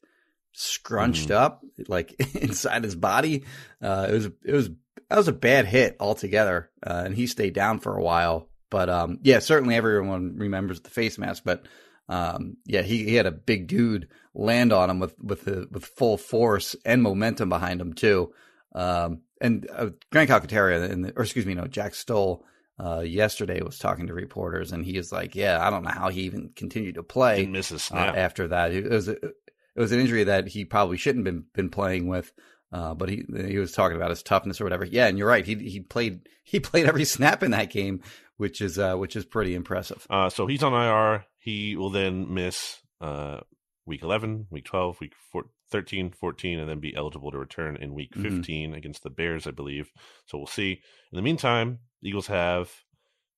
scrunched 0.52 1.28
mm. 1.28 1.34
up, 1.34 1.64
like 1.88 2.14
inside 2.34 2.84
his 2.84 2.96
body. 2.96 3.44
Uh, 3.82 4.06
it 4.10 4.12
was 4.12 4.26
it 4.44 4.52
was 4.52 4.70
that 5.08 5.16
was 5.16 5.28
a 5.28 5.32
bad 5.32 5.66
hit 5.66 5.96
altogether, 6.00 6.70
uh, 6.84 7.02
and 7.04 7.14
he 7.14 7.26
stayed 7.26 7.54
down 7.54 7.80
for 7.80 7.96
a 7.96 8.02
while. 8.02 8.48
But 8.70 8.88
um, 8.88 9.18
yeah, 9.22 9.38
certainly 9.38 9.76
everyone 9.76 10.36
remembers 10.36 10.80
the 10.80 10.90
face 10.90 11.18
mask. 11.18 11.42
But 11.44 11.66
um, 12.08 12.56
yeah, 12.66 12.82
he, 12.82 13.04
he 13.04 13.14
had 13.14 13.26
a 13.26 13.32
big 13.32 13.66
dude 13.66 14.08
land 14.34 14.72
on 14.72 14.90
him 14.90 14.98
with 14.98 15.14
with 15.20 15.44
the, 15.44 15.68
with 15.70 15.84
full 15.84 16.16
force 16.16 16.74
and 16.84 17.02
momentum 17.02 17.48
behind 17.48 17.80
him 17.80 17.92
too. 17.92 18.32
Um, 18.74 19.20
and 19.40 19.68
uh, 19.72 19.90
Grant 20.10 20.30
Calcaterra 20.30 20.90
and 20.90 21.12
or 21.16 21.22
excuse 21.22 21.46
me, 21.46 21.54
no, 21.54 21.66
Jack 21.66 21.94
Stoll 21.94 22.44
uh, 22.78 23.00
yesterday 23.00 23.62
was 23.62 23.78
talking 23.78 24.08
to 24.08 24.14
reporters, 24.14 24.72
and 24.72 24.84
he 24.84 24.96
is 24.96 25.12
like, 25.12 25.34
"Yeah, 25.34 25.64
I 25.64 25.70
don't 25.70 25.84
know 25.84 25.90
how 25.90 26.08
he 26.08 26.22
even 26.22 26.50
continued 26.56 26.96
to 26.96 27.02
play 27.02 27.36
Didn't 27.36 27.52
miss 27.52 27.70
a 27.70 27.78
snap. 27.78 28.14
Uh, 28.14 28.18
after 28.18 28.48
that. 28.48 28.72
It 28.72 28.90
was 28.90 29.08
a, 29.08 29.12
it 29.12 29.34
was 29.76 29.92
an 29.92 30.00
injury 30.00 30.24
that 30.24 30.48
he 30.48 30.64
probably 30.64 30.96
shouldn't 30.96 31.26
have 31.26 31.34
been 31.34 31.44
been 31.54 31.70
playing 31.70 32.08
with." 32.08 32.32
Uh, 32.72 32.92
but 32.92 33.08
he 33.08 33.24
he 33.46 33.58
was 33.58 33.70
talking 33.70 33.96
about 33.96 34.10
his 34.10 34.22
toughness 34.22 34.60
or 34.60 34.64
whatever. 34.64 34.84
Yeah, 34.84 35.06
and 35.06 35.16
you're 35.16 35.28
right. 35.28 35.46
He 35.46 35.54
he 35.54 35.80
played 35.80 36.28
he 36.44 36.60
played 36.60 36.86
every 36.86 37.04
snap 37.04 37.42
in 37.42 37.52
that 37.52 37.70
game, 37.70 38.00
which 38.36 38.60
is 38.60 38.78
uh, 38.78 38.96
which 38.96 39.14
is 39.14 39.24
pretty 39.24 39.54
impressive. 39.54 40.06
Uh, 40.10 40.28
so 40.28 40.46
he's 40.46 40.62
on 40.62 40.72
IR. 40.72 41.24
He 41.38 41.76
will 41.76 41.90
then 41.90 42.32
miss 42.32 42.80
uh, 43.00 43.40
week 43.86 44.02
11, 44.02 44.46
week 44.50 44.64
12, 44.64 45.00
week 45.00 45.12
four, 45.30 45.44
13, 45.74 46.12
14, 46.12 46.60
and 46.60 46.70
then 46.70 46.78
be 46.78 46.94
eligible 46.94 47.32
to 47.32 47.36
return 47.36 47.76
in 47.76 47.94
week 47.94 48.12
mm-hmm. 48.12 48.36
15 48.36 48.68
mm-hmm. 48.68 48.74
against 48.78 49.02
the 49.02 49.10
Bears, 49.10 49.44
I 49.44 49.50
believe. 49.50 49.90
So 50.24 50.38
we'll 50.38 50.46
see. 50.46 50.80
In 51.10 51.16
the 51.16 51.22
meantime, 51.22 51.80
the 52.00 52.10
Eagles 52.10 52.28
have 52.28 52.70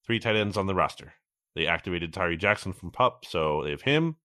three 0.07 0.19
tight 0.19 0.37
ends 0.37 0.59
on 0.59 0.67
the 0.67 0.75
roster. 0.75 1.15
They 1.55 1.67
activated 1.67 2.13
Tyree 2.13 2.37
Jackson 2.37 2.75
from 2.75 2.91
PUP, 2.91 3.25
so 3.25 3.63
they 3.65 3.71
have 3.71 3.81
him. 3.81 4.17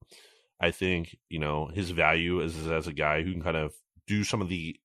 I 0.60 0.72
think, 0.72 1.16
you 1.30 1.40
know, 1.40 1.72
his 1.74 1.92
value 1.92 2.42
is 2.42 2.68
as 2.68 2.86
a 2.86 2.92
guy 2.92 3.24
who 3.24 3.32
can 3.32 3.42
kind 3.42 3.56
of 3.56 3.72
do 4.08 4.26
some 4.26 4.42
of 4.42 4.50
the 4.50 4.76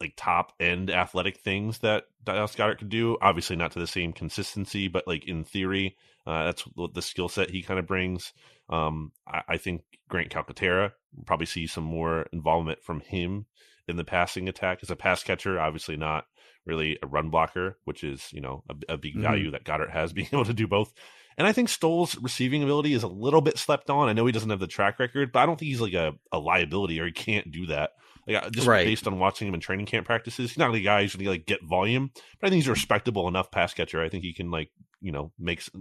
like 0.00 0.14
top 0.16 0.52
end 0.60 0.90
athletic 0.90 1.38
things 1.38 1.78
that 1.78 2.04
Dallas 2.24 2.54
Goedert 2.54 2.78
could 2.78 2.88
do. 2.88 3.16
Obviously, 3.20 3.56
not 3.56 3.72
to 3.72 3.78
the 3.78 3.86
same 3.86 4.12
consistency, 4.12 4.88
but 4.88 5.06
like 5.06 5.26
in 5.26 5.44
theory, 5.44 5.96
uh, 6.26 6.44
that's 6.44 6.62
what 6.62 6.94
the 6.94 7.02
skill 7.02 7.28
set 7.28 7.50
he 7.50 7.62
kind 7.62 7.78
of 7.78 7.86
brings. 7.86 8.32
Um, 8.68 9.12
I, 9.26 9.42
I, 9.48 9.56
think 9.58 9.82
Grant 10.08 10.30
Calcaterra 10.30 10.92
probably 11.24 11.46
see 11.46 11.68
some 11.68 11.84
more 11.84 12.26
involvement 12.32 12.82
from 12.82 13.00
him 13.00 13.46
in 13.86 13.96
the 13.96 14.04
passing 14.04 14.48
attack 14.48 14.80
as 14.82 14.90
a 14.90 14.96
pass 14.96 15.22
catcher. 15.22 15.60
Obviously, 15.60 15.96
not 15.96 16.26
really 16.64 16.98
a 17.00 17.06
run 17.06 17.30
blocker, 17.30 17.78
which 17.84 18.02
is 18.02 18.28
you 18.32 18.40
know 18.40 18.64
a, 18.68 18.94
a 18.94 18.96
big 18.98 19.12
mm-hmm. 19.12 19.22
value 19.22 19.50
that 19.52 19.64
Goedert 19.64 19.90
has, 19.90 20.12
being 20.14 20.28
able 20.32 20.44
to 20.44 20.52
do 20.52 20.66
both. 20.66 20.92
And 21.38 21.46
I 21.46 21.52
think 21.52 21.68
Stoll's 21.68 22.16
receiving 22.16 22.62
ability 22.62 22.94
is 22.94 23.02
a 23.02 23.08
little 23.08 23.42
bit 23.42 23.58
slept 23.58 23.90
on. 23.90 24.08
I 24.08 24.14
know 24.14 24.24
he 24.24 24.32
doesn't 24.32 24.48
have 24.48 24.58
the 24.58 24.66
track 24.66 24.98
record, 24.98 25.32
but 25.32 25.40
I 25.40 25.46
don't 25.46 25.58
think 25.58 25.68
he's 25.68 25.82
like 25.82 25.92
a, 25.92 26.14
a 26.32 26.38
liability 26.38 26.98
or 26.98 27.06
he 27.06 27.12
can't 27.12 27.50
do 27.50 27.66
that. 27.66 27.90
Like 28.26 28.50
just 28.50 28.66
right. 28.66 28.84
based 28.84 29.06
on 29.06 29.18
watching 29.18 29.46
him 29.48 29.54
in 29.54 29.60
training 29.60 29.86
camp 29.86 30.06
practices, 30.06 30.50
he's 30.50 30.58
not 30.58 30.74
a 30.74 30.80
guy 30.80 31.02
who's 31.02 31.14
going 31.14 31.24
to 31.24 31.30
like 31.30 31.46
get 31.46 31.62
volume, 31.62 32.10
but 32.40 32.46
I 32.46 32.50
think 32.50 32.62
he's 32.62 32.68
a 32.68 32.72
respectable 32.72 33.28
enough 33.28 33.50
pass 33.50 33.72
catcher. 33.72 34.02
I 34.02 34.08
think 34.08 34.24
he 34.24 34.32
can 34.32 34.50
like 34.50 34.70
you 35.00 35.12
know 35.12 35.32
makes. 35.38 35.70
I 35.74 35.78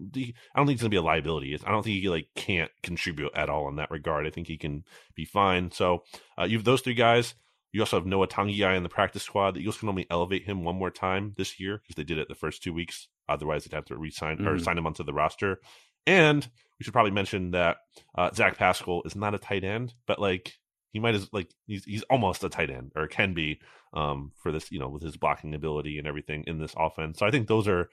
don't 0.56 0.68
think 0.68 0.78
he's 0.78 0.82
going 0.82 0.90
to 0.90 0.90
be 0.90 0.98
a 0.98 1.02
liability. 1.02 1.58
I 1.66 1.72
don't 1.72 1.84
think 1.84 2.02
he 2.02 2.10
like 2.10 2.28
can't 2.36 2.72
contribute 2.84 3.32
at 3.36 3.50
all 3.50 3.68
in 3.68 3.78
that 3.78 3.92
regard. 3.92 4.28
I 4.28 4.30
think 4.30 4.48
he 4.48 4.58
can 4.58 4.84
be 5.16 5.26
fine. 5.26 5.72
So 5.72 6.04
uh, 6.40 6.44
you 6.44 6.58
have 6.58 6.66
those 6.66 6.82
three 6.82 6.94
guys. 6.94 7.34
You 7.72 7.82
also 7.82 7.98
have 7.98 8.06
Noah 8.06 8.28
Togiai 8.28 8.78
in 8.78 8.84
the 8.84 8.90
practice 8.90 9.24
squad. 9.24 9.56
The 9.56 9.60
Eagles 9.60 9.80
can 9.80 9.90
only 9.90 10.08
elevate 10.10 10.46
him 10.46 10.64
one 10.64 10.78
more 10.78 10.92
time 10.92 11.34
this 11.36 11.60
year 11.60 11.82
because 11.82 11.96
they 11.96 12.06
did 12.06 12.18
it 12.18 12.30
the 12.30 12.36
first 12.36 12.64
two 12.64 12.72
weeks. 12.72 13.10
Otherwise, 13.28 13.66
they'd 13.66 13.76
have 13.76 13.86
to 13.86 13.98
resign 13.98 14.38
mm. 14.38 14.48
or 14.48 14.60
sign 14.60 14.78
him 14.78 14.86
onto 14.86 15.04
the 15.04 15.14
roster. 15.14 15.60
And 16.08 16.48
we 16.80 16.84
should 16.84 16.94
probably 16.94 17.12
mention 17.12 17.52
that 17.52 17.78
uh, 18.18 18.30
Zach 18.34 18.58
Pascal 18.58 19.02
is 19.06 19.16
not 19.16 19.34
a 19.34 19.40
tight 19.40 19.64
end, 19.64 19.94
but 20.08 20.22
like 20.22 20.54
he 20.96 21.02
might 21.02 21.14
as 21.14 21.28
like 21.34 21.50
he's 21.68 21.84
he's 21.84 22.04
almost 22.04 22.42
a 22.46 22.48
tight 22.48 22.70
end 22.70 22.94
or 22.96 23.06
can 23.06 23.34
be 23.34 23.60
um, 23.94 24.32
for 24.42 24.50
this 24.50 24.72
you 24.72 24.80
know 24.80 24.88
with 24.88 25.04
his 25.04 25.18
blocking 25.18 25.54
ability 25.54 25.98
and 25.98 26.08
everything 26.08 26.46
in 26.48 26.58
this 26.58 26.74
offense. 26.78 27.20
So 27.20 27.26
I 27.26 27.32
think 27.32 27.50
those 27.50 27.68
are 27.68 27.90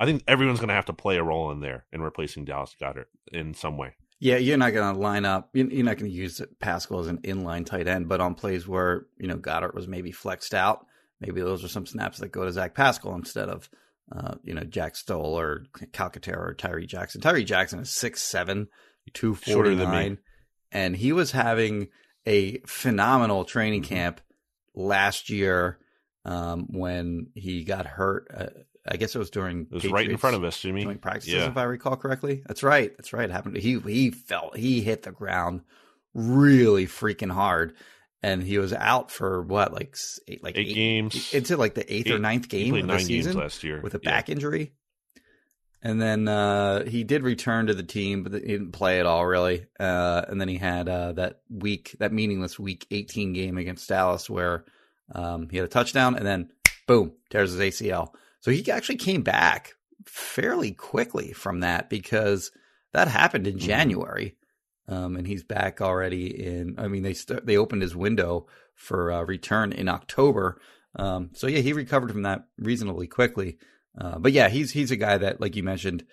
I 0.00 0.06
think 0.06 0.24
everyone's 0.26 0.58
going 0.58 0.70
to 0.70 0.74
have 0.74 0.86
to 0.86 0.94
play 0.94 1.18
a 1.18 1.22
role 1.22 1.50
in 1.50 1.60
there 1.60 1.84
in 1.92 2.00
replacing 2.00 2.46
Dallas 2.46 2.74
Goedert 2.80 3.08
in 3.30 3.52
some 3.52 3.76
way. 3.76 3.96
Yeah, 4.20 4.38
you're 4.38 4.56
not 4.56 4.72
going 4.72 4.94
to 4.94 4.98
line 4.98 5.26
up. 5.26 5.50
You're 5.52 5.84
not 5.84 5.98
going 5.98 6.10
to 6.10 6.16
use 6.16 6.40
Pascal 6.58 7.00
as 7.00 7.08
an 7.08 7.18
inline 7.18 7.66
tight 7.66 7.88
end, 7.88 8.08
but 8.08 8.22
on 8.22 8.34
plays 8.34 8.66
where 8.66 9.04
you 9.18 9.28
know 9.28 9.36
Goedert 9.36 9.74
was 9.74 9.86
maybe 9.86 10.12
flexed 10.12 10.54
out, 10.54 10.86
maybe 11.20 11.42
those 11.42 11.62
are 11.62 11.68
some 11.68 11.84
snaps 11.84 12.20
that 12.20 12.32
go 12.32 12.46
to 12.46 12.52
Zach 12.52 12.74
Pascal 12.74 13.14
instead 13.16 13.50
of 13.50 13.68
uh, 14.10 14.36
you 14.42 14.54
know 14.54 14.64
Jack 14.64 14.96
Stoll 14.96 15.38
or 15.38 15.64
Calcaterra 15.92 16.38
or 16.38 16.54
Tyree 16.54 16.86
Jackson. 16.86 17.20
Tyree 17.20 17.44
Jackson 17.44 17.80
is 17.80 17.90
six 17.90 18.22
seven, 18.22 18.68
two 19.12 19.34
forty 19.34 19.74
nine, 19.74 20.16
and 20.72 20.96
he 20.96 21.12
was 21.12 21.32
having 21.32 21.88
a 22.26 22.58
phenomenal 22.66 23.44
training 23.44 23.82
mm-hmm. 23.82 23.94
camp 23.94 24.20
last 24.74 25.30
year 25.30 25.78
um, 26.24 26.66
when 26.70 27.28
he 27.34 27.64
got 27.64 27.86
hurt. 27.86 28.28
Uh, 28.34 28.46
I 28.88 28.96
guess 28.96 29.14
it 29.14 29.18
was 29.18 29.30
during. 29.30 29.62
It 29.62 29.72
was 29.72 29.90
right 29.90 30.08
in 30.08 30.16
front 30.16 30.36
of 30.36 30.44
us, 30.44 30.60
Jimmy. 30.60 30.84
Joint 30.84 31.00
practices, 31.00 31.34
Yeah. 31.34 31.46
if 31.48 31.56
I 31.56 31.64
recall 31.64 31.96
correctly. 31.96 32.42
That's 32.46 32.62
right. 32.62 32.96
That's 32.96 33.12
right. 33.12 33.28
It 33.28 33.32
happened. 33.32 33.56
He 33.56 33.80
he 33.80 34.10
felt 34.10 34.56
he 34.56 34.80
hit 34.80 35.02
the 35.02 35.10
ground 35.10 35.62
really 36.14 36.86
freaking 36.86 37.32
hard, 37.32 37.74
and 38.22 38.42
he 38.42 38.58
was 38.58 38.72
out 38.72 39.10
for 39.10 39.42
what 39.42 39.72
like 39.72 39.96
eight 40.28 40.42
like 40.42 40.56
Eight 40.56 40.72
games. 40.74 41.34
into 41.34 41.56
like 41.56 41.74
the 41.74 41.92
eighth 41.92 42.10
or 42.10 42.14
Eight- 42.14 42.20
ninth 42.20 42.44
He 42.50 42.64
game 42.64 42.74
of 42.74 42.80
the 42.82 42.86
nine 42.86 42.96
games 42.98 43.06
season 43.06 43.36
last 43.36 43.64
year 43.64 43.80
with 43.80 43.94
a 43.94 44.00
Yeah. 44.02 44.10
back 44.10 44.28
injury. 44.28 44.72
And 45.86 46.02
then 46.02 46.26
uh, 46.26 46.84
he 46.84 47.04
did 47.04 47.22
return 47.22 47.68
to 47.68 47.74
the 47.74 47.84
team, 47.84 48.24
but 48.24 48.32
he 48.32 48.40
didn't 48.40 48.72
play 48.72 48.98
at 48.98 49.06
all 49.06 49.24
really. 49.24 49.66
Uh, 49.78 50.22
and 50.28 50.40
then 50.40 50.48
he 50.48 50.56
had 50.56 50.88
uh, 50.88 51.12
that 51.12 51.42
week, 51.48 51.94
that 52.00 52.12
meaningless 52.12 52.58
week 52.58 52.88
18 52.90 53.32
game 53.32 53.56
against 53.56 53.88
Dallas 53.88 54.28
where 54.28 54.64
um, 55.14 55.48
he 55.48 55.58
had 55.58 55.64
a 55.66 55.68
touchdown 55.68 56.16
and 56.16 56.26
then 56.26 56.50
boom, 56.88 57.12
tears 57.30 57.52
his 57.52 57.60
ACL. 57.60 58.08
So 58.40 58.50
he 58.50 58.68
actually 58.68 58.96
came 58.96 59.22
back 59.22 59.74
fairly 60.06 60.72
quickly 60.72 61.32
from 61.32 61.60
that 61.60 61.88
because 61.88 62.50
that 62.92 63.06
happened 63.06 63.46
in 63.46 63.54
Mhm. 63.54 63.60
January. 63.60 64.34
Um, 64.88 65.14
and 65.16 65.24
he's 65.24 65.44
back 65.44 65.80
already 65.80 66.26
in, 66.46 66.74
I 66.78 66.88
mean, 66.88 67.04
they, 67.04 67.14
st- 67.14 67.46
they 67.46 67.56
opened 67.56 67.82
his 67.82 67.94
window 67.94 68.48
for 68.74 69.12
uh, 69.12 69.22
return 69.22 69.70
in 69.72 69.88
October. 69.88 70.60
Um, 70.96 71.30
so 71.34 71.46
yeah, 71.46 71.60
he 71.60 71.72
recovered 71.72 72.10
from 72.10 72.22
that 72.22 72.46
reasonably 72.58 73.06
quickly. 73.06 73.58
Uh, 73.98 74.18
but 74.18 74.32
yeah, 74.32 74.48
he's 74.48 74.70
he's 74.70 74.90
a 74.90 74.96
guy 74.96 75.18
that, 75.18 75.40
like 75.40 75.56
you 75.56 75.62
mentioned, 75.62 76.04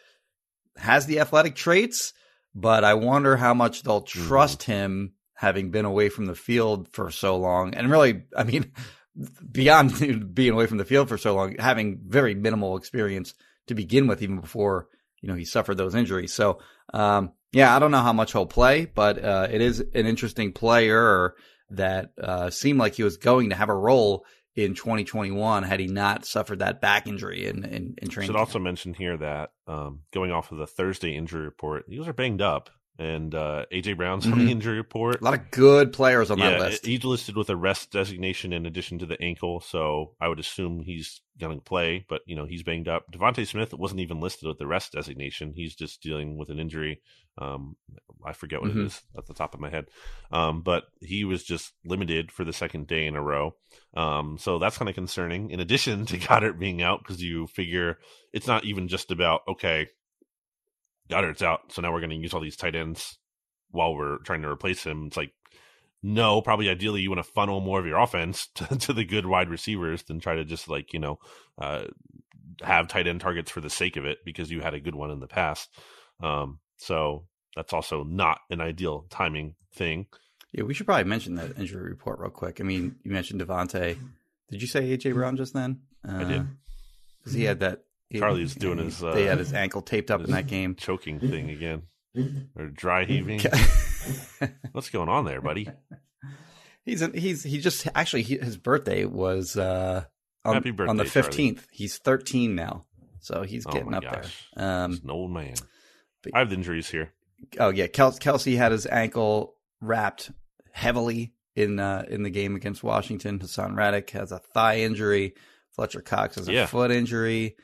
has 0.78 1.06
the 1.06 1.20
athletic 1.20 1.56
traits, 1.56 2.14
but 2.56 2.84
I 2.84 2.94
wonder 2.94 3.36
how 3.38 3.54
much 3.54 3.84
they'll 3.84 4.02
trust 4.02 4.64
him 4.64 5.14
having 5.34 5.72
been 5.72 5.86
away 5.86 6.10
from 6.10 6.26
the 6.26 6.36
field 6.36 6.88
for 6.94 7.12
so 7.12 7.38
long. 7.38 7.74
And 7.74 7.92
really, 7.92 8.24
I 8.36 8.44
mean, 8.44 8.72
beyond 9.52 10.34
being 10.34 10.54
away 10.54 10.68
from 10.68 10.78
the 10.78 10.86
field 10.86 11.10
for 11.10 11.18
so 11.18 11.36
long, 11.36 11.56
having 11.58 12.02
very 12.08 12.36
minimal 12.36 12.78
experience 12.78 13.34
to 13.68 13.76
begin 13.76 14.08
with, 14.08 14.22
even 14.22 14.40
before 14.40 14.88
you 15.22 15.30
know 15.30 15.36
he 15.36 15.46
suffered 15.46 15.76
those 15.76 15.96
injuries. 15.96 16.34
So 16.34 16.60
um, 16.94 17.34
yeah, 17.52 17.76
I 17.76 17.80
don't 17.80 17.92
know 17.92 18.02
how 18.02 18.14
much 18.14 18.32
he'll 18.32 18.46
play, 18.46 18.86
but 18.86 19.24
uh, 19.24 19.48
it 19.52 19.62
is 19.62 19.80
an 19.80 20.06
interesting 20.06 20.54
player 20.54 21.36
that 21.70 22.12
uh, 22.22 22.50
seemed 22.50 22.80
like 22.80 22.96
he 22.96 23.04
was 23.04 23.18
going 23.18 23.50
to 23.50 23.56
have 23.56 23.70
a 23.70 23.76
role 23.76 24.26
in 24.56 24.76
2021 24.76 25.64
had 25.64 25.80
he 25.80 25.88
not 25.88 26.26
suffered 26.26 26.60
that 26.60 26.80
back 26.82 27.08
injury 27.08 27.48
in 27.48 27.64
in, 27.64 27.96
in 27.98 28.10
training. 28.10 28.28
Should 28.28 28.36
camp. 28.36 28.48
also 28.48 28.60
mention 28.60 28.94
here 28.94 29.18
that 29.18 29.52
um, 29.68 30.02
going 30.12 30.32
off 30.32 30.52
of 30.52 30.58
the 30.58 30.68
Thursday 30.68 31.16
injury 31.16 31.44
report, 31.44 31.86
Eagles 31.88 32.08
are 32.08 32.14
banged 32.14 32.42
up, 32.42 32.70
and 33.00 33.34
uh, 33.34 33.66
AJ 33.72 33.98
Brown's 33.98 34.26
on 34.28 34.34
Mhm. 34.34 34.46
the 34.46 34.52
injury 34.52 34.78
report. 34.78 35.20
a 35.22 35.24
lot 35.24 35.34
of 35.34 35.50
good 35.52 35.94
players 35.94 36.30
on 36.30 36.38
that 36.40 36.60
list. 36.60 36.86
he's 36.86 37.04
listed 37.04 37.36
with 37.36 37.50
a 37.50 37.56
rest 37.56 37.92
designation 37.92 38.54
in 38.54 38.66
addition 38.66 39.00
to 39.00 39.06
the 39.06 39.20
ankle, 39.22 39.60
so 39.62 40.16
I 40.22 40.28
would 40.28 40.40
assume 40.40 40.82
he's 40.84 41.22
going 41.40 41.58
to 41.58 41.64
play. 41.64 42.06
But 42.08 42.22
you 42.28 42.36
know, 42.36 42.46
he's 42.46 42.62
banged 42.62 42.88
up. 42.88 43.12
DeVonta 43.12 43.48
Smith 43.48 43.74
wasn't 43.74 44.02
even 44.02 44.20
listed 44.20 44.48
with 44.48 44.60
the 44.60 44.68
rest 44.68 44.92
designation. 44.92 45.54
He's 45.56 45.76
just 45.76 46.02
dealing 46.04 46.38
with 46.38 46.50
an 46.50 46.60
injury. 46.60 47.02
Um, 47.40 47.76
I 48.24 48.34
forget 48.34 48.62
what 48.62 48.70
Mhm. 48.72 48.82
it 48.82 48.86
is 48.86 49.02
at 49.18 49.26
the 49.26 49.34
top 49.34 49.56
of 49.56 49.60
my 49.60 49.72
head. 49.72 49.88
Um, 50.32 50.62
but 50.62 50.84
he 51.02 51.26
was 51.26 51.44
just 51.44 51.74
limited 51.84 52.32
for 52.32 52.44
the 52.46 52.54
second 52.54 52.86
day 52.86 53.08
in 53.08 53.16
a 53.16 53.22
row. 53.24 53.56
Um, 53.96 54.38
so 54.38 54.60
that's 54.60 54.78
kind 54.78 54.88
of 54.88 54.94
concerning. 54.94 55.50
In 55.50 55.60
addition 55.60 56.06
to 56.06 56.18
Goedert 56.20 56.60
being 56.60 56.84
out, 56.84 57.00
because 57.00 57.24
you 57.24 57.48
figure 57.48 57.98
it's 58.32 58.46
not 58.46 58.66
even 58.66 58.88
just 58.88 59.10
about 59.10 59.42
okay, 59.48 59.88
Goedert's 61.10 61.42
out, 61.42 61.72
so 61.72 61.82
now 61.82 61.92
we're 61.92 62.00
going 62.00 62.10
to 62.12 62.16
use 62.16 62.34
all 62.34 62.42
these 62.42 62.58
tight 62.58 62.76
ends 62.76 63.18
while 63.72 63.96
we're 63.96 64.20
trying 64.20 64.42
to 64.44 64.50
replace 64.50 64.84
him. 64.84 65.08
It's 65.08 65.18
like 65.18 65.32
no, 66.06 66.42
probably 66.42 66.70
ideally 66.70 67.02
you 67.02 67.10
want 67.10 67.26
to 67.26 67.32
funnel 67.32 67.62
more 67.62 67.80
of 67.80 67.86
your 67.86 67.98
offense 67.98 68.48
to, 68.56 68.76
to 68.78 68.94
the 68.94 69.06
good 69.06 69.26
wide 69.26 69.50
receivers 69.50 70.04
than 70.04 70.20
try 70.20 70.36
to 70.36 70.44
just 70.44 70.68
like 70.68 70.94
you 70.94 71.00
know 71.00 71.20
uh, 71.58 71.86
have 72.62 72.88
tight 72.88 73.08
end 73.08 73.22
targets 73.22 73.50
for 73.50 73.62
the 73.62 73.70
sake 73.70 73.96
of 73.96 74.06
it 74.06 74.20
because 74.26 74.52
you 74.52 74.62
had 74.62 74.74
a 74.74 74.80
good 74.80 74.96
one 74.96 75.12
in 75.12 75.20
the 75.20 75.28
past. 75.28 75.70
Um, 76.22 76.60
so 76.78 77.26
that's 77.56 77.74
also 77.74 78.04
not 78.04 78.40
an 78.50 78.62
ideal 78.62 79.06
timing 79.10 79.56
thing. 79.74 80.08
Yeah, 80.52 80.64
we 80.64 80.74
should 80.74 80.86
probably 80.86 81.06
mention 81.06 81.36
that 81.36 81.58
injury 81.58 81.90
report 81.90 82.20
real 82.20 82.30
quick. 82.30 82.62
I 82.62 82.64
mean, 82.64 82.98
you 83.04 83.12
mentioned 83.12 83.42
DeVonta. 83.42 83.98
Did 84.52 84.62
you 84.62 84.68
say 84.68 84.96
AJ 84.96 85.14
Brown 85.14 85.36
just 85.36 85.54
then? 85.54 85.82
Uh, 86.08 86.18
I 86.18 86.24
did. 86.26 86.48
because 87.20 87.34
he 87.34 87.46
had 87.46 87.62
that. 87.62 87.84
Charlie's 88.16 88.56
doing 88.56 88.78
his, 88.78 89.00
they 89.00 89.28
uh, 89.28 89.30
had 89.32 89.40
his 89.40 89.54
ankle 89.54 89.82
taped 89.82 90.12
up 90.12 90.22
in 90.24 90.32
that 90.32 90.48
game. 90.48 90.76
Choking 90.76 91.20
thing 91.20 91.50
again 91.50 91.84
or 92.56 92.68
dry 92.68 93.06
heaving. 93.06 93.42
What's 94.72 94.90
going 94.90 95.10
on 95.10 95.26
there, 95.26 95.42
buddy? 95.42 95.70
he's 96.86 97.02
an, 97.02 97.14
he's 97.14 97.44
he 97.44 97.60
just 97.60 97.88
actually 97.96 98.24
he, 98.24 98.38
his 98.38 98.58
birthday 98.58 99.06
was 99.06 99.56
uh 99.58 100.04
on, 100.46 100.56
Happy 100.56 100.74
on 100.88 100.98
the 100.98 101.06
fifteenth. 101.06 101.68
He's 101.72 101.98
thirteen 101.98 102.56
now, 102.56 102.86
so 103.20 103.44
he's 103.44 103.66
Oh 103.66 103.72
getting 103.72 103.92
my 103.92 103.98
up 103.98 104.04
gosh. 104.04 104.48
there. 104.56 104.84
Um, 104.84 104.92
He's 104.92 105.04
an 105.04 105.10
old 105.12 105.32
man. 105.32 105.54
but- 106.22 106.36
I 106.36 106.40
have 106.40 106.52
injuries 106.54 106.90
here. 106.90 107.14
oh 107.60 107.70
yeah, 107.70 107.88
Kel- 107.88 108.12
Kelce 108.14 108.58
had 108.58 108.72
his 108.72 108.86
ankle 108.86 109.56
wrapped 109.82 110.32
heavily 110.72 111.34
in 111.56 111.80
uh, 111.80 112.06
in 112.10 112.24
the 112.24 112.30
game 112.30 112.56
against 112.56 112.84
Washington. 112.84 113.40
Haason 113.40 113.76
Reddick 113.78 114.10
has 114.12 114.32
a 114.32 114.40
thigh 114.40 114.80
injury. 114.80 115.36
Fletcher 115.72 116.02
Cox 116.02 116.36
has 116.36 116.48
a 116.48 116.54
Yeah. 116.54 116.66
foot 116.68 116.92
injury. 116.92 117.56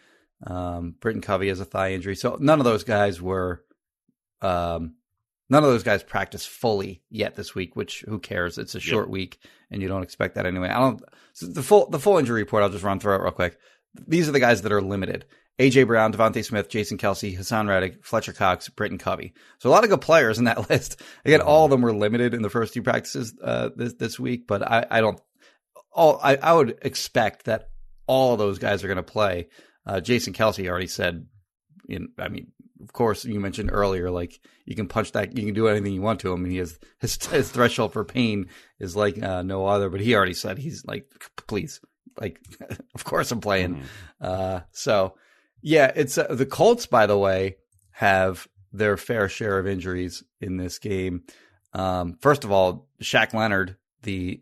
Um, 0.46 0.96
Britain 1.00 1.22
Covey 1.22 1.50
has 1.50 1.60
a 1.60 1.66
thigh 1.66 1.94
injury. 1.94 2.16
So 2.16 2.38
none 2.40 2.60
of 2.60 2.66
those 2.66 2.84
guys 2.84 3.22
were, 3.22 3.64
um, 4.42 4.96
none 5.50 5.64
of 5.64 5.70
those 5.70 5.84
guys 5.84 6.04
practiced 6.04 6.48
fully 6.48 7.04
yet 7.10 7.36
this 7.36 7.54
week. 7.54 7.76
Which 7.76 8.04
who 8.08 8.20
cares? 8.20 8.58
It's 8.58 8.76
a 8.76 8.80
short 8.80 9.10
week, 9.10 9.40
and 9.70 9.82
you 9.82 9.88
don't 9.88 10.04
expect 10.04 10.36
that 10.36 10.46
anyway. 10.46 10.70
I 10.70 10.80
don't. 10.80 11.04
So 11.34 11.48
the 11.48 11.64
full 11.64 11.90
the 11.90 12.00
full 12.00 12.18
injury 12.18 12.42
report. 12.42 12.64
I'll 12.64 12.70
just 12.70 12.84
run 12.84 13.00
through 13.00 13.16
it 13.16 13.22
real 13.22 13.32
quick. 13.32 13.58
These 14.08 14.30
are 14.30 14.34
the 14.34 14.40
guys 14.40 14.62
that 14.62 14.72
are 14.72 14.82
limited. 14.82 15.26
AJ 15.60 15.88
Brown, 15.88 16.14
DeVonta 16.14 16.44
Smith, 16.44 16.70
Jason 16.70 16.98
Kelce, 16.98 17.38
Haason 17.38 17.68
Reddick, 17.68 18.06
Fletcher 18.06 18.32
Cox, 18.32 18.70
Britain 18.70 18.98
Covey. 18.98 19.34
So 19.58 19.70
a 19.70 19.72
lot 19.72 19.84
of 19.84 19.90
good 19.90 20.00
players 20.00 20.40
in 20.40 20.46
that 20.46 20.70
list. 20.70 21.02
Again, 21.26 21.42
all 21.42 21.66
of 21.66 21.72
them 21.72 21.82
were 21.82 21.94
limited 21.94 22.34
in 22.34 22.42
the 22.42 22.50
first 22.50 22.74
two 22.74 22.82
practices 22.82 23.34
uh, 23.44 23.70
this 23.76 23.94
this 23.96 24.20
week, 24.20 24.48
but 24.48 24.64
I, 24.64 24.86
I 24.90 25.02
don't. 25.02 25.20
All 25.92 26.20
I, 26.24 26.38
I 26.38 26.54
would 26.54 26.80
expect 26.82 27.46
that 27.46 27.70
all 28.08 28.34
of 28.34 28.40
those 28.40 28.58
guys 28.58 28.84
are 28.84 28.88
going 28.88 28.98
to 28.98 29.04
play. 29.04 29.50
Uh, 29.86 30.00
Jason 30.00 30.34
Kelce 30.34 30.68
already 30.68 30.88
said. 30.88 31.26
In, 31.88 32.10
I 32.20 32.30
mean, 32.30 32.52
of 32.82 32.94
course, 32.94 33.26
you 33.26 33.40
mentioned 33.40 33.72
earlier, 33.74 34.12
like 34.12 34.40
you 34.66 34.76
can 34.76 34.88
punch 34.88 35.12
that, 35.14 35.36
you 35.36 35.44
can 35.46 35.56
do 35.56 35.68
anything 35.68 35.94
you 35.94 36.02
want 36.02 36.20
to 36.22 36.32
him, 36.32 36.44
and 36.44 36.52
he 36.52 36.60
has 36.60 36.78
his 37.00 37.18
his 37.28 37.50
threshold 37.50 37.94
for 37.94 38.06
pain 38.06 38.48
is 38.80 38.96
like 38.96 39.22
uh, 39.22 39.42
no 39.42 39.66
other. 39.66 39.90
But 39.90 40.02
he 40.02 40.14
already 40.16 40.36
said 40.36 40.58
he's 40.60 40.86
like, 40.86 41.06
please, 41.48 41.82
like, 42.20 42.40
of 42.96 43.04
course 43.04 43.32
I'm 43.32 43.42
playing. 43.42 43.76
Mhm. 43.76 43.84
Uh, 44.22 44.60
so 44.72 45.16
yeah, 45.62 45.92
it's 45.96 46.18
uh, 46.18 46.28
the 46.30 46.46
Colts, 46.46 46.86
by 46.86 47.06
the 47.08 47.18
way, 47.18 47.58
have 47.92 48.48
their 48.72 48.98
fair 48.98 49.28
share 49.28 49.58
of 49.58 49.66
injuries 49.68 50.24
in 50.40 50.58
this 50.58 50.78
game. 50.78 51.24
Um, 51.74 52.18
first 52.22 52.44
of 52.44 52.52
all, 52.52 52.88
Shaq 53.02 53.34
Leonard, 53.34 53.78
the 54.04 54.42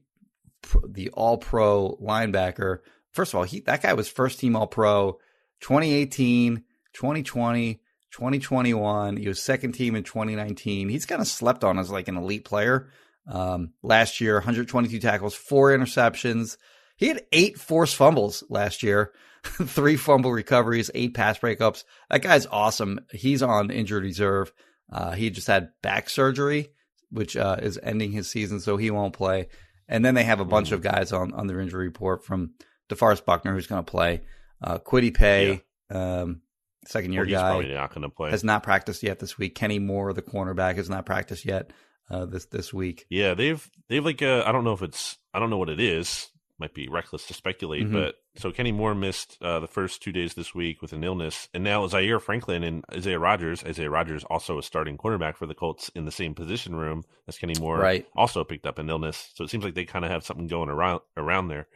the 0.88 1.10
All 1.10 1.38
Pro 1.38 1.98
linebacker. 2.02 2.80
First 3.12 3.34
of 3.34 3.38
all, 3.38 3.44
he 3.46 3.62
that 3.62 3.82
guy 3.82 3.94
was 3.94 4.10
first 4.10 4.40
team 4.40 4.56
All 4.56 4.68
Pro, 4.68 5.18
2018, 5.62 6.64
2020, 6.94 7.74
2021. 8.12 9.18
He 9.18 9.28
was 9.28 9.42
second 9.42 9.74
team 9.74 9.96
in 9.96 10.04
2019. 10.04 10.90
He's 10.90 11.06
kind 11.06 11.22
of 11.22 11.28
slept 11.28 11.64
on 11.64 11.78
as 11.78 11.92
like 11.92 12.08
an 12.08 12.18
elite 12.18 12.46
player. 12.46 12.90
Um, 13.30 13.74
last 13.84 14.22
year, 14.22 14.36
122 14.36 15.00
tackles, 15.00 15.36
four 15.36 15.70
interceptions. 15.70 16.58
He 16.96 17.08
had 17.08 17.26
eight 17.32 17.60
forced 17.60 17.96
fumbles 17.96 18.44
last 18.50 18.82
year, 18.82 19.12
three 19.44 19.98
fumble 19.98 20.32
recoveries, 20.32 20.90
eight 20.96 21.14
pass 21.14 21.38
breakups. 21.38 21.84
That 22.10 22.22
guy's 22.22 22.48
awesome. 22.48 23.00
He's 23.12 23.44
on 23.44 23.70
injured 23.70 24.04
reserve. 24.04 24.54
Uh, 24.92 25.12
he 25.12 25.30
just 25.30 25.48
had 25.48 25.70
back 25.82 26.10
surgery, 26.10 26.70
which 27.12 27.36
uh, 27.36 27.58
is 27.62 27.80
ending 27.84 28.12
his 28.12 28.30
season, 28.30 28.60
so 28.60 28.78
he 28.78 28.90
won't 28.90 29.14
play. 29.14 29.50
And 29.88 30.04
then 30.04 30.16
they 30.16 30.24
have 30.24 30.40
a 30.40 30.46
bunch 30.46 30.72
of 30.72 30.82
guys 30.82 31.12
on, 31.12 31.34
on 31.34 31.48
their 31.48 31.60
injury 31.60 31.88
report 31.88 32.26
from 32.26 32.54
DeForest 32.90 33.26
Buckner, 33.26 33.54
who's 33.54 33.68
going 33.68 33.84
to 33.84 33.90
play. 33.90 34.22
Uh, 34.62 34.80
Kwity 34.80 35.14
Paye, 35.14 35.62
um, 35.90 36.42
second 36.86 37.14
year 37.14 37.22
Well, 37.22 37.28
he's 37.28 37.36
guy, 37.38 37.50
probably 37.50 37.74
not 37.74 37.90
going 37.94 38.02
to 38.04 38.10
play. 38.10 38.32
has 38.32 38.44
not 38.44 38.64
practiced 38.64 39.04
yet 39.04 39.20
this 39.20 39.38
week. 39.38 39.56
Kenny 39.56 39.80
Moore, 39.80 40.14
the 40.14 40.22
cornerback, 40.22 40.76
has 40.76 40.90
not 40.90 41.06
practiced 41.06 41.46
yet 41.46 41.72
uh, 42.10 42.26
this 42.26 42.46
this 42.46 42.74
week. 42.74 43.06
Yeah, 43.10 43.34
they've 43.34 43.70
they've 43.90 44.04
like 44.06 44.22
uh, 44.22 44.44
I 44.46 44.52
don't 44.52 44.64
know 44.64 44.74
if 44.74 44.82
it's 44.82 45.18
I 45.34 45.40
don't 45.40 45.50
know 45.50 45.58
what 45.58 45.70
it 45.70 45.80
is. 45.80 46.30
Might 46.60 46.74
be 46.74 46.88
reckless 46.88 47.28
to 47.28 47.36
speculate, 47.36 47.86
Mhm. 47.86 47.92
but 47.92 48.16
so 48.38 48.52
Kenny 48.52 48.72
Moore 48.72 48.96
missed 48.96 49.38
uh, 49.44 49.60
the 49.60 49.68
first 49.68 50.02
two 50.02 50.12
days 50.12 50.34
this 50.34 50.56
week 50.56 50.82
with 50.82 50.92
an 50.92 51.04
illness, 51.04 51.48
and 51.54 51.64
now 51.64 51.86
Zaire 51.86 52.20
Franklin 52.20 52.64
and 52.64 52.84
Isaiah 52.92 53.20
Rodgers. 53.20 53.64
Isaiah 53.64 53.92
Rodgers 53.92 54.24
also 54.24 54.58
a 54.58 54.64
starting 54.64 54.98
quarterback 54.98 55.38
for 55.38 55.46
the 55.46 55.54
Colts 55.54 55.90
in 55.94 56.06
the 56.06 56.12
same 56.12 56.34
position 56.34 56.76
room 56.76 57.04
as 57.28 57.38
Kenny 57.38 57.54
Moore. 57.60 57.78
Right. 57.78 58.08
Also 58.16 58.44
picked 58.44 58.66
up 58.66 58.80
an 58.80 58.90
illness, 58.90 59.30
so 59.36 59.44
it 59.44 59.52
seems 59.52 59.64
like 59.64 59.76
they 59.76 59.86
kind 59.86 60.04
of 60.04 60.10
have 60.10 60.24
something 60.26 60.48
going 60.48 60.70
around 60.70 61.02
around 61.16 61.50
there. 61.50 61.68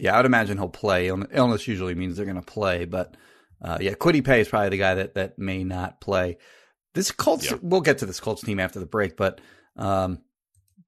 Yeah, 0.00 0.18
I'd 0.18 0.26
imagine 0.26 0.58
he'll 0.58 0.68
play. 0.68 1.08
Illness 1.08 1.68
usually 1.68 1.94
means 1.94 2.16
they're 2.16 2.24
going 2.26 2.36
to 2.36 2.42
play, 2.42 2.84
but 2.86 3.16
uh, 3.62 3.78
yeah, 3.80 3.92
Kwity 3.92 4.24
Paye 4.24 4.40
is 4.40 4.48
probably 4.48 4.70
the 4.70 4.78
guy 4.78 4.94
that, 4.94 5.14
that 5.14 5.38
may 5.38 5.62
not 5.64 6.00
play. 6.00 6.38
This 6.94 7.10
Colts, 7.12 7.50
Yeah. 7.50 7.58
we'll 7.62 7.82
get 7.82 7.98
to 7.98 8.06
this 8.06 8.18
Colts 8.20 8.42
team 8.42 8.58
after 8.58 8.80
the 8.80 8.86
break, 8.86 9.16
but 9.16 9.40
um, 9.76 10.22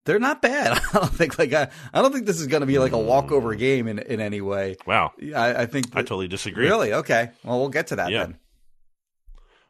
they're 0.04 0.18
not 0.18 0.42
bad. 0.42 0.72
I 0.94 0.98
don't 0.98 1.12
think 1.14 1.38
like 1.38 1.52
I, 1.52 1.68
I 1.92 2.02
don't 2.02 2.12
think 2.12 2.26
this 2.26 2.40
is 2.40 2.46
going 2.48 2.62
to 2.62 2.66
be 2.66 2.78
like 2.78 2.92
a 2.92 2.98
walkover 2.98 3.54
game 3.54 3.86
in 3.86 3.98
in 4.00 4.20
any 4.20 4.40
way. 4.40 4.76
Wow, 4.86 5.12
I, 5.36 5.62
I 5.62 5.66
think 5.66 5.86
I 5.94 6.00
totally 6.00 6.26
disagree. 6.28 6.64
Really? 6.66 6.92
Okay. 6.92 7.30
Well, 7.44 7.60
we'll 7.60 7.68
get 7.68 7.88
to 7.88 7.96
that 7.96 8.10
Yeah. 8.10 8.24
then. 8.24 8.38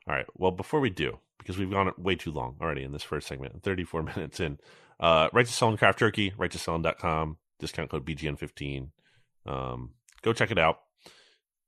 All 0.08 0.14
right. 0.14 0.26
Well, 0.36 0.50
before 0.52 0.80
we 0.80 0.90
do, 0.90 1.18
because 1.38 1.58
we've 1.58 1.70
gone 1.70 1.92
way 1.98 2.14
too 2.14 2.30
long 2.32 2.56
already 2.60 2.82
in 2.82 2.92
this 2.92 3.02
first 3.02 3.26
segment, 3.28 3.62
34 3.62 4.02
minutes 4.16 4.40
in, 4.40 4.58
uh, 5.00 5.28
Righteous 5.32 5.58
Felon 5.58 5.72
and 5.72 5.78
craft 5.78 5.98
turkey, 5.98 6.32
Righteous 6.36 6.62
Felon.com, 6.62 7.36
discount 7.58 7.90
code 7.90 8.04
BGN15. 8.06 8.88
Um, 9.46 9.94
go 10.22 10.32
check 10.32 10.50
it 10.50 10.58
out. 10.58 10.76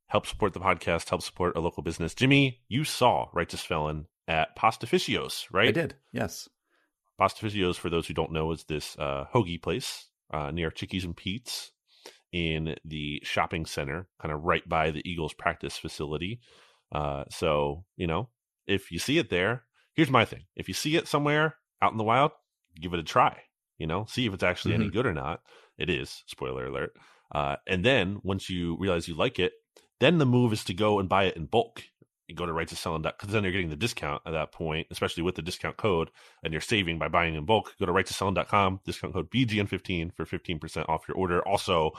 Help 0.06 0.26
support 0.26 0.52
the 0.52 0.60
podcast, 0.60 1.08
help 1.08 1.22
support 1.22 1.56
a 1.56 1.60
local 1.60 1.82
business. 1.82 2.14
Jimmy, 2.14 2.60
you 2.68 2.84
saw 2.84 3.26
Righteous 3.32 3.62
Felon 3.62 4.06
at 4.28 4.56
Pastificios, 4.56 5.44
right? 5.50 5.68
I 5.68 5.72
did. 5.72 5.94
Yes. 6.12 6.48
Pastificios, 7.20 7.76
for 7.76 7.90
those 7.90 8.06
who 8.06 8.14
don't 8.14 8.32
know, 8.32 8.52
is 8.52 8.64
this 8.64 8.96
uh, 8.98 9.24
hoagie 9.32 9.60
place 9.60 10.08
uh, 10.32 10.50
near 10.50 10.70
Chickies 10.70 11.04
and 11.04 11.16
Pete's 11.16 11.72
in 12.32 12.76
the 12.84 13.20
shopping 13.24 13.64
center, 13.64 14.08
kind 14.20 14.32
of 14.32 14.42
right 14.42 14.68
by 14.68 14.90
the 14.90 15.08
Eagles 15.08 15.32
practice 15.32 15.76
facility. 15.76 16.40
Uh, 16.92 17.24
so, 17.30 17.84
you 17.96 18.06
know, 18.06 18.28
if 18.66 18.90
you 18.90 18.98
see 18.98 19.18
it 19.18 19.30
there, 19.30 19.64
here's 19.94 20.10
my 20.10 20.24
thing. 20.24 20.44
If 20.56 20.68
you 20.68 20.74
see 20.74 20.96
it 20.96 21.08
somewhere 21.08 21.56
out 21.80 21.92
in 21.92 21.98
the 21.98 22.04
wild, 22.04 22.32
give 22.80 22.92
it 22.92 23.00
a 23.00 23.04
try. 23.04 23.42
You 23.78 23.86
know, 23.86 24.06
see 24.08 24.26
if 24.26 24.34
it's 24.34 24.42
actually 24.42 24.74
any 24.74 24.88
good 24.90 25.06
or 25.06 25.14
not. 25.14 25.40
It 25.78 25.90
is, 25.90 26.22
spoiler 26.26 26.66
alert. 26.66 26.92
Uh, 27.32 27.56
and 27.66 27.84
then 27.84 28.20
once 28.22 28.48
you 28.50 28.76
realize 28.78 29.08
you 29.08 29.14
like 29.14 29.38
it, 29.38 29.52
then 30.00 30.18
the 30.18 30.26
move 30.26 30.52
is 30.52 30.64
to 30.64 30.74
go 30.74 30.98
and 30.98 31.08
buy 31.08 31.24
it 31.24 31.36
in 31.36 31.46
bulk. 31.46 31.82
You 32.28 32.34
go 32.34 32.46
to 32.46 32.52
Righteous 32.52 32.78
Felon 32.80 33.02
because 33.02 33.28
then 33.28 33.42
you're 33.42 33.52
getting 33.52 33.68
the 33.70 33.76
discount 33.76 34.22
at 34.26 34.32
that 34.32 34.50
point, 34.50 34.86
especially 34.90 35.22
with 35.22 35.34
the 35.34 35.42
discount 35.42 35.76
code, 35.76 36.10
and 36.42 36.52
you're 36.54 36.60
saving 36.62 36.98
by 36.98 37.08
buying 37.08 37.34
in 37.34 37.44
bulk. 37.44 37.74
Go 37.78 37.84
to 37.86 37.92
Righteous 37.92 38.16
Felon.com, 38.16 38.80
discount 38.84 39.12
code 39.12 39.30
BGN15 39.30 40.14
for 40.16 40.24
15% 40.24 40.88
off 40.88 41.06
your 41.06 41.16
order. 41.18 41.46
Also, 41.46 41.92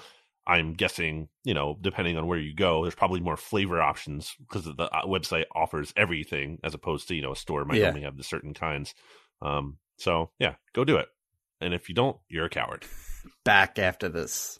I'm 0.47 0.73
guessing, 0.73 1.27
you 1.43 1.53
know, 1.53 1.77
depending 1.79 2.17
on 2.17 2.25
where 2.27 2.39
you 2.39 2.53
go, 2.55 2.81
there's 2.83 2.95
probably 2.95 3.19
more 3.19 3.37
flavor 3.37 3.81
options 3.81 4.35
because 4.39 4.65
the 4.65 4.83
uh, 4.83 5.05
website 5.05 5.45
offers 5.53 5.93
everything 5.95 6.59
as 6.63 6.73
opposed 6.73 7.07
to, 7.07 7.15
you 7.15 7.21
know, 7.21 7.31
a 7.31 7.35
store 7.35 7.63
might 7.65 7.79
Yeah. 7.79 7.89
only 7.89 8.01
have 8.01 8.17
the 8.17 8.23
certain 8.23 8.53
kinds. 8.55 8.93
Um, 9.41 9.77
so 9.97 10.31
yeah, 10.39 10.55
go 10.73 10.83
do 10.83 10.97
it. 10.97 11.07
And 11.61 11.73
if 11.73 11.87
you 11.89 11.95
don't, 11.95 12.17
you're 12.29 12.45
a 12.45 12.49
coward. 12.49 12.85
Back 13.45 13.79
after 13.79 14.09
this. 14.09 14.59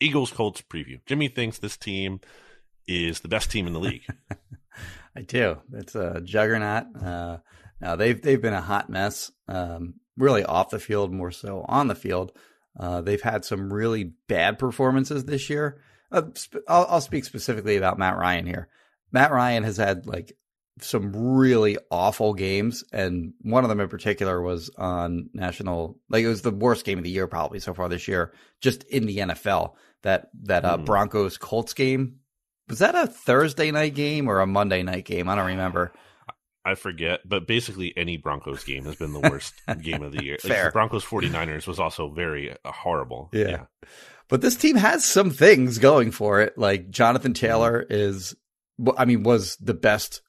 Eagles 0.00 0.30
Colts 0.30 0.62
preview. 0.62 1.00
Jimmy 1.06 1.28
thinks 1.28 1.58
this 1.58 1.76
team 1.76 2.20
is 2.86 3.20
the 3.20 3.28
best 3.28 3.50
team 3.50 3.66
in 3.66 3.72
the 3.72 3.80
league. 3.80 4.06
I 5.16 5.22
do. 5.22 5.58
It's 5.74 5.94
a 5.94 6.20
juggernaut. 6.20 6.84
Uh, 7.02 7.38
now 7.80 7.96
they've 7.96 8.20
they've 8.20 8.40
been 8.40 8.54
a 8.54 8.60
hot 8.60 8.88
mess, 8.90 9.30
um, 9.48 9.94
really 10.16 10.44
off 10.44 10.70
the 10.70 10.78
field 10.78 11.12
more 11.12 11.30
so 11.30 11.64
on 11.68 11.88
the 11.88 11.94
field. 11.94 12.32
Uh, 12.78 13.00
they've 13.00 13.22
had 13.22 13.44
some 13.44 13.72
really 13.72 14.12
bad 14.28 14.58
performances 14.58 15.24
this 15.24 15.50
year. 15.50 15.80
Uh, 16.12 16.22
sp- 16.34 16.64
I'll, 16.68 16.86
I'll 16.88 17.00
speak 17.00 17.24
specifically 17.24 17.76
about 17.76 17.98
Matt 17.98 18.16
Ryan 18.16 18.46
here. 18.46 18.68
Matt 19.12 19.32
Ryan 19.32 19.64
has 19.64 19.76
had 19.76 20.06
like 20.06 20.36
some 20.80 21.12
really 21.12 21.76
awful 21.90 22.34
games, 22.34 22.84
and 22.92 23.32
one 23.42 23.64
of 23.64 23.70
them 23.70 23.80
in 23.80 23.88
particular 23.88 24.40
was 24.40 24.70
on 24.76 25.30
national. 25.34 25.98
Like 26.08 26.24
it 26.24 26.28
was 26.28 26.42
the 26.42 26.50
worst 26.50 26.84
game 26.84 26.98
of 26.98 27.04
the 27.04 27.10
year 27.10 27.26
probably 27.26 27.60
so 27.60 27.74
far 27.74 27.88
this 27.88 28.08
year, 28.08 28.32
just 28.60 28.84
in 28.84 29.06
the 29.06 29.18
NFL. 29.18 29.74
That 30.02 30.28
that 30.44 30.64
uh, 30.64 30.78
Hmm. 30.78 30.84
Broncos 30.84 31.36
Colts 31.38 31.74
game 31.74 32.20
was 32.68 32.78
that 32.78 32.94
a 32.94 33.06
Thursday 33.06 33.70
night 33.70 33.94
game 33.94 34.28
or 34.28 34.40
a 34.40 34.46
Monday 34.46 34.82
night 34.82 35.04
game? 35.04 35.28
I 35.28 35.34
don't 35.34 35.46
remember. 35.46 35.92
I 36.64 36.74
forget, 36.74 37.20
but 37.26 37.46
basically 37.46 37.92
any 37.96 38.16
Broncos 38.18 38.64
game 38.64 38.84
has 38.84 38.96
been 38.96 39.12
the 39.12 39.20
worst 39.20 39.54
game 39.82 40.02
of 40.02 40.12
the 40.12 40.22
year. 40.22 40.36
Like, 40.44 40.64
the 40.64 40.70
Broncos 40.72 41.04
49ers 41.04 41.66
was 41.66 41.80
also 41.80 42.10
very 42.10 42.52
uh, 42.52 42.54
horrible. 42.70 43.30
Yeah. 43.32 43.64
But 44.28 44.42
this 44.42 44.56
team 44.56 44.76
has 44.76 45.04
some 45.04 45.30
things 45.30 45.78
going 45.78 46.10
for 46.12 46.40
it. 46.42 46.56
Like 46.56 46.90
Jonathan 46.90 47.32
Taylor 47.32 47.84
is, 47.88 48.36
I 48.96 49.04
mean, 49.06 49.22
was 49.22 49.56
the 49.56 49.74
best, 49.74 50.20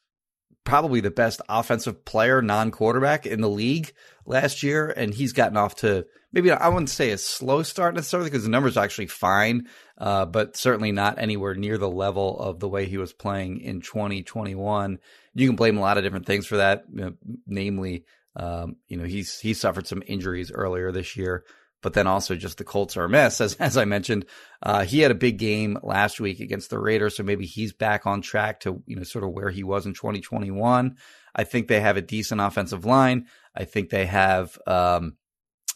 probably 0.63 1.01
the 1.01 1.11
best 1.11 1.41
offensive 1.49 2.05
player, 2.05 2.41
non 2.41 2.71
quarterback 2.71 3.25
in 3.25 3.41
the 3.41 3.49
league 3.49 3.93
last 4.25 4.63
year. 4.63 4.93
And 4.95 5.13
he's 5.13 5.33
gotten 5.33 5.57
off 5.57 5.75
to 5.77 6.05
maybe, 6.31 6.51
I 6.51 6.67
wouldn't 6.69 6.89
say 6.89 7.11
a 7.11 7.17
slow 7.17 7.63
start 7.63 7.95
necessarily 7.95 8.29
because 8.29 8.43
the 8.43 8.49
numbers 8.49 8.77
are 8.77 8.83
actually 8.83 9.07
fine, 9.07 9.67
uh, 9.97 10.25
but 10.25 10.55
certainly 10.57 10.91
not 10.91 11.19
anywhere 11.19 11.55
near 11.55 11.77
the 11.77 11.89
level 11.89 12.39
of 12.39 12.59
the 12.59 12.69
way 12.69 12.85
he 12.85 12.97
was 12.97 13.13
playing 13.13 13.61
in 13.61 13.81
2021. 13.81 14.99
You 15.33 15.47
can 15.47 15.55
blame 15.55 15.77
a 15.77 15.81
lot 15.81 15.97
of 15.97 16.03
different 16.03 16.25
things 16.25 16.47
for 16.47 16.57
that, 16.57 16.83
you 16.93 17.01
know, 17.01 17.13
namely 17.47 18.05
Um, 18.35 18.77
you 18.87 18.95
know, 18.97 19.03
he's 19.03 19.39
he 19.39 19.53
suffered 19.53 19.87
some 19.87 20.03
injuries 20.07 20.51
earlier 20.51 20.91
this 20.91 21.17
year, 21.17 21.43
but 21.81 21.93
then 21.93 22.07
also 22.07 22.35
just 22.35 22.57
the 22.57 22.63
Colts 22.63 22.95
are 22.95 23.03
a 23.03 23.09
mess, 23.09 23.41
as 23.41 23.55
as 23.59 23.75
I 23.75 23.85
mentioned. 23.85 24.25
Uh, 24.63 24.85
he 24.85 25.01
had 25.01 25.11
a 25.11 25.15
big 25.15 25.37
game 25.37 25.77
last 25.83 26.19
week 26.21 26.39
against 26.39 26.69
the 26.69 26.79
Raiders, 26.79 27.17
so 27.17 27.23
maybe 27.23 27.45
he's 27.45 27.73
back 27.73 28.05
on 28.05 28.21
track 28.21 28.61
to 28.61 28.81
you 28.85 28.95
know 28.95 29.03
sort 29.03 29.25
of 29.25 29.31
where 29.31 29.49
he 29.49 29.63
was 29.63 29.85
in 29.85 29.93
2021. 29.93 30.95
I 31.35 31.43
think 31.43 31.67
they 31.67 31.81
have 31.81 31.97
a 31.97 32.01
decent 32.01 32.41
offensive 32.41 32.85
line. 32.85 33.27
I 33.55 33.65
think 33.65 33.89
they 33.89 34.05
have 34.05 34.57
um, 34.67 35.17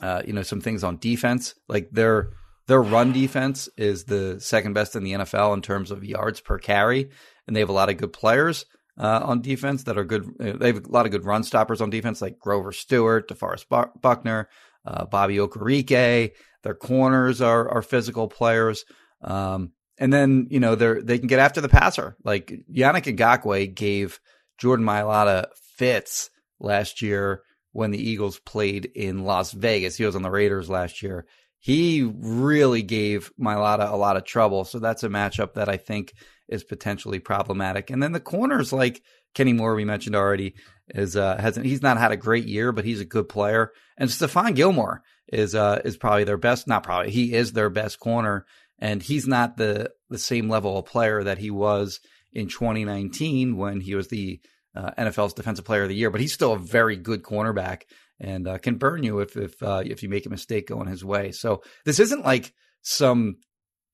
uh, 0.01 0.21
you 0.26 0.34
know 0.34 0.43
some 0.43 0.61
things 0.61 0.84
on 0.84 0.97
defense, 0.97 1.55
like 1.67 1.89
their 1.91 2.32
their 2.67 2.82
run 2.82 3.11
defense 3.11 3.69
is 3.78 4.05
the 4.05 4.39
second 4.39 4.73
best 4.73 4.95
in 4.95 5.03
the 5.03 5.13
NFL 5.13 5.53
in 5.53 5.61
terms 5.61 5.91
of 5.91 6.03
yards 6.03 6.41
per 6.41 6.57
carry, 6.57 7.09
and 7.47 7.55
they 7.55 7.59
have 7.59 7.69
a 7.69 7.73
lot 7.73 7.89
of 7.89 7.97
good 7.97 8.13
players 8.13 8.65
uh, 8.97 9.21
on 9.23 9.41
defense 9.41 9.84
that 9.84 9.97
are 9.97 10.05
good. 10.05 10.26
Uh, 10.39 10.53
they 10.53 10.67
have 10.67 10.86
a 10.86 10.89
lot 10.89 11.05
of 11.05 11.11
good 11.11 11.26
run 11.26 11.43
stoppers 11.43 11.82
on 11.82 11.89
defense, 11.89 12.21
like 12.21 12.39
Grover 12.39 12.71
Stewart, 12.71 13.30
DeForest 13.30 13.65
Buckner, 14.01 14.49
uh, 14.86 15.05
Bobby 15.05 15.38
Okereke. 15.38 16.32
Their 16.63 16.76
corners 16.76 17.41
are 17.41 17.69
are 17.69 17.82
physical 17.82 18.28
players. 18.28 18.86
Um, 19.21 19.71
and 19.97 20.11
then 20.11 20.47
you 20.49 20.59
know 20.59 20.76
they 20.76 21.01
they 21.01 21.19
can 21.19 21.28
get 21.28 21.39
after 21.39 21.61
the 21.61 21.69
passer. 21.69 22.15
Like 22.23 22.53
Yannick 22.71 23.15
Ngakoue 23.15 23.73
gave 23.73 24.19
Jordan 24.57 24.86
Mailata 24.86 25.47
fits 25.78 26.30
last 26.59 27.01
year 27.01 27.43
when 27.76 27.91
the 27.91 28.09
Eagles 28.09 28.39
played 28.39 28.86
in 28.95 29.26
Las 29.26 29.51
Vegas. 29.51 29.97
He 29.97 30.05
was 30.05 30.15
on 30.15 30.21
the 30.21 30.32
Raiders 30.32 30.69
last 30.69 31.03
year. 31.03 31.26
He 31.59 32.03
really 32.03 32.82
gave 32.82 33.34
Mailata 33.38 33.91
a 33.91 33.97
lot 33.97 34.15
of 34.15 34.23
trouble. 34.23 34.63
So 34.63 34.80
that's 34.80 35.03
a 35.03 35.09
matchup 35.09 35.55
that 35.55 35.67
I 35.67 35.76
think 35.76 36.13
is 36.47 36.63
potentially 36.63 37.19
problematic. 37.19 37.89
And 37.89 38.01
then 38.01 38.13
the 38.13 38.21
corners 38.21 38.71
like 38.71 39.03
Kenny 39.34 39.51
Moore, 39.51 39.76
we 39.76 39.84
mentioned 39.84 40.15
already, 40.15 40.55
is 40.88 41.17
uh 41.17 41.36
hasn't 41.38 41.65
he's 41.65 41.82
not 41.82 41.97
had 41.97 42.13
a 42.13 42.17
great 42.17 42.45
year, 42.45 42.71
but 42.71 42.86
he's 42.86 43.01
a 43.01 43.05
good 43.05 43.28
player. 43.28 43.73
And 43.97 44.09
Stephon 44.09 44.55
Gilmore 44.55 45.01
is 45.28 45.53
uh 45.53 45.82
is 45.84 45.97
probably 45.97 46.23
their 46.23 46.38
best, 46.38 46.69
not 46.69 46.84
probably, 46.84 47.11
he 47.11 47.34
is 47.34 47.51
their 47.51 47.69
best 47.69 47.99
corner. 47.99 48.45
And 48.80 49.03
he's 49.03 49.28
not 49.28 49.57
the 49.57 49.91
the 50.09 50.17
same 50.17 50.47
level 50.47 50.78
of 50.78 50.86
player 50.86 51.23
that 51.23 51.39
he 51.39 51.51
was 51.51 51.99
in 52.32 52.47
2019 52.47 53.57
when 53.57 53.82
he 53.82 53.95
was 53.95 54.07
the 54.07 54.39
uh, 54.76 54.91
NFL's 54.97 55.34
Defensive 55.34 55.65
Player 55.65 55.84
of 55.84 55.89
the 55.89 55.95
Year. 55.95 56.09
But 56.09 56.21
he's 56.21 56.34
still 56.34 56.53
a 56.53 56.59
very 56.59 56.95
good 56.95 57.23
cornerback 57.23 57.84
and 58.19 58.47
uh, 58.47 58.57
can 58.57 58.76
burn 58.76 59.03
you 59.03 59.19
if 59.19 59.36
if 59.36 59.61
uh, 59.61 59.84
if 59.86 60.03
you 60.03 60.09
make 60.09 60.26
a 60.26 60.30
mistake 60.30 60.67
going 60.67 60.88
his 60.88 61.03
way. 61.03 61.32
So 61.32 61.63
this 61.86 61.99
isn't 61.99 62.26
like 62.26 62.53
some 62.82 63.38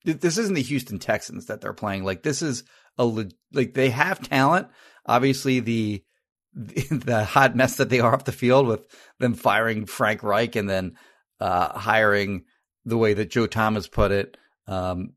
this 0.04 0.38
isn't 0.38 0.54
the 0.54 0.62
Houston 0.62 0.98
Texans 0.98 1.46
that 1.46 1.60
they're 1.60 1.72
playing. 1.72 2.04
Like 2.04 2.22
this 2.22 2.42
is 2.42 2.64
a 2.98 3.04
like 3.52 3.74
they 3.74 3.90
have 3.90 4.26
talent. 4.28 4.68
Obviously, 5.06 5.60
the 5.60 6.02
the 6.54 7.24
hot 7.24 7.56
mess 7.56 7.76
that 7.76 7.88
they 7.88 8.00
are 8.00 8.14
off 8.14 8.24
the 8.24 8.32
field 8.32 8.66
with 8.66 8.86
them 9.18 9.34
firing 9.34 9.86
Frank 9.86 10.22
Reich 10.22 10.56
and 10.56 10.68
then 10.68 10.96
uh, 11.40 11.78
hiring 11.78 12.44
the 12.84 12.98
way 12.98 13.14
that 13.14 13.30
Joe 13.30 13.46
Thomas 13.46 13.88
put 13.88 14.10
it, 14.10 14.36
um, 14.66 15.14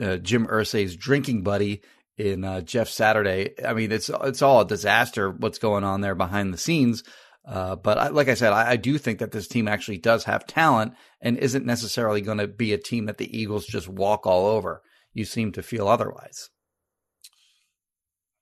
uh, 0.00 0.16
Jim 0.16 0.46
Irsay's 0.46 0.96
drinking 0.96 1.42
buddy 1.42 1.82
in 2.16 2.44
uh, 2.44 2.60
Jeff 2.60 2.88
Saturday. 2.88 3.54
I 3.64 3.74
mean, 3.74 3.92
it's 3.92 4.10
it's 4.22 4.42
all 4.42 4.60
a 4.60 4.66
disaster 4.66 5.30
what's 5.30 5.58
going 5.58 5.84
on 5.84 6.00
there 6.00 6.14
behind 6.14 6.52
the 6.52 6.58
scenes. 6.58 7.02
Uh, 7.46 7.76
but 7.76 7.98
I, 7.98 8.08
like 8.08 8.28
I 8.28 8.34
said, 8.34 8.54
I, 8.54 8.70
I, 8.70 8.76
do 8.76 8.96
think 8.96 9.18
that 9.18 9.30
this 9.30 9.46
team 9.46 9.68
actually 9.68 9.98
does 9.98 10.24
have 10.24 10.46
talent 10.46 10.94
and 11.20 11.36
isn't 11.36 11.66
necessarily 11.66 12.22
going 12.22 12.38
to 12.38 12.48
be 12.48 12.72
a 12.72 12.78
team 12.78 13.04
that 13.04 13.18
the 13.18 13.38
Eagles 13.38 13.66
just 13.66 13.86
walk 13.86 14.26
all 14.26 14.46
over. 14.46 14.80
You 15.12 15.26
seem 15.26 15.52
to 15.52 15.62
feel 15.62 15.86
otherwise. 15.86 16.48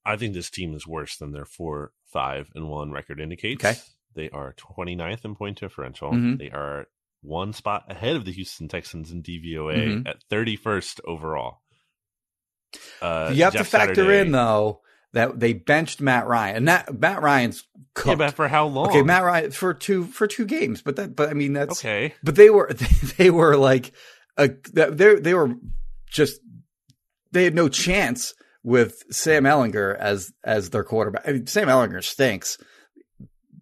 I 0.06 0.16
think 0.16 0.34
this 0.34 0.50
team 0.50 0.72
is 0.72 0.86
worse 0.86 1.16
than 1.16 1.32
their 1.32 1.44
four, 1.44 1.90
five, 2.12 2.48
and 2.54 2.68
one 2.68 2.92
record 2.92 3.18
indicates. 3.18 3.64
Okay. 3.64 3.78
They 4.14 4.30
are 4.30 4.54
29th 4.54 5.24
in 5.24 5.34
point 5.34 5.58
differential. 5.58 6.12
Mm-hmm. 6.12 6.36
They 6.36 6.50
are 6.50 6.86
one 7.22 7.52
spot 7.52 7.84
ahead 7.88 8.16
of 8.16 8.24
the 8.24 8.32
Houston 8.32 8.68
Texans 8.68 9.10
in 9.10 9.22
DVOA 9.22 9.76
mm-hmm. 9.76 10.06
at 10.06 10.22
31st 10.30 11.00
overall. 11.06 11.61
Uh, 13.00 13.30
you 13.32 13.44
have 13.44 13.52
Jeff 13.52 13.66
to 13.66 13.70
factor 13.70 13.94
Saturday, 13.94 14.20
in 14.20 14.32
though 14.32 14.80
that 15.12 15.38
they 15.38 15.52
benched 15.52 16.00
Matt 16.00 16.26
Ryan. 16.26 16.56
And 16.56 16.68
that, 16.68 16.98
Matt 16.98 17.22
Ryan's 17.22 17.64
cooked. 17.94 18.08
Yeah, 18.08 18.14
but 18.26 18.34
for 18.34 18.48
how 18.48 18.66
long? 18.66 18.88
Okay, 18.88 19.02
Matt 19.02 19.24
Ryan 19.24 19.50
for 19.50 19.74
two 19.74 20.04
for 20.04 20.26
two 20.26 20.44
games, 20.44 20.82
but 20.82 20.96
that 20.96 21.14
but 21.14 21.28
I 21.28 21.34
mean 21.34 21.52
that's 21.52 21.78
okay. 21.78 22.14
But 22.22 22.36
they 22.36 22.50
were 22.50 22.72
they, 22.72 22.86
they 23.16 23.30
were 23.30 23.56
like 23.56 23.92
a, 24.36 24.50
they 24.72 25.16
they 25.16 25.34
were 25.34 25.54
just 26.10 26.40
they 27.32 27.44
had 27.44 27.54
no 27.54 27.68
chance 27.68 28.34
with 28.62 29.02
Sam 29.10 29.44
Ehlinger 29.44 29.96
as 29.96 30.32
as 30.44 30.70
their 30.70 30.84
quarterback. 30.84 31.26
I 31.26 31.32
mean, 31.32 31.46
Sam 31.46 31.68
Ehlinger 31.68 32.02
stinks. 32.02 32.58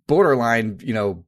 Borderline, 0.06 0.80
you 0.82 0.92
know, 0.92 1.24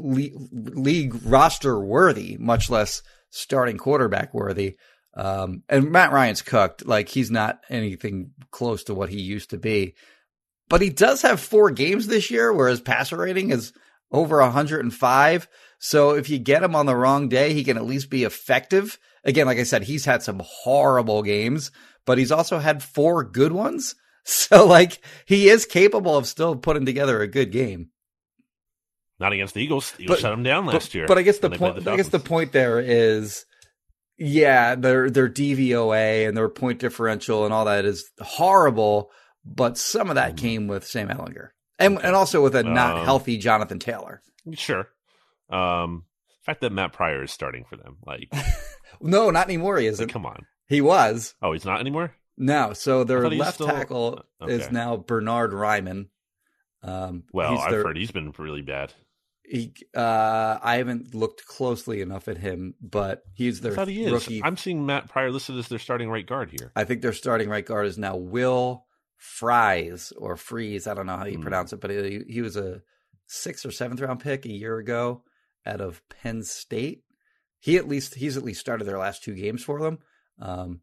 league, 0.00 0.34
league 0.50 1.14
roster 1.24 1.78
worthy, 1.78 2.36
much 2.36 2.68
less 2.68 3.00
starting 3.30 3.78
quarterback 3.78 4.34
worthy. 4.34 4.76
Um, 5.14 5.62
and 5.68 5.90
Matt 5.90 6.12
Ryan's 6.12 6.42
cooked. 6.42 6.86
Like 6.86 7.08
he's 7.08 7.30
not 7.30 7.60
anything 7.68 8.32
close 8.50 8.84
to 8.84 8.94
what 8.94 9.10
he 9.10 9.20
used 9.20 9.50
to 9.50 9.58
be. 9.58 9.94
But 10.68 10.80
he 10.80 10.90
does 10.90 11.22
have 11.22 11.40
four 11.40 11.70
games 11.70 12.06
this 12.06 12.30
year 12.30 12.52
where 12.52 12.68
his 12.68 12.80
passer 12.80 13.16
rating 13.16 13.50
is 13.50 13.72
over 14.10 14.40
105. 14.40 15.48
So 15.78 16.10
if 16.10 16.30
you 16.30 16.38
get 16.38 16.62
him 16.62 16.74
on 16.74 16.86
the 16.86 16.96
wrong 16.96 17.28
day, 17.28 17.52
he 17.52 17.64
can 17.64 17.76
at 17.76 17.84
least 17.84 18.08
be 18.08 18.24
effective. 18.24 18.98
Again, 19.24 19.46
like 19.46 19.58
I 19.58 19.64
said, 19.64 19.82
he's 19.82 20.04
had 20.04 20.22
some 20.22 20.40
horrible 20.44 21.22
games, 21.22 21.70
but 22.06 22.18
he's 22.18 22.32
also 22.32 22.58
had 22.58 22.82
four 22.82 23.24
good 23.24 23.52
ones. 23.52 23.94
So 24.24 24.64
like 24.64 25.04
he 25.26 25.48
is 25.48 25.66
capable 25.66 26.16
of 26.16 26.28
still 26.28 26.54
putting 26.54 26.86
together 26.86 27.20
a 27.20 27.26
good 27.26 27.50
game. 27.50 27.88
Not 29.18 29.32
against 29.32 29.54
the 29.54 29.60
Eagles. 29.60 29.94
Eagles 29.98 30.18
but, 30.18 30.20
shut 30.20 30.32
him 30.32 30.44
down 30.44 30.64
last 30.64 30.90
but, 30.90 30.94
year. 30.94 31.06
But 31.08 31.18
I 31.18 31.22
guess 31.22 31.38
the 31.38 31.50
point. 31.50 31.82
The 31.82 31.90
I 31.90 31.96
guess 31.96 32.10
the 32.10 32.20
point 32.20 32.52
there 32.52 32.78
is 32.78 33.44
yeah, 34.22 34.76
their 34.76 35.10
their 35.10 35.28
DVOA 35.28 36.28
and 36.28 36.36
their 36.36 36.48
point 36.48 36.78
differential 36.78 37.44
and 37.44 37.52
all 37.52 37.64
that 37.64 37.84
is 37.84 38.10
horrible. 38.20 39.10
But 39.44 39.76
some 39.76 40.08
of 40.08 40.14
that 40.14 40.34
mm. 40.34 40.38
came 40.38 40.68
with 40.68 40.86
Sam 40.86 41.08
Ehlinger, 41.08 41.48
and 41.78 41.98
and 42.02 42.14
also 42.14 42.42
with 42.42 42.54
a 42.54 42.62
not 42.62 42.98
um, 42.98 43.04
healthy 43.04 43.36
Jonathan 43.36 43.80
Taylor. 43.80 44.22
Sure. 44.54 44.88
Um, 45.50 46.04
the 46.28 46.44
fact 46.44 46.60
that 46.60 46.72
Matt 46.72 46.92
Pryor 46.92 47.24
is 47.24 47.32
starting 47.32 47.64
for 47.68 47.76
them, 47.76 47.96
like, 48.06 48.32
no, 49.00 49.30
not 49.30 49.46
anymore. 49.46 49.78
He 49.78 49.86
isn't. 49.86 50.06
Like, 50.06 50.12
come 50.12 50.26
on, 50.26 50.46
he 50.68 50.80
was. 50.80 51.34
Oh, 51.42 51.52
he's 51.52 51.64
not 51.64 51.80
anymore. 51.80 52.14
No, 52.38 52.72
so 52.72 53.02
their 53.02 53.28
left 53.28 53.54
still... 53.54 53.66
tackle 53.66 54.24
okay. 54.40 54.54
is 54.54 54.70
now 54.70 54.96
Bernard 54.96 55.52
Raimann. 55.52 56.06
Um, 56.82 57.24
well, 57.32 57.58
I've 57.58 57.70
their... 57.70 57.82
heard 57.82 57.96
he's 57.96 58.12
been 58.12 58.32
really 58.38 58.62
bad. 58.62 58.94
He, 59.44 59.74
uh, 59.94 60.58
I 60.62 60.76
haven't 60.76 61.14
looked 61.14 61.46
closely 61.46 62.00
enough 62.00 62.28
at 62.28 62.38
him, 62.38 62.74
but 62.80 63.22
he's 63.34 63.60
their 63.60 63.78
I 63.78 63.84
he 63.84 64.08
rookie. 64.08 64.42
I'm 64.42 64.56
seeing 64.56 64.86
Matt 64.86 65.08
Pryor 65.08 65.30
listed 65.30 65.58
as 65.58 65.68
their 65.68 65.78
starting 65.78 66.08
right 66.08 66.26
guard 66.26 66.50
here. 66.50 66.72
I 66.76 66.84
think 66.84 67.02
their 67.02 67.12
starting 67.12 67.48
right 67.48 67.66
guard 67.66 67.86
is 67.86 67.98
now 67.98 68.16
Will 68.16 68.86
Fries 69.16 70.12
or 70.16 70.36
Freeze. 70.36 70.86
I 70.86 70.94
don't 70.94 71.06
know 71.06 71.16
how 71.16 71.26
you 71.26 71.38
mm. 71.38 71.42
pronounce 71.42 71.72
it, 71.72 71.80
but 71.80 71.90
he, 71.90 72.22
he 72.28 72.40
was 72.40 72.56
a 72.56 72.82
sixth 73.26 73.66
or 73.66 73.70
seventh 73.70 74.00
round 74.00 74.20
pick 74.20 74.46
a 74.46 74.52
year 74.52 74.78
ago 74.78 75.22
out 75.66 75.80
of 75.80 76.02
Penn 76.08 76.42
State. 76.42 77.04
He 77.58 77.76
at 77.76 77.88
least 77.88 78.14
he's 78.14 78.36
at 78.36 78.44
least 78.44 78.60
started 78.60 78.84
their 78.84 78.98
last 78.98 79.22
two 79.22 79.34
games 79.34 79.62
for 79.62 79.80
them. 79.80 79.98
Um, 80.40 80.80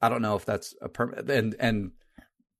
I 0.00 0.08
don't 0.08 0.22
know 0.22 0.36
if 0.36 0.44
that's 0.44 0.74
a 0.80 0.88
permanent 0.88 1.30
and 1.30 1.56
and 1.58 1.92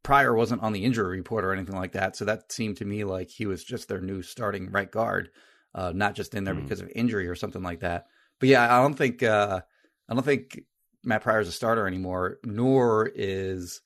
Pryor 0.05 0.35
wasn't 0.35 0.63
on 0.63 0.73
the 0.73 0.85
injury 0.85 1.17
report 1.17 1.45
or 1.45 1.53
anything 1.53 1.75
like 1.75 1.93
that. 1.93 2.15
So 2.15 2.27
that 2.27 2.53
seemed 2.53 2.77
to 2.77 2.85
me 2.85 3.03
like 3.03 3.31
he 3.31 3.47
was 3.47 3.65
just 3.65 3.89
their 3.89 4.01
new 4.01 4.23
starting 4.23 4.71
right 4.71 4.91
guard, 4.91 5.31
uh, 5.75 5.93
not 5.93 6.15
just 6.15 6.35
in 6.35 6.45
there 6.45 6.55
mm. 6.55 6.63
because 6.63 6.81
of 6.81 6.91
injury 6.95 7.27
or 7.27 7.35
something 7.35 7.63
like 7.63 7.81
that. 7.81 8.07
But 8.39 8.51
yeah, 8.51 8.73
I 8.73 8.81
don't 8.83 8.95
think 8.95 9.23
uh, 9.23 9.63
I 10.09 10.15
don't 10.15 10.23
think 10.23 10.61
Matt 11.03 11.23
Pryor 11.23 11.41
is 11.41 11.49
a 11.49 11.53
starter 11.53 11.89
anymore, 11.89 12.39
nor 12.45 13.11
is 13.13 13.81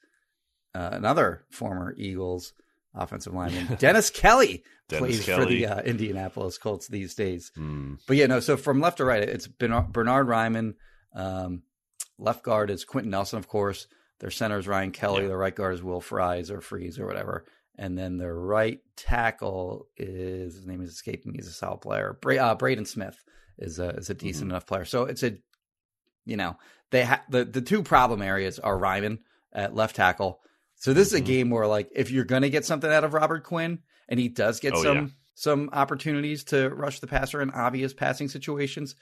uh, 0.74 0.90
another 0.92 1.44
former 1.50 1.94
Eagles 1.96 2.52
offensive 2.94 3.32
lineman, 3.32 3.76
Dennis 3.78 4.10
Kelly, 4.10 4.64
Dennis 4.88 5.00
plays 5.00 5.24
Kelly. 5.24 5.44
for 5.44 5.48
the 5.48 5.66
uh, 5.66 5.80
Indianapolis 5.82 6.58
Colts 6.58 6.88
these 6.88 7.14
days. 7.14 7.52
Mm. 7.56 7.98
But 8.06 8.16
yeah, 8.16 8.26
no. 8.26 8.40
So 8.40 8.56
from 8.56 8.80
left 8.80 8.98
to 8.98 9.04
right, 9.04 9.22
it's 9.22 9.46
Bernard 9.46 9.92
Raimann. 9.94 10.74
Um, 11.14 11.62
left 12.18 12.42
guard 12.42 12.70
is 12.70 12.84
Quenton 12.84 13.10
Nelson, 13.10 13.38
of 13.38 13.48
course. 13.48 13.86
Their 14.20 14.30
center 14.30 14.58
is 14.58 14.66
Ryan 14.66 14.90
Kelly. 14.90 15.22
Yeah. 15.22 15.28
Their 15.28 15.38
right 15.38 15.54
guard 15.54 15.74
is 15.74 15.82
Will 15.82 16.00
Fries 16.00 16.50
or 16.50 16.60
Freeze 16.60 16.98
or 16.98 17.06
whatever. 17.06 17.46
And 17.76 17.96
then 17.96 18.18
their 18.18 18.34
right 18.34 18.80
tackle 18.96 19.86
is 19.96 20.56
his 20.56 20.66
name 20.66 20.82
is 20.82 20.90
escaping. 20.90 21.32
me. 21.32 21.38
He's 21.38 21.46
a 21.46 21.52
solid 21.52 21.80
player. 21.80 22.18
Bra- 22.20 22.36
uh, 22.36 22.54
Braden 22.56 22.86
Smith 22.86 23.22
is 23.56 23.78
a 23.78 23.90
is 23.90 24.10
a 24.10 24.14
decent 24.14 24.44
mm-hmm. 24.44 24.50
enough 24.50 24.66
player. 24.66 24.84
So 24.84 25.04
it's 25.04 25.22
a, 25.22 25.38
you 26.24 26.36
know, 26.36 26.56
they 26.90 27.04
ha- 27.04 27.22
the 27.28 27.44
the 27.44 27.60
two 27.60 27.82
problem 27.84 28.20
areas 28.20 28.58
are 28.58 28.76
Raimann 28.76 29.18
at 29.52 29.76
left 29.76 29.94
tackle. 29.96 30.40
So 30.74 30.92
this 30.92 31.08
mm-hmm. 31.08 31.14
is 31.16 31.20
a 31.20 31.22
mm-hmm. 31.22 31.32
game 31.32 31.50
where 31.50 31.66
like 31.68 31.90
if 31.94 32.10
you're 32.10 32.24
gonna 32.24 32.48
get 32.48 32.64
something 32.64 32.90
out 32.90 33.04
of 33.04 33.14
Robert 33.14 33.44
Quinn 33.44 33.80
and 34.08 34.18
he 34.18 34.28
does 34.28 34.58
get 34.58 34.74
oh, 34.74 34.82
some 34.82 34.96
yeah. 34.96 35.06
some 35.34 35.70
opportunities 35.72 36.44
to 36.44 36.68
rush 36.70 36.98
the 36.98 37.06
passer 37.06 37.40
in 37.40 37.50
obvious 37.50 37.94
passing 37.94 38.26
situations, 38.26 38.96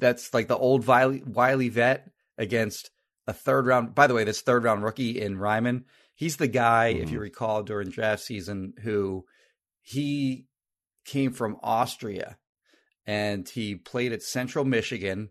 that's 0.00 0.34
like 0.34 0.48
the 0.48 0.58
old 0.58 0.84
Wiley, 0.84 1.22
Wiley 1.24 1.68
vet 1.68 2.10
against 2.38 2.90
a 3.26 3.32
third 3.32 3.66
round. 3.66 3.94
By 3.94 4.06
the 4.06 4.14
way, 4.14 4.24
this 4.24 4.42
third 4.42 4.64
round 4.64 4.82
rookie 4.82 5.20
in 5.20 5.36
Raimann, 5.36 5.84
he's 6.14 6.36
the 6.36 6.48
guy, 6.48 6.92
mm-hmm. 6.92 7.02
if 7.02 7.10
you 7.10 7.16
mm-hmm. 7.16 7.22
recall, 7.22 7.62
during 7.62 7.90
draft 7.90 8.22
season, 8.22 8.74
who 8.82 9.24
he 9.82 10.46
came 11.04 11.32
from 11.32 11.58
Austria 11.62 12.38
and 13.06 13.48
he 13.48 13.74
played 13.74 14.12
at 14.12 14.22
Central 14.22 14.64
Michigan. 14.64 15.30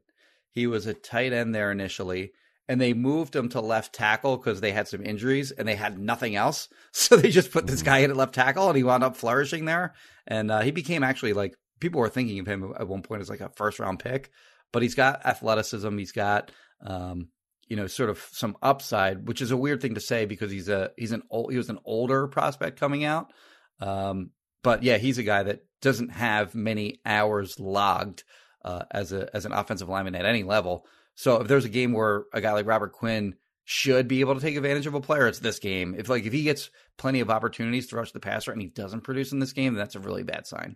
He 0.51 0.67
was 0.67 0.85
a 0.85 0.93
tight 0.93 1.33
end 1.33 1.55
there 1.55 1.71
initially, 1.71 2.31
and 2.67 2.79
they 2.79 2.93
moved 2.93 3.35
him 3.35 3.49
to 3.49 3.61
left 3.61 3.93
tackle 3.93 4.37
because 4.37 4.61
they 4.61 4.71
had 4.71 4.87
some 4.87 5.03
injuries 5.03 5.51
and 5.51 5.67
they 5.67 5.75
had 5.75 5.97
nothing 5.97 6.35
else. 6.35 6.69
So 6.95 7.17
they 7.17 7.31
just 7.31 7.51
put 7.51 7.65
this 7.65 7.81
guy 7.81 7.99
in 7.99 8.11
at 8.11 8.17
left 8.17 8.35
tackle, 8.35 8.67
and 8.67 8.77
he 8.77 8.83
wound 8.83 9.03
up 9.03 9.17
flourishing 9.17 9.65
there. 9.65 9.95
And 10.27 10.51
uh, 10.51 10.61
he 10.61 10.69
became 10.69 11.03
actually 11.03 11.33
like 11.33 11.55
people 11.79 11.99
were 11.99 12.09
thinking 12.09 12.39
of 12.39 12.45
him 12.45 12.71
at 12.79 12.87
one 12.87 13.01
point 13.01 13.21
as 13.21 13.29
like 13.29 13.41
a 13.41 13.49
first 13.49 13.79
round 13.79 13.97
pick, 13.97 14.29
but 14.71 14.83
he's 14.83 14.93
got 14.93 15.25
athleticism. 15.25 15.97
He's 15.97 16.11
got 16.11 16.51
um, 16.85 17.29
you 17.67 17.75
know 17.75 17.87
sort 17.87 18.09
of 18.09 18.19
some 18.31 18.57
upside, 18.61 19.27
which 19.27 19.41
is 19.41 19.51
a 19.51 19.57
weird 19.57 19.81
thing 19.81 19.95
to 19.95 20.01
say 20.01 20.25
because 20.25 20.51
he's 20.51 20.69
a 20.69 20.91
he's 20.97 21.11
an 21.11 21.23
old 21.29 21.51
he 21.51 21.57
was 21.57 21.69
an 21.69 21.79
older 21.85 22.27
prospect 22.27 22.79
coming 22.79 23.03
out. 23.03 23.31
Um, 23.79 24.31
but 24.63 24.83
yeah, 24.83 24.97
he's 24.97 25.17
a 25.17 25.23
guy 25.23 25.43
that 25.43 25.65
doesn't 25.81 26.09
have 26.09 26.55
many 26.55 26.99
hours 27.05 27.59
logged 27.59 28.23
uh, 28.63 28.83
as 28.91 29.11
a 29.11 29.29
as 29.35 29.45
an 29.45 29.51
offensive 29.51 29.89
lineman 29.89 30.15
at 30.15 30.25
any 30.25 30.43
level. 30.43 30.85
So 31.15 31.41
if 31.41 31.47
there's 31.47 31.65
a 31.65 31.69
game 31.69 31.93
where 31.93 32.25
a 32.33 32.41
guy 32.41 32.53
like 32.53 32.65
Robert 32.65 32.93
Quinn 32.93 33.35
should 33.65 34.07
be 34.07 34.19
able 34.19 34.35
to 34.35 34.41
take 34.41 34.55
advantage 34.55 34.87
of 34.87 34.93
a 34.93 35.01
player, 35.01 35.27
it's 35.27 35.39
this 35.39 35.59
game. 35.59 35.95
If 35.97 36.09
like 36.09 36.25
if 36.25 36.33
he 36.33 36.43
gets 36.43 36.69
plenty 36.97 37.19
of 37.19 37.29
opportunities 37.29 37.87
to 37.87 37.95
rush 37.95 38.11
the 38.11 38.19
passer 38.19 38.51
and 38.51 38.61
he 38.61 38.67
doesn't 38.67 39.01
produce 39.01 39.31
in 39.31 39.39
this 39.39 39.53
game, 39.53 39.75
that's 39.75 39.95
a 39.95 39.99
really 39.99 40.23
bad 40.23 40.47
sign. 40.47 40.75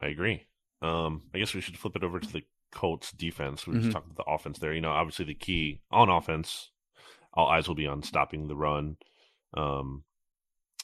I 0.00 0.08
agree. 0.08 0.46
Um, 0.82 1.22
I 1.34 1.38
guess 1.38 1.54
we 1.54 1.60
should 1.60 1.76
flip 1.76 1.96
it 1.96 2.04
over 2.04 2.20
to 2.20 2.32
the 2.32 2.42
Colts 2.70 3.12
defense. 3.12 3.66
We 3.66 3.74
Mhm. 3.74 3.80
just 3.82 3.92
talking 3.92 4.10
about 4.12 4.24
the 4.24 4.30
offense 4.32 4.58
there. 4.58 4.72
You 4.72 4.80
know, 4.80 4.90
obviously 4.92 5.24
the 5.24 5.34
key 5.34 5.80
on 5.90 6.08
offense, 6.08 6.70
all 7.34 7.48
eyes 7.48 7.66
will 7.68 7.74
be 7.74 7.86
on 7.86 8.02
stopping 8.02 8.46
the 8.48 8.56
run. 8.56 8.96
Um, 9.54 10.04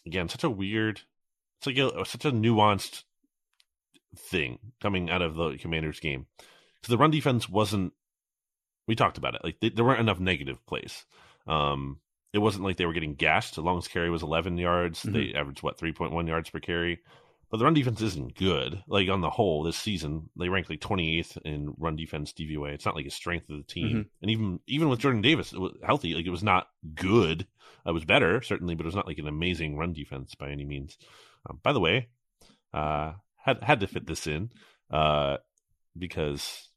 again, 0.04 0.28
such 0.28 0.44
a 0.44 0.50
weird, 0.50 1.02
it's 1.58 1.66
like 1.66 1.78
a, 1.78 2.04
such 2.04 2.24
a 2.24 2.32
nuanced 2.32 3.04
thing 4.16 4.58
coming 4.80 5.10
out 5.10 5.22
of 5.22 5.34
the 5.34 5.56
Commanders 5.58 6.00
game. 6.00 6.26
So 6.82 6.92
the 6.92 6.98
run 6.98 7.10
defense 7.10 7.48
wasn't. 7.48 7.92
We 8.86 8.94
talked 8.94 9.18
about 9.18 9.34
it. 9.34 9.42
Like 9.42 9.58
they, 9.60 9.70
there 9.70 9.84
weren't 9.84 10.00
enough 10.00 10.20
negative 10.20 10.64
plays. 10.66 11.04
Um, 11.46 12.00
it 12.32 12.38
wasn't 12.38 12.64
like 12.64 12.76
they 12.76 12.86
were 12.86 12.92
getting 12.92 13.14
gashed. 13.14 13.54
The 13.56 13.62
longest 13.62 13.90
carry 13.90 14.10
was 14.10 14.22
11 14.22 14.58
yards. 14.58 15.02
They 15.02 15.32
averaged 15.34 15.62
what 15.62 15.78
3.1 15.78 16.28
yards 16.28 16.50
per 16.50 16.60
carry. 16.60 17.00
But 17.50 17.58
the 17.58 17.64
run 17.64 17.74
defense 17.74 18.00
isn't 18.02 18.36
good. 18.36 18.82
Like 18.88 19.08
on 19.08 19.20
the 19.20 19.30
whole, 19.30 19.62
this 19.62 19.76
season 19.76 20.30
they 20.36 20.48
ranked 20.48 20.68
like 20.68 20.80
28th 20.80 21.38
in 21.44 21.74
run 21.78 21.96
defense 21.96 22.32
DVOA. 22.32 22.72
It's 22.72 22.84
not 22.84 22.96
like 22.96 23.06
a 23.06 23.10
strength 23.10 23.48
of 23.48 23.58
the 23.58 23.62
team. 23.62 24.06
And 24.20 24.30
even 24.30 24.60
even 24.66 24.88
with 24.88 24.98
Jordan 25.00 25.22
Davis 25.22 25.52
it 25.52 25.60
was 25.60 25.72
healthy, 25.84 26.14
like 26.14 26.26
it 26.26 26.30
was 26.30 26.42
not 26.42 26.68
good. 26.94 27.46
It 27.86 27.92
was 27.92 28.04
better 28.04 28.42
certainly, 28.42 28.74
but 28.74 28.84
it 28.84 28.88
was 28.88 28.96
not 28.96 29.06
like 29.06 29.18
an 29.18 29.28
amazing 29.28 29.76
run 29.76 29.92
defense 29.92 30.34
by 30.34 30.50
any 30.50 30.64
means. 30.64 30.98
Um, 31.48 31.60
by 31.62 31.72
the 31.72 31.80
way, 31.80 32.08
uh, 32.74 33.12
had 33.36 33.62
had 33.62 33.80
to 33.80 33.86
fit 33.86 34.06
this 34.06 34.26
in 34.26 34.50
uh, 34.90 35.36
because 35.96 36.68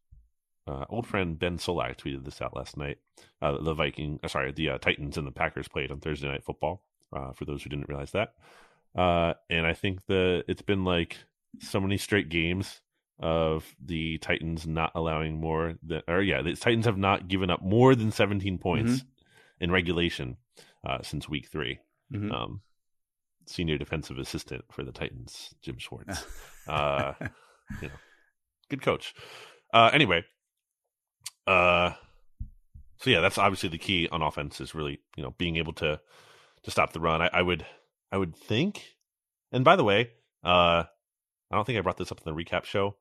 uh, 0.67 0.85
old 0.89 1.07
friend 1.07 1.39
Ben 1.39 1.57
Solak 1.57 1.97
tweeted 1.97 2.25
this 2.25 2.41
out 2.41 2.55
last 2.55 2.77
night. 2.77 2.97
Uh, 3.41 3.61
the 3.61 3.73
Viking, 3.73 4.19
uh, 4.23 4.27
sorry, 4.27 4.51
the 4.51 4.69
uh, 4.69 4.77
Titans 4.77 5.17
and 5.17 5.25
the 5.25 5.31
Packers 5.31 5.67
played 5.67 5.91
on 5.91 5.99
Thursday 5.99 6.27
Night 6.27 6.43
Football. 6.43 6.83
Uh, 7.11 7.33
for 7.33 7.45
those 7.45 7.63
who 7.63 7.71
didn't 7.71 7.89
realize 7.89 8.11
that, 8.11 8.35
uh, 8.95 9.33
and 9.49 9.65
I 9.65 9.73
think 9.73 10.05
the 10.07 10.43
it's 10.47 10.61
been 10.61 10.83
like 10.83 11.17
so 11.59 11.79
many 11.79 11.97
straight 11.97 12.29
games 12.29 12.81
of 13.19 13.65
the 13.83 14.17
Titans 14.19 14.65
not 14.65 14.91
allowing 14.95 15.39
more 15.39 15.75
than, 15.83 16.01
or 16.07 16.21
yeah, 16.21 16.41
the 16.41 16.55
Titans 16.55 16.85
have 16.85 16.97
not 16.97 17.27
given 17.27 17.49
up 17.49 17.61
more 17.61 17.93
than 17.95 18.11
17 18.11 18.57
points 18.59 19.03
in 19.59 19.71
regulation 19.71 20.37
uh, 20.85 20.99
since 21.01 21.27
week 21.27 21.47
3 21.47 21.79
Mhm. 22.13 22.31
Um, 22.33 22.61
senior 23.45 23.77
defensive 23.77 24.17
assistant 24.17 24.63
for 24.71 24.83
the 24.83 24.91
Titans, 24.91 25.53
Jim 25.61 25.77
Schwartz. 25.77 26.23
uh, 26.67 27.13
you 27.81 27.87
know, 27.89 27.93
good 28.69 28.81
coach. 28.81 29.13
Uh, 29.73 29.89
anyway, 29.93 30.23
uh, 31.45 31.91
so 32.97 33.09
yeah, 33.09 33.21
that's 33.21 33.37
obviously 33.37 33.69
the 33.69 33.77
key 33.77 34.07
on 34.11 34.21
offense 34.21 34.59
is 34.61 34.73
really 34.75 34.99
you 35.15 35.23
know 35.23 35.33
being 35.37 35.57
able 35.57 35.73
to 35.73 35.99
to 36.63 36.71
stop 36.71 36.93
the 36.93 36.99
run. 36.99 37.21
I, 37.21 37.29
I 37.33 37.41
would 37.41 37.65
I 38.11 38.17
would 38.17 38.35
think, 38.35 38.95
and 39.51 39.63
by 39.63 39.75
the 39.75 39.83
way, 39.83 40.11
uh, 40.43 40.83
I 41.51 41.55
don't 41.55 41.65
think 41.65 41.77
I 41.77 41.81
brought 41.81 41.97
this 41.97 42.11
up 42.11 42.21
in 42.25 42.33
the 42.35 42.43
recap 42.43 42.63
show. 42.65 42.95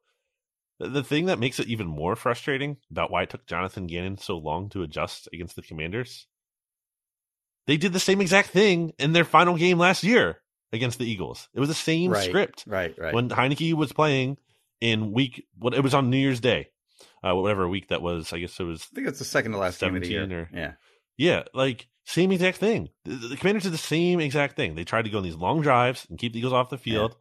The, 0.78 0.88
the 0.88 1.02
thing 1.04 1.26
that 1.26 1.38
makes 1.38 1.59
it 1.59 1.66
even 1.68 1.86
more 1.86 2.14
frustrating 2.16 2.76
about 2.90 3.11
why 3.11 3.22
it 3.22 3.30
took 3.30 3.46
Jonathan 3.46 3.86
Gannon 3.86 4.18
so 4.18 4.36
long 4.38 4.68
to 4.70 4.82
adjust 4.82 5.28
against 5.32 5.56
the 5.56 5.62
Commanders, 5.62 6.26
they 7.66 7.76
did 7.76 7.92
the 7.92 8.00
same 8.00 8.20
exact 8.20 8.50
thing 8.50 8.92
in 8.98 9.12
their 9.12 9.24
final 9.24 9.56
game 9.56 9.78
last 9.78 10.02
year 10.04 10.40
against 10.72 10.98
the 10.98 11.11
Eagles. 11.11 11.48
It 11.54 11.61
was 11.61 11.68
the 11.68 11.74
same 11.74 12.11
Right, 12.12 12.28
script 12.28 12.64
Right, 12.66 12.94
right. 12.98 13.14
when 13.14 13.28
Heineke 13.30 13.74
was 13.74 13.92
playing 13.92 14.38
in 14.80 15.12
week 15.12 15.44
what 15.59 15.74
it 15.74 15.82
was 15.82 15.94
on 15.94 16.11
New 16.11 16.16
Year's 16.18 16.40
Day, 16.40 16.68
uh, 17.22 17.34
whatever 17.34 17.68
week 17.68 17.88
that 17.88 18.02
was. 18.02 18.32
I 18.32 18.38
guess 18.38 18.59
it 18.61 18.64
was 18.64 18.86
I 18.92 18.94
think 18.94 19.09
it's 19.09 19.18
the 19.18 19.24
second 19.24 19.52
to 19.52 19.59
last 19.59 19.80
game 19.80 19.96
of 19.96 20.02
the 20.02 20.09
year. 20.09 20.22
17 20.22 20.38
or- 20.38 20.50
yeah. 20.54 20.72
yeah, 21.16 21.42
like 21.54 21.88
same 22.09 22.32
exact 22.32 22.56
thing. 22.59 22.88
The, 23.04 23.14
the 23.28 23.36
Commanders 23.36 23.64
did 23.64 23.72
the 23.72 23.78
same 23.78 24.18
exact 24.20 24.56
thing. 24.56 24.74
They 24.74 24.84
tried 24.84 25.02
to 25.02 25.11
go 25.11 25.18
on 25.18 25.24
these 25.24 25.36
long 25.36 25.61
drives 25.61 26.06
and 26.09 26.18
keep 26.18 26.32
the 26.32 26.38
Eagles 26.38 26.52
off 26.54 26.70
the 26.70 26.78
field. 26.78 27.16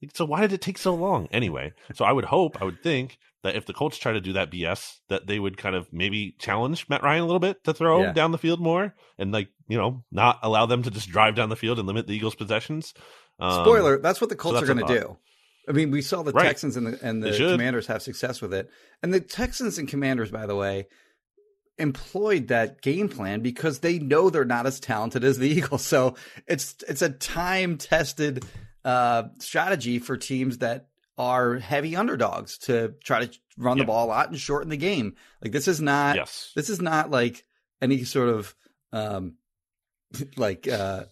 Like, 0.00 0.12
So 0.14 0.24
why 0.24 0.40
did 0.42 0.52
it 0.52 0.60
take 0.60 0.78
so 0.78 0.94
long 0.94 1.26
anyway? 1.32 1.72
So 1.94 2.04
I 2.04 2.12
would 2.12 2.24
hope, 2.26 2.60
I 2.60 2.64
would 2.64 2.82
think 2.82 3.18
that 3.42 3.56
if 3.56 3.66
the 3.66 3.72
Colts 3.72 3.98
try 3.98 4.12
to 4.12 4.20
do 4.20 4.34
that 4.34 4.50
BS, 4.50 4.98
that 5.08 5.26
they 5.26 5.38
would 5.38 5.56
kind 5.56 5.74
of 5.74 5.92
maybe 5.92 6.36
challenge 6.38 6.86
Matt 6.88 7.02
Ryan 7.02 7.22
a 7.22 7.26
little 7.26 7.40
bit 7.40 7.64
to 7.64 7.74
throw 7.74 8.02
Yeah. 8.02 8.12
down 8.12 8.30
the 8.32 8.38
field 8.38 8.60
more 8.60 8.94
and 9.18 9.32
like 9.32 9.48
you 9.68 9.76
know 9.78 10.04
not 10.12 10.38
allow 10.42 10.66
them 10.66 10.82
to 10.84 10.90
just 10.90 11.08
drive 11.10 11.34
down 11.34 11.48
the 11.48 11.56
field 11.56 11.78
and 11.78 11.88
limit 11.88 12.06
the 12.06 12.14
Eagles' 12.14 12.34
possessions. 12.34 12.94
Um, 13.38 13.64
Spoiler: 13.64 13.98
That's 13.98 14.20
what 14.20 14.30
the 14.30 14.36
Colts 14.36 14.62
are 14.62 14.66
going 14.66 14.86
to 14.86 15.00
do. 15.00 15.16
I 15.68 15.72
mean, 15.72 15.90
we 15.90 16.02
saw 16.02 16.22
the 16.22 16.32
Right. 16.32 16.46
Texans 16.46 16.76
and 16.76 16.86
the 16.86 16.98
and 17.02 17.22
the. 17.22 17.32
Commanders 17.36 17.86
have 17.86 18.02
success 18.02 18.40
with 18.42 18.52
it, 18.54 18.68
and 19.02 19.12
the 19.14 19.20
Texans 19.20 19.78
and 19.78 19.88
Commanders, 19.88 20.30
by 20.30 20.46
the 20.46 20.56
way, 20.56 20.86
employed 21.80 22.48
that 22.48 22.82
game 22.82 23.08
plan 23.08 23.40
because 23.40 23.80
they 23.80 23.98
know 23.98 24.30
they're 24.30 24.44
not 24.44 24.66
as 24.66 24.78
talented 24.80 25.24
as 25.24 25.38
the 25.38 25.48
Eagles. 25.56 25.82
So 25.84 26.14
it's 26.46 26.76
it's 26.88 27.02
a 27.02 27.10
time 27.10 27.78
tested 27.78 28.44
uh, 28.84 29.24
strategy 29.38 29.98
for 29.98 30.16
teams 30.16 30.58
that 30.58 30.86
are 31.18 31.56
heavy 31.58 31.96
underdogs 31.96 32.56
to 32.58 32.94
try 33.04 33.26
to 33.26 33.38
run 33.58 33.76
Yeah. 33.76 33.82
the 33.82 33.86
ball 33.88 34.06
a 34.06 34.08
lot 34.08 34.28
and 34.30 34.38
shorten 34.38 34.70
the 34.70 34.76
game. 34.76 35.16
Like 35.42 35.52
this 35.52 35.68
is 35.68 35.80
not 35.80 36.16
Yes. 36.16 36.52
this 36.56 36.70
is 36.70 36.80
not 36.80 37.10
like 37.10 37.44
any 37.82 38.04
sort 38.04 38.28
of 38.30 38.54
um 38.92 39.34
like 40.36 40.66
uh 40.68 41.04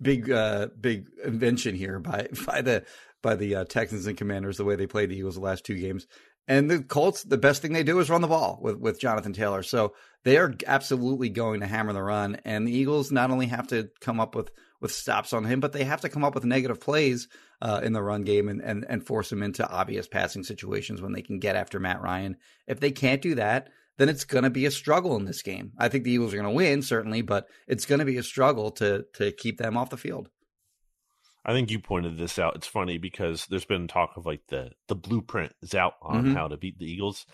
big 0.00 0.30
uh 0.30 0.68
big 0.80 1.06
invention 1.24 1.74
here 1.74 1.98
by 1.98 2.28
by 2.46 2.60
the 2.62 2.84
by 3.20 3.34
the 3.34 3.56
uh, 3.56 3.64
Texans 3.64 4.06
and 4.06 4.16
Commanders 4.16 4.56
the 4.58 4.64
way 4.64 4.76
they 4.76 4.86
played 4.86 5.10
the 5.10 5.16
Eagles 5.16 5.34
the 5.34 5.40
last 5.40 5.64
two 5.64 5.74
games. 5.74 6.06
And 6.48 6.70
the 6.70 6.82
Colts, 6.82 7.24
the 7.24 7.36
best 7.36 7.60
thing 7.60 7.74
they 7.74 7.84
do 7.84 8.00
is 8.00 8.08
run 8.08 8.22
the 8.22 8.26
ball 8.26 8.58
with 8.62 8.78
with 8.78 8.98
Jonathan 8.98 9.34
Taylor. 9.34 9.62
So 9.62 9.92
they 10.24 10.38
are 10.38 10.54
absolutely 10.66 11.28
going 11.28 11.60
to 11.60 11.66
hammer 11.66 11.92
the 11.92 12.02
run. 12.02 12.38
And 12.44 12.66
the 12.66 12.72
Eagles 12.72 13.12
not 13.12 13.30
only 13.30 13.46
have 13.46 13.68
to 13.68 13.90
come 14.00 14.18
up 14.18 14.34
with 14.34 14.50
with 14.80 14.92
stops 14.92 15.32
on 15.32 15.44
him, 15.44 15.60
but 15.60 15.72
they 15.72 15.84
have 15.84 16.00
to 16.00 16.08
come 16.08 16.24
up 16.24 16.34
with 16.34 16.44
negative 16.44 16.80
plays 16.80 17.28
uh, 17.60 17.80
in 17.82 17.92
the 17.92 18.02
run 18.02 18.22
game 18.22 18.48
and, 18.48 18.62
and 18.62 18.86
and 18.88 19.06
force 19.06 19.30
him 19.30 19.42
into 19.42 19.68
obvious 19.68 20.08
passing 20.08 20.42
situations 20.42 21.02
when 21.02 21.12
they 21.12 21.22
can 21.22 21.38
get 21.38 21.54
after 21.54 21.78
Matt 21.78 22.00
Ryan. 22.00 22.36
If 22.66 22.80
they 22.80 22.92
can't 22.92 23.20
do 23.20 23.34
that, 23.34 23.68
then 23.98 24.08
it's 24.08 24.24
going 24.24 24.44
to 24.44 24.50
be 24.50 24.64
a 24.64 24.70
struggle 24.70 25.16
in 25.16 25.26
this 25.26 25.42
game. 25.42 25.72
I 25.78 25.88
think 25.88 26.04
the 26.04 26.12
Eagles 26.12 26.32
are 26.32 26.38
going 26.38 26.48
to 26.48 26.56
win 26.56 26.80
certainly, 26.80 27.20
but 27.20 27.46
it's 27.66 27.84
going 27.84 27.98
to 27.98 28.06
be 28.06 28.16
a 28.16 28.22
struggle 28.22 28.70
to 28.72 29.04
to 29.14 29.32
keep 29.32 29.58
them 29.58 29.76
off 29.76 29.90
the 29.90 29.98
field. 29.98 30.30
I 31.48 31.52
think 31.54 31.70
you 31.70 31.78
pointed 31.78 32.18
this 32.18 32.38
out. 32.38 32.56
It's 32.56 32.66
funny 32.66 32.98
because 32.98 33.46
there's 33.46 33.64
been 33.64 33.88
talk 33.88 34.16
of 34.16 34.26
like 34.26 34.42
the 34.48 34.70
the 34.86 34.94
blueprint 34.94 35.54
is 35.62 35.74
out 35.74 35.94
on 36.02 36.26
Mhm. 36.26 36.34
how 36.34 36.46
to 36.48 36.56
beat 36.58 36.78
the 36.78 36.84
Eagles, 36.84 37.24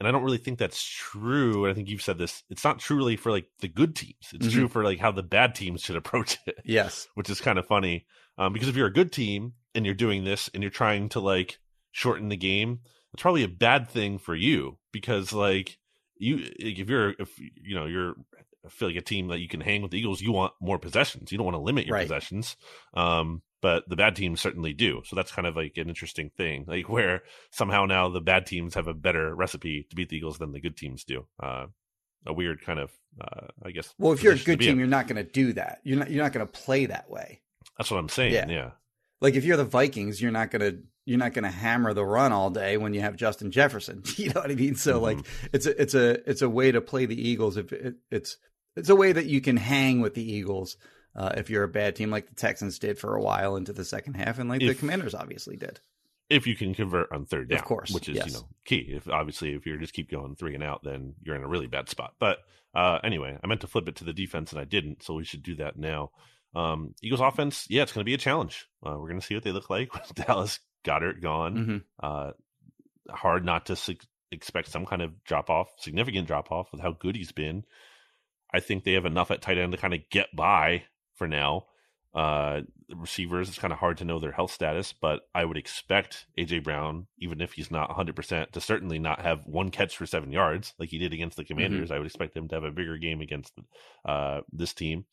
and 0.00 0.08
I 0.08 0.10
don't 0.10 0.22
really 0.24 0.38
think 0.38 0.58
that's 0.58 0.82
true. 0.82 1.64
And 1.64 1.70
I 1.70 1.74
think 1.74 1.88
you've 1.90 2.00
said 2.02 2.16
this. 2.18 2.42
It's 2.48 2.64
not 2.64 2.78
truly 2.78 3.16
for 3.16 3.30
like 3.30 3.46
the 3.60 3.68
good 3.68 3.94
teams. 3.94 4.30
It's 4.32 4.46
Mhm. 4.48 4.52
true 4.52 4.68
for 4.68 4.82
like 4.84 4.98
how 4.98 5.12
the 5.12 5.22
bad 5.22 5.54
teams 5.54 5.82
should 5.82 5.96
approach 5.96 6.38
it, 6.46 6.56
Yes. 6.64 7.08
which 7.14 7.28
is 7.28 7.40
kind 7.42 7.58
of 7.58 7.66
funny. 7.66 8.06
Um, 8.38 8.52
because 8.54 8.68
if 8.68 8.76
you're 8.76 8.86
a 8.86 8.92
good 8.92 9.12
team 9.12 9.52
and 9.74 9.84
you're 9.84 9.94
doing 9.94 10.24
this 10.24 10.48
and 10.54 10.62
you're 10.62 10.70
trying 10.70 11.10
to 11.10 11.20
like 11.20 11.58
shorten 11.92 12.30
the 12.30 12.36
game, 12.36 12.80
it's 13.12 13.22
probably 13.22 13.42
a 13.44 13.48
bad 13.48 13.88
thing 13.90 14.18
for 14.18 14.34
you 14.34 14.78
because 14.92 15.32
like 15.34 15.78
you 16.16 16.38
if 16.58 16.88
you're 16.88 17.14
if 17.18 17.38
you 17.38 17.74
know 17.74 17.84
you're 17.86 18.14
I 18.64 18.70
feel 18.70 18.88
like 18.88 18.96
a 18.96 19.02
team 19.02 19.28
that 19.28 19.38
you 19.40 19.48
can 19.48 19.60
hang 19.60 19.82
with 19.82 19.90
the 19.92 19.98
Eagles, 19.98 20.20
you 20.20 20.32
want 20.32 20.52
more 20.60 20.78
possessions. 20.78 21.30
You 21.30 21.38
don't 21.38 21.44
want 21.46 21.54
to 21.56 21.60
limit 21.62 21.86
your 21.86 21.94
Right. 21.94 22.02
possessions. 22.06 22.56
Um, 22.94 23.42
but 23.60 23.88
the 23.88 23.96
bad 23.96 24.16
teams 24.16 24.40
certainly 24.40 24.72
do. 24.72 25.02
So 25.04 25.16
that's 25.16 25.32
kind 25.32 25.46
of 25.46 25.56
like 25.56 25.76
an 25.76 25.88
interesting 25.88 26.30
thing, 26.36 26.64
like 26.68 26.88
where 26.88 27.22
somehow 27.50 27.84
now 27.86 28.08
the 28.08 28.20
bad 28.20 28.46
teams 28.46 28.74
have 28.74 28.86
a 28.88 28.94
better 28.94 29.34
recipe 29.34 29.86
to 29.90 29.96
beat 29.96 30.08
the 30.08 30.16
Eagles 30.16 30.38
than 30.38 30.52
the 30.52 30.60
good 30.60 30.76
teams 30.76 31.04
do. 31.04 31.26
Uh, 31.42 31.66
a 32.26 32.32
weird 32.32 32.60
kind 32.62 32.78
of, 32.80 32.90
uh, 33.20 33.46
I 33.64 33.70
guess. 33.70 33.94
Well, 33.98 34.12
if 34.12 34.22
you're 34.22 34.34
a 34.34 34.38
good 34.38 34.60
team, 34.60 34.72
in. 34.72 34.78
you're 34.78 34.86
not 34.88 35.06
going 35.06 35.24
to 35.24 35.30
do 35.30 35.52
that. 35.54 35.80
You're 35.84 35.98
not. 35.98 36.10
You're 36.10 36.22
not 36.24 36.32
going 36.32 36.46
to 36.46 36.52
play 36.52 36.86
that 36.86 37.08
way. 37.08 37.40
that's 37.78 37.90
what 37.90 37.98
I'm 37.98 38.08
saying. 38.08 38.32
Yeah. 38.34 38.48
Yeah. 38.48 38.70
Like 39.20 39.34
if 39.34 39.44
you're 39.44 39.56
the 39.56 39.64
Vikings, 39.64 40.20
you're 40.20 40.32
not 40.32 40.50
going 40.50 40.60
to. 40.60 40.78
You're 41.06 41.18
not 41.18 41.32
going 41.32 41.44
to 41.44 41.50
hammer 41.50 41.94
the 41.94 42.04
run 42.04 42.32
all 42.32 42.50
day 42.50 42.76
when 42.76 42.92
you 42.92 43.00
have 43.00 43.16
Justin 43.16 43.50
Jefferson. 43.50 44.02
You 44.16 44.26
know 44.34 44.42
what 44.42 44.50
I 44.50 44.54
mean? 44.56 44.74
So 44.74 44.98
Mhm. 44.98 45.02
like 45.02 45.18
it's 45.54 45.64
a 45.66 45.80
it's 45.80 45.94
a 45.94 46.28
it's 46.30 46.42
a 46.42 46.48
way 46.50 46.70
to 46.70 46.80
play 46.82 47.06
the 47.06 47.18
Eagles. 47.28 47.56
If 47.56 47.72
it, 47.72 47.94
it's 48.10 48.36
it's 48.76 48.90
a 48.90 48.94
way 48.96 49.12
that 49.12 49.24
you 49.24 49.40
can 49.40 49.56
hang 49.56 50.00
with 50.02 50.12
the 50.14 50.22
Eagles 50.32 50.76
uh, 51.18 51.32
if 51.36 51.50
you're 51.50 51.64
a 51.64 51.68
bad 51.68 51.94
team 51.96 52.10
like 52.10 52.28
the 52.28 52.34
Texans 52.34 52.78
did 52.78 52.98
for 52.98 53.14
a 53.14 53.20
while 53.20 53.56
into 53.56 53.74
the 53.74 53.84
second 53.84 54.14
half, 54.14 54.38
and 54.38 54.48
like 54.48 54.62
If- 54.62 54.68
the 54.68 54.74
Commanders 54.74 55.14
obviously 55.14 55.56
did. 55.56 55.80
if 56.30 56.46
you 56.46 56.54
can 56.56 56.74
convert 56.74 57.12
on 57.12 57.26
third 57.26 57.48
down, 57.50 57.58
Of 57.58 57.64
course, 57.66 57.90
which 57.90 58.08
is 58.08 58.16
yes. 58.16 58.26
you 58.28 58.32
know 58.34 58.48
key. 58.64 58.86
If 58.94 59.08
obviously 59.10 59.52
if 59.54 59.66
you're 59.66 59.76
just 59.78 59.92
keep 59.92 60.10
going 60.10 60.36
three 60.36 60.54
and 60.54 60.62
out, 60.64 60.82
then 60.84 61.14
you're 61.22 61.36
in 61.36 61.42
a 61.44 61.48
really 61.48 61.66
bad 61.66 61.88
spot. 61.90 62.14
But 62.18 62.38
uh, 62.74 62.98
anyway, 63.04 63.36
I 63.42 63.46
meant 63.46 63.60
to 63.62 63.66
flip 63.66 63.88
it 63.88 63.96
to 63.96 64.04
the 64.04 64.12
defense 64.12 64.52
and 64.52 64.60
I 64.60 64.64
didn't, 64.64 65.02
so 65.02 65.14
we 65.14 65.24
should 65.24 65.42
do 65.42 65.56
that 65.56 65.76
now. 65.78 66.10
Um, 66.54 66.94
Eagles 67.02 67.20
offense, 67.20 67.66
yeah, 67.68 67.82
it's 67.82 67.92
going 67.92 68.02
to 68.02 68.08
be 68.08 68.14
a 68.14 68.18
challenge. 68.18 68.66
Uh, 68.86 68.92
we're 68.98 69.08
going 69.08 69.20
to 69.20 69.26
see 69.26 69.34
what 69.34 69.42
they 69.44 69.52
look 69.52 69.68
like 69.70 69.92
with 69.94 70.14
Dallas 70.26 70.60
Goedert 70.84 71.20
gone. 71.20 71.56
hmm 71.56 71.76
Uh, 72.06 72.30
hard 73.10 73.44
not 73.44 73.66
to 73.66 73.76
su- 73.76 73.96
expect 74.30 74.68
some 74.68 74.84
kind 74.86 75.00
of 75.02 75.24
drop 75.24 75.48
off, 75.50 75.68
significant 75.78 76.26
drop 76.26 76.52
off 76.52 76.70
with 76.72 76.80
how 76.82 76.92
good 76.92 77.16
he's 77.16 77.32
been. 77.32 77.64
I 78.52 78.60
think 78.60 78.84
they 78.84 78.92
have 78.92 79.06
enough 79.06 79.30
at 79.30 79.40
tight 79.42 79.58
end 79.58 79.72
to 79.72 79.78
kind 79.78 79.94
of 79.94 80.00
get 80.10 80.28
by 80.36 80.84
for 81.18 81.28
now. 81.28 81.66
Uh, 82.14 82.62
receivers, 82.96 83.48
it's 83.48 83.58
kind 83.58 83.72
of 83.72 83.78
hard 83.78 83.98
to 83.98 84.04
know 84.04 84.18
their 84.18 84.32
health 84.32 84.50
status, 84.50 84.94
but 84.98 85.20
I 85.34 85.44
would 85.44 85.58
expect 85.58 86.26
AJ 86.38 86.64
Brown, 86.64 87.06
even 87.18 87.40
if 87.40 87.52
he's 87.52 87.70
not 87.70 87.90
100%, 87.90 88.50
to 88.52 88.60
certainly 88.60 88.98
not 88.98 89.20
have 89.20 89.46
one 89.46 89.70
catch 89.70 89.96
for 89.96 90.06
seven 90.06 90.32
yards 90.32 90.72
like 90.78 90.88
he 90.88 90.98
did 90.98 91.12
against 91.12 91.36
the 91.36 91.44
Commanders. 91.44 91.90
I 91.90 91.98
would 91.98 92.06
expect 92.06 92.36
him 92.36 92.48
to 92.48 92.54
have 92.54 92.64
a 92.64 92.70
bigger 92.70 92.96
game 92.96 93.20
against 93.20 93.52
uh, 94.06 94.40
this 94.52 94.72
team. 94.72 95.04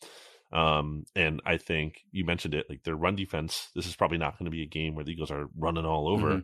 Um, 0.54 1.04
and 1.16 1.42
I 1.46 1.58
think 1.58 2.02
you 2.12 2.24
mentioned 2.24 2.54
it, 2.56 2.68
like 2.70 2.84
their 2.84 2.96
run 2.96 3.16
defense. 3.16 3.70
This 3.76 3.88
is 3.88 3.96
probably 3.96 4.18
not 4.18 4.40
going 4.40 4.46
to 4.46 4.52
be 4.52 4.64
a 4.64 4.68
game 4.68 4.96
where 4.96 5.04
the 5.04 5.12
Eagles 5.12 5.32
are 5.32 5.50
running 5.58 5.86
all 5.86 6.08
over 6.08 6.44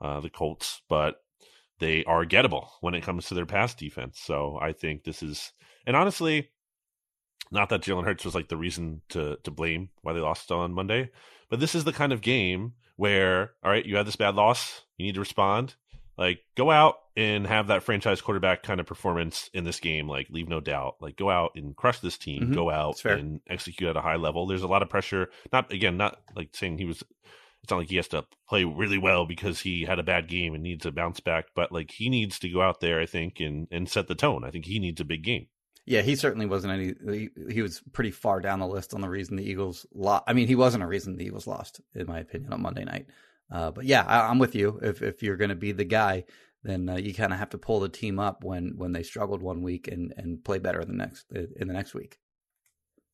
uh, 0.00 0.20
the 0.20 0.30
Colts, 0.30 0.80
but 0.88 1.16
they 1.78 2.04
are 2.04 2.24
gettable 2.24 2.68
when 2.80 2.94
it 2.94 3.02
comes 3.02 3.26
to 3.26 3.34
their 3.34 3.46
pass 3.46 3.74
defense. 3.74 4.18
So 4.22 4.58
I 4.60 4.72
think 4.72 5.04
this 5.04 5.22
is, 5.22 5.52
and 5.86 5.96
honestly, 5.96 6.50
not 7.50 7.68
that 7.70 7.82
Jalen 7.82 8.04
Hurts 8.04 8.24
was 8.24 8.34
like 8.34 8.48
the 8.48 8.56
reason 8.56 9.02
to 9.10 9.38
to 9.44 9.50
blame 9.50 9.90
why 10.02 10.12
they 10.12 10.20
lost 10.20 10.50
on 10.52 10.72
Monday, 10.72 11.10
but 11.48 11.60
this 11.60 11.74
is 11.74 11.84
the 11.84 11.92
kind 11.92 12.12
of 12.12 12.20
game 12.20 12.74
where, 12.96 13.52
all 13.62 13.70
right, 13.70 13.86
you 13.86 13.96
had 13.96 14.06
this 14.06 14.16
bad 14.16 14.34
loss, 14.34 14.82
you 14.98 15.06
need 15.06 15.14
to 15.14 15.20
respond. 15.20 15.74
Like, 16.18 16.40
go 16.54 16.70
out 16.70 16.96
and 17.16 17.46
have 17.46 17.68
that 17.68 17.82
franchise 17.82 18.20
quarterback 18.20 18.62
kind 18.62 18.78
of 18.78 18.84
performance 18.84 19.48
in 19.54 19.64
this 19.64 19.80
game. 19.80 20.06
Like, 20.06 20.28
leave 20.28 20.50
no 20.50 20.60
doubt. 20.60 20.96
Like, 21.00 21.16
go 21.16 21.30
out 21.30 21.52
and 21.56 21.74
crush 21.74 21.98
this 22.00 22.18
team. 22.18 22.48
Mhm. 22.48 22.54
Go 22.54 22.68
out 22.68 22.98
and 23.12 23.40
execute 23.48 23.88
at 23.88 23.96
a 23.96 24.02
high 24.02 24.16
level. 24.16 24.46
There's 24.46 24.62
a 24.62 24.68
lot 24.68 24.82
of 24.82 24.90
pressure. 24.90 25.30
Not 25.50 25.72
again, 25.72 25.96
not 25.96 26.20
like 26.36 26.54
saying 26.54 26.76
he 26.76 26.84
was 26.84 27.02
it's 27.62 27.70
not 27.70 27.78
like 27.78 27.88
he 27.88 27.96
has 27.96 28.08
to 28.08 28.24
play 28.48 28.64
really 28.64 28.98
well 28.98 29.26
because 29.26 29.60
he 29.60 29.82
had 29.84 29.98
a 29.98 30.02
bad 30.02 30.28
game 30.28 30.54
and 30.54 30.62
needs 30.62 30.82
to 30.82 30.92
bounce 30.92 31.20
back, 31.20 31.46
but 31.54 31.72
like 31.72 31.90
he 31.90 32.08
needs 32.08 32.38
to 32.38 32.48
go 32.48 32.60
out 32.62 32.80
there, 32.80 33.00
I 33.00 33.06
think, 33.06 33.40
and 33.40 33.66
and 33.70 33.88
set 33.88 34.06
the 34.06 34.14
tone. 34.14 34.44
I 34.44 34.50
think 34.50 34.66
he 34.66 34.78
needs 34.78 35.00
a 35.00 35.04
big 35.06 35.22
game. 35.24 35.46
Yeah, 35.86 36.02
he 36.02 36.14
certainly 36.14 36.46
wasn't 36.46 36.72
any. 36.74 36.94
He, 37.12 37.28
he 37.50 37.62
was 37.62 37.82
pretty 37.92 38.10
far 38.10 38.40
down 38.40 38.60
the 38.60 38.66
list 38.66 38.94
on 38.94 39.00
the 39.00 39.08
reason 39.08 39.36
the 39.36 39.48
Eagles 39.48 39.86
lost. 39.92 40.24
I 40.26 40.34
mean, 40.34 40.46
he 40.46 40.54
wasn't 40.54 40.84
a 40.84 40.86
reason 40.86 41.16
the 41.16 41.24
Eagles 41.24 41.46
lost, 41.46 41.80
in 41.94 42.06
my 42.06 42.20
opinion, 42.20 42.52
on 42.52 42.62
Monday 42.62 42.84
night. 42.84 43.06
Uh, 43.50 43.70
but 43.70 43.84
yeah, 43.84 44.04
I, 44.06 44.28
I'm 44.28 44.38
with 44.38 44.54
you. 44.54 44.78
If 44.82 45.02
if 45.02 45.22
you're 45.22 45.36
going 45.36 45.50
to 45.50 45.56
be 45.56 45.72
the 45.72 45.84
guy, 45.84 46.24
then 46.62 46.88
uh, 46.88 46.96
you 46.96 47.14
kind 47.14 47.32
of 47.32 47.38
have 47.38 47.50
to 47.50 47.58
pull 47.58 47.80
the 47.80 47.88
team 47.88 48.18
up 48.18 48.44
when 48.44 48.74
when 48.76 48.92
they 48.92 49.02
struggled 49.02 49.42
one 49.42 49.62
week 49.62 49.88
and 49.88 50.12
and 50.16 50.44
play 50.44 50.58
better 50.58 50.84
the 50.84 50.92
next 50.92 51.26
in 51.32 51.66
the 51.66 51.74
next 51.74 51.94
week. 51.94 52.18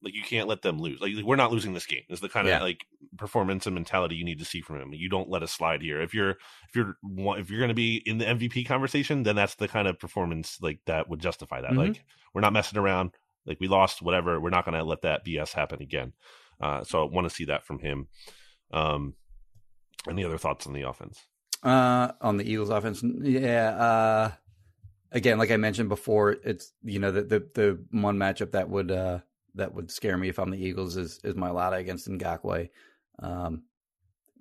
Like 0.07 0.15
you 0.15 0.23
can't 0.23 0.47
let 0.49 0.63
them 0.63 0.79
lose. 0.79 1.01
Like 1.01 1.13
we're 1.25 1.35
not 1.37 1.51
losing 1.51 1.75
this 1.75 1.85
game. 1.85 2.03
Is 2.09 2.21
the 2.21 2.29
kind 2.29 2.47
of 2.47 2.53
Yeah. 2.53 2.63
like 2.63 2.87
performance 3.19 3.67
and 3.67 3.75
mentality 3.75 4.15
you 4.15 4.25
need 4.25 4.39
to 4.39 4.45
see 4.45 4.61
from 4.61 4.81
him. 4.81 4.93
You 4.95 5.09
don't 5.09 5.29
let 5.29 5.43
us 5.43 5.51
slide 5.53 5.83
here. 5.83 6.01
If 6.01 6.15
you're 6.15 6.31
if 6.69 6.75
you're 6.77 6.97
if 7.39 7.51
you're 7.51 7.59
going 7.59 7.69
to 7.71 7.75
be 7.75 7.97
in 8.07 8.19
the 8.19 8.25
MVP 8.25 8.67
conversation, 8.67 9.25
then 9.25 9.35
that's 9.35 9.57
the 9.57 9.67
kind 9.67 9.89
of 9.89 9.99
performance 9.99 10.59
like 10.63 10.79
that 10.87 11.09
would 11.11 11.19
justify 11.21 11.61
that. 11.61 11.73
Mhm. 11.73 11.77
Like 11.89 12.05
we're 12.33 12.41
not 12.41 12.53
messing 12.53 12.79
around. 12.79 13.11
Like 13.47 13.59
we 13.61 13.67
lost, 13.69 14.01
whatever. 14.01 14.41
We're 14.41 14.51
not 14.51 14.65
going 14.65 14.77
to 14.79 14.85
let 14.85 15.03
that 15.03 15.25
BS 15.27 15.53
happen 15.53 15.83
again. 15.83 16.13
Uh, 16.61 16.85
so 16.85 17.03
I 17.03 17.11
want 17.11 17.29
to 17.29 17.35
see 17.35 17.47
that 17.47 17.67
from 17.67 17.81
him. 17.81 18.07
Um, 18.73 19.15
any 20.09 20.25
other 20.25 20.39
thoughts 20.39 20.67
on 20.67 20.73
the 20.73 20.83
offense? 20.83 21.27
Uh, 21.63 22.13
on 22.21 22.37
the 22.37 22.49
Eagles 22.49 22.71
offense, 22.71 23.03
yeah. 23.03 23.71
Uh, 23.71 24.31
again, 25.11 25.39
like 25.39 25.51
I 25.51 25.57
mentioned 25.57 25.89
before, 25.89 26.33
it's 26.45 26.73
you 26.85 26.99
know 26.99 27.11
the 27.11 27.23
the, 27.23 27.41
the 27.55 27.85
one 27.91 28.17
matchup 28.19 28.53
that 28.53 28.69
would 28.69 28.91
uh, 28.93 29.21
that 29.57 29.75
would 29.75 29.91
scare 29.91 30.17
me 30.17 30.29
if 30.29 30.39
I'm 30.39 30.51
the 30.51 30.65
Eagles 30.65 30.97
is 30.97 31.19
is 31.25 31.35
Mailata 31.35 31.79
against 31.79 32.09
Ngakoue. 32.09 32.69
Um, 33.19 33.65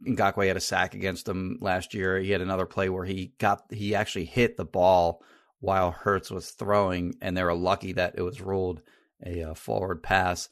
Ngakoue 0.07 0.47
had 0.47 0.57
a 0.57 0.61
sack 0.61 0.93
against 0.93 1.27
him 1.27 1.57
last 1.61 1.93
year. 1.93 2.19
He 2.19 2.31
had 2.31 2.41
another 2.41 2.65
play 2.65 2.89
where 2.89 3.05
he 3.05 3.33
got 3.39 3.63
he 3.71 3.95
actually 3.95 4.25
hit 4.25 4.57
the 4.57 4.65
ball 4.65 5.21
while 5.59 5.91
Hurts 5.91 6.29
was 6.29 6.51
throwing, 6.51 7.15
and 7.21 7.35
they 7.35 7.43
were 7.43 7.55
lucky 7.55 7.93
that 7.93 8.15
it 8.17 8.21
was 8.21 8.41
ruled 8.41 8.81
a 9.25 9.43
uh, 9.43 9.53
forward 9.53 10.03
pass. 10.03 10.49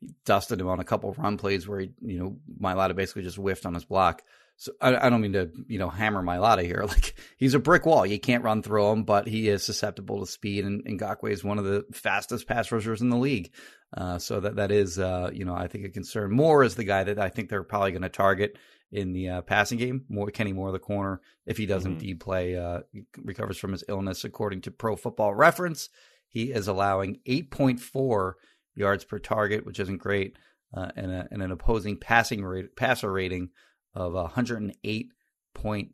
He 0.00 0.14
dusted 0.24 0.60
him 0.60 0.68
on 0.68 0.80
a 0.80 0.84
couple 0.84 1.12
run 1.12 1.36
plays 1.36 1.66
where 1.66 1.80
he, 1.80 1.90
you 2.00 2.18
know, 2.18 2.36
Mailata 2.60 2.94
basically 2.94 3.22
just 3.22 3.36
whiffed 3.36 3.66
on 3.66 3.74
his 3.74 3.84
block. 3.84 4.22
So 4.56 4.72
I, 4.80 5.06
I 5.06 5.10
don't 5.10 5.20
mean 5.20 5.32
to, 5.32 5.50
you 5.66 5.78
know, 5.78 5.88
hammer 5.90 6.22
my 6.22 6.36
Mailata 6.36 6.62
here. 6.64 6.84
Like 6.88 7.14
he's 7.36 7.54
a 7.54 7.58
brick 7.58 7.84
wall. 7.86 8.06
You 8.06 8.20
can't 8.20 8.44
run 8.44 8.62
through 8.62 8.88
him, 8.90 9.04
but 9.04 9.26
he 9.26 9.48
is 9.48 9.62
susceptible 9.64 10.20
to 10.20 10.26
speed. 10.30 10.64
And, 10.64 10.82
and 10.86 10.98
Ngakoue 11.00 11.30
is 11.30 11.42
one 11.44 11.58
of 11.58 11.64
the 11.64 11.84
fastest 11.92 12.46
pass 12.46 12.70
rushers 12.70 13.00
in 13.02 13.10
the 13.10 13.16
league. 13.16 13.52
Uh, 13.96 14.18
so 14.18 14.40
that 14.40 14.56
that 14.56 14.70
is, 14.70 14.98
uh, 14.98 15.30
you 15.32 15.44
know, 15.44 15.54
I 15.54 15.66
think 15.68 15.84
a 15.84 15.88
concern. 15.90 16.30
Moore 16.32 16.62
is 16.64 16.74
the 16.76 16.84
guy 16.84 17.04
that 17.04 17.18
I 17.18 17.28
think 17.28 17.48
they're 17.48 17.62
probably 17.62 17.92
going 17.92 18.02
to 18.02 18.08
target 18.08 18.56
in 18.92 19.12
the 19.12 19.28
uh, 19.28 19.42
passing 19.42 19.78
game. 19.78 20.04
More 20.08 20.30
Kenny 20.30 20.52
Moore, 20.52 20.72
the 20.72 20.78
corner, 20.78 21.20
if 21.46 21.56
he 21.56 21.66
does 21.66 21.82
Mhm. 21.84 21.86
indeed 21.92 22.20
play, 22.20 22.56
uh, 22.56 22.80
recovers 23.22 23.58
from 23.58 23.72
his 23.72 23.84
illness, 23.88 24.24
according 24.24 24.62
to 24.62 24.70
Pro 24.70 24.94
Football 24.96 25.34
Reference. 25.34 25.90
He 26.28 26.52
is 26.52 26.66
allowing 26.68 27.18
8.4 27.26 28.34
yards 28.74 29.04
per 29.04 29.18
target, 29.18 29.64
which 29.64 29.78
isn't 29.80 29.98
great, 29.98 30.36
uh, 30.76 30.90
and, 30.96 31.10
a, 31.12 31.28
and 31.30 31.42
an 31.42 31.52
opposing 31.52 31.96
passing 31.96 32.44
rate, 32.44 32.74
passer 32.76 33.10
rating 33.12 33.50
of 33.94 34.12
108.7. 34.12 35.90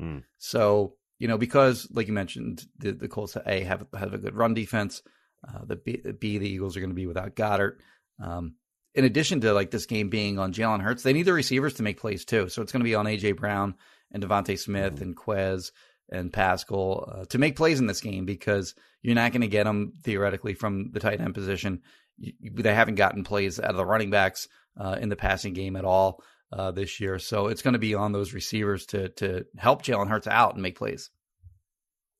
Mm. 0.00 0.22
So, 0.38 0.94
you 1.18 1.28
know, 1.28 1.38
because 1.38 1.88
like 1.92 2.06
you 2.06 2.12
mentioned, 2.12 2.64
the, 2.78 2.92
the 2.92 3.08
Colts 3.08 3.36
A 3.46 3.60
have 3.60 3.86
have 3.98 4.14
a 4.14 4.18
good 4.18 4.34
run 4.34 4.54
defense. 4.54 5.02
Uh, 5.46 5.64
the 5.64 5.76
B, 5.76 6.02
B, 6.18 6.38
the 6.38 6.48
Eagles 6.48 6.76
are 6.76 6.80
going 6.80 6.90
to 6.90 6.94
be 6.94 7.06
without 7.06 7.34
Goedert. 7.34 7.78
Um, 8.22 8.54
in 8.94 9.04
addition 9.04 9.40
to 9.42 9.52
like 9.54 9.70
this 9.70 9.86
game 9.86 10.08
being 10.10 10.38
on 10.38 10.52
Jalen 10.52 10.82
Hurts, 10.82 11.02
they 11.02 11.12
need 11.12 11.22
the 11.24 11.32
receivers 11.32 11.74
to 11.74 11.82
make 11.82 12.00
plays 12.00 12.24
too. 12.24 12.48
So 12.48 12.60
it's 12.62 12.72
going 12.72 12.80
to 12.80 12.84
be 12.84 12.94
on 12.94 13.06
AJ 13.06 13.36
Brown 13.36 13.74
and 14.12 14.22
DeVonta 14.22 14.58
Smith 14.58 14.96
Mhm. 14.96 15.02
and 15.02 15.16
Quez 15.16 15.70
and 16.10 16.32
Pascal 16.32 17.08
uh, 17.14 17.24
to 17.26 17.38
make 17.38 17.56
plays 17.56 17.78
in 17.80 17.86
this 17.86 18.00
game 18.00 18.26
because 18.26 18.74
you're 19.02 19.14
not 19.14 19.30
going 19.32 19.42
to 19.42 19.46
get 19.48 19.64
them 19.64 19.92
theoretically 20.02 20.54
from 20.54 20.90
the 20.92 21.00
tight 21.00 21.20
end 21.20 21.34
position. 21.34 21.82
You- 22.18 22.32
they 22.52 22.74
haven't 22.74 22.96
gotten 22.96 23.22
plays 23.24 23.58
out 23.60 23.70
of 23.70 23.76
the 23.76 23.86
running 23.86 24.10
backs 24.10 24.48
uh, 24.78 24.98
in 25.00 25.08
the 25.08 25.16
passing 25.16 25.52
game 25.54 25.76
at 25.76 25.84
all 25.84 26.22
uh, 26.52 26.70
this 26.70 27.00
year. 27.00 27.18
So 27.18 27.46
it's 27.48 27.62
going 27.62 27.72
to 27.74 27.78
be 27.78 27.94
on 27.94 28.12
those 28.12 28.32
receivers 28.32 28.86
to 28.86 29.08
to 29.10 29.46
help 29.56 29.82
Jalen 29.82 30.08
Hurts 30.08 30.26
out 30.26 30.54
and 30.54 30.62
make 30.62 30.78
plays. 30.78 31.10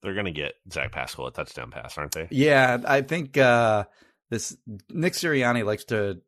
They're 0.02 0.14
going 0.14 0.26
to 0.26 0.32
get 0.32 0.54
Zach 0.72 0.92
Pascal 0.92 1.26
a 1.26 1.32
touchdown 1.32 1.70
pass, 1.70 1.98
aren't 1.98 2.12
they? 2.12 2.28
Yeah, 2.30 2.78
I 2.86 3.02
think 3.02 3.36
uh, 3.36 3.84
this 4.30 4.56
Nick 4.88 5.12
Sirianni 5.12 5.64
likes 5.64 5.84
to 5.86 6.22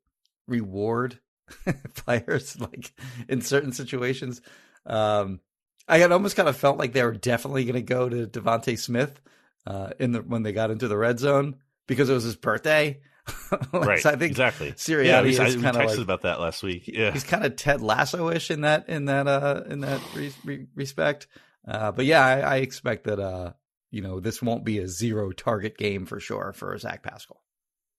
reward 0.46 1.18
players 1.94 2.60
like 2.60 2.92
in 3.28 3.40
certain 3.40 3.72
situations. 3.72 4.42
Um, 4.84 5.40
I 5.88 5.98
had 5.98 6.12
almost 6.12 6.36
kind 6.36 6.48
of 6.48 6.56
felt 6.56 6.78
like 6.78 6.92
they 6.92 7.02
were 7.02 7.12
definitely 7.12 7.64
going 7.64 7.74
to 7.74 7.82
go 7.82 8.08
to 8.08 8.26
DeVonta 8.26 8.78
Smith 8.78 9.20
uh, 9.66 9.90
in 9.98 10.12
the 10.12 10.20
when 10.20 10.42
they 10.42 10.52
got 10.52 10.70
into 10.70 10.88
the 10.88 10.96
red 10.96 11.18
zone 11.18 11.56
because 11.86 12.10
it 12.10 12.14
was 12.14 12.24
his 12.24 12.36
birthday. 12.36 13.00
Right. 13.72 14.00
so 14.00 14.10
I 14.10 14.16
think 14.16 14.30
exactly. 14.30 14.72
Sirianni 14.72 15.06
yeah, 15.06 15.22
we, 15.22 15.30
is 15.30 15.38
kind 15.38 15.66
of 15.66 15.76
like 15.76 15.98
about 15.98 16.22
that 16.22 16.40
last 16.40 16.62
week. 16.62 16.88
Yeah. 16.88 17.12
he's 17.12 17.24
kind 17.24 17.44
of 17.44 17.56
Ted 17.56 17.80
Lasso-ish 17.80 18.50
in 18.50 18.62
that 18.62 18.88
in 18.88 19.04
that 19.06 19.28
uh 19.28 19.62
in 19.68 19.80
that 19.80 20.00
re- 20.14 20.32
re- 20.44 20.66
respect. 20.74 21.26
Uh, 21.66 21.92
but 21.92 22.04
yeah, 22.04 22.24
I, 22.26 22.40
I 22.40 22.56
expect 22.56 23.04
that 23.04 23.20
uh 23.20 23.52
you 23.90 24.00
know 24.00 24.18
this 24.20 24.42
won't 24.42 24.64
be 24.64 24.78
a 24.78 24.88
zero 24.88 25.30
target 25.32 25.76
game 25.78 26.06
for 26.06 26.18
sure 26.18 26.52
for 26.52 26.76
Zach 26.78 27.02
Pascal. 27.02 27.42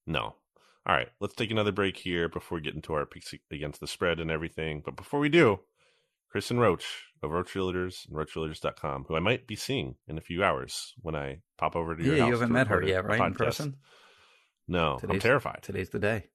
No. 0.06 0.36
All 0.86 0.94
right, 0.96 1.08
let's 1.22 1.36
take 1.36 1.50
another 1.52 1.72
break 1.72 1.96
here 1.96 2.28
before 2.28 2.58
we 2.58 2.62
get 2.62 2.76
into 2.76 2.94
our 2.94 3.06
picks 3.06 3.34
against 3.50 3.80
the 3.80 3.88
spread 3.88 4.20
and 4.20 4.30
everything. 4.30 4.82
But 4.84 4.98
before 4.98 5.22
we 5.22 5.30
do, 5.30 5.62
Kristen 6.30 6.60
Roach 6.60 7.06
of 7.22 7.32
Roach 7.32 7.54
Realtors 7.54 8.06
and 8.06 8.18
RoachRealtors.com, 8.18 9.06
who 9.08 9.16
I 9.16 9.22
might 9.22 9.48
be 9.48 9.56
seeing 9.56 9.96
in 10.10 10.18
a 10.18 10.22
few 10.22 10.44
hours 10.44 10.94
when 11.02 11.16
I 11.16 11.38
pop 11.58 11.78
over 11.78 11.96
to 11.96 12.04
your 12.04 12.16
Yeah, 12.16 12.22
house. 12.24 12.28
you 12.28 12.34
haven't 12.34 12.52
met 12.52 12.68
her 12.68 12.84
yet, 12.84 13.06
right? 13.06 13.22
In 13.22 13.34
person. 13.34 13.78
No, 14.68 15.00
I'm 15.08 15.20
terrified 15.20 15.60
Today's 15.62 15.90
the 15.90 16.00
day. 16.00 16.26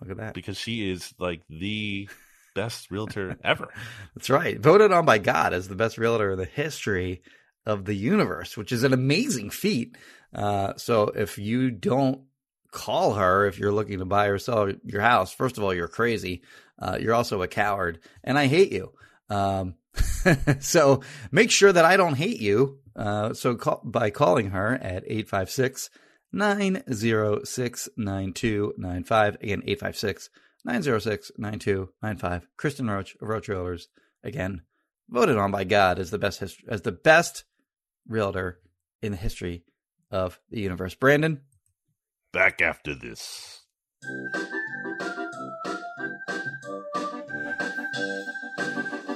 Look 0.00 0.10
at 0.10 0.16
that. 0.18 0.34
because 0.34 0.58
she 0.58 0.90
is 0.90 1.14
like 1.18 1.42
the 1.48 2.08
best 2.54 2.90
realtor 2.90 3.36
ever. 3.44 3.68
That's 4.14 4.30
right. 4.30 4.58
Voted 4.58 4.92
on 4.92 5.04
by 5.04 5.18
God 5.18 5.52
as 5.52 5.68
the 5.68 5.74
best 5.76 5.98
realtor 5.98 6.32
in 6.32 6.38
the 6.38 6.44
history 6.44 7.22
of 7.66 7.84
the 7.84 7.94
universe, 7.94 8.56
which 8.56 8.72
is 8.72 8.84
an 8.84 8.92
amazing 8.92 9.50
feat. 9.50 9.96
Uh, 10.34 10.74
so 10.76 11.04
if 11.08 11.38
you 11.38 11.70
don't 11.70 12.22
call 12.70 13.14
her 13.14 13.46
if 13.46 13.58
you're 13.58 13.72
looking 13.72 14.00
to 14.00 14.04
buy 14.04 14.26
or 14.26 14.38
sell 14.38 14.70
your 14.84 15.00
house, 15.00 15.32
first 15.32 15.58
of 15.58 15.64
all, 15.64 15.72
you're 15.72 15.88
crazy. 15.88 16.42
Uh, 16.78 16.98
you're 17.00 17.14
also 17.14 17.40
a 17.42 17.48
coward, 17.48 18.00
and 18.24 18.36
I 18.36 18.46
hate 18.46 18.72
you. 18.72 18.92
Um, 19.30 19.76
so 20.60 21.00
make 21.30 21.50
sure 21.50 21.72
that 21.72 21.84
I 21.84 21.96
don't 21.96 22.16
hate 22.16 22.40
you. 22.40 22.80
Uh, 22.96 23.32
so 23.32 23.54
call, 23.54 23.80
by 23.84 24.10
calling 24.10 24.50
her 24.50 24.74
at 24.74 25.04
856 25.06 25.90
906 26.34 27.88
9295. 27.96 29.34
Again, 29.36 29.62
856 29.64 30.30
906 30.64 31.32
9295. 31.38 32.48
Kristen 32.56 32.90
Roach 32.90 33.14
of 33.14 33.28
Roach 33.28 33.48
Realtors. 33.48 33.86
Again, 34.22 34.62
voted 35.08 35.36
on 35.36 35.50
by 35.50 35.64
God 35.64 35.98
as 35.98 36.10
the 36.10 36.18
best 36.18 36.40
hist- 36.40 36.64
as 36.68 36.82
the 36.82 36.92
best 36.92 37.44
realtor 38.08 38.60
in 39.00 39.12
the 39.12 39.18
history 39.18 39.64
of 40.10 40.40
the 40.50 40.60
universe. 40.60 40.94
Brandon, 40.94 41.42
Back 42.32 42.60
after 42.60 42.94
this. 42.96 43.60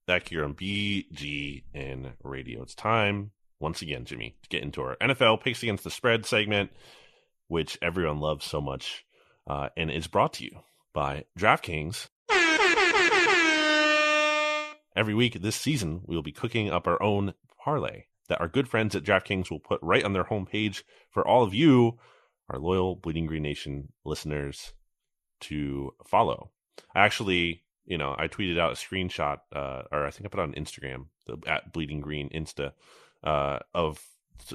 Back 0.09 0.31
here 0.31 0.43
on 0.43 0.55
BGN 0.55 2.13
Radio. 2.25 2.63
It's 2.63 2.75
time, 2.75 3.33
once 3.61 3.83
again, 3.83 4.07
Jimmy, 4.07 4.39
to 4.43 4.49
get 4.49 4.63
into 4.63 4.81
our 4.81 4.97
NFL 5.03 5.43
picks 5.43 5.63
against 5.63 5.85
the 5.85 5.91
spread 5.91 6.25
segment, 6.25 6.71
which 7.49 7.77
everyone 7.83 8.19
loves 8.19 8.47
so 8.47 8.63
much, 8.63 9.05
uh, 9.47 9.69
and 9.77 9.91
is 9.91 10.07
brought 10.07 10.33
to 10.33 10.45
you 10.45 10.61
by 10.95 11.27
DraftKings. 11.39 12.09
Every 14.97 15.13
week 15.13 15.43
this 15.43 15.57
season, 15.57 16.01
we 16.07 16.17
will 16.17 16.23
be 16.23 16.33
cooking 16.33 16.71
up 16.71 16.87
our 16.87 17.03
own 17.03 17.35
parlay 17.63 18.05
that 18.31 18.41
our 18.41 18.49
good 18.49 18.67
friends 18.67 18.97
at 18.97 19.05
DraftKings 19.05 19.51
will 19.51 19.61
put 19.61 19.79
right 19.83 20.05
on 20.05 20.15
their 20.15 20.25
homepage 20.25 20.85
for 21.11 21.29
all 21.29 21.43
of 21.43 21.53
you, 21.53 21.99
our 22.49 22.59
loyal 22.59 22.97
Bleeding 22.97 23.27
Green 23.27 23.43
Nation 23.43 23.93
listeners, 24.07 24.73
to 25.41 25.93
follow. 26.07 26.51
I 26.95 27.01
actually, 27.01 27.63
you 27.89 27.97
know, 27.97 28.14
I 28.16 28.28
tweeted 28.28 28.61
out 28.61 28.72
a 28.72 28.74
screenshot, 28.74 29.39
uh, 29.53 29.82
or 29.91 30.07
I 30.07 30.11
think 30.11 30.26
I 30.26 30.28
put 30.28 30.41
it 30.41 30.43
on 30.43 30.53
Instagram, 30.53 31.07
the 31.26 31.39
at 31.51 31.72
Bleeding 31.72 32.01
Green 32.01 32.28
Insta, 32.28 32.72
uh, 33.24 33.59
of 33.74 34.01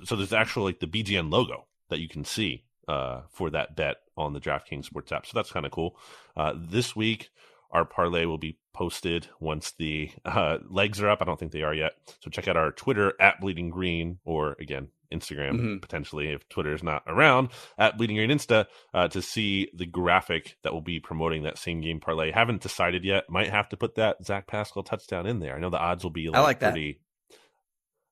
so, 0.06 0.16
there's 0.16 0.32
actually 0.32 0.72
like 0.72 0.80
the 0.80 0.88
BGN 0.88 1.32
logo 1.32 1.66
that 1.90 2.00
you 2.00 2.08
can 2.08 2.24
see 2.24 2.64
uh, 2.88 3.22
for 3.30 3.50
that 3.50 3.76
bet 3.76 3.98
on 4.16 4.34
the 4.34 4.40
DraftKings 4.40 4.86
Sports 4.86 5.12
app. 5.12 5.26
So 5.26 5.32
that's 5.36 5.52
kind 5.52 5.66
of 5.66 5.72
cool. 5.72 5.98
Uh, 6.38 6.54
this 6.56 6.96
week, 6.96 7.32
our 7.74 7.84
parlay 7.86 8.24
will 8.26 8.38
be 8.38 8.58
posted 8.74 9.28
once 9.42 9.72
the 9.78 10.10
uh, 10.26 10.60
legs 10.70 11.02
are 11.02 11.10
up. 11.10 11.22
I 11.22 11.26
don't 11.26 11.38
think 11.40 11.52
they 11.52 11.64
are 11.64 11.74
yet. 11.74 11.94
So 12.22 12.30
check 12.30 12.48
out 12.48 12.56
our 12.56 12.72
Twitter 12.72 13.14
at 13.20 13.42
Bleeding 13.42 13.70
Green, 13.70 14.20
or 14.24 14.56
again 14.60 14.88
Instagram 15.12 15.60
Mhm. 15.60 15.82
potentially 15.82 16.30
if 16.30 16.48
Twitter 16.50 16.74
is 16.74 16.82
not 16.82 17.04
around 17.06 17.50
at 17.78 17.98
Bleeding 17.98 18.16
Green 18.16 18.32
Insta 18.32 18.66
uh, 18.96 19.08
to 19.10 19.22
see 19.22 19.70
the 19.76 19.86
graphic 19.86 20.58
that 20.64 20.74
will 20.74 20.82
be 20.82 21.00
promoting 21.00 21.44
that 21.44 21.60
same 21.60 21.82
game 21.82 22.00
parlay. 22.00 22.32
Haven't 22.32 22.62
decided 22.64 23.04
yet. 23.04 23.30
Might 23.30 23.50
have 23.52 23.70
to 23.70 23.78
put 23.78 23.94
that 23.96 24.24
Zach 24.26 24.48
Pascal 24.48 24.82
touchdown 24.82 25.28
in 25.28 25.40
there. 25.40 25.56
I 25.56 25.60
know 25.60 25.70
the 25.70 25.78
odds 25.78 26.04
will 26.04 26.10
be 26.12 26.30
like, 26.30 26.38
I 26.38 26.42
like 26.42 26.60
pretty 26.72 27.00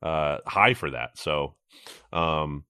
uh, 0.03 0.37
high 0.45 0.73
for 0.73 0.91
that. 0.91 1.17
So, 1.17 1.55
um, 2.13 2.65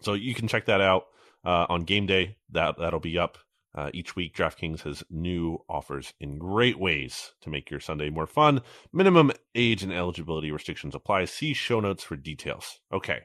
so 0.00 0.14
you 0.14 0.34
can 0.34 0.48
check 0.48 0.66
that 0.66 0.80
out 0.80 1.04
uh, 1.44 1.66
on 1.68 1.82
game 1.84 2.06
day. 2.06 2.36
That 2.50 2.76
that'll 2.78 3.00
be 3.00 3.18
up 3.18 3.38
uh, 3.74 3.90
each 3.92 4.16
week. 4.16 4.34
DraftKings 4.34 4.82
has 4.82 5.02
new 5.10 5.58
offers 5.68 6.12
in 6.20 6.38
great 6.38 6.78
ways 6.78 7.32
to 7.42 7.50
make 7.50 7.70
your 7.70 7.80
Sunday 7.80 8.10
more 8.10 8.26
fun. 8.26 8.62
Minimum 8.92 9.32
age 9.54 9.82
and 9.82 9.92
eligibility 9.92 10.50
restrictions 10.50 10.94
apply. 10.94 11.24
See 11.26 11.52
show 11.54 11.80
notes 11.80 12.02
for 12.04 12.16
details. 12.16 12.80
Okay, 12.92 13.20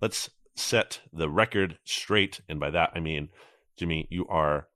let's 0.00 0.30
set 0.54 1.00
the 1.12 1.28
record 1.30 1.78
straight, 1.84 2.40
and 2.48 2.58
by 2.60 2.70
that 2.70 2.90
I 2.94 3.00
mean, 3.00 3.28
Jimmy, 3.76 4.06
you 4.10 4.26
are. 4.28 4.68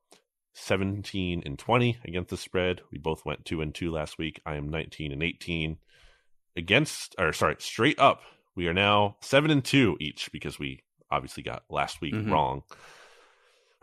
17 0.58 1.42
and 1.44 1.58
20 1.58 1.98
against 2.06 2.30
the 2.30 2.36
spread. 2.38 2.80
We 2.90 2.96
both 2.96 3.26
went 3.26 3.44
2 3.44 3.60
and 3.60 3.74
2 3.74 3.90
last 3.90 4.16
week. 4.16 4.40
I 4.46 4.54
am 4.54 4.70
19 4.70 5.12
and 5.12 5.22
18 5.22 5.76
against 6.56 7.14
or 7.18 7.32
sorry, 7.34 7.56
straight 7.58 7.98
up. 7.98 8.22
We 8.54 8.66
are 8.66 8.72
now 8.72 9.16
7 9.20 9.50
and 9.50 9.62
2 9.62 9.98
each 10.00 10.30
because 10.32 10.58
we 10.58 10.82
obviously 11.10 11.42
got 11.42 11.64
last 11.68 12.00
week 12.00 12.14
Mhm. 12.14 12.30
wrong. 12.32 12.62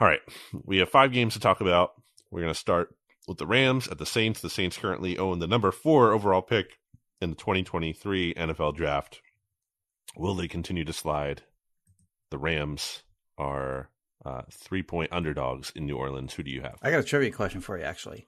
All 0.04 0.10
right. 0.10 0.20
We 0.66 0.80
have 0.80 0.89
5 0.89 1.14
games 1.14 1.32
to 1.36 1.39
talk 1.39 1.62
about. 1.62 1.93
We're 2.30 2.41
going 2.41 2.54
to 2.54 2.60
start 2.60 2.93
with 3.26 3.38
the 3.38 3.47
Rams 3.47 3.88
at 3.88 3.99
the 3.99 4.06
Saints. 4.06 4.41
The 4.41 4.49
Saints 4.49 4.78
currently 4.78 5.18
own 5.18 5.39
the 5.39 5.47
number 5.47 5.72
4 5.72 6.12
overall 6.12 6.41
pick 6.41 6.78
in 7.22 7.30
the 7.30 7.38
2023 7.38 8.34
NFL 8.34 8.76
draft. 8.76 9.22
Will 10.18 10.36
they 10.36 10.49
continue 10.49 10.84
to 10.84 10.91
slide? 10.91 11.43
The 12.32 12.38
Rams 12.38 13.04
are 13.38 13.91
uh, 14.26 14.41
three 14.51 14.84
point 14.84 15.14
underdogs 15.14 15.72
in 15.74 15.86
New 15.86 15.95
Orleans. 15.95 16.34
Who 16.34 16.43
do 16.43 16.51
you 16.51 16.64
have? 16.64 16.76
I 16.82 16.91
got 16.91 16.99
a 16.99 17.04
trivia 17.04 17.32
question 17.32 17.62
for 17.62 17.78
you, 17.78 17.86
actually. 17.86 18.28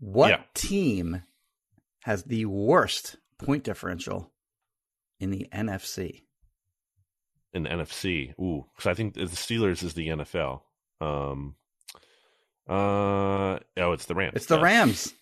What 0.00 0.30
Yeah. 0.30 0.40
team 0.54 1.22
has 2.02 2.24
the 2.24 2.46
worst 2.46 3.18
point 3.38 3.62
differential 3.62 4.32
in 5.20 5.30
the 5.30 5.46
NFC? 5.52 6.22
in 7.52 7.62
the 7.62 7.68
NFC. 7.68 8.34
Ooh, 8.40 8.64
because 8.74 8.90
I 8.90 8.94
think 8.94 9.14
the 9.14 9.26
Steelers 9.26 9.84
is 9.84 9.94
the 9.94 10.08
NFL. 10.08 10.62
Um, 11.00 11.56
uh, 12.68 13.58
oh, 13.76 13.92
it's 13.92 14.06
the 14.06 14.14
Rams. 14.14 14.32
It's 14.36 14.46
the 14.46 14.56
Yeah. 14.56 14.62
Rams. 14.62 15.14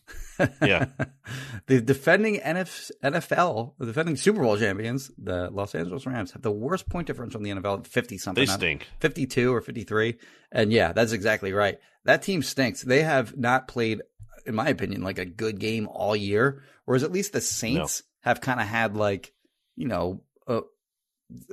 Yeah. 0.60 0.86
the 1.66 1.80
defending 1.80 2.36
NF- 2.40 2.90
NFL, 3.02 3.74
the 3.78 3.86
defending 3.86 4.16
Super 4.16 4.42
Bowl 4.42 4.56
champions, 4.56 5.10
the 5.18 5.50
Los 5.50 5.74
Angeles 5.74 6.06
Rams, 6.06 6.32
have 6.32 6.42
the 6.42 6.50
worst 6.50 6.88
point 6.88 7.06
differential 7.06 7.44
in 7.44 7.56
the 7.56 7.60
NFL, 7.62 7.86
50 7.86 8.18
something. 8.18 8.44
They 8.46 8.50
stink. 8.52 8.88
52 9.00 9.52
or 9.54 9.60
53. 9.60 10.18
And 10.50 10.72
yeah, 10.72 10.92
that's 10.92 11.12
exactly 11.12 11.52
right. 11.52 11.78
That 12.04 12.22
team 12.22 12.42
stinks. 12.42 12.82
They 12.82 13.02
have 13.02 13.36
not 13.36 13.68
played, 13.68 14.02
in 14.46 14.54
my 14.54 14.68
opinion, 14.68 15.02
like 15.02 15.18
a 15.18 15.24
good 15.24 15.58
game 15.58 15.88
all 15.88 16.16
year. 16.16 16.62
Whereas 16.84 17.02
at 17.04 17.12
least 17.12 17.32
the 17.32 17.40
Saints 17.40 18.02
have 18.20 18.40
kind 18.40 18.60
of 18.60 18.66
had 18.66 18.96
like, 18.96 19.32
you 19.76 19.86
know, 19.86 20.22
uh, 20.48 20.62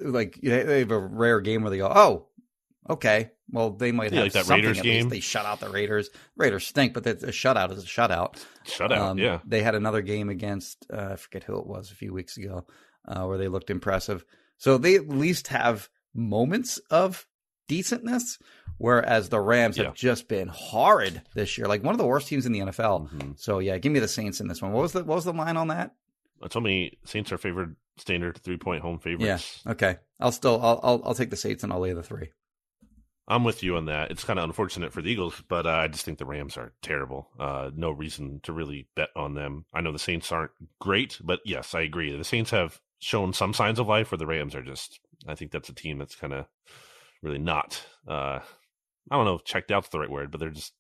like 0.02 0.40
they 0.42 0.80
have 0.80 0.92
a 0.92 0.98
rare 1.00 1.42
game 1.42 1.62
where 1.62 1.70
they 1.72 1.78
go, 1.78 1.92
oh, 1.94 2.28
okay, 2.90 3.32
well 3.52 3.72
they 3.72 3.92
might 3.92 4.12
Yeah, 4.12 4.18
have 4.20 4.26
like 4.26 4.34
that 4.34 4.46
something 4.46 4.64
Raiders 4.66 4.78
at 4.80 4.84
game. 4.84 4.96
least. 5.06 5.10
They 5.10 5.20
shut 5.20 5.46
out 5.46 5.60
the 5.60 5.70
Raiders. 5.70 6.10
Raiders 6.36 6.66
stink, 6.68 6.94
but 6.94 7.04
the 7.04 7.16
shutout 7.16 7.72
is 7.72 7.84
a 7.84 7.88
shutout. 7.88 8.36
Shut 8.66 8.92
out. 8.92 9.00
Um, 9.12 9.18
yeah. 9.18 9.40
They 9.46 9.62
had 9.62 9.76
another 9.76 10.02
game 10.02 10.30
against 10.30 10.86
uh, 10.92 11.10
I 11.14 11.16
forget 11.16 11.44
who 11.44 11.58
it 11.60 11.68
was 11.68 11.92
a 11.92 11.96
few 11.96 12.14
weeks 12.14 12.38
ago 12.38 12.66
uh, 13.08 13.26
where 13.26 13.38
they 13.38 13.48
looked 13.48 13.70
impressive. 13.70 14.24
So 14.58 14.78
they 14.78 14.96
at 14.96 15.08
least 15.10 15.48
have 15.48 15.90
moments 16.14 16.78
of 16.90 17.26
decentness, 17.70 18.40
whereas 18.78 19.30
the 19.30 19.40
Rams 19.40 19.78
Yeah. 19.78 19.86
have 19.86 19.94
just 19.96 20.28
been 20.28 20.48
horrid 20.48 21.22
this 21.36 21.58
year, 21.58 21.68
like 21.68 21.84
one 21.84 21.94
of 21.94 22.00
the 22.00 22.06
worst 22.08 22.28
teams 22.28 22.46
in 22.46 22.52
the 22.52 22.60
NFL. 22.60 23.10
Mhm. 23.14 23.40
So 23.40 23.60
yeah, 23.60 23.78
give 23.78 23.92
me 23.92 24.00
the 24.00 24.08
Saints 24.08 24.40
in 24.42 24.48
this 24.48 24.62
one. 24.62 24.72
What 24.74 24.82
was 24.82 24.94
the 24.94 25.04
what 25.04 25.16
was 25.16 25.26
the 25.26 25.34
line 25.34 25.58
on 25.58 25.68
that? 25.70 25.96
It's 26.42 26.56
only 26.56 26.98
Saints 27.06 27.32
are 27.32 27.38
favored 27.38 27.76
standard 27.98 28.38
three 28.38 28.58
point 28.58 28.82
home 28.82 28.98
favorites. 29.00 29.26
Yes. 29.26 29.62
Okay, 29.68 29.98
I'll 30.20 30.32
still 30.32 30.60
I'll 30.62 30.80
I'll, 30.84 31.02
I'll 31.06 31.14
take 31.16 31.30
the 31.30 31.36
Saints 31.36 31.64
and 31.64 31.72
I'll 31.74 31.80
lay 31.82 31.94
the 31.94 32.04
three. 32.04 32.32
I'm 33.30 33.44
with 33.44 33.62
you 33.62 33.78
on 33.78 33.86
that. 33.86 34.10
It's 34.10 34.24
kind 34.24 34.40
of 34.40 34.46
unfortunate 34.46 34.92
for 34.92 35.04
the 35.04 35.12
Eagles, 35.12 35.44
but 35.48 35.68
uh, 35.68 35.70
I 35.70 35.88
just 35.88 36.04
think 36.04 36.18
the 36.18 36.26
Rams 36.26 36.58
are 36.58 36.74
terrible. 36.82 37.30
Uh, 37.40 37.70
no 37.76 37.92
reason 37.92 38.40
to 38.44 38.52
really 38.52 38.88
bet 38.96 39.10
on 39.16 39.36
them. 39.36 39.66
I 39.72 39.82
know 39.82 39.92
the 39.92 40.00
Saints 40.00 40.32
aren't 40.32 40.52
great, 40.80 41.20
but 41.24 41.40
yes, 41.46 41.76
I 41.76 41.82
agree. 41.82 42.16
The 42.16 42.24
Saints 42.24 42.50
have 42.52 42.82
shown 42.98 43.34
some 43.34 43.54
signs 43.54 43.78
of 43.78 43.88
life, 43.88 44.12
where 44.12 44.18
the 44.18 44.26
Rams 44.26 44.56
are 44.56 44.64
just. 44.64 45.00
I 45.28 45.36
think 45.36 45.52
that's 45.52 45.70
a 45.70 45.74
team 45.74 46.00
that's 46.00 46.16
kind 46.16 46.34
of 46.34 46.46
really 47.22 47.38
not. 47.38 47.84
Uh, 48.08 48.40
I 49.12 49.16
don't 49.16 49.26
know 49.26 49.36
if 49.36 49.44
checked 49.44 49.72
out's 49.72 49.90
the 49.90 50.00
right 50.00 50.10
word, 50.10 50.32
but 50.32 50.40
they're 50.40 50.50
just. 50.50 50.74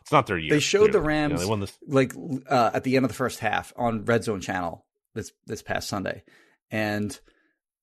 It's 0.00 0.12
not 0.12 0.28
their 0.28 0.38
year. 0.38 0.50
They 0.50 0.60
showed 0.60 0.92
the 0.92 1.00
clearly. 1.00 1.14
You 1.22 1.28
know, 1.28 1.28
Rams 1.28 1.40
they 1.40 1.46
won 1.46 1.60
this. 1.60 1.76
like 1.88 2.12
uh, 2.48 2.70
at 2.72 2.84
the 2.84 2.94
end 2.94 3.04
of 3.04 3.10
the 3.10 3.16
first 3.16 3.40
half 3.40 3.72
on 3.76 4.04
Red 4.04 4.22
Zone 4.22 4.40
Channel 4.40 4.86
this 5.14 5.32
this 5.46 5.62
past 5.62 5.88
Sunday, 5.88 6.22
and 6.70 7.18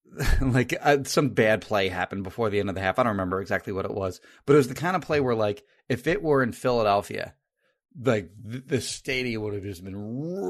like 0.41 0.73
uh, 0.81 1.03
some 1.05 1.29
bad 1.29 1.61
play 1.61 1.89
happened 1.89 2.23
before 2.23 2.49
the 2.49 2.59
end 2.59 2.69
of 2.69 2.75
the 2.75 2.81
half. 2.81 2.99
I 2.99 3.03
don't 3.03 3.13
remember 3.13 3.41
exactly 3.41 3.73
what 3.73 3.85
it 3.85 3.93
was, 3.93 4.21
but 4.45 4.53
it 4.53 4.57
was 4.57 4.67
the 4.67 4.75
kind 4.75 4.95
of 4.95 5.01
play 5.01 5.19
where 5.19 5.35
like 5.35 5.63
if 5.89 6.07
it 6.07 6.21
were 6.21 6.43
in 6.43 6.51
Philadelphia, 6.51 7.33
like 7.99 8.29
th- 8.49 8.63
the 8.67 8.81
stadium 8.81 9.41
would 9.43 9.53
have 9.53 9.63
just 9.63 9.83
been 9.83 9.95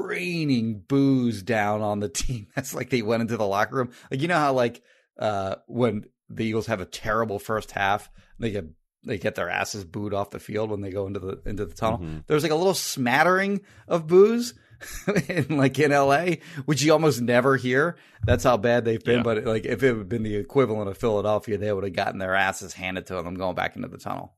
raining 0.04 0.80
boos 0.86 1.42
down 1.42 1.80
on 1.82 2.00
the 2.00 2.08
team. 2.10 2.48
That's 2.54 2.74
like 2.74 2.90
they 2.90 3.02
went 3.02 3.22
into 3.22 3.36
the 3.36 3.46
locker 3.46 3.76
room. 3.76 3.90
Like 4.10 4.20
you 4.20 4.28
know 4.28 4.38
how 4.38 4.52
like 4.52 4.82
uh 5.18 5.56
when 5.66 6.04
the 6.28 6.44
Eagles 6.44 6.66
have 6.66 6.80
a 6.80 6.86
terrible 6.86 7.38
first 7.38 7.70
half, 7.70 8.10
they 8.38 8.50
get 8.50 8.66
they 9.06 9.18
get 9.18 9.34
their 9.34 9.50
asses 9.50 9.84
booed 9.84 10.14
off 10.14 10.30
the 10.30 10.40
field 10.40 10.70
when 10.70 10.80
they 10.80 10.90
go 10.90 11.06
into 11.06 11.20
the 11.20 11.40
into 11.46 11.64
the 11.66 11.74
tunnel. 11.74 11.98
Mhm. 11.98 12.24
There's 12.26 12.42
like 12.42 12.52
a 12.52 12.56
little 12.56 12.74
smattering 12.74 13.60
of 13.88 14.06
boos 14.06 14.54
in 15.28 15.56
like 15.56 15.78
in 15.78 15.90
LA, 15.90 16.36
which 16.64 16.82
you 16.82 16.92
almost 16.92 17.20
never 17.20 17.56
hear. 17.56 17.96
That's 18.24 18.44
how 18.44 18.56
bad 18.56 18.84
they've 18.84 19.02
been. 19.02 19.18
Yeah. 19.18 19.22
But 19.22 19.44
like 19.44 19.64
if 19.66 19.82
it 19.82 19.96
had 19.96 20.08
been 20.08 20.22
the 20.22 20.36
equivalent 20.36 20.88
of 20.88 20.98
Philadelphia, 20.98 21.58
they 21.58 21.72
would 21.72 21.84
have 21.84 21.92
gotten 21.92 22.18
their 22.18 22.34
asses 22.34 22.72
handed 22.74 23.06
to 23.06 23.22
them 23.22 23.34
going 23.34 23.54
back 23.54 23.76
into 23.76 23.88
the 23.88 23.98
tunnel. 23.98 24.34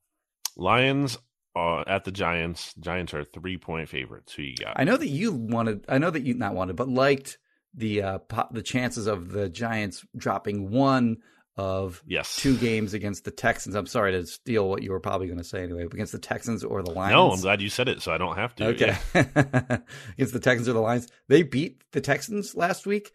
Lions 0.56 1.18
uh, 1.54 1.84
at 1.86 2.04
the 2.04 2.12
Giants. 2.12 2.74
Giants 2.74 3.14
are 3.14 3.24
three 3.24 3.56
point 3.56 3.88
favorites. 3.88 4.34
Who 4.34 4.42
you 4.42 4.56
got? 4.56 4.74
I 4.76 4.84
know 4.84 4.96
that 4.96 5.08
you 5.08 5.32
wanted. 5.32 5.84
I 5.88 5.98
know 5.98 6.10
that 6.10 6.22
you 6.22 6.34
not 6.34 6.54
wanted, 6.54 6.76
but 6.76 6.88
liked 6.88 7.38
the 7.74 8.02
uh, 8.02 8.18
po- 8.18 8.48
the 8.50 8.62
chances 8.62 9.06
of 9.06 9.30
the 9.30 9.48
Giants 9.48 10.04
dropping 10.16 10.70
one 10.70 11.18
of 11.56 12.02
yes. 12.06 12.36
two 12.36 12.56
games 12.56 12.92
against 12.92 13.24
the 13.24 13.30
Texans. 13.30 13.74
I'm 13.74 13.86
sorry 13.86 14.12
to 14.12 14.26
steal 14.26 14.68
what 14.68 14.82
you 14.82 14.90
were 14.90 15.00
probably 15.00 15.26
going 15.26 15.38
to 15.38 15.44
say 15.44 15.62
anyway. 15.62 15.84
Against 15.84 16.12
the 16.12 16.18
Texans 16.18 16.62
or 16.62 16.82
the 16.82 16.90
Lions. 16.90 17.12
No, 17.12 17.30
I'm 17.30 17.40
glad 17.40 17.62
you 17.62 17.70
said 17.70 17.88
it, 17.88 18.02
so 18.02 18.12
I 18.12 18.18
don't 18.18 18.36
have 18.36 18.54
to. 18.56 18.66
Okay. 18.68 18.96
Yeah. 19.14 19.78
against 20.12 20.32
the 20.34 20.40
Texans 20.40 20.68
or 20.68 20.74
the 20.74 20.80
Lions, 20.80 21.08
they 21.28 21.42
beat 21.42 21.82
the 21.92 22.00
Texans 22.02 22.54
last 22.54 22.86
week. 22.86 23.12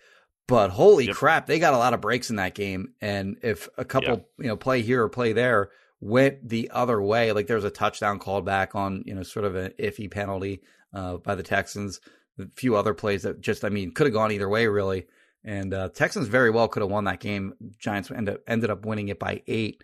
But 0.48 0.72
holy 0.72 1.06
Yep. 1.06 1.16
crap, 1.16 1.46
they 1.46 1.60
got 1.60 1.76
a 1.76 1.78
lot 1.78 1.94
of 1.94 2.02
breaks 2.02 2.30
in 2.30 2.38
that 2.38 2.56
game. 2.56 2.94
And 3.00 3.38
if 3.44 3.70
a 3.78 3.86
couple, 3.86 4.28
you 4.40 4.48
know, 4.48 4.58
play 4.58 4.82
here 4.82 5.04
or 5.04 5.10
play 5.10 5.34
there 5.34 5.70
went 6.02 6.50
the 6.50 6.72
other 6.74 7.00
way, 7.02 7.32
like 7.32 7.48
there 7.48 7.56
was 7.56 7.64
a 7.64 7.70
touchdown 7.70 8.20
called 8.20 8.44
back 8.44 8.76
on, 8.76 9.04
you 9.06 9.14
know, 9.14 9.24
sort 9.24 9.46
of 9.46 9.56
an 9.56 9.72
iffy 9.80 10.10
penalty 10.12 10.62
uh, 10.94 11.18
by 11.18 11.36
the 11.36 11.44
Texans. 11.44 12.02
A 12.40 12.48
few 12.56 12.76
other 12.76 12.94
plays 12.94 13.22
that 13.22 13.40
just, 13.40 13.64
I 13.64 13.70
mean, 13.70 13.94
could 13.94 14.08
have 14.08 14.14
gone 14.14 14.32
either 14.32 14.50
way, 14.50 14.66
really. 14.68 15.06
And 15.44 15.74
uh, 15.74 15.90
Texans 15.90 16.28
very 16.28 16.50
well 16.52 16.68
could 16.68 16.82
have 16.82 16.92
won 16.92 17.06
that 17.06 17.20
game. 17.20 17.54
Giants 17.80 18.12
ended 18.12 18.36
up, 18.36 18.42
ended 18.48 18.70
up 18.70 18.86
winning 18.86 19.08
it 19.10 19.20
by 19.20 19.42
eight. 19.48 19.84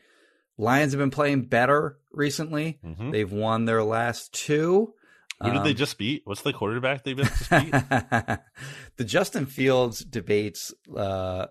Lions 0.58 0.92
have 0.94 1.00
been 1.00 1.10
playing 1.12 1.44
better 1.44 1.98
recently. 2.12 2.80
Mhm. 2.86 3.12
They've 3.12 3.32
won 3.32 3.66
their 3.66 3.84
last 3.84 4.34
two. 4.34 4.94
Who 5.42 5.52
did 5.52 5.64
they 5.64 5.70
Um, 5.72 5.76
just 5.76 5.98
beat? 6.00 6.24
What's 6.26 6.42
the 6.42 6.54
quarterback 6.54 7.04
they've 7.04 7.18
just 7.18 7.50
beat? 7.50 7.72
the 8.98 9.04
Justin 9.06 9.46
Fields 9.46 10.00
debates 10.00 10.74
uh, 10.96 11.48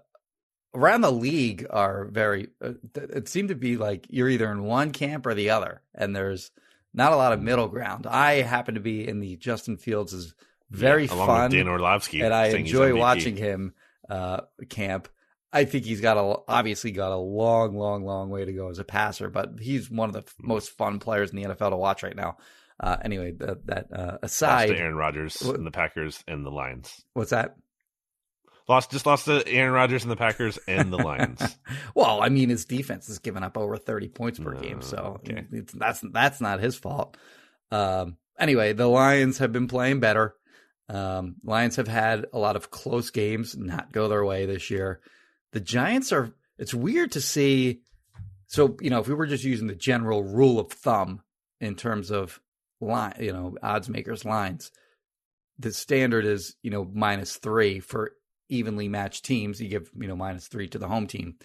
around 0.74 1.00
the 1.02 1.12
league 1.12 1.66
are 1.70 2.06
very. 2.06 2.48
Uh, 2.60 2.72
it 2.94 3.28
seemed 3.28 3.48
to 3.50 3.54
be 3.54 3.76
like 3.76 4.06
you're 4.08 4.28
either 4.28 4.50
in 4.50 4.64
one 4.64 4.90
camp 4.90 5.24
or 5.26 5.34
the 5.34 5.50
other, 5.50 5.82
and 5.94 6.14
there's 6.16 6.50
not 6.94 7.12
a 7.12 7.16
lot 7.16 7.32
of 7.32 7.40
middle 7.40 7.68
ground. 7.68 8.06
I 8.08 8.40
happen 8.42 8.74
to 8.74 8.80
be 8.80 9.06
in 9.06 9.20
the 9.20 9.36
Justin 9.36 9.76
Fields 9.76 10.12
is 10.12 10.34
very 10.70 11.04
Yeah, 11.06 11.26
fun, 11.26 11.50
Dan 11.52 11.68
Orlovsky, 11.68 12.20
and 12.22 12.34
I 12.34 12.46
enjoy 12.48 12.96
watching 12.96 13.36
him 13.36 13.72
uh, 14.10 14.40
camp. 14.68 15.08
I 15.52 15.64
think 15.64 15.84
he's 15.84 16.00
got 16.00 16.16
a 16.18 16.40
obviously 16.48 16.90
got 16.92 17.12
a 17.12 17.16
long, 17.16 17.76
long, 17.76 18.04
long 18.04 18.30
way 18.30 18.44
to 18.44 18.52
go 18.52 18.68
as 18.68 18.78
a 18.78 18.84
passer, 18.84 19.30
but 19.30 19.52
he's 19.60 19.90
one 19.90 20.08
of 20.10 20.12
the 20.12 20.20
f- 20.20 20.34
Hmm. 20.40 20.48
most 20.48 20.70
fun 20.70 20.98
players 20.98 21.30
in 21.30 21.36
the 21.36 21.44
NFL 21.44 21.70
to 21.70 21.76
watch 21.76 22.02
right 22.02 22.16
now. 22.16 22.36
Uh, 22.78 22.96
anyway, 23.02 23.32
that, 23.38 23.66
that 23.66 23.86
uh, 23.92 24.02
Lost 24.20 24.24
aside, 24.24 24.66
to 24.66 24.76
Aaron 24.78 24.96
Rodgers 24.96 25.36
What- 25.42 25.56
and 25.56 25.66
the 25.66 25.70
Packers 25.70 26.22
and 26.28 26.44
the 26.44 26.50
Lions. 26.50 27.04
what's 27.14 27.30
that? 27.30 27.56
Lost 28.68 28.90
just 28.90 29.06
lost 29.06 29.26
to 29.26 29.46
Aaron 29.46 29.72
Rodgers 29.72 30.02
and 30.02 30.10
the 30.10 30.16
Packers 30.16 30.58
and 30.66 30.92
the 30.92 30.96
Lions. 30.98 31.40
well, 31.94 32.20
I 32.20 32.28
mean, 32.30 32.48
his 32.48 32.64
defense 32.64 33.06
has 33.06 33.20
given 33.20 33.44
up 33.44 33.56
over 33.56 33.76
30 33.76 34.08
points 34.08 34.40
per 34.40 34.54
No, 34.54 34.60
game, 34.60 34.82
so 34.82 35.20
okay. 35.24 35.46
it's, 35.52 35.72
that's 35.72 36.00
that's 36.12 36.40
not 36.40 36.58
his 36.58 36.74
fault. 36.76 37.16
Um, 37.70 38.16
anyway, 38.38 38.72
the 38.72 38.88
Lions 38.88 39.38
have 39.38 39.52
been 39.52 39.68
playing 39.68 40.00
better. 40.00 40.34
Um, 40.88 41.36
Lions 41.42 41.76
have 41.76 41.88
had 41.88 42.26
a 42.32 42.38
lot 42.38 42.56
of 42.56 42.70
close 42.70 43.10
games 43.10 43.56
not 43.56 43.92
go 43.92 44.08
their 44.08 44.24
way 44.24 44.46
this 44.46 44.70
year. 44.70 45.00
The 45.52 45.60
Giants 45.60 46.12
are. 46.12 46.32
It's 46.58 46.74
weird 46.74 47.12
to 47.12 47.20
see. 47.20 47.80
So 48.46 48.76
you 48.80 48.90
know, 48.90 49.00
if 49.00 49.08
we 49.08 49.14
were 49.14 49.26
just 49.26 49.44
using 49.44 49.66
the 49.66 49.74
general 49.74 50.22
rule 50.22 50.58
of 50.58 50.70
thumb 50.70 51.22
in 51.60 51.74
terms 51.74 52.10
of 52.10 52.40
line, 52.80 53.14
you 53.20 53.32
know, 53.32 53.56
odds 53.62 53.88
makers 53.88 54.24
lines, 54.24 54.70
the 55.58 55.72
standard 55.72 56.24
is 56.24 56.54
you 56.62 56.70
know 56.70 56.88
minus 56.92 57.36
three 57.36 57.80
for 57.80 58.12
evenly 58.48 58.88
matched 58.88 59.24
teams. 59.24 59.60
You 59.60 59.68
give 59.68 59.90
you 59.98 60.06
know 60.06 60.16
minus 60.16 60.46
three 60.46 60.68
to 60.68 60.78
the 60.78 60.88
home 60.88 61.06
team, 61.06 61.36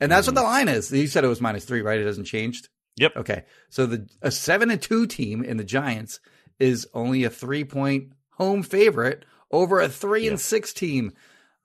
and 0.00 0.10
that's 0.10 0.26
what 0.26 0.34
the 0.34 0.42
line 0.42 0.68
is. 0.68 0.90
You 0.90 1.06
said 1.06 1.24
it 1.24 1.28
was 1.28 1.40
minus 1.40 1.64
three, 1.64 1.82
right? 1.82 2.00
It 2.00 2.06
hasn't 2.06 2.26
changed. 2.26 2.68
Yep. 2.96 3.16
Okay, 3.16 3.44
so 3.68 3.86
the 3.86 4.08
a 4.20 4.30
seven 4.30 4.70
and 4.70 4.82
two 4.82 5.06
team 5.06 5.44
in 5.44 5.56
the 5.56 5.64
Giants 5.64 6.20
is 6.58 6.88
only 6.92 7.24
a 7.24 7.30
three 7.30 7.64
point 7.64 8.12
home 8.40 8.62
favorite 8.62 9.24
over 9.50 9.80
a 9.80 9.88
three 9.88 10.24
Yeah. 10.24 10.30
and 10.30 10.40
six 10.40 10.72
team. 10.72 11.12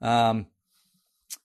Um, 0.02 0.46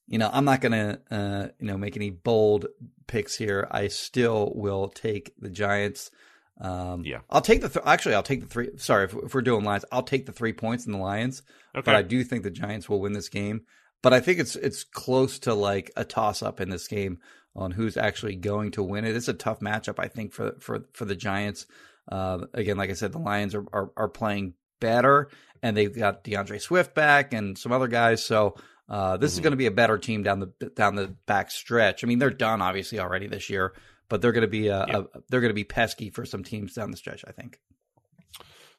you 0.07 0.17
know, 0.17 0.29
I'm 0.31 0.45
not 0.45 0.61
gonna 0.61 0.99
uh, 1.09 1.47
you 1.59 1.67
know 1.67 1.77
make 1.77 1.95
any 1.95 2.09
bold 2.09 2.67
picks 3.07 3.35
here. 3.37 3.67
I 3.71 3.87
still 3.87 4.51
will 4.55 4.89
take 4.89 5.33
the 5.39 5.49
Giants. 5.49 6.11
Um, 6.59 7.03
Yeah. 7.05 7.21
I'll 7.29 7.41
take 7.41 7.61
the 7.61 7.69
th- 7.69 7.85
actually 7.85 8.15
I'll 8.15 8.23
take 8.23 8.41
the 8.41 8.47
three. 8.47 8.69
Sorry, 8.77 9.05
if, 9.05 9.13
if 9.13 9.33
we're 9.33 9.41
doing 9.41 9.63
lines, 9.63 9.85
I'll 9.91 10.03
take 10.03 10.25
the 10.25 10.31
three 10.33 10.53
points 10.53 10.85
in 10.85 10.91
the 10.91 10.97
Lions. 10.97 11.43
Okay. 11.75 11.83
But 11.85 11.95
I 11.95 12.01
do 12.01 12.23
think 12.23 12.43
the 12.43 12.51
Giants 12.51 12.89
will 12.89 12.99
win 12.99 13.13
this 13.13 13.29
game. 13.29 13.61
But 14.03 14.13
I 14.13 14.19
think 14.19 14.39
it's 14.39 14.55
it's 14.57 14.83
close 14.83 15.39
to 15.39 15.53
like 15.53 15.91
a 15.95 16.03
toss 16.03 16.43
up 16.43 16.59
in 16.59 16.69
this 16.69 16.87
game 16.87 17.19
on 17.55 17.71
who's 17.71 17.97
actually 17.97 18.35
going 18.35 18.71
to 18.71 18.83
win 18.83 19.05
it. 19.05 19.15
It's 19.15 19.27
a 19.27 19.33
tough 19.33 19.59
matchup, 19.61 19.97
I 19.99 20.07
think, 20.07 20.33
for 20.33 20.55
for 20.59 20.85
for 20.93 21.05
the 21.05 21.15
Giants. 21.15 21.65
Uh, 22.11 22.39
again, 22.53 22.77
like 22.77 22.89
I 22.89 22.93
said, 22.93 23.11
the 23.13 23.19
Lions 23.19 23.55
are, 23.55 23.65
are 23.71 23.91
are 23.95 24.09
playing 24.09 24.55
better, 24.81 25.29
and 25.63 25.77
they've 25.77 25.95
got 25.95 26.25
D'Andre 26.25 26.57
Swift 26.57 26.93
back 26.93 27.33
and 27.33 27.57
some 27.57 27.71
other 27.71 27.87
guys. 27.87 28.25
So 28.25 28.55
uh, 28.89 29.15
this 29.15 29.31
is 29.31 29.39
Mhm. 29.39 29.43
going 29.43 29.51
to 29.51 29.57
be 29.57 29.67
a 29.67 29.71
better 29.71 29.97
team 29.97 30.21
down 30.23 30.39
the 30.41 30.69
down 30.75 30.95
the 30.95 31.15
back 31.25 31.49
stretch. 31.51 32.03
I 32.03 32.07
mean, 32.07 32.19
they're 32.19 32.29
done 32.29 32.61
obviously 32.61 32.99
already 32.99 33.27
this 33.27 33.49
year, 33.49 33.73
but 34.09 34.21
they're 34.21 34.33
going 34.33 34.41
to 34.41 34.47
be 34.49 34.69
uh 34.69 34.85
Yeah. 34.87 34.97
a, 34.97 35.03
they're 35.29 35.39
going 35.39 35.51
to 35.51 35.55
be 35.55 35.63
pesky 35.63 36.09
for 36.09 36.25
some 36.25 36.43
teams 36.43 36.73
down 36.73 36.91
the 36.91 36.97
stretch. 36.97 37.23
I 37.25 37.31
think. 37.31 37.61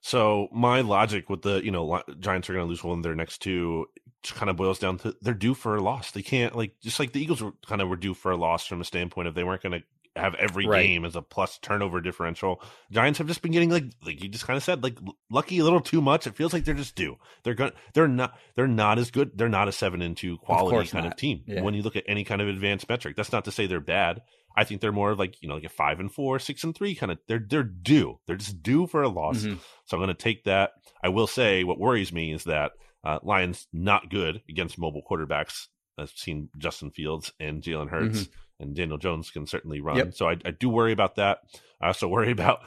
So 0.00 0.48
my 0.52 0.80
logic 0.80 1.30
with 1.30 1.42
the 1.42 1.64
you 1.64 1.70
know 1.70 2.02
Giants 2.18 2.50
are 2.50 2.54
going 2.54 2.66
to 2.66 2.68
lose 2.68 2.82
one 2.84 2.98
of 2.98 3.02
their 3.04 3.14
next 3.14 3.38
two 3.38 3.86
just 4.22 4.34
kind 4.38 4.50
of 4.50 4.56
boils 4.56 4.78
down 4.78 4.98
to 4.98 5.16
they're 5.22 5.34
due 5.34 5.54
for 5.54 5.76
a 5.76 5.82
loss. 5.82 6.10
They 6.10 6.22
can't 6.22 6.54
like 6.56 6.74
just 6.80 6.98
like 7.00 7.12
the 7.12 7.20
Eagles 7.22 7.40
were 7.42 7.52
kind 7.66 7.80
of 7.80 7.88
were 7.88 7.96
due 7.96 8.14
for 8.14 8.32
a 8.32 8.36
loss 8.36 8.66
from 8.66 8.80
a 8.80 8.84
standpoint 8.84 9.28
of 9.28 9.34
they 9.34 9.44
weren't 9.44 9.62
going 9.62 9.80
to 9.80 9.82
have 10.16 10.34
every 10.34 10.66
Right. 10.66 10.82
game 10.82 11.04
as 11.04 11.16
a 11.16 11.22
plus 11.22 11.58
turnover 11.58 12.00
differential. 12.00 12.62
Giants 12.90 13.18
have 13.18 13.26
just 13.28 13.40
been 13.42 13.52
getting 13.52 13.70
like 13.70 13.84
like 14.04 14.22
you 14.22 14.28
just 14.28 14.46
kind 14.46 14.56
of 14.56 14.62
said 14.62 14.82
like 14.82 14.98
lucky 15.30 15.58
a 15.58 15.64
little 15.64 15.80
too 15.80 16.02
much. 16.02 16.26
It 16.26 16.36
feels 16.36 16.52
like 16.52 16.64
they're 16.64 16.74
just 16.74 16.94
due. 16.94 17.16
They're 17.44 17.54
going 17.54 17.72
they're 17.94 18.08
not 18.08 18.36
they're 18.54 18.66
not 18.68 18.98
as 18.98 19.10
good. 19.10 19.30
They're 19.36 19.48
not 19.48 19.68
a 19.68 19.72
seven 19.72 20.02
and 20.02 20.16
two 20.16 20.36
quality 20.38 20.70
course 20.76 20.92
kind 20.92 21.04
not. 21.04 21.14
of 21.14 21.18
team. 21.18 21.42
Yeah. 21.46 21.62
When 21.62 21.74
you 21.74 21.82
look 21.82 21.96
at 21.96 22.04
any 22.06 22.24
kind 22.24 22.42
of 22.42 22.48
advanced 22.48 22.88
metric, 22.88 23.16
that's 23.16 23.32
not 23.32 23.44
to 23.46 23.52
say 23.52 23.66
they're 23.66 23.80
bad. 23.80 24.20
I 24.54 24.64
think 24.64 24.82
they're 24.82 24.92
more 24.92 25.12
of 25.12 25.18
like 25.18 25.40
you 25.40 25.48
know 25.48 25.54
like 25.54 25.64
a 25.64 25.68
five 25.70 25.98
and 25.98 26.12
four, 26.12 26.38
six 26.38 26.62
and 26.62 26.74
three 26.74 26.94
kind 26.94 27.10
of. 27.10 27.18
They're 27.26 27.44
they're 27.48 27.62
due. 27.62 28.18
They're 28.26 28.36
just 28.36 28.62
due 28.62 28.86
for 28.86 29.02
a 29.02 29.08
loss. 29.08 29.44
Mhm. 29.44 29.58
So 29.86 29.96
I'm 29.96 30.02
going 30.02 30.08
to 30.14 30.22
take 30.22 30.44
that. 30.44 30.72
I 31.02 31.08
will 31.08 31.26
say 31.26 31.64
what 31.64 31.78
worries 31.80 32.12
me 32.12 32.32
is 32.32 32.44
that 32.44 32.72
uh, 33.02 33.18
Lions 33.22 33.66
not 33.72 34.10
good 34.10 34.42
against 34.48 34.78
mobile 34.78 35.02
quarterbacks. 35.10 35.68
I've 35.98 36.10
seen 36.10 36.48
Justin 36.58 36.90
Fields 36.90 37.32
and 37.40 37.62
Jalen 37.62 37.88
Hurts 37.90 38.28
and 38.62 38.74
Daniel 38.74 38.98
Jones 38.98 39.30
can 39.30 39.46
certainly 39.46 39.80
run. 39.80 39.96
Yep. 39.96 40.14
So 40.14 40.28
I, 40.28 40.36
I 40.44 40.50
do 40.52 40.68
worry 40.68 40.92
about 40.92 41.16
that. 41.16 41.40
I 41.80 41.88
also 41.88 42.08
worry 42.08 42.30
about 42.30 42.60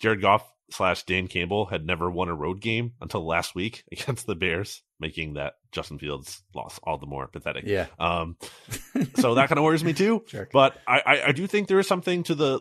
Jared 0.00 0.20
Goff 0.20 0.50
slash 0.70 1.04
Dan 1.04 1.28
Campbell 1.28 1.66
had 1.66 1.86
never 1.86 2.10
won 2.10 2.28
a 2.28 2.34
road 2.34 2.60
game 2.60 2.92
until 3.00 3.26
last 3.26 3.54
week 3.54 3.84
against 3.92 4.26
the 4.26 4.34
Bears, 4.34 4.82
making 4.98 5.34
that 5.34 5.54
Justin 5.70 5.98
Fields 5.98 6.42
loss 6.54 6.80
all 6.82 6.98
the 6.98 7.06
more 7.06 7.28
pathetic. 7.28 7.64
Yeah. 7.66 7.86
Um, 7.98 8.36
so 9.16 9.34
that 9.34 9.48
kind 9.48 9.58
of 9.58 9.64
worries 9.64 9.84
me 9.84 9.92
too. 9.92 10.24
Sure. 10.26 10.48
But 10.52 10.76
I, 10.86 11.02
I, 11.04 11.22
I 11.28 11.32
do 11.32 11.46
think 11.46 11.68
there 11.68 11.78
is 11.78 11.86
something 11.86 12.22
to 12.24 12.34
the. 12.34 12.60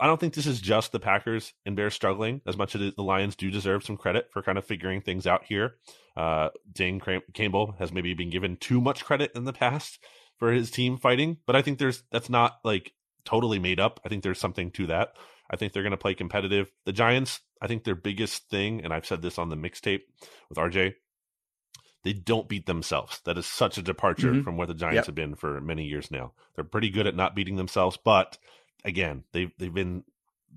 I 0.00 0.06
don't 0.06 0.18
think 0.18 0.32
this 0.34 0.46
is 0.46 0.60
just 0.60 0.92
the 0.92 1.00
Packers 1.00 1.52
and 1.66 1.76
Bears 1.76 1.92
struggling 1.92 2.40
as 2.46 2.56
much 2.56 2.74
as 2.74 2.94
the 2.94 3.02
Lions 3.02 3.36
do 3.36 3.50
deserve 3.50 3.84
some 3.84 3.96
credit 3.96 4.28
for 4.30 4.42
kind 4.42 4.56
of 4.56 4.64
figuring 4.64 5.02
things 5.02 5.26
out 5.26 5.44
here. 5.44 5.74
Uh, 6.16 6.48
Dane 6.72 6.98
Cram- 6.98 7.22
Campbell 7.34 7.74
has 7.78 7.92
maybe 7.92 8.14
been 8.14 8.30
given 8.30 8.56
too 8.56 8.80
much 8.80 9.04
credit 9.04 9.32
in 9.34 9.44
the 9.44 9.52
past 9.52 9.98
for 10.38 10.52
his 10.52 10.70
team 10.70 10.96
fighting, 10.98 11.38
but 11.46 11.56
I 11.56 11.62
think 11.62 11.78
there's 11.78 12.02
that's 12.10 12.28
not 12.30 12.58
like 12.64 12.92
totally 13.24 13.58
made 13.58 13.80
up. 13.80 14.00
I 14.04 14.08
think 14.08 14.22
there's 14.22 14.38
something 14.40 14.70
to 14.72 14.86
that. 14.88 15.14
I 15.50 15.56
think 15.56 15.72
they're 15.72 15.82
going 15.82 15.90
to 15.92 15.96
play 15.96 16.14
competitive. 16.14 16.70
The 16.84 16.92
Giants, 16.92 17.40
I 17.62 17.66
think 17.68 17.84
their 17.84 17.94
biggest 17.94 18.48
thing, 18.50 18.82
and 18.84 18.92
I've 18.92 19.06
said 19.06 19.22
this 19.22 19.38
on 19.38 19.48
the 19.48 19.56
mixtape 19.56 20.00
with 20.48 20.58
RJ, 20.58 20.94
they 22.04 22.12
don't 22.12 22.48
beat 22.48 22.66
themselves. 22.66 23.20
That 23.24 23.38
is 23.38 23.46
such 23.46 23.78
a 23.78 23.82
departure 23.82 24.32
Mhm. 24.32 24.44
from 24.44 24.56
where 24.56 24.66
the 24.66 24.74
Giants 24.74 24.96
Yep. 24.96 25.06
have 25.06 25.14
been 25.14 25.34
for 25.34 25.60
many 25.60 25.84
years 25.84 26.10
now. 26.10 26.32
They're 26.54 26.64
pretty 26.64 26.90
good 26.90 27.06
at 27.06 27.16
not 27.16 27.34
beating 27.34 27.56
themselves, 27.56 27.96
but 27.96 28.38
again, 28.84 29.24
they've 29.32 29.52
they've 29.58 29.72
been 29.74 30.04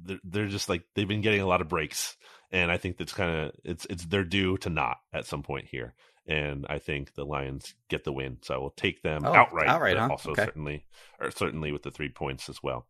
they're, 0.02 0.20
they're 0.24 0.48
just 0.48 0.70
like 0.70 0.84
they've 0.94 1.08
been 1.08 1.22
getting 1.22 1.42
a 1.42 1.48
lot 1.48 1.62
of 1.62 1.68
breaks, 1.68 2.16
and 2.52 2.72
I 2.72 2.78
think 2.78 2.98
that's 2.98 3.14
kind 3.14 3.32
of 3.36 3.52
it's 3.64 3.86
it's 3.90 4.06
their 4.06 4.24
due 4.24 4.58
to 4.60 4.70
not 4.70 4.98
at 5.14 5.26
some 5.26 5.42
point 5.44 5.68
here. 5.70 5.96
And 6.30 6.66
I 6.70 6.78
think 6.78 7.16
the 7.16 7.26
Lions 7.26 7.74
get 7.90 8.04
the 8.04 8.14
win, 8.14 8.38
so 8.44 8.54
I 8.54 8.58
will 8.60 8.70
take 8.70 9.02
them 9.02 9.24
Oh, 9.26 9.34
outright. 9.34 9.68
outright, 9.68 9.98
huh? 9.98 10.10
Also, 10.12 10.32
Okay. 10.32 10.46
certainly, 10.46 10.86
or 11.20 11.32
certainly 11.32 11.72
with 11.72 11.82
the 11.84 11.90
three 11.92 12.10
points 12.10 12.48
as 12.50 12.62
well. 12.62 12.88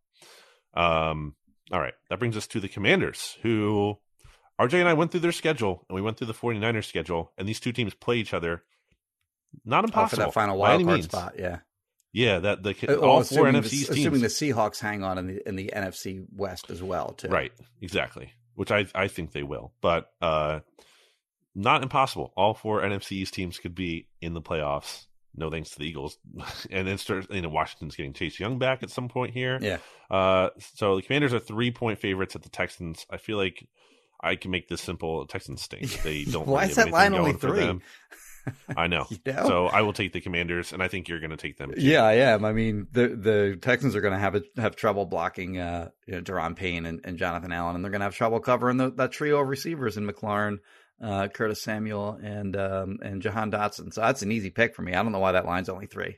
Um, 0.73 1.35
all 1.71 1.79
right, 1.79 1.93
that 2.09 2.19
brings 2.19 2.35
us 2.35 2.47
to 2.47 2.59
the 2.59 2.67
Commanders, 2.67 3.37
who 3.41 3.97
RJ 4.59 4.79
and 4.81 4.89
I 4.89 4.93
went 4.93 5.11
through 5.11 5.21
their 5.21 5.31
schedule, 5.31 5.85
and 5.87 5.95
we 5.95 6.01
went 6.01 6.17
through 6.17 6.27
the 6.27 6.33
49ers 6.33 6.85
schedule, 6.85 7.31
and 7.37 7.47
these 7.47 7.61
two 7.61 7.71
teams 7.71 7.93
play 7.93 8.17
each 8.17 8.33
other. 8.33 8.63
Not 9.63 9.79
Oh, 9.85 9.87
for 9.87 9.87
impossible 9.87 10.23
that 10.25 10.33
final 10.33 10.55
by 10.57 10.59
wild 10.59 10.83
card 10.83 10.93
means. 10.97 11.05
spot, 11.05 11.35
yeah. 11.39 11.59
Yeah, 12.11 12.39
that 12.39 12.63
the 12.63 12.75
Uh, 12.89 12.95
all 12.97 13.23
four 13.23 13.45
NFC 13.45 13.69
teams. 13.85 13.89
assuming 13.89 14.21
the 14.21 14.27
Seahawks 14.27 14.79
hang 14.79 15.03
on 15.03 15.17
in 15.17 15.27
the 15.27 15.47
in 15.47 15.55
the 15.55 15.71
NFC 15.73 16.25
West 16.35 16.69
as 16.71 16.83
well, 16.83 17.13
too. 17.13 17.29
Right, 17.29 17.53
exactly. 17.81 18.33
Which 18.55 18.71
I 18.71 18.87
I 18.93 19.07
think 19.07 19.31
they 19.31 19.43
will, 19.43 19.73
but 19.79 20.11
uh, 20.21 20.59
not 21.59 21.83
impossible. 21.83 22.33
All 22.35 22.53
four 22.53 22.81
NFC 22.81 23.13
East 23.13 23.33
teams 23.33 23.59
could 23.59 23.75
be 23.75 24.07
in 24.21 24.33
the 24.33 24.41
playoffs 24.41 25.05
no 25.35 25.49
thanks 25.49 25.71
to 25.71 25.79
the 25.79 25.85
Eagles. 25.85 26.17
and 26.71 26.87
then 26.87 26.97
start, 26.97 27.31
you 27.31 27.41
know, 27.41 27.49
Washington's 27.49 27.95
getting 27.95 28.13
Chase 28.13 28.39
Young 28.39 28.59
back 28.59 28.83
at 28.83 28.89
some 28.89 29.07
point 29.07 29.33
here. 29.33 29.59
Yeah. 29.61 29.77
Uh, 30.09 30.49
so 30.75 30.97
the 30.97 31.01
Commanders 31.01 31.33
are 31.33 31.39
three 31.39 31.71
point 31.71 31.99
favorites 31.99 32.35
at 32.35 32.43
the 32.43 32.49
Texans. 32.49 33.05
I 33.09 33.17
feel 33.17 33.37
like 33.37 33.67
I 34.21 34.35
can 34.35 34.51
make 34.51 34.67
this 34.67 34.81
simple. 34.81 35.25
Texans 35.25 35.61
stink. 35.61 36.01
They 36.03 36.25
don't. 36.25 36.47
Why 36.47 36.61
really 36.61 36.71
is 36.71 36.75
that 36.77 36.91
line 36.91 37.13
only 37.13 37.33
three? 37.33 37.79
I 38.75 38.87
know. 38.87 39.05
You 39.25 39.33
know? 39.33 39.47
So 39.47 39.65
I 39.67 39.81
will 39.81 39.93
take 39.93 40.13
the 40.13 40.21
Commanders, 40.21 40.73
and 40.73 40.81
I 40.81 40.87
think 40.87 41.07
you're 41.07 41.19
going 41.19 41.29
to 41.29 41.37
take 41.37 41.57
them. 41.57 41.71
too. 41.71 41.81
Yeah, 41.81 42.03
I 42.03 42.13
am. 42.13 42.45
I 42.45 42.53
mean, 42.53 42.87
the 42.91 43.09
the 43.09 43.59
Texans 43.61 43.95
are 43.95 44.01
going 44.01 44.13
to 44.13 44.19
have 44.19 44.35
a, 44.35 44.41
have 44.57 44.75
trouble 44.75 45.05
blocking 45.05 45.59
uh, 45.59 45.89
you 46.07 46.15
know, 46.15 46.21
Daron 46.21 46.55
Payne 46.55 46.85
and, 46.85 47.01
and 47.03 47.17
Jonathan 47.17 47.51
Allen, 47.51 47.75
and 47.75 47.83
they're 47.83 47.91
going 47.91 48.01
to 48.01 48.05
have 48.05 48.15
trouble 48.15 48.39
covering 48.39 48.77
the, 48.77 48.91
that 48.91 49.11
trio 49.11 49.39
of 49.39 49.47
receivers 49.47 49.97
in 49.97 50.07
McLaurin, 50.07 50.59
uh, 51.01 51.27
Curtis 51.29 51.61
Samuel, 51.61 52.19
and 52.21 52.55
um, 52.55 52.97
and 53.01 53.21
Jahan 53.21 53.51
Dotson. 53.51 53.93
So 53.93 54.01
that's 54.01 54.21
an 54.21 54.31
easy 54.31 54.49
pick 54.49 54.75
for 54.75 54.81
me. 54.81 54.93
I 54.93 55.01
don't 55.03 55.11
know 55.11 55.19
why 55.19 55.33
that 55.33 55.45
line's 55.45 55.69
only 55.69 55.87
three. 55.87 56.17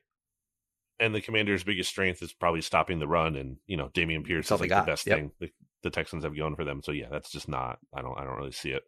And 0.99 1.15
the 1.15 1.21
Commanders' 1.21 1.63
biggest 1.63 1.89
strength 1.89 2.21
is 2.21 2.31
probably 2.31 2.61
stopping 2.61 2.99
the 2.99 3.07
run, 3.07 3.35
and 3.35 3.57
you 3.65 3.77
know, 3.77 3.89
Dameon 3.89 4.23
Pierce 4.23 4.49
That's 4.49 4.61
is 4.61 4.69
like 4.69 4.85
the 4.85 4.91
best 4.91 5.07
Yep. 5.07 5.17
thing 5.17 5.31
the, 5.39 5.49
the 5.83 5.89
Texans 5.89 6.23
have 6.23 6.35
going 6.37 6.55
for 6.55 6.63
them. 6.63 6.81
So 6.83 6.91
yeah, 6.91 7.07
that's 7.11 7.31
just 7.31 7.49
not. 7.49 7.79
I 7.93 8.01
don't. 8.01 8.17
I 8.19 8.23
don't 8.23 8.37
really 8.37 8.51
see 8.51 8.69
it. 8.71 8.83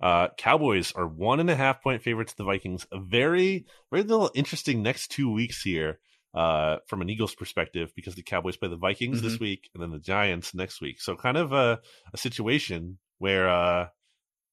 Uh, 0.00 0.28
Cowboys 0.36 0.92
are 0.92 1.08
one 1.08 1.40
and 1.40 1.50
a 1.50 1.56
half 1.56 1.82
point 1.82 2.02
favorites 2.02 2.32
to 2.32 2.36
the 2.38 2.44
Vikings. 2.44 2.86
A 2.92 3.00
very, 3.00 3.66
very 3.90 4.02
little 4.02 4.30
interesting 4.34 4.82
next 4.82 5.08
two 5.10 5.32
weeks 5.32 5.62
here 5.62 5.98
uh, 6.34 6.76
from 6.86 7.00
an 7.00 7.08
Eagles 7.08 7.34
perspective 7.34 7.92
because 7.96 8.14
the 8.14 8.22
Cowboys 8.22 8.56
play 8.58 8.68
the 8.68 8.76
Vikings 8.76 9.18
Mm-hmm. 9.18 9.26
this 9.28 9.40
week 9.40 9.70
and 9.72 9.82
then 9.82 9.90
the 9.90 9.98
Giants 9.98 10.54
next 10.54 10.82
week. 10.82 11.00
So 11.00 11.16
kind 11.16 11.38
of 11.38 11.52
a, 11.52 11.80
a 12.12 12.18
situation 12.18 12.98
where 13.18 13.48
uh, 13.48 13.86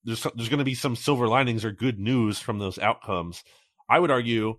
there's 0.03 0.23
there's 0.35 0.49
going 0.49 0.59
to 0.59 0.63
be 0.65 0.75
some 0.75 0.95
silver 0.95 1.27
linings 1.27 1.63
or 1.65 1.71
good 1.71 1.99
news 1.99 2.39
from 2.39 2.59
those 2.59 2.77
outcomes. 2.79 3.43
I 3.89 3.99
would 3.99 4.11
argue. 4.11 4.57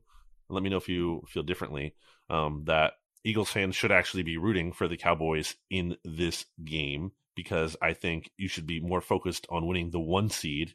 Let 0.49 0.63
me 0.63 0.71
know 0.71 0.77
if 0.77 0.89
you 0.89 1.23
feel 1.29 1.43
differently. 1.43 1.95
Um, 2.31 2.65
that 2.67 2.93
Eagles 3.25 3.51
fans 3.51 3.75
should 3.77 3.93
actually 3.93 4.23
be 4.23 4.37
rooting 4.37 4.73
for 4.73 4.89
the 4.89 4.97
Cowboys 4.97 5.55
in 5.71 5.97
this 6.05 6.45
game 6.65 7.13
because 7.35 7.77
I 7.83 7.93
think 7.95 8.31
you 8.37 8.49
should 8.49 8.67
be 8.67 8.81
more 8.81 9.01
focused 9.01 9.47
on 9.51 9.67
winning 9.67 9.91
the 9.91 10.01
one 10.01 10.29
seed 10.31 10.75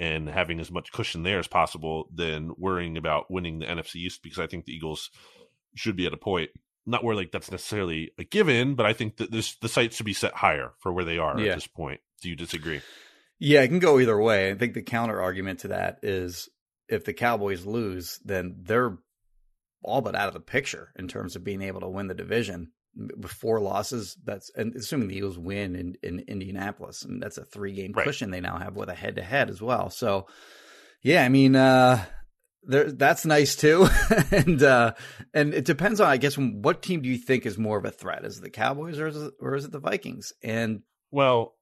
and 0.00 0.28
having 0.28 0.58
as 0.58 0.70
much 0.70 0.90
cushion 0.92 1.22
there 1.22 1.38
as 1.38 1.46
possible 1.46 2.08
than 2.12 2.52
worrying 2.58 2.96
about 2.96 3.30
winning 3.30 3.58
the 3.60 3.66
NFC 3.66 3.96
East 3.96 4.22
because 4.22 4.38
I 4.38 4.46
think 4.46 4.64
the 4.64 4.72
Eagles 4.74 5.10
should 5.74 5.94
be 5.96 6.06
at 6.06 6.12
a 6.12 6.18
point 6.18 6.50
not 6.84 7.04
where 7.04 7.14
like 7.14 7.30
that's 7.30 7.50
necessarily 7.52 8.10
a 8.18 8.24
given, 8.24 8.74
but 8.74 8.84
I 8.86 8.92
think 8.92 9.18
that 9.18 9.30
this 9.30 9.54
the 9.56 9.68
sights 9.68 9.96
should 9.96 10.06
be 10.06 10.12
set 10.12 10.34
higher 10.34 10.72
for 10.80 10.92
where 10.92 11.04
they 11.04 11.18
are 11.18 11.38
Yeah. 11.38 11.52
at 11.52 11.54
this 11.56 11.66
point. 11.68 12.00
Do 12.20 12.28
you 12.28 12.34
disagree? 12.36 12.80
Yeah, 13.44 13.62
it 13.62 13.68
can 13.68 13.80
go 13.80 13.98
either 13.98 14.20
way. 14.20 14.50
I 14.52 14.54
think 14.54 14.74
the 14.74 14.82
counter 14.82 15.20
argument 15.20 15.60
to 15.60 15.68
that 15.68 15.98
is 16.04 16.48
if 16.88 17.04
the 17.04 17.12
Cowboys 17.12 17.66
lose, 17.66 18.20
then 18.24 18.54
they're 18.62 18.96
all 19.82 20.00
but 20.00 20.14
out 20.14 20.28
of 20.28 20.34
the 20.34 20.38
picture 20.40 20.92
in 20.96 21.08
terms 21.08 21.34
of 21.34 21.42
being 21.42 21.60
able 21.60 21.80
to 21.80 21.88
win 21.88 22.06
the 22.06 22.14
division. 22.14 22.70
With 22.94 23.32
four 23.32 23.58
losses, 23.58 24.16
that's 24.22 24.50
and 24.54 24.76
assuming 24.76 25.08
the 25.08 25.16
Eagles 25.16 25.38
win 25.38 25.74
in, 25.74 25.96
in 26.04 26.20
Indianapolis, 26.28 27.02
and 27.02 27.20
that's 27.20 27.36
a 27.38 27.44
three 27.44 27.72
game 27.72 27.92
Right. 27.96 28.06
cushion 28.06 28.30
they 28.30 28.40
now 28.40 28.58
have 28.58 28.76
with 28.76 28.90
a 28.90 28.94
head 28.94 29.16
to 29.16 29.22
head 29.22 29.50
as 29.50 29.60
well. 29.60 29.90
So, 29.90 30.26
yeah, 31.02 31.24
I 31.24 31.28
mean, 31.28 31.56
uh, 31.56 32.04
there 32.62 32.92
that's 32.92 33.26
nice 33.26 33.56
too, 33.56 33.88
and 34.30 34.62
uh, 34.62 34.92
and 35.34 35.52
it 35.52 35.64
depends 35.64 36.00
on 36.00 36.08
I 36.08 36.16
guess 36.18 36.36
what 36.36 36.82
team 36.82 37.00
do 37.02 37.08
you 37.08 37.18
think 37.18 37.44
is 37.44 37.58
more 37.58 37.78
of 37.78 37.84
a 37.86 37.90
threat? 37.90 38.24
Is 38.24 38.38
it 38.38 38.42
the 38.42 38.50
Cowboys 38.50 39.00
or 39.00 39.08
is 39.08 39.16
it, 39.16 39.32
or 39.40 39.56
is 39.56 39.64
it 39.64 39.72
the 39.72 39.80
Vikings? 39.80 40.32
And 40.42 40.82
Well, 41.10 41.54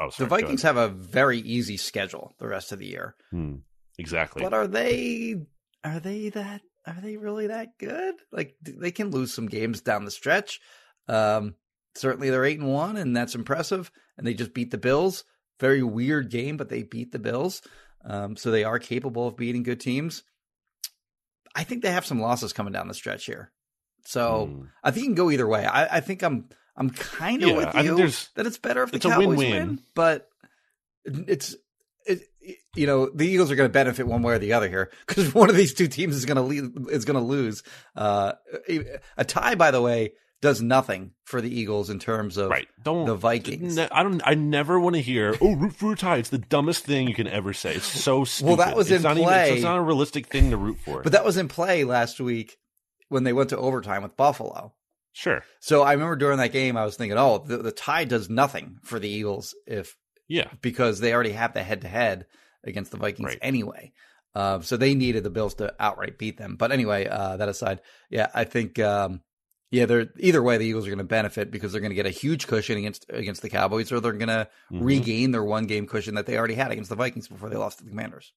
oh, 0.00 0.10
sorry, 0.10 0.26
the 0.28 0.36
Vikings 0.36 0.62
have 0.62 0.76
a 0.76 0.88
very 0.88 1.38
easy 1.38 1.76
schedule 1.76 2.34
the 2.38 2.48
rest 2.48 2.72
of 2.72 2.78
the 2.78 2.86
year. 2.86 3.14
Hmm, 3.30 3.56
exactly. 3.98 4.42
But 4.42 4.54
are 4.54 4.66
they 4.66 5.36
are 5.82 6.00
they 6.00 6.28
that 6.30 6.62
are 6.86 7.00
they 7.00 7.16
really 7.16 7.46
that 7.48 7.78
good? 7.78 8.14
Like 8.32 8.56
they 8.62 8.90
can 8.90 9.10
lose 9.10 9.32
some 9.32 9.46
games 9.46 9.80
down 9.80 10.04
the 10.04 10.10
stretch. 10.10 10.60
Um 11.08 11.54
certainly 11.94 12.28
they're 12.30 12.44
8 12.44 12.58
and 12.60 12.72
1 12.72 12.96
and 12.96 13.16
that's 13.16 13.34
impressive 13.34 13.90
and 14.18 14.26
they 14.26 14.34
just 14.34 14.54
beat 14.54 14.70
the 14.70 14.78
Bills. 14.78 15.24
Very 15.60 15.82
weird 15.82 16.30
game 16.30 16.56
but 16.56 16.68
they 16.68 16.82
beat 16.82 17.12
the 17.12 17.18
Bills. 17.18 17.62
Um 18.04 18.36
so 18.36 18.50
they 18.50 18.64
are 18.64 18.78
capable 18.78 19.28
of 19.28 19.36
beating 19.36 19.62
good 19.62 19.80
teams. 19.80 20.22
I 21.54 21.64
think 21.64 21.82
they 21.82 21.92
have 21.92 22.06
some 22.06 22.20
losses 22.20 22.52
coming 22.52 22.72
down 22.72 22.88
the 22.88 22.94
stretch 22.94 23.26
here. 23.26 23.52
So 24.04 24.46
Hmm. 24.46 24.64
I 24.82 24.90
think 24.90 25.04
you 25.04 25.08
can 25.10 25.14
go 25.14 25.30
either 25.30 25.46
way. 25.46 25.64
I, 25.64 25.96
I 25.96 26.00
think 26.00 26.22
I'm 26.22 26.48
I'm 26.76 26.90
kind 26.90 27.42
of 27.42 27.48
Yeah, 27.50 27.56
with 27.56 27.66
I 27.68 27.72
think 27.72 27.84
you 27.86 27.96
there's- 27.96 28.28
that 28.34 28.46
it's 28.46 28.58
better 28.58 28.82
if 28.82 28.90
the 28.90 28.96
it's 28.96 29.04
a 29.04 29.10
Cowboys 29.10 29.26
win-win. 29.28 29.50
win, 29.52 29.80
but 29.94 30.28
it's 31.04 31.54
it, 32.06 32.20
you 32.74 32.86
know 32.86 33.08
the 33.14 33.26
Eagles 33.26 33.50
are 33.50 33.56
going 33.56 33.68
to 33.68 33.72
benefit 33.72 34.06
one 34.06 34.22
way 34.22 34.34
or 34.34 34.38
the 34.38 34.52
other 34.52 34.68
here 34.68 34.90
because 35.06 35.32
one 35.34 35.48
of 35.50 35.56
these 35.56 35.72
two 35.74 35.88
teams 35.88 36.14
is 36.16 36.24
going 36.24 36.36
to 36.36 36.42
lead, 36.42 36.64
is 36.90 37.04
going 37.04 37.18
to 37.18 37.24
lose. 37.24 37.62
Uh, 37.96 38.32
a 39.16 39.24
tie, 39.24 39.54
by 39.54 39.70
the 39.70 39.80
way, 39.80 40.12
does 40.42 40.60
nothing 40.60 41.12
for 41.24 41.40
the 41.40 41.48
Eagles 41.48 41.88
in 41.88 41.98
terms 41.98 42.36
of 42.36 42.50
right. 42.50 42.68
Don't 42.82 43.06
the 43.06 43.14
Vikings. 43.14 43.76
Ne- 43.76 43.88
I 43.90 44.02
don't. 44.02 44.20
I 44.24 44.34
never 44.34 44.78
want 44.78 44.96
to 44.96 45.00
hear. 45.02 45.34
Oh, 45.40 45.54
root 45.56 45.74
for 45.76 45.92
a 45.92 45.96
tie. 45.96 46.16
It's 46.18 46.28
the 46.30 46.36
dumbest 46.38 46.84
thing 46.84 47.08
you 47.08 47.14
can 47.14 47.28
ever 47.28 47.52
say. 47.54 47.74
It's 47.76 47.86
so 47.86 48.24
stupid. 48.24 48.48
Well, 48.48 48.56
that 48.58 48.76
was 48.76 48.90
it's 48.90 48.96
in 48.98 49.02
not 49.02 49.12
Even, 49.16 49.24
play. 49.28 49.52
it's 49.54 49.62
not 49.62 49.78
a 49.78 49.82
realistic 49.82 50.26
thing 50.26 50.50
to 50.50 50.56
root 50.58 50.78
for. 50.84 51.02
But 51.02 51.12
that 51.12 51.24
was 51.24 51.36
in 51.38 51.48
play 51.48 51.84
last 51.84 52.20
week 52.20 52.58
when 53.08 53.24
they 53.24 53.32
went 53.32 53.50
to 53.50 53.56
overtime 53.58 54.02
with 54.02 54.16
Buffalo. 54.16 54.74
Sure. 55.14 55.42
So 55.60 55.82
I 55.82 55.92
remember 55.94 56.16
during 56.16 56.36
that 56.38 56.52
game, 56.52 56.76
I 56.76 56.84
was 56.84 56.96
thinking, 56.96 57.16
oh, 57.16 57.38
the, 57.38 57.56
the 57.56 57.72
tie 57.72 58.04
does 58.04 58.28
nothing 58.28 58.78
for 58.82 58.98
the 58.98 59.08
Eagles 59.08 59.54
if 59.66 59.96
Yeah. 60.28 60.50
because 60.60 61.00
they 61.00 61.14
already 61.14 61.32
have 61.32 61.54
the 61.54 61.62
head 61.62 61.80
to 61.80 61.88
head 61.88 62.26
against 62.62 62.90
the 62.90 62.98
Vikings 62.98 63.28
Right. 63.28 63.38
anyway. 63.40 63.92
Uh, 64.34 64.60
so 64.60 64.76
they 64.76 64.94
needed 64.94 65.22
the 65.22 65.30
Bills 65.30 65.54
to 65.54 65.72
outright 65.78 66.18
beat 66.18 66.36
them. 66.36 66.56
But 66.56 66.72
anyway, 66.72 67.06
uh, 67.06 67.36
that 67.38 67.48
aside, 67.48 67.80
yeah, 68.10 68.28
I 68.34 68.44
think 68.44 68.78
um, 68.80 69.22
yeah, 69.70 69.86
they're 69.86 70.08
either 70.18 70.42
way 70.42 70.56
the 70.58 70.66
Eagles 70.66 70.86
are 70.86 70.90
going 70.90 70.98
to 70.98 71.04
benefit 71.04 71.50
because 71.52 71.70
they're 71.72 71.80
going 71.80 71.90
to 71.92 71.94
get 71.96 72.06
a 72.06 72.10
huge 72.10 72.46
cushion 72.48 72.76
against 72.76 73.06
against 73.08 73.42
the 73.42 73.48
Cowboys, 73.50 73.92
or 73.92 74.00
they're 74.00 74.12
going 74.12 74.28
to 74.28 74.48
Mhm. 74.72 74.84
regain 74.84 75.30
their 75.30 75.44
one 75.44 75.66
game 75.66 75.86
cushion 75.86 76.16
that 76.16 76.26
they 76.26 76.36
already 76.36 76.54
had 76.54 76.70
against 76.72 76.90
the 76.90 76.96
Vikings 76.96 77.28
before 77.28 77.48
they 77.48 77.56
lost 77.56 77.78
to 77.78 77.84
the 77.84 77.90
Commanders. 77.90 78.32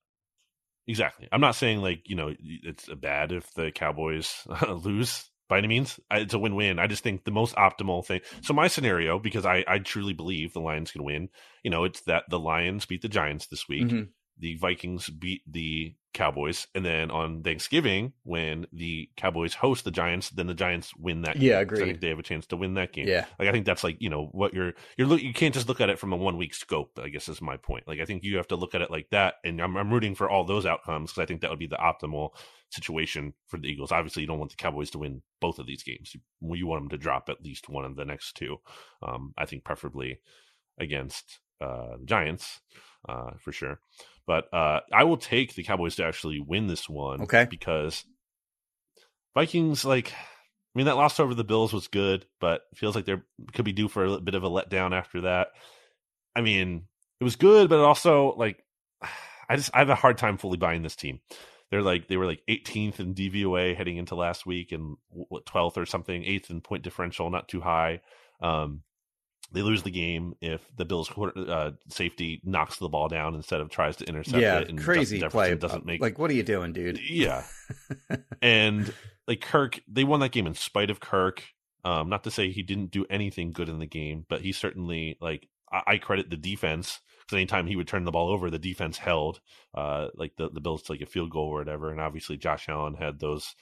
Exactly. 0.87 1.27
I'm 1.31 1.41
not 1.41 1.55
saying 1.55 1.81
like 1.81 2.03
you 2.05 2.15
know 2.15 2.33
it's 2.39 2.87
bad 2.95 3.31
if 3.31 3.51
the 3.55 3.71
Cowboys 3.71 4.43
lose 4.69 5.29
by 5.47 5.57
any 5.57 5.67
means. 5.67 5.99
It's 6.11 6.33
a 6.33 6.39
win-win. 6.39 6.79
I 6.79 6.87
just 6.87 7.03
think 7.03 7.23
the 7.23 7.31
most 7.31 7.55
optimal 7.55 8.05
thing. 8.05 8.21
So 8.41 8.53
my 8.53 8.67
scenario, 8.67 9.19
because 9.19 9.45
I 9.45 9.63
I 9.67 9.79
truly 9.79 10.13
believe 10.13 10.53
the 10.53 10.61
Lions 10.61 10.91
can 10.91 11.03
win. 11.03 11.29
You 11.63 11.71
know, 11.71 11.83
it's 11.83 12.01
that 12.01 12.23
the 12.29 12.39
Lions 12.39 12.85
beat 12.85 13.01
the 13.01 13.09
Giants 13.09 13.47
this 13.47 13.67
week. 13.67 13.87
Mhm. 13.87 14.09
The 14.39 14.55
Vikings 14.55 15.09
beat 15.09 15.41
the 15.45 15.95
Cowboys, 16.13 16.67
and 16.73 16.83
then 16.85 17.11
on 17.11 17.43
Thanksgiving, 17.43 18.13
when 18.23 18.65
the 18.73 19.09
Cowboys 19.17 19.53
host 19.53 19.83
the 19.83 19.91
Giants, 19.91 20.29
then 20.31 20.47
the 20.47 20.53
Giants 20.53 20.95
win 20.95 21.21
that. 21.21 21.35
Yeah, 21.35 21.59
game. 21.63 21.67
'Cause 21.69 21.81
I 21.81 21.85
think 21.85 22.01
they 22.01 22.09
have 22.09 22.19
a 22.19 22.23
chance 22.23 22.47
to 22.47 22.57
win 22.57 22.73
that 22.75 22.93
game. 22.93 23.07
Yeah, 23.07 23.25
Like 23.37 23.49
I 23.49 23.51
think 23.51 23.65
that's 23.65 23.83
like 23.83 23.97
you 23.99 24.09
know 24.09 24.27
what 24.31 24.53
you're 24.53 24.73
you're 24.97 25.07
look 25.07 25.21
you 25.21 25.33
can't 25.33 25.53
just 25.53 25.67
look 25.67 25.81
at 25.81 25.89
it 25.89 25.99
from 25.99 26.13
a 26.13 26.17
one 26.17 26.37
week 26.37 26.53
scope. 26.53 26.97
I 27.01 27.09
guess 27.09 27.29
is 27.29 27.41
my 27.41 27.57
point. 27.57 27.87
Like 27.87 27.99
I 27.99 28.05
think 28.05 28.23
you 28.23 28.37
have 28.37 28.47
to 28.47 28.55
look 28.55 28.73
at 28.73 28.81
it 28.81 28.89
like 28.91 29.09
that, 29.11 29.35
and 29.43 29.61
I'm, 29.61 29.75
I'm 29.77 29.91
rooting 29.93 30.15
for 30.15 30.29
all 30.29 30.43
those 30.43 30.65
outcomes 30.65 31.11
because 31.11 31.21
I 31.23 31.25
think 31.27 31.41
that 31.41 31.49
would 31.49 31.59
be 31.59 31.67
the 31.67 31.75
optimal 31.77 32.29
situation 32.69 33.33
for 33.47 33.57
the 33.57 33.67
Eagles. 33.67 33.91
Obviously, 33.91 34.21
you 34.23 34.27
don't 34.27 34.39
want 34.39 34.51
the 34.51 34.57
Cowboys 34.57 34.89
to 34.91 34.97
win 34.99 35.21
both 35.39 35.59
of 35.59 35.67
these 35.67 35.83
games. 35.83 36.13
You, 36.15 36.55
you 36.55 36.67
want 36.67 36.81
them 36.81 36.89
to 36.89 36.97
drop 36.97 37.29
at 37.29 37.41
least 37.43 37.69
one 37.69 37.85
of 37.85 37.95
the 37.95 38.05
next 38.05 38.35
two. 38.35 38.57
Um, 39.01 39.33
I 39.37 39.45
think 39.45 39.63
preferably 39.63 40.19
against 40.79 41.39
uh, 41.61 41.97
the 41.99 42.05
Giants 42.05 42.61
uh, 43.07 43.31
for 43.39 43.51
sure. 43.51 43.79
But 44.25 44.53
uh, 44.53 44.81
I 44.93 45.05
will 45.05 45.17
take 45.17 45.55
the 45.55 45.63
Cowboys 45.63 45.95
to 45.95 46.05
actually 46.05 46.39
win 46.39 46.67
this 46.67 46.89
one. 46.89 47.21
Okay. 47.21 47.47
because 47.49 48.03
Vikings 49.33 49.85
like. 49.85 50.13
I 50.13 50.77
mean, 50.77 50.85
that 50.85 50.95
loss 50.95 51.19
over 51.19 51.33
the 51.33 51.43
Bills 51.43 51.73
was 51.73 51.87
good, 51.87 52.27
but 52.39 52.61
feels 52.75 52.95
like 52.95 53.05
there 53.05 53.25
could 53.51 53.65
be 53.65 53.73
due 53.73 53.87
for 53.87 54.05
a 54.05 54.21
bit 54.21 54.35
of 54.35 54.43
a 54.43 54.49
letdown 54.49 54.95
after 54.95 55.21
that. 55.21 55.47
I 56.35 56.41
mean, 56.41 56.83
it 57.19 57.23
was 57.23 57.35
good, 57.35 57.67
but 57.67 57.79
also 57.79 58.35
like 58.37 58.63
I 59.49 59.55
just 59.55 59.71
I 59.73 59.79
have 59.79 59.89
a 59.89 59.95
hard 59.95 60.19
time 60.19 60.37
fully 60.37 60.57
buying 60.57 60.83
this 60.83 60.95
team. 60.95 61.19
They're 61.71 61.81
like 61.81 62.07
they 62.07 62.17
were 62.17 62.25
like 62.25 62.43
18th 62.47 62.99
in 62.99 63.15
DVOA 63.15 63.75
heading 63.75 63.97
into 63.97 64.15
last 64.15 64.45
week 64.45 64.71
and 64.71 64.97
what 65.09 65.45
12th 65.45 65.77
or 65.77 65.85
something, 65.85 66.23
eighth 66.23 66.49
in 66.49 66.61
point 66.61 66.83
differential, 66.83 67.29
not 67.29 67.47
too 67.47 67.61
high. 67.61 68.01
Um, 68.41 68.83
they 69.51 69.61
lose 69.61 69.83
the 69.83 69.91
game 69.91 70.35
if 70.41 70.61
the 70.75 70.85
Bills 70.85 71.09
quarter, 71.09 71.33
uh, 71.49 71.71
safety 71.89 72.41
knocks 72.43 72.77
the 72.77 72.89
ball 72.89 73.07
down 73.07 73.35
instead 73.35 73.61
of 73.61 73.69
tries 73.69 73.95
to 73.97 74.05
intercept 74.05 74.41
yeah, 74.41 74.59
it. 74.59 74.69
And 74.69 74.79
crazy 74.79 75.21
play. 75.21 75.55
Doesn't 75.55 75.85
make 75.85 76.01
like, 76.01 76.19
what 76.19 76.29
are 76.29 76.35
you 76.35 76.43
doing, 76.43 76.73
dude? 76.73 76.99
yeah. 76.99 77.43
and 78.41 78.93
like 79.27 79.41
Kirk, 79.41 79.79
they 79.87 80.03
won 80.03 80.19
that 80.19 80.31
game 80.31 80.47
in 80.47 80.53
spite 80.53 80.89
of 80.89 80.99
Kirk. 80.99 81.43
Um, 81.85 82.09
not 82.09 82.25
to 82.25 82.31
say 82.31 82.51
he 82.51 82.63
didn't 82.63 82.91
do 82.91 83.05
anything 83.09 83.51
good 83.53 83.69
in 83.69 83.79
the 83.79 83.85
game, 83.85 84.25
but 84.27 84.41
he 84.41 84.51
certainly 84.51 85.17
like 85.21 85.47
I, 85.71 85.83
I 85.87 85.97
credit 85.97 86.29
the 86.29 86.37
defense 86.37 86.99
because 87.21 87.37
anytime 87.37 87.67
he 87.67 87.75
would 87.75 87.87
turn 87.87 88.03
the 88.03 88.11
ball 88.11 88.29
over, 88.29 88.49
the 88.49 88.59
defense 88.59 88.97
held. 88.97 89.39
Uh, 89.73 90.07
like 90.15 90.35
the 90.37 90.49
the 90.49 90.61
Bills 90.61 90.83
to 90.83 90.91
like 90.93 91.01
a 91.01 91.05
field 91.05 91.29
goal 91.29 91.47
or 91.47 91.59
whatever, 91.59 91.91
and 91.91 92.01
obviously 92.01 92.35
Josh 92.35 92.67
Allen 92.67 92.95
had 92.95 93.19
those 93.19 93.55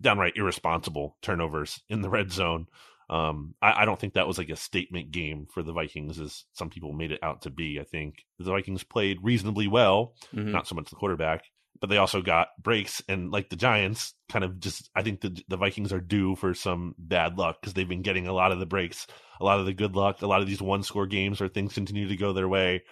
downright 0.00 0.36
irresponsible 0.36 1.16
turnovers 1.22 1.80
in 1.88 2.02
the 2.02 2.10
red 2.10 2.32
zone. 2.32 2.66
Um, 3.10 3.54
I, 3.60 3.82
I 3.82 3.84
don't 3.84 3.98
think 4.00 4.14
that 4.14 4.26
was 4.28 4.38
like 4.38 4.50
a 4.50 4.56
statement 4.56 5.10
game 5.10 5.46
for 5.52 5.62
the 5.64 5.72
Vikings, 5.72 6.20
as 6.20 6.44
some 6.52 6.70
people 6.70 6.92
made 6.92 7.10
it 7.10 7.18
out 7.22 7.42
to 7.42 7.50
be. 7.50 7.78
I 7.80 7.84
think 7.84 8.24
the 8.38 8.44
Vikings 8.44 8.84
played 8.84 9.18
reasonably 9.22 9.66
well, 9.66 10.14
Mhm. 10.32 10.52
not 10.52 10.68
so 10.68 10.76
much 10.76 10.88
the 10.90 10.96
quarterback, 10.96 11.42
but 11.80 11.90
they 11.90 11.96
also 11.96 12.22
got 12.22 12.48
breaks 12.62 13.02
and 13.08 13.32
like 13.32 13.48
the 13.50 13.56
Giants 13.56 14.14
kind 14.30 14.44
of 14.44 14.60
just 14.60 14.88
I 14.94 15.02
think 15.02 15.22
the 15.22 15.36
the 15.48 15.56
Vikings 15.56 15.92
are 15.92 16.00
due 16.00 16.36
for 16.36 16.54
some 16.54 16.94
bad 16.98 17.36
luck 17.36 17.60
because 17.60 17.74
they've 17.74 17.88
been 17.88 18.02
getting 18.02 18.28
a 18.28 18.32
lot 18.32 18.52
of 18.52 18.60
the 18.60 18.66
breaks, 18.66 19.08
a 19.40 19.44
lot 19.44 19.58
of 19.58 19.66
the 19.66 19.74
good 19.74 19.96
luck, 19.96 20.22
a 20.22 20.26
lot 20.28 20.40
of 20.40 20.46
these 20.46 20.62
one 20.62 20.84
score 20.84 21.06
games 21.08 21.40
where 21.40 21.48
things 21.48 21.74
continue 21.74 22.06
to 22.06 22.16
go 22.16 22.32
their 22.32 22.48
way. 22.48 22.82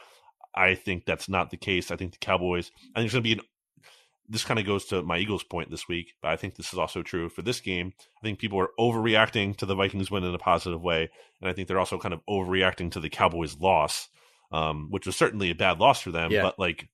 I 0.55 0.75
think 0.75 1.05
that's 1.05 1.29
not 1.29 1.51
the 1.51 1.57
case. 1.57 1.93
I 1.93 1.97
think 1.97 2.13
the 2.13 2.19
Cowboys. 2.19 2.73
I 2.97 2.99
think 3.01 3.07
it's 3.07 3.15
going 3.15 3.23
to 3.23 3.29
be 3.29 3.33
an. 3.35 3.41
This 4.29 4.45
kind 4.45 4.61
of 4.61 4.67
goes 4.67 4.85
to 4.87 5.03
my 5.03 5.19
Eagles 5.19 5.43
point 5.43 5.71
this 5.71 5.89
week, 5.89 6.15
but 6.21 6.31
I 6.31 6.37
think 6.37 6.55
this 6.55 6.73
is 6.73 6.79
also 6.79 7.03
true 7.03 7.29
for 7.29 7.43
this 7.43 7.61
game. 7.61 7.93
I 7.99 8.21
think 8.23 8.39
people 8.39 8.61
are 8.61 8.71
overreacting 8.79 9.57
to 9.57 9.67
the 9.67 9.75
Vikings 9.75 10.11
win 10.11 10.25
in 10.25 10.35
a 10.35 10.39
positive 10.39 10.83
way, 10.83 11.09
and 11.41 11.49
I 11.49 11.53
think 11.55 11.67
they're 11.67 11.79
also 11.79 11.99
kind 11.99 12.13
of 12.13 12.21
overreacting 12.29 12.91
to 12.93 13.01
the 13.01 13.09
Cowboys 13.09 13.57
loss, 13.59 14.09
um, 14.53 14.89
which 14.91 15.07
was 15.07 15.17
certainly 15.17 15.51
a 15.51 15.55
bad 15.55 15.79
loss 15.79 16.01
for 16.01 16.11
them. 16.11 16.31
Yeah. 16.31 16.43
But 16.43 16.59
like 16.59 16.89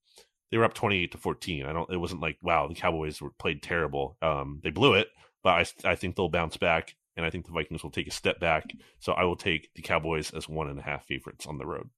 they 0.50 0.58
were 0.58 0.64
up 0.64 0.74
twenty 0.74 1.02
eight 1.02 1.12
to 1.12 1.18
fourteen. 1.18 1.66
I 1.66 1.72
don't. 1.72 1.90
It 1.90 1.96
wasn't 1.96 2.20
like 2.20 2.38
wow, 2.42 2.68
the 2.68 2.74
Cowboys 2.74 3.20
were 3.20 3.30
played 3.30 3.62
terrible. 3.62 4.16
Um, 4.22 4.60
they 4.62 4.70
blew 4.70 4.94
it, 4.94 5.08
but 5.42 5.50
I 5.84 5.90
I 5.90 5.94
think 5.96 6.14
they'll 6.14 6.28
bounce 6.28 6.56
back, 6.56 6.94
and 7.16 7.26
I 7.26 7.30
think 7.30 7.46
the 7.46 7.52
Vikings 7.52 7.82
will 7.82 7.90
take 7.90 8.06
a 8.06 8.12
step 8.12 8.38
back. 8.38 8.72
So 9.00 9.12
I 9.12 9.24
will 9.24 9.36
take 9.36 9.74
the 9.74 9.82
Cowboys 9.82 10.30
as 10.30 10.48
one 10.48 10.68
and 10.68 10.78
a 10.78 10.82
half 10.82 11.06
favorites 11.06 11.46
on 11.46 11.58
the 11.58 11.66
road. 11.66 11.90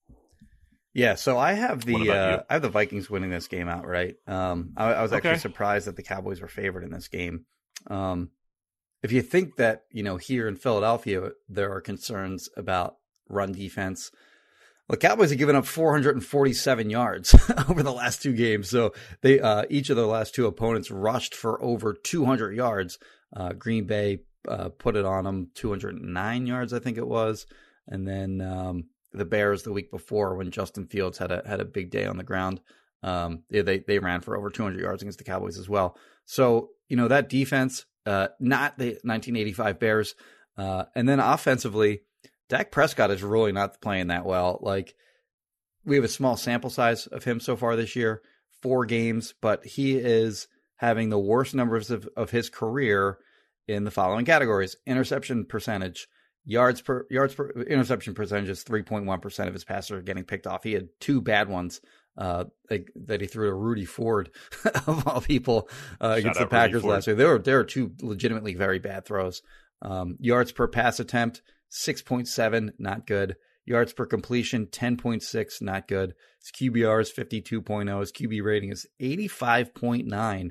Yeah, 0.97 1.15
so 1.17 1.37
I 1.39 1.53
have 1.53 1.85
the 1.85 2.11
uh. 2.11 2.43
I 2.49 2.55
have 2.55 2.63
the 2.63 2.71
Vikings 2.71 3.11
winning 3.11 3.29
this 3.31 3.49
game 3.49 3.69
outright. 3.69 4.17
Um, 4.27 4.73
I, 4.79 4.95
I 4.95 5.03
was 5.03 5.13
actually 5.13 5.33
Okay. 5.33 5.39
surprised 5.41 5.87
that 5.87 5.97
the 5.97 6.03
Cowboys 6.03 6.41
were 6.41 6.49
favored 6.49 6.85
in 6.85 6.91
this 6.91 7.09
game. 7.09 7.45
Um, 7.89 8.31
if 9.03 9.13
you 9.13 9.21
think 9.21 9.57
that 9.57 9.83
you 9.91 10.03
know 10.03 10.17
here 10.17 10.49
in 10.49 10.57
Philadelphia 10.57 11.33
there 11.51 11.71
are 11.73 11.83
concerns 11.83 12.49
about 12.57 12.97
run 13.29 13.53
defense, 13.53 14.11
the 14.89 14.97
Cowboys 14.97 15.29
have 15.29 15.39
given 15.39 15.55
up 15.55 15.67
447 15.67 16.89
yards 16.89 17.35
over 17.69 17.83
the 17.83 17.93
last 17.93 18.23
two 18.23 18.33
games. 18.33 18.71
So 18.71 18.95
they 19.21 19.39
uh, 19.39 19.65
each 19.69 19.91
of 19.91 19.97
the 19.97 20.07
last 20.07 20.35
two 20.35 20.47
opponents 20.47 20.91
rushed 20.91 21.35
for 21.35 21.63
over 21.63 21.93
200 21.93 22.57
yards. 22.57 22.99
Uh, 23.37 23.53
Green 23.53 23.85
Bay 23.87 24.21
uh, 24.49 24.71
put 24.71 24.97
it 24.97 25.05
on 25.05 25.25
them 25.25 25.51
209 25.55 26.47
yards, 26.47 26.73
I 26.73 26.79
think 26.79 26.97
it 26.97 27.07
was, 27.07 27.47
and 27.87 28.09
then 28.09 28.41
um, 28.41 28.85
the 29.13 29.25
Bears 29.25 29.63
the 29.63 29.73
week 29.73 29.91
before 29.91 30.37
when 30.37 30.51
Justin 30.51 30.87
Fields 30.87 31.19
had 31.19 31.31
a 31.31 31.43
had 31.47 31.61
a 31.61 31.65
big 31.65 31.91
day 31.91 32.05
on 32.07 32.17
the 32.17 32.25
ground. 32.25 32.61
Um, 33.03 33.45
they 33.51 33.79
they 33.79 33.99
ran 33.99 34.21
for 34.21 34.37
over 34.37 34.51
200 34.51 34.81
yards 34.81 35.03
against 35.03 35.19
the 35.19 35.25
Cowboys 35.25 35.59
as 35.59 35.69
well. 35.69 35.97
So 36.25 36.71
you 36.89 36.97
know 36.97 37.09
that 37.09 37.29
defense, 37.29 37.85
uh, 38.05 38.29
not 38.41 38.79
the 38.79 38.99
1985 39.03 39.79
Bears, 39.79 40.15
uh, 40.57 40.85
and 40.95 41.09
then 41.09 41.21
offensively, 41.21 42.03
Dak 42.49 42.71
Prescott 42.71 43.11
is 43.11 43.23
really 43.23 43.53
not 43.53 43.81
playing 43.81 44.09
that 44.09 44.27
well. 44.27 44.59
Like 44.63 44.95
we 45.85 45.97
have 45.97 46.05
a 46.05 46.09
small 46.09 46.37
sample 46.37 46.71
size 46.71 47.07
of 47.07 47.25
him 47.25 47.41
so 47.41 47.57
far 47.57 47.77
this 47.77 47.97
year, 47.97 48.23
four 48.63 48.87
games, 48.87 49.35
but 49.41 49.65
he 49.65 49.97
is 49.97 50.49
having 50.77 51.09
the 51.09 51.19
worst 51.19 51.55
numbers 51.55 51.91
of, 51.91 52.09
of 52.17 52.31
his 52.31 52.51
career 52.51 53.19
in 53.69 53.85
the 53.85 53.91
following 53.91 54.25
categories: 54.25 54.77
interception 54.87 55.45
percentage, 55.45 56.09
yards 56.47 56.81
per 56.81 57.07
yards 57.11 57.35
per 57.35 57.51
interception 57.51 58.15
percentage 58.15 58.49
is 58.49 58.63
three 58.63 58.83
point 58.83 59.05
one 59.05 59.21
percent 59.21 59.49
of 59.49 59.55
his 59.55 59.65
passes 59.65 59.91
are 59.91 60.03
getting 60.03 60.25
picked 60.25 60.47
off. 60.47 60.65
He 60.65 60.73
had 60.73 60.89
two 61.01 61.21
bad 61.21 61.49
ones. 61.49 61.81
Uh, 62.19 62.45
that 62.95 63.21
he 63.21 63.27
threw 63.27 63.51
to 63.51 63.55
Rudy 63.55 63.85
Ford 63.85 64.31
of 64.87 65.07
all 65.07 65.21
people 65.21 65.69
uh, 66.01 66.15
against 66.17 66.41
the 66.41 66.47
Packers 66.47 66.83
last 66.83 67.07
week. 67.07 67.19
There 67.19 67.29
were 67.29 67.39
there 67.39 67.59
were 67.59 67.65
two 67.65 67.93
legitimately 68.01 68.55
very 68.55 68.79
bad 68.79 69.05
throws. 69.05 69.43
Um, 69.83 70.17
yards 70.19 70.51
per 70.51 70.67
pass 70.67 70.99
attempt 70.99 71.43
six 71.69 72.01
point 72.01 72.27
seven, 72.27 72.73
not 72.79 73.07
good. 73.07 73.37
Yards 73.67 73.93
per 73.93 74.07
completion, 74.07 74.67
10.6, 74.67 75.61
not 75.61 75.89
good. 75.89 76.15
His 76.41 76.53
QBR 76.53 77.03
is 77.03 77.13
52.0. 77.13 78.01
His 78.01 78.13
QB 78.13 78.45
rating 78.45 78.71
is 78.71 78.87
85.9. 79.03 80.51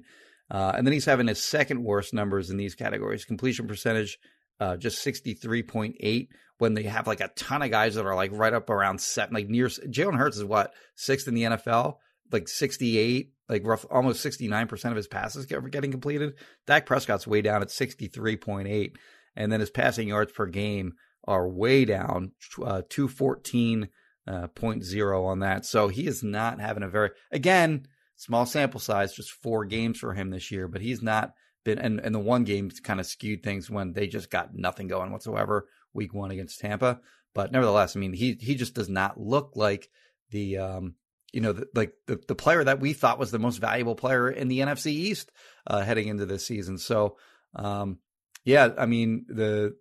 Uh, 0.51 0.73
and 0.75 0.85
then 0.85 0.91
he's 0.91 1.05
having 1.05 1.27
his 1.27 1.41
second 1.41 1.83
worst 1.83 2.13
numbers 2.13 2.49
in 2.49 2.57
these 2.57 2.75
categories. 2.75 3.23
Completion 3.23 3.67
percentage, 3.67 4.19
uh, 4.59 4.77
just 4.77 5.05
63.8 5.05 6.27
when 6.57 6.73
they 6.73 6.83
have 6.83 7.07
like 7.07 7.19
a 7.19 7.31
ton 7.35 7.61
of 7.61 7.71
guys 7.71 7.95
that 7.95 8.05
are 8.05 8.15
like 8.15 8.31
right 8.33 8.53
up 8.53 8.69
around 8.69 9.01
seven, 9.01 9.33
like 9.33 9.49
near 9.49 9.67
Jalen 9.67 10.17
Hurts 10.17 10.37
is 10.37 10.43
what, 10.43 10.73
sixth 10.95 11.27
in 11.27 11.33
the 11.35 11.43
NFL, 11.43 11.97
like 12.31 12.47
68, 12.47 13.33
like 13.49 13.65
rough, 13.65 13.85
almost 13.91 14.25
69% 14.25 14.85
of 14.89 14.95
his 14.95 15.07
passes 15.07 15.45
get, 15.45 15.69
getting 15.71 15.91
completed. 15.91 16.33
Dak 16.65 16.85
Prescott's 16.85 17.27
way 17.27 17.41
down 17.41 17.61
at 17.61 17.67
63.8. 17.69 18.95
And 19.35 19.51
then 19.51 19.59
his 19.59 19.69
passing 19.69 20.07
yards 20.07 20.31
per 20.31 20.45
game 20.45 20.93
are 21.27 21.47
way 21.47 21.83
down, 21.83 22.31
uh, 22.63 22.83
214.0 22.89 23.87
uh, 24.27 25.23
on 25.23 25.39
that. 25.39 25.65
So 25.65 25.87
he 25.89 26.07
is 26.07 26.23
not 26.23 26.61
having 26.61 26.83
a 26.83 26.89
very, 26.89 27.09
again, 27.31 27.87
small 28.15 28.45
sample 28.45 28.79
size, 28.79 29.13
just 29.13 29.31
four 29.31 29.65
games 29.65 29.99
for 29.99 30.13
him 30.13 30.29
this 30.29 30.51
year, 30.51 30.69
but 30.69 30.81
he's 30.81 31.01
not 31.01 31.33
been, 31.65 31.79
and, 31.79 31.99
and 31.99 32.15
the 32.15 32.19
one 32.19 32.45
game 32.45 32.71
kind 32.83 33.01
of 33.01 33.05
skewed 33.05 33.43
things 33.43 33.69
when 33.69 33.91
they 33.91 34.07
just 34.07 34.29
got 34.29 34.55
nothing 34.55 34.87
going 34.87 35.11
whatsoever 35.11 35.67
week 35.93 36.13
one 36.13 36.31
against 36.31 36.59
Tampa. 36.61 37.01
But 37.33 37.51
nevertheless, 37.51 37.97
I 37.97 37.99
mean, 37.99 38.13
he, 38.13 38.37
he 38.39 38.55
just 38.55 38.73
does 38.73 38.87
not 38.87 39.19
look 39.19 39.51
like 39.55 39.89
the, 40.29 40.57
um, 40.59 40.95
you 41.33 41.41
know, 41.41 41.51
the, 41.51 41.67
like 41.75 41.93
the, 42.07 42.21
the 42.27 42.35
player 42.35 42.63
that 42.63 42.79
we 42.79 42.93
thought 42.93 43.19
was 43.19 43.31
the 43.31 43.39
most 43.39 43.57
valuable 43.57 43.95
player 43.95 44.29
in 44.29 44.47
the 44.47 44.59
NFC 44.59 44.87
East 44.87 45.33
uh, 45.67 45.81
heading 45.81 46.07
into 46.07 46.25
this 46.25 46.45
season. 46.45 46.77
So, 46.77 47.17
um, 47.55 47.99
yeah, 48.45 48.69
I 48.77 48.85
mean, 48.85 49.25
the 49.27 49.75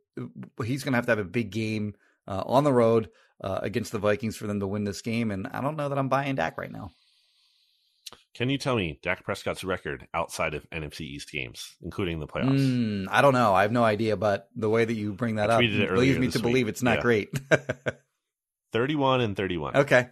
he's 0.65 0.83
going 0.83 0.93
to 0.93 0.97
have 0.97 1.07
to 1.07 1.13
have 1.13 1.19
a 1.19 1.25
big 1.25 1.51
game 1.51 1.95
uh, 2.27 2.43
on 2.47 2.65
the 2.65 2.73
road 2.73 3.11
uh, 3.41 3.61
against 3.63 3.93
the 3.93 3.99
Vikings 3.99 4.37
for 4.37 4.47
them 4.47 4.61
to 4.61 4.67
win 4.67 4.85
this 4.85 5.03
game, 5.03 5.31
and 5.31 5.47
I 5.49 5.61
don't 5.61 5.77
know 5.77 5.89
that 5.89 5.99
I'm 5.99 6.09
buying 6.09 6.37
Dak 6.37 6.57
right 6.57 6.73
now. 6.73 6.91
Can 8.35 8.51
you 8.51 8.59
tell 8.59 8.77
me 8.77 8.99
Dak 9.03 9.25
Prescott's 9.25 9.63
record 9.65 10.07
outside 10.13 10.55
of 10.55 10.69
NFC 10.71 11.03
East 11.03 11.31
games, 11.31 11.77
including 11.83 12.19
the 12.21 12.27
playoffs? 12.27 12.59
Mm, 12.61 13.07
I 13.11 13.23
don't 13.23 13.33
know. 13.35 13.55
I 13.55 13.63
have 13.63 13.73
no 13.73 13.85
idea, 13.85 14.17
but 14.17 14.49
the 14.57 14.69
way 14.69 14.85
that 14.85 14.95
you 14.95 15.13
bring 15.13 15.37
that 15.37 15.51
I 15.51 15.55
up 15.55 15.61
leads 15.61 16.19
me 16.19 16.29
to 16.29 16.39
week. 16.39 16.43
believe 16.43 16.69
it's 16.69 16.83
not 16.83 16.97
Yeah. 16.99 17.03
great. 17.03 17.29
31 18.73 19.21
and 19.21 19.37
31. 19.37 19.77
okay. 19.77 20.09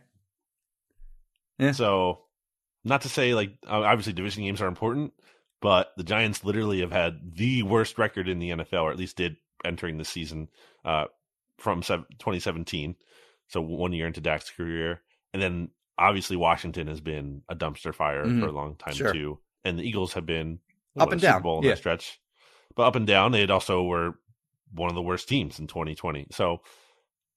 Yeah. 1.59 1.73
So, 1.73 2.21
not 2.85 3.03
to 3.03 3.09
say 3.09 3.35
like 3.35 3.51
obviously 3.67 4.13
division 4.13 4.45
games 4.45 4.61
are 4.61 4.67
important, 4.69 5.13
but 5.61 5.93
the 5.97 6.05
Giants 6.05 6.45
literally 6.45 6.81
have 6.81 6.93
had 6.93 7.35
the 7.35 7.63
worst 7.63 7.99
record 7.99 8.29
in 8.29 8.39
the 8.39 8.51
NFL, 8.51 8.83
or 8.83 8.91
at 8.91 8.97
least 8.99 9.17
did 9.17 9.37
entering 9.65 9.99
the 9.99 10.05
season 10.05 10.49
uh, 10.85 11.05
from 11.59 11.83
2017. 11.83 12.97
So 13.49 13.61
one 13.61 13.93
year 13.93 14.07
into 14.07 14.21
Dak's 14.21 14.51
career, 14.51 15.03
and 15.33 15.43
then 15.43 15.69
obviously 16.09 16.37
Washington 16.37 16.87
has 16.89 17.01
been 17.01 17.43
a 17.49 17.55
dumpster 17.57 17.95
fire 17.95 18.25
Mhm. 18.25 18.41
for 18.41 18.47
a 18.47 18.53
long 18.53 18.77
time 18.77 18.95
Sure. 18.95 19.13
too, 19.13 19.39
and 19.65 19.79
the 19.79 19.83
Eagles 19.89 20.13
have 20.15 20.27
been 20.27 20.59
Up 20.99 21.07
what, 21.09 21.13
and 21.15 21.21
a 21.21 21.21
Super 21.27 21.33
down, 21.33 21.43
Bowl 21.43 21.59
in 21.59 21.65
yeah. 21.65 21.71
that 21.71 21.79
stretch, 21.79 22.21
but 22.75 22.83
up 22.85 22.97
and 22.97 23.07
down. 23.07 23.33
They 23.33 23.47
also 23.47 23.83
were 23.85 24.19
one 24.73 24.89
of 24.91 24.95
the 24.95 25.03
worst 25.03 25.29
teams 25.29 25.59
in 25.59 25.67
2020. 25.67 26.27
So, 26.31 26.63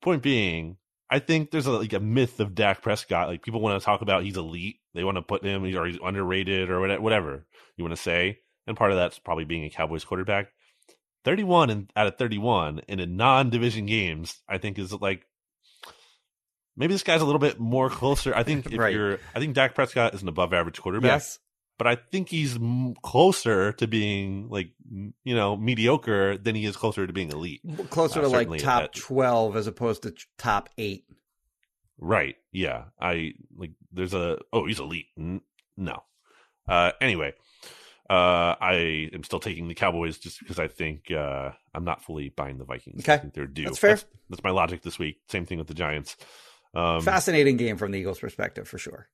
point 0.02 0.22
being, 0.22 0.78
I 1.10 1.20
think 1.20 1.52
there's 1.52 1.66
a, 1.68 1.72
like 1.72 1.94
a 1.94 2.00
myth 2.00 2.40
of 2.40 2.56
Dak 2.56 2.82
Prescott. 2.82 3.28
Like 3.28 3.44
people 3.44 3.62
want 3.62 3.80
to 3.80 3.86
talk 3.86 4.02
about 4.02 4.24
he's 4.24 4.38
elite. 4.38 4.78
They 4.94 5.04
want 5.04 5.18
to 5.18 5.22
put 5.22 5.44
him 5.44 5.64
or 5.64 5.86
he's 5.86 6.00
underrated 6.04 6.70
or 6.70 6.80
whatever, 6.80 7.02
whatever 7.02 7.46
you 7.78 7.84
want 7.84 7.96
to 7.96 8.02
say. 8.02 8.40
And 8.68 8.76
part 8.76 8.92
of 8.92 8.98
that's 8.98 9.20
probably 9.20 9.46
being 9.46 9.64
a 9.66 9.70
Cowboys 9.70 10.04
quarterback. 10.04 10.48
31 11.24 11.70
and 11.70 11.92
out 11.96 12.08
of 12.08 12.18
31 12.18 12.80
in 12.88 13.00
a 13.00 13.06
non-division 13.06 13.86
games, 13.86 14.42
I 14.48 14.58
think 14.58 14.78
is 14.80 14.94
like 14.94 15.26
maybe 16.78 16.94
this 16.94 17.04
guy's 17.04 17.22
a 17.22 17.26
little 17.26 17.40
bit 17.40 17.60
more 17.60 17.90
closer. 17.90 18.34
I 18.36 18.44
think 18.44 18.66
if 18.72 18.78
Right. 18.80 18.94
you're, 18.94 19.20
I 19.36 19.40
think 19.40 19.56
Dak 19.56 19.76
Prescott 19.76 20.14
is 20.14 20.22
an 20.22 20.28
above 20.28 20.54
average 20.54 20.82
quarterback 20.82 21.10
Yes. 21.12 21.40
but 21.78 21.88
I 21.88 21.96
think 21.96 22.30
he's 22.30 22.56
m- 22.56 22.94
closer 23.02 23.72
to 23.74 23.88
being 23.88 24.50
like 24.50 24.72
m- 24.92 25.14
you 25.24 25.36
know 25.36 25.56
mediocre 25.58 26.38
than 26.38 26.56
he 26.56 26.66
is 26.66 26.76
closer 26.78 27.06
to 27.08 27.14
being 27.14 27.32
elite. 27.32 27.62
Closer 27.90 28.20
Uh, 28.20 28.24
to 28.24 28.28
like 28.30 28.58
top 28.62 28.84
at- 28.84 28.94
12 28.96 29.56
as 29.56 29.68
opposed 29.68 30.04
to 30.04 30.14
top 30.38 30.70
eight. 30.78 31.06
Right? 31.98 32.36
Yeah. 32.52 32.86
I 33.00 33.34
like. 33.56 33.72
There's 33.92 34.14
a 34.14 34.38
oh 34.52 34.66
he's 34.66 34.80
elite. 34.80 35.08
N- 35.18 35.42
no. 35.78 36.04
Uh. 36.68 36.92
Anyway. 37.02 37.34
Uh, 38.08 38.54
I 38.62 39.10
am 39.14 39.24
still 39.24 39.40
taking 39.40 39.68
the 39.68 39.74
Cowboys 39.74 40.20
just 40.20 40.38
because 40.40 40.60
I 40.60 40.68
think 40.68 41.10
uh, 41.10 41.50
I'm 41.74 41.86
not 41.86 42.04
fully 42.04 42.30
buying 42.30 42.60
the 42.60 42.64
Vikings. 42.64 43.02
Okay. 43.04 43.14
I 43.14 43.18
think 43.18 43.34
they're 43.34 43.48
due. 43.48 43.64
That's 43.64 43.80
fair. 43.80 43.92
That's, 43.96 44.06
that's 44.30 44.44
my 44.44 44.52
logic 44.52 44.84
this 44.84 45.00
week. 45.00 45.18
Same 45.28 45.48
thing 45.48 45.58
with 45.58 45.66
the 45.66 45.74
Giants. 45.74 46.16
Um, 46.76 47.02
Fascinating 47.02 47.58
game 47.58 47.78
from 47.78 47.92
the 47.92 48.00
Eagles' 48.00 48.20
perspective, 48.20 48.68
for 48.68 48.78
sure. 48.78 49.08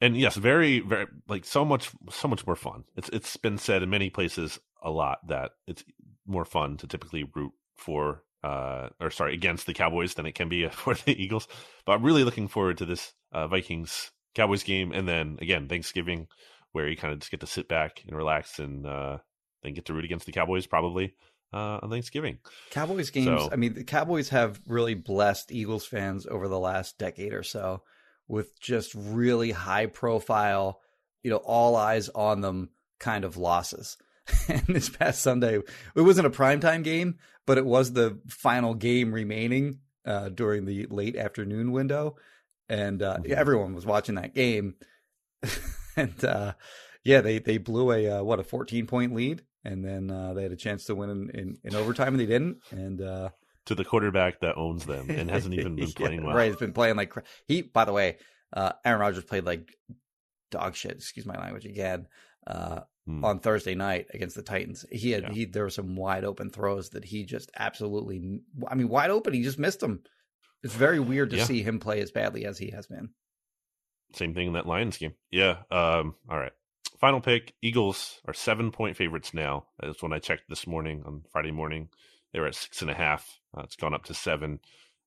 and 0.00 0.16
yes, 0.16 0.36
very, 0.36 0.80
very 0.80 1.06
like 1.28 1.44
so 1.44 1.64
much, 1.64 1.90
so 2.10 2.28
much 2.28 2.46
more 2.46 2.56
fun. 2.56 2.84
It's 2.96 3.08
it's 3.10 3.36
been 3.36 3.58
said 3.58 3.82
in 3.82 3.90
many 3.90 4.10
places 4.10 4.58
a 4.82 4.90
lot 4.90 5.26
that 5.28 5.52
it's 5.66 5.84
more 6.26 6.44
fun 6.44 6.76
to 6.78 6.86
typically 6.86 7.24
root 7.34 7.52
for, 7.76 8.22
uh, 8.42 8.88
or 9.00 9.10
sorry, 9.10 9.34
against 9.34 9.66
the 9.66 9.74
Cowboys 9.74 10.14
than 10.14 10.26
it 10.26 10.34
can 10.34 10.48
be 10.48 10.68
for 10.70 10.94
the 10.94 11.20
Eagles. 11.20 11.46
But 11.86 11.92
I'm 11.92 12.02
really 12.02 12.24
looking 12.24 12.48
forward 12.48 12.78
to 12.78 12.84
this 12.84 13.12
uh, 13.32 13.48
Vikings 13.48 14.10
Cowboys 14.34 14.62
game, 14.64 14.92
and 14.92 15.06
then 15.08 15.38
again 15.40 15.68
Thanksgiving, 15.68 16.26
where 16.72 16.88
you 16.88 16.96
kind 16.96 17.12
of 17.12 17.20
just 17.20 17.30
get 17.30 17.40
to 17.40 17.46
sit 17.46 17.68
back 17.68 18.02
and 18.06 18.16
relax, 18.16 18.58
and 18.58 18.84
uh, 18.86 19.18
then 19.62 19.74
get 19.74 19.84
to 19.86 19.94
root 19.94 20.04
against 20.04 20.26
the 20.26 20.32
Cowboys 20.32 20.66
probably 20.66 21.14
uh, 21.52 21.78
on 21.82 21.90
Thanksgiving. 21.90 22.38
Cowboys 22.70 23.10
games. 23.10 23.26
So- 23.42 23.50
I 23.52 23.56
mean, 23.56 23.74
the 23.74 23.84
Cowboys 23.84 24.28
have 24.30 24.60
really 24.66 24.94
blessed 24.94 25.50
Eagles 25.52 25.86
fans 25.86 26.26
over 26.26 26.48
the 26.48 26.58
last 26.58 26.98
decade 26.98 27.32
or 27.34 27.42
so 27.42 27.82
with 28.26 28.58
just 28.60 28.92
really 28.94 29.50
high 29.52 29.86
profile 29.86 30.80
you 31.24 31.30
know, 31.32 31.38
all 31.38 31.74
eyes 31.74 32.08
on 32.10 32.40
them 32.42 32.70
kind 33.00 33.24
of 33.24 33.36
losses. 33.36 33.96
and 34.48 34.62
this 34.68 34.88
past 34.88 35.20
Sunday, 35.20 35.58
it 35.96 36.00
wasn't 36.00 36.26
a 36.26 36.30
primetime 36.30 36.84
game, 36.84 37.18
but 37.44 37.58
it 37.58 37.66
was 37.66 37.92
the 37.92 38.20
final 38.28 38.72
game 38.74 39.12
remaining 39.12 39.80
uh, 40.06 40.28
during 40.28 40.64
the 40.64 40.86
late 40.90 41.16
afternoon 41.16 41.72
window. 41.72 42.14
And 42.68 43.02
uh, 43.02 43.16
Mhm. 43.18 43.30
everyone 43.30 43.74
was 43.74 43.84
watching 43.84 44.14
that 44.14 44.32
game. 44.32 44.76
and 45.96 46.24
uh, 46.24 46.54
yeah, 47.04 47.20
they, 47.20 47.38
they 47.40 47.58
blew 47.58 47.90
a, 47.92 48.18
uh, 48.18 48.22
what, 48.22 48.38
a 48.40 48.44
14 48.44 48.86
point 48.86 49.14
lead. 49.14 49.42
And 49.68 49.84
then 49.84 50.10
uh, 50.10 50.32
they 50.34 50.42
had 50.44 50.52
a 50.52 50.56
chance 50.56 50.84
to 50.84 50.94
win 50.94 51.10
in, 51.10 51.30
in, 51.30 51.58
in 51.64 51.74
overtime, 51.74 52.08
and 52.14 52.20
they 52.20 52.26
didn't. 52.26 52.58
And 52.70 53.00
uh, 53.02 53.28
To 53.66 53.74
the 53.74 53.84
quarterback 53.84 54.40
that 54.40 54.56
owns 54.56 54.86
them 54.86 55.10
and 55.10 55.30
hasn't 55.36 55.52
even 55.54 55.76
been 55.76 55.88
Yeah, 55.88 55.92
playing 55.94 56.24
well. 56.24 56.34
Right, 56.34 56.48
he's 56.50 56.56
been 56.56 56.72
playing 56.72 56.96
like 56.96 57.12
he. 57.46 57.60
By 57.62 57.84
the 57.84 57.92
way, 57.92 58.16
uh, 58.52 58.72
Aaron 58.84 59.00
Rodgers 59.00 59.24
played 59.24 59.44
like 59.44 59.74
dog 60.50 60.74
shit. 60.74 60.92
Excuse 60.92 61.26
my 61.26 61.36
language 61.38 61.66
again. 61.66 62.06
Uh, 62.46 62.80
Hmm. 63.06 63.24
on 63.24 63.38
Thursday 63.40 63.74
night 63.74 64.06
against 64.12 64.36
the 64.36 64.42
Titans, 64.42 64.84
he 64.92 65.12
had 65.12 65.22
Yeah. 65.22 65.32
he 65.32 65.44
there 65.46 65.62
were 65.62 65.70
some 65.70 65.96
wide 65.96 66.24
open 66.24 66.50
throws 66.50 66.90
that 66.90 67.06
he 67.06 67.24
just 67.24 67.50
absolutely. 67.58 68.40
I 68.68 68.74
mean, 68.74 68.90
wide 68.90 69.08
open. 69.10 69.32
He 69.32 69.42
just 69.42 69.58
missed 69.58 69.80
them. 69.80 70.02
It's 70.62 70.74
very 70.74 71.00
weird 71.00 71.30
to 71.30 71.38
Yeah. 71.38 71.44
see 71.44 71.62
him 71.62 71.78
play 71.78 72.02
as 72.02 72.10
badly 72.10 72.44
as 72.44 72.58
he 72.58 72.70
has 72.72 72.86
been. 72.86 73.08
Same 74.12 74.34
thing 74.34 74.48
in 74.48 74.52
that 74.52 74.66
Lions 74.66 74.98
game. 74.98 75.14
Yeah. 75.30 75.62
Um, 75.70 76.16
all 76.28 76.38
right. 76.38 76.52
Final 77.00 77.20
pick. 77.20 77.54
Eagles 77.62 78.20
are 78.26 78.34
seven 78.34 78.72
point 78.72 78.96
favorites 78.96 79.32
now. 79.32 79.66
That's 79.80 80.02
when 80.02 80.12
I 80.12 80.18
checked 80.18 80.48
this 80.48 80.66
morning 80.66 81.02
on 81.06 81.22
Friday 81.32 81.52
morning. 81.52 81.88
They 82.32 82.40
were 82.40 82.46
at 82.48 82.54
six 82.56 82.82
and 82.82 82.90
a 82.90 82.94
half. 82.94 83.38
Uh, 83.56 83.62
it's 83.62 83.76
gone 83.76 83.94
up 83.94 84.04
to 84.06 84.14
seven 84.14 84.60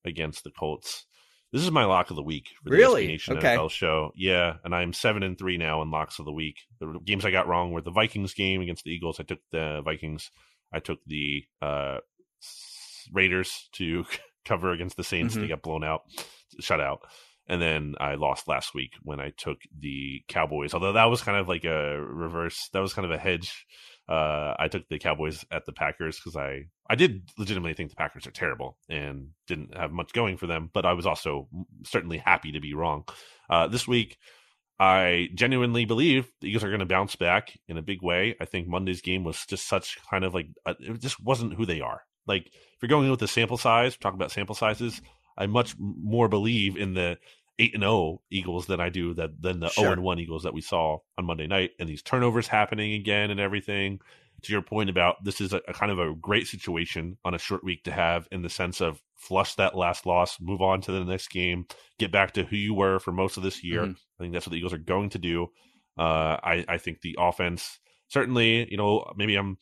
against 0.06 0.44
the 0.44 0.52
Colts. 0.52 1.06
This 1.52 1.64
is 1.64 1.72
my 1.72 1.84
lock 1.84 2.10
of 2.10 2.16
the 2.16 2.24
week 2.24 2.48
for 2.64 2.70
the 2.70 2.78
Really? 2.78 3.04
SB 3.04 3.08
Nation 3.08 3.38
Okay. 3.38 3.56
NFL 3.56 3.70
show. 3.72 4.12
Yeah, 4.16 4.56
and 4.64 4.74
I'm 4.74 4.94
seven 4.94 5.22
and 5.22 5.38
three 5.38 5.58
now 5.58 5.82
in 5.82 5.92
locks 5.92 6.18
of 6.18 6.26
the 6.26 6.32
week. 6.32 6.60
The 6.80 6.98
games 7.04 7.26
I 7.26 7.32
got 7.32 7.48
wrong 7.48 7.72
were 7.72 7.82
the 7.82 7.92
Vikings 7.92 8.34
game 8.34 8.62
against 8.62 8.86
the 8.86 8.92
Eagles. 8.92 9.20
I 9.20 9.24
took 9.24 9.40
the 9.52 9.82
Vikings. 9.84 10.32
I 10.72 10.80
took 10.80 11.00
the 11.06 11.44
uh, 11.62 11.98
Raiders 13.12 13.70
to 13.74 14.06
cover 14.46 14.72
against 14.72 14.96
the 14.98 15.04
Saints. 15.04 15.36
They 15.36 15.42
Mhm. 15.42 15.50
got 15.50 15.62
blown 15.62 15.84
out, 15.84 16.04
shut 16.62 16.80
out. 16.80 17.02
And 17.52 17.61
then 17.61 17.95
I 17.99 18.15
lost 18.15 18.48
last 18.48 18.73
week 18.73 18.94
when 19.03 19.19
I 19.19 19.34
took 19.36 19.57
the 19.78 20.23
Cowboys. 20.30 20.73
Although 20.73 20.94
that 20.94 21.10
was 21.10 21.22
kind 21.22 21.38
of 21.38 21.49
like 21.49 21.65
a 21.65 22.02
reverse. 22.02 22.69
That 22.72 22.80
was 22.80 22.94
kind 22.94 23.03
of 23.03 23.11
a 23.11 23.18
hedge. 23.18 23.65
Uh, 24.07 24.53
I 24.57 24.69
took 24.69 24.88
the 24.88 24.99
Cowboys 24.99 25.44
at 25.52 25.65
the 25.65 25.73
Packers 25.73 26.15
because 26.15 26.38
I 26.38 26.68
I 26.90 26.95
did 26.95 27.30
legitimately 27.38 27.73
think 27.73 27.90
the 27.90 27.98
Packers 27.98 28.26
are 28.26 28.32
terrible 28.32 28.78
and 28.90 29.32
didn't 29.48 29.76
have 29.76 29.91
much 29.91 30.14
going 30.14 30.38
for 30.38 30.48
them. 30.48 30.69
But 30.73 30.86
I 30.86 30.94
was 30.94 31.06
also 31.06 31.49
certainly 31.86 32.19
happy 32.19 32.53
to 32.53 32.61
be 32.61 32.73
wrong. 32.73 33.03
Uh, 33.49 33.68
this 33.68 33.86
week, 33.86 34.18
I 34.80 35.28
genuinely 35.36 35.84
believe 35.84 36.32
the 36.40 36.48
Eagles 36.48 36.64
are 36.64 36.69
going 36.69 36.80
to 36.80 36.86
bounce 36.86 37.18
back 37.18 37.60
in 37.68 37.78
a 37.78 37.82
big 37.82 38.02
way. 38.02 38.38
I 38.40 38.45
think 38.45 38.69
Monday's 38.69 39.02
game 39.02 39.26
was 39.26 39.45
just 39.45 39.68
such 39.68 39.98
kind 40.10 40.23
of 40.23 40.34
like 40.34 40.48
uh 40.65 40.76
it 40.80 41.02
just 41.02 41.22
wasn't 41.22 41.56
who 41.56 41.65
they 41.65 41.82
are. 41.82 42.03
Like 42.26 42.48
if 42.48 42.78
you're 42.82 42.88
going 42.88 43.03
in 43.03 43.11
with 43.11 43.19
the 43.19 43.28
sample 43.28 43.57
size, 43.57 43.98
talk 43.98 44.14
about 44.14 44.32
sample 44.32 44.56
sizes. 44.56 45.02
I 45.38 45.48
much 45.48 45.76
more 45.80 46.28
believe 46.28 46.78
in 46.78 46.94
the 46.94 47.18
eight 47.62 47.74
and 47.74 47.84
zero 47.84 48.22
Eagles 48.30 48.66
than 48.66 48.80
I 48.80 48.90
do 48.90 49.14
that 49.16 49.42
than 49.42 49.60
the 49.60 49.70
Sure. 49.70 49.84
zero 49.84 49.94
and 49.94 50.04
one 50.04 50.20
Eagles 50.20 50.44
that 50.44 50.54
we 50.54 50.62
saw 50.62 50.98
on 51.18 51.26
Monday 51.26 51.48
night, 51.48 51.72
and 51.80 51.88
these 51.88 52.02
turnovers 52.02 52.48
happening 52.48 52.94
again 52.94 53.32
and 53.32 53.40
everything. 53.40 54.00
To 54.44 54.52
your 54.52 54.64
point 54.64 54.90
about 54.90 55.24
this 55.24 55.40
is 55.40 55.54
a, 55.54 55.62
a 55.68 55.74
kind 55.74 55.92
of 55.92 56.00
a 56.00 56.16
great 56.16 56.48
situation 56.48 57.18
on 57.24 57.36
a 57.36 57.38
short 57.38 57.64
week 57.64 57.84
to 57.84 57.92
have 57.92 58.28
in 58.32 58.42
the 58.42 58.50
sense 58.50 58.82
of 58.82 59.00
flush 59.16 59.54
that 59.56 59.76
last 59.78 60.08
loss, 60.08 60.40
move 60.42 60.62
on 60.64 60.82
to 60.82 60.92
the 60.92 61.06
next 61.06 61.28
game, 61.28 61.68
get 62.00 62.12
back 62.12 62.32
to 62.34 62.44
who 62.44 62.56
you 62.56 62.74
were 62.74 62.98
for 63.00 63.12
most 63.12 63.38
of 63.38 63.44
this 63.44 63.64
year. 63.64 63.84
Mhm. 63.84 63.96
I 64.20 64.24
think 64.24 64.34
that's 64.34 64.48
what 64.48 64.52
the 64.52 64.58
Eagles 64.58 64.74
are 64.74 64.80
going 64.80 65.10
to 65.12 65.20
do. 65.20 65.48
Uh, 65.96 66.38
I, 66.44 66.66
I 66.68 66.78
think 66.80 67.02
the 67.02 67.18
offense 67.20 67.78
certainly, 68.08 68.68
you 68.72 68.78
know, 68.78 69.12
maybe 69.16 69.36
I'm 69.36 69.58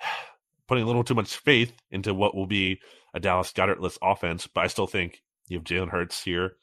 putting 0.68 0.82
a 0.82 0.86
little 0.88 1.04
too 1.04 1.14
much 1.14 1.36
faith 1.36 1.72
into 1.90 2.12
what 2.12 2.34
will 2.34 2.46
be 2.48 2.80
a 3.14 3.20
Dallas 3.20 3.52
Goedert-less 3.52 3.98
offense, 4.02 4.46
but 4.48 4.64
I 4.64 4.66
still 4.66 4.86
think 4.86 5.22
you 5.48 5.58
have 5.58 5.64
Jalen 5.64 5.90
Hurts 5.90 6.22
here. 6.22 6.56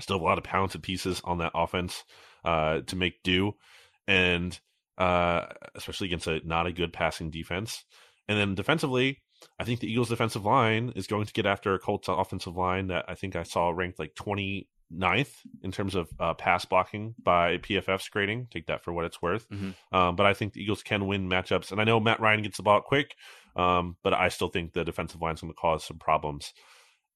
Still 0.00 0.16
have 0.16 0.22
a 0.22 0.24
lot 0.24 0.38
of 0.38 0.44
pounds 0.44 0.74
and 0.74 0.82
pieces 0.82 1.20
on 1.24 1.38
that 1.38 1.52
offense 1.54 2.04
uh, 2.44 2.80
to 2.86 2.96
make 2.96 3.22
do, 3.22 3.52
and 4.08 4.58
uh, 4.98 5.46
especially 5.74 6.08
against 6.08 6.26
a 6.26 6.40
not 6.46 6.66
a 6.66 6.72
good 6.72 6.92
passing 6.92 7.30
defense. 7.30 7.84
And 8.28 8.38
then 8.38 8.54
defensively, 8.54 9.22
I 9.58 9.64
think 9.64 9.80
the 9.80 9.90
Eagles' 9.90 10.08
defensive 10.08 10.44
line 10.44 10.92
is 10.96 11.06
going 11.06 11.26
to 11.26 11.32
get 11.32 11.46
after 11.46 11.74
a 11.74 11.78
Colts 11.78 12.08
offensive 12.08 12.56
line 12.56 12.88
that 12.88 13.04
I 13.08 13.14
think 13.14 13.36
I 13.36 13.42
saw 13.42 13.70
ranked 13.70 13.98
like 13.98 14.14
29th 14.14 15.32
in 15.62 15.72
terms 15.72 15.94
of 15.94 16.08
uh, 16.18 16.34
pass 16.34 16.64
blocking 16.64 17.14
by 17.22 17.58
PFF's 17.58 18.08
grading. 18.08 18.48
Take 18.50 18.66
that 18.66 18.82
for 18.82 18.92
what 18.92 19.04
it's 19.04 19.20
worth. 19.20 19.48
Mhm. 19.50 19.74
Um, 19.92 20.16
but 20.16 20.26
I 20.26 20.34
think 20.34 20.52
the 20.52 20.62
Eagles 20.62 20.82
can 20.82 21.06
win 21.06 21.28
matchups. 21.28 21.72
And 21.72 21.80
I 21.80 21.84
know 21.84 22.00
Matt 22.00 22.20
Ryan 22.20 22.42
gets 22.42 22.56
the 22.56 22.62
ball 22.62 22.80
quick, 22.80 23.14
um, 23.56 23.96
but 24.02 24.14
I 24.14 24.28
still 24.28 24.48
think 24.48 24.72
the 24.72 24.84
defensive 24.84 25.20
line 25.20 25.34
is 25.34 25.40
going 25.40 25.52
to 25.52 25.58
cause 25.58 25.84
some 25.84 25.98
problems. 25.98 26.52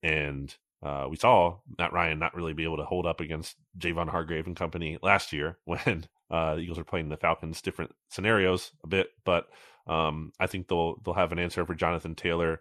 And 0.02 0.54
uh, 0.82 1.06
we 1.10 1.16
saw 1.16 1.58
Matt 1.76 1.92
Ryan 1.92 2.18
not 2.18 2.34
really 2.34 2.52
be 2.52 2.64
able 2.64 2.76
to 2.76 2.84
hold 2.84 3.06
up 3.06 3.20
against 3.20 3.56
Javon 3.78 4.08
Hargrave 4.08 4.46
and 4.46 4.56
company 4.56 4.98
last 5.02 5.32
year 5.32 5.58
when 5.64 6.06
uh, 6.30 6.54
the 6.54 6.60
Eagles 6.60 6.78
were 6.78 6.84
playing 6.84 7.08
the 7.08 7.16
Falcons 7.16 7.60
different 7.60 7.92
scenarios 8.10 8.70
a 8.84 8.86
bit. 8.86 9.10
But 9.24 9.48
um, 9.86 10.32
I 10.38 10.46
think 10.46 10.68
they'll 10.68 10.96
they'll 11.04 11.14
have 11.14 11.32
an 11.32 11.38
answer 11.38 11.64
for 11.66 11.74
Jonathan 11.74 12.14
Taylor. 12.14 12.60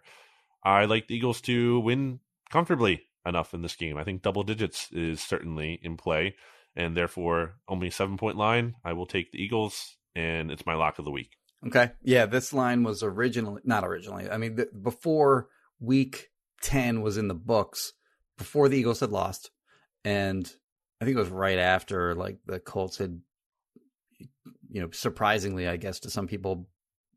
I 0.64 0.86
like 0.86 1.06
the 1.06 1.14
Eagles 1.14 1.40
to 1.42 1.80
win 1.80 2.20
comfortably 2.50 3.02
enough 3.24 3.54
in 3.54 3.62
this 3.62 3.76
game. 3.76 3.96
I 3.96 4.04
think 4.04 4.22
double 4.22 4.42
digits 4.42 4.90
is 4.90 5.20
certainly 5.20 5.78
in 5.82 5.96
play, 5.96 6.34
and 6.74 6.96
therefore 6.96 7.56
only 7.68 7.90
seven 7.90 8.16
point 8.16 8.36
line. 8.36 8.74
I 8.84 8.94
will 8.94 9.06
take 9.06 9.30
the 9.30 9.42
Eagles, 9.42 9.96
and 10.16 10.50
it's 10.50 10.66
my 10.66 10.74
lock 10.74 10.98
of 10.98 11.04
the 11.04 11.10
week. 11.10 11.36
Okay. 11.66 11.90
Yeah, 12.02 12.26
this 12.26 12.52
line 12.52 12.82
was 12.84 13.02
originally 13.02 13.62
not 13.64 13.84
originally. 13.84 14.30
I 14.30 14.38
mean, 14.38 14.56
th- 14.56 14.68
before 14.80 15.48
week 15.80 16.28
10 16.62 17.02
was 17.02 17.16
in 17.16 17.28
the 17.28 17.34
books, 17.34 17.92
before 18.38 18.68
the 18.68 18.78
Eagles 18.78 19.00
had 19.00 19.12
lost, 19.12 19.50
and 20.04 20.50
I 21.00 21.04
think 21.04 21.16
it 21.16 21.20
was 21.20 21.28
right 21.28 21.58
after 21.58 22.14
like 22.14 22.38
the 22.46 22.58
Colts 22.60 22.98
had 22.98 23.20
you 24.70 24.80
know, 24.82 24.90
surprisingly, 24.92 25.66
I 25.68 25.76
guess 25.76 26.00
to 26.00 26.10
some 26.10 26.26
people 26.26 26.68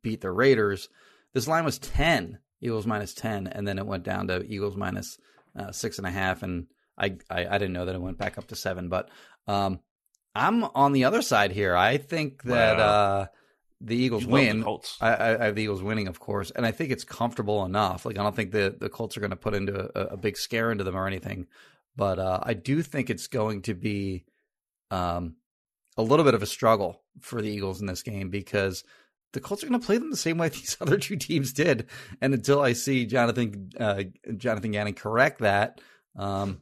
beat 0.02 0.22
the 0.22 0.32
Raiders. 0.32 0.90
This 1.34 1.48
line 1.48 1.66
was 1.66 1.80
10, 1.80 2.40
Eagles 2.62 2.88
minus 2.88 3.14
10, 3.14 3.48
and 3.48 3.68
then 3.68 3.78
it 3.78 3.86
went 3.86 4.04
down 4.04 4.28
to 4.28 4.44
Eagles 4.46 4.76
minus 4.78 5.18
uh, 5.58 5.72
six 5.72 5.98
and 5.98 6.08
a 6.08 6.12
half. 6.12 6.44
And 6.44 6.68
I, 6.98 7.18
I, 7.30 7.48
I 7.48 7.58
didn't 7.58 7.74
know 7.74 7.86
that 7.86 7.96
it 7.96 8.02
went 8.02 8.18
back 8.18 8.38
up 8.38 8.48
to 8.48 8.56
seven, 8.56 8.90
but 8.90 9.10
um, 9.48 9.80
I'm 10.34 10.64
on 10.64 10.94
the 10.94 11.04
other 11.06 11.22
side 11.22 11.52
here. 11.52 11.76
I 11.76 11.98
think 11.98 12.44
that 12.44 12.78
Wow. 12.78 12.84
uh, 12.84 13.26
the 13.84 13.96
Eagles 13.96 14.24
You 14.24 14.30
love 14.30 14.40
the 14.40 14.48
win. 14.48 14.64
Colts. 14.64 14.98
I, 15.02 15.14
I, 15.14 15.42
I 15.42 15.46
have 15.46 15.56
the 15.56 15.64
Eagles 15.64 15.82
winning, 15.82 16.08
of 16.08 16.20
course, 16.20 16.52
and 16.52 16.66
I 16.66 16.72
think 16.72 16.92
it's 16.92 17.04
comfortable 17.04 17.66
enough. 17.66 18.06
Like 18.06 18.18
I 18.18 18.24
don't 18.24 18.36
think 18.36 18.52
the 18.52 18.76
the 18.78 18.90
Colts 18.90 19.18
are 19.18 19.20
going 19.20 19.32
to 19.32 19.36
put 19.38 19.54
into 19.54 19.90
a, 19.96 20.14
a 20.14 20.18
big 20.18 20.38
scare 20.38 20.72
into 20.72 20.84
them 20.84 20.96
or 20.96 21.08
anything, 21.08 21.48
but 21.96 22.20
uh, 22.20 22.40
I 22.44 22.54
do 22.54 22.82
think 22.84 23.10
it's 23.10 23.28
going 23.28 23.64
to 23.64 23.74
be 23.74 24.26
um, 24.92 25.36
a 25.98 26.04
little 26.04 26.26
bit 26.26 26.36
of 26.36 26.44
a 26.44 26.48
struggle 26.48 27.02
for 27.20 27.42
the 27.42 27.50
Eagles 27.50 27.82
in 27.82 27.88
this 27.88 28.04
game 28.04 28.30
because 28.30 28.84
the 29.34 29.40
Colts 29.40 29.64
are 29.64 29.68
going 29.68 29.80
to 29.80 29.86
play 29.86 29.98
them 29.98 30.12
the 30.12 30.18
same 30.18 30.38
way 30.38 30.50
these 30.50 30.78
other 30.80 30.98
two 30.98 31.16
teams 31.16 31.52
did, 31.52 31.88
and 32.22 32.34
until 32.34 32.62
I 32.62 32.74
see 32.74 33.06
Jonathan 33.06 33.72
uh, 33.80 34.04
Jonathan 34.38 34.72
Gannon 34.72 34.94
correct 34.94 35.40
that, 35.40 35.82
um, 36.16 36.60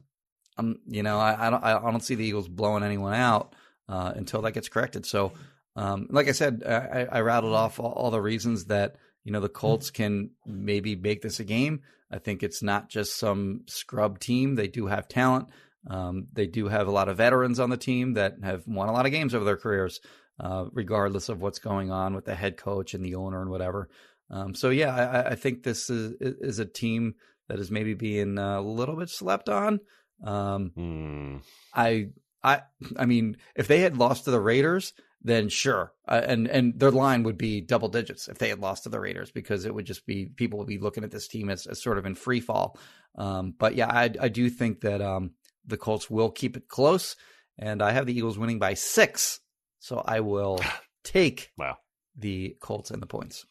I'm 0.56 0.78
you 0.86 1.02
know 1.02 1.18
I, 1.18 1.48
I 1.48 1.50
don't 1.50 1.62
I 1.64 1.90
don't 1.90 2.04
see 2.04 2.14
the 2.14 2.24
Eagles 2.24 2.48
blowing 2.48 2.82
anyone 2.82 3.14
out 3.14 3.54
uh, 3.88 4.12
until 4.16 4.42
that 4.42 4.52
gets 4.52 4.70
corrected. 4.70 5.04
So. 5.04 5.32
Um, 5.76 6.08
like 6.10 6.28
I 6.28 6.32
said, 6.32 6.62
I, 6.66 7.06
I 7.10 7.20
rattled 7.20 7.54
off 7.54 7.78
all, 7.78 7.92
all 7.92 8.10
the 8.10 8.20
reasons 8.20 8.66
that 8.66 8.96
you 9.24 9.32
know 9.32 9.40
the 9.40 9.48
Colts 9.48 9.90
can 9.90 10.30
maybe 10.46 10.96
make 10.96 11.22
this 11.22 11.40
a 11.40 11.44
game. 11.44 11.82
I 12.10 12.18
think 12.18 12.42
it's 12.42 12.62
not 12.62 12.88
just 12.88 13.18
some 13.18 13.62
scrub 13.66 14.18
team; 14.18 14.56
they 14.56 14.68
do 14.68 14.86
have 14.86 15.08
talent. 15.08 15.48
Um, 15.86 16.26
they 16.32 16.46
do 16.46 16.68
have 16.68 16.88
a 16.88 16.92
lot 16.92 17.08
of 17.08 17.16
veterans 17.16 17.60
on 17.60 17.70
the 17.70 17.76
team 17.76 18.14
that 18.14 18.34
have 18.42 18.66
won 18.66 18.88
a 18.88 18.92
lot 18.92 19.06
of 19.06 19.12
games 19.12 19.34
over 19.34 19.44
their 19.44 19.56
careers, 19.56 20.00
uh, 20.38 20.66
regardless 20.72 21.28
of 21.28 21.40
what's 21.40 21.58
going 21.58 21.90
on 21.90 22.14
with 22.14 22.24
the 22.26 22.34
head 22.34 22.56
coach 22.56 22.92
and 22.92 23.04
the 23.04 23.14
owner 23.14 23.40
and 23.40 23.50
whatever. 23.50 23.88
Um, 24.30 24.54
so 24.54 24.70
yeah, 24.70 24.94
I, 24.94 25.30
I 25.30 25.34
think 25.36 25.62
this 25.62 25.88
is 25.88 26.14
is 26.20 26.58
a 26.58 26.66
team 26.66 27.14
that 27.48 27.58
is 27.58 27.70
maybe 27.70 27.94
being 27.94 28.38
a 28.38 28.60
little 28.60 28.96
bit 28.96 29.08
slept 29.10 29.48
on. 29.48 29.80
Um, 30.24 30.72
Hmm. 30.74 31.36
I 31.74 32.08
I 32.42 32.62
I 32.96 33.06
mean, 33.06 33.36
if 33.54 33.68
they 33.68 33.80
had 33.80 33.96
lost 33.96 34.24
to 34.24 34.30
the 34.30 34.40
Raiders, 34.40 34.92
then 35.22 35.48
sure, 35.48 35.92
uh, 36.08 36.22
and 36.24 36.46
and 36.48 36.78
their 36.78 36.90
line 36.90 37.22
would 37.24 37.36
be 37.38 37.60
double 37.60 37.88
digits 37.88 38.28
if 38.28 38.38
they 38.38 38.48
had 38.48 38.58
lost 38.60 38.84
to 38.84 38.88
the 38.88 39.00
Raiders 39.00 39.30
because 39.30 39.64
it 39.66 39.74
would 39.74 39.84
just 39.84 40.06
be 40.06 40.26
people 40.26 40.58
would 40.58 40.68
be 40.68 40.78
looking 40.78 41.04
at 41.04 41.10
this 41.10 41.28
team 41.28 41.50
as, 41.50 41.66
as 41.66 41.82
sort 41.82 41.98
of 41.98 42.06
in 42.06 42.14
free 42.14 42.40
fall. 42.40 42.78
Um, 43.16 43.54
but 43.58 43.74
yeah, 43.74 43.88
I 43.88 44.10
I 44.20 44.28
do 44.28 44.48
think 44.48 44.80
that 44.80 45.02
um, 45.02 45.32
the 45.66 45.76
Colts 45.76 46.08
will 46.10 46.30
keep 46.30 46.56
it 46.56 46.68
close, 46.68 47.16
and 47.58 47.82
I 47.82 47.90
have 47.92 48.06
the 48.06 48.16
Eagles 48.16 48.38
winning 48.38 48.58
by 48.58 48.74
six, 48.74 49.40
so 49.78 50.02
I 50.04 50.20
will 50.20 50.60
take 51.04 51.50
Wow. 51.58 51.76
the 52.16 52.56
Colts 52.60 52.90
and 52.90 53.02
the 53.02 53.06
points. 53.06 53.44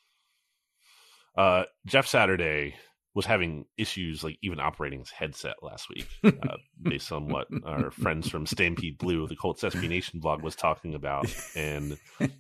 Uh, 1.38 1.64
Jeff 1.86 2.08
Saturday 2.08 2.76
was 3.16 3.26
having 3.26 3.66
issues 3.78 4.24
like 4.24 4.38
even 4.44 4.60
operating 4.60 5.00
his 5.00 5.10
headset 5.10 5.56
last 5.64 5.90
week, 5.90 6.08
uh, 6.24 6.58
based 6.82 7.12
on 7.12 7.28
what 7.28 7.48
our 7.66 7.90
friends 7.92 8.30
from 8.30 8.46
Stampede 8.46 8.98
Blue, 8.98 9.28
the 9.28 9.36
Colts 9.36 9.64
SB 9.64 9.90
Nation 9.90 10.20
blog, 10.20 10.44
was 10.44 10.56
talking 10.56 10.94
about. 10.94 11.26
And 11.56 11.98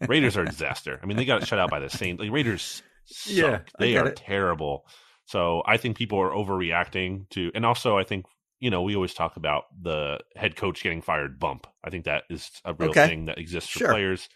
Raiders 0.07 0.37
are 0.37 0.43
a 0.43 0.45
disaster. 0.49 0.99
I 1.01 1.05
mean, 1.05 1.17
they 1.17 1.25
got 1.25 1.47
shut 1.47 1.59
out 1.59 1.69
by 1.71 1.79
the 1.79 1.89
Saints. 1.89 2.21
Like 2.21 2.31
Raiders, 2.31 2.83
suck. 3.05 3.33
Yeah, 3.35 3.59
they 3.79 3.97
are 3.97 4.09
it. 4.09 4.15
terrible. 4.17 4.85
So 5.25 5.63
I 5.65 5.77
think 5.77 5.97
people 5.97 6.19
are 6.19 6.31
overreacting 6.31 7.29
to, 7.31 7.51
and 7.55 7.65
also 7.65 7.97
I 7.97 8.03
think 8.03 8.25
you 8.59 8.69
know 8.69 8.81
we 8.83 8.95
always 8.95 9.13
talk 9.13 9.37
about 9.37 9.63
the 9.81 10.19
head 10.35 10.55
coach 10.55 10.83
getting 10.83 11.01
fired 11.01 11.39
bump. 11.39 11.65
I 11.83 11.89
think 11.89 12.05
that 12.05 12.23
is 12.29 12.49
a 12.65 12.73
real 12.73 12.89
Okay. 12.91 13.07
thing 13.07 13.25
that 13.25 13.37
exists 13.39 13.69
for 13.69 13.79
Sure. 13.79 13.89
players. 13.91 14.29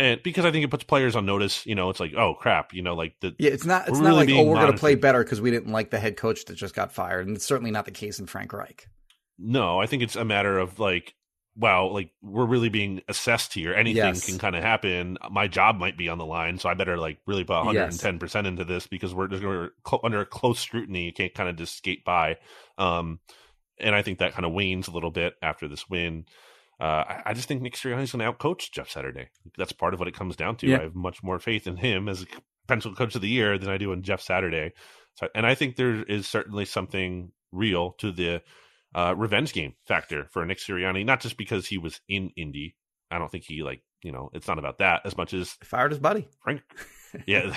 And 0.00 0.22
because 0.22 0.46
I 0.46 0.50
think 0.50 0.64
it 0.64 0.68
puts 0.70 0.82
players 0.84 1.14
on 1.14 1.26
notice, 1.26 1.66
you 1.66 1.74
know, 1.74 1.90
it's 1.90 2.00
like, 2.00 2.14
oh 2.14 2.32
crap, 2.32 2.72
you 2.72 2.80
know, 2.80 2.94
like 2.94 3.20
the 3.20 3.34
Yeah, 3.38 3.50
it's 3.50 3.66
not. 3.66 3.86
It's 3.86 3.98
not 3.98 4.08
really 4.08 4.26
like 4.28 4.34
oh, 4.34 4.44
we're 4.48 4.54
going 4.54 4.72
to 4.72 4.78
play 4.78 4.94
better 4.94 5.22
because 5.22 5.42
we 5.42 5.50
didn't 5.50 5.70
like 5.72 5.90
the 5.90 5.98
head 5.98 6.16
coach 6.16 6.46
that 6.46 6.54
just 6.54 6.74
got 6.74 6.90
fired, 6.90 7.26
and 7.26 7.36
it's 7.36 7.44
certainly 7.44 7.70
not 7.70 7.84
the 7.84 7.90
case 7.90 8.18
in 8.18 8.24
Frank 8.26 8.54
Reich. 8.54 8.88
No, 9.38 9.78
I 9.78 9.84
think 9.84 10.02
it's 10.02 10.16
a 10.16 10.24
matter 10.24 10.58
of 10.58 10.78
like, 10.78 11.14
wow, 11.54 11.88
like 11.88 12.12
we're 12.22 12.46
really 12.46 12.70
being 12.70 13.02
assessed 13.08 13.52
here. 13.52 13.74
Anything 13.74 13.96
Yes. 13.98 14.24
can 14.24 14.38
kind 14.38 14.56
of 14.56 14.62
happen. 14.62 15.18
My 15.30 15.48
job 15.48 15.76
might 15.76 15.98
be 15.98 16.08
on 16.08 16.16
the 16.16 16.24
line, 16.24 16.58
so 16.58 16.70
I 16.70 16.74
better 16.74 16.96
like 16.96 17.18
really 17.26 17.44
put 17.44 17.74
Yes. 17.74 18.00
110% 18.02 18.46
into 18.46 18.64
this 18.64 18.86
because 18.86 19.14
we're 19.14 19.28
just 19.28 19.42
we're 19.44 19.68
cl- 19.86 20.00
under 20.02 20.24
close 20.24 20.60
scrutiny. 20.60 21.04
You 21.04 21.12
can't 21.12 21.34
kind 21.34 21.50
of 21.50 21.56
just 21.56 21.76
skate 21.76 22.06
by. 22.06 22.38
Um, 22.78 23.20
and 23.78 23.94
I 23.94 24.00
think 24.00 24.20
that 24.20 24.32
kind 24.32 24.46
of 24.46 24.52
wanes 24.52 24.88
a 24.88 24.92
little 24.92 25.10
bit 25.10 25.34
after 25.42 25.68
this 25.68 25.90
win. 25.90 26.24
Uh, 26.80 27.04
I, 27.06 27.22
I 27.26 27.34
just 27.34 27.46
think 27.46 27.60
Nick 27.60 27.74
Sirianni's 27.74 28.12
going 28.12 28.24
to 28.24 28.32
outcoach 28.32 28.70
Jeff 28.72 28.88
Saturday. 28.88 29.28
That's 29.58 29.72
part 29.72 29.92
of 29.92 30.00
what 30.00 30.08
it 30.08 30.14
comes 30.14 30.36
down 30.36 30.56
to. 30.56 30.66
Yeah. 30.66 30.78
I 30.78 30.82
have 30.82 30.94
much 30.94 31.22
more 31.22 31.38
faith 31.38 31.66
in 31.66 31.76
him 31.76 32.08
as 32.08 32.22
a 32.22 32.26
potential 32.66 32.94
coach 32.94 33.14
of 33.14 33.20
the 33.20 33.28
year 33.28 33.58
than 33.58 33.68
I 33.68 33.76
do 33.76 33.92
in 33.92 34.02
Jeff 34.02 34.22
Saturday. 34.22 34.72
So, 35.14 35.28
and 35.34 35.46
I 35.46 35.54
think 35.54 35.76
there 35.76 36.02
is 36.02 36.26
certainly 36.26 36.64
something 36.64 37.32
real 37.52 37.92
to 37.98 38.12
the 38.12 38.42
uh, 38.94 39.14
revenge 39.16 39.52
game 39.52 39.74
factor 39.86 40.26
for 40.30 40.44
Nick 40.44 40.58
Sirianni, 40.58 41.04
not 41.04 41.20
just 41.20 41.36
because 41.36 41.66
he 41.66 41.78
was 41.78 42.00
in 42.08 42.30
Indy. 42.36 42.76
I 43.10 43.18
don't 43.18 43.30
think 43.30 43.44
he 43.44 43.62
like 43.62 43.82
you 44.02 44.12
know 44.12 44.30
it's 44.32 44.48
not 44.48 44.58
about 44.58 44.78
that 44.78 45.02
as 45.04 45.16
much 45.16 45.34
as 45.34 45.50
Fired 45.64 45.90
his 45.90 46.00
buddy. 46.00 46.28
Frank. 46.42 46.62
Yeah, 47.26 47.46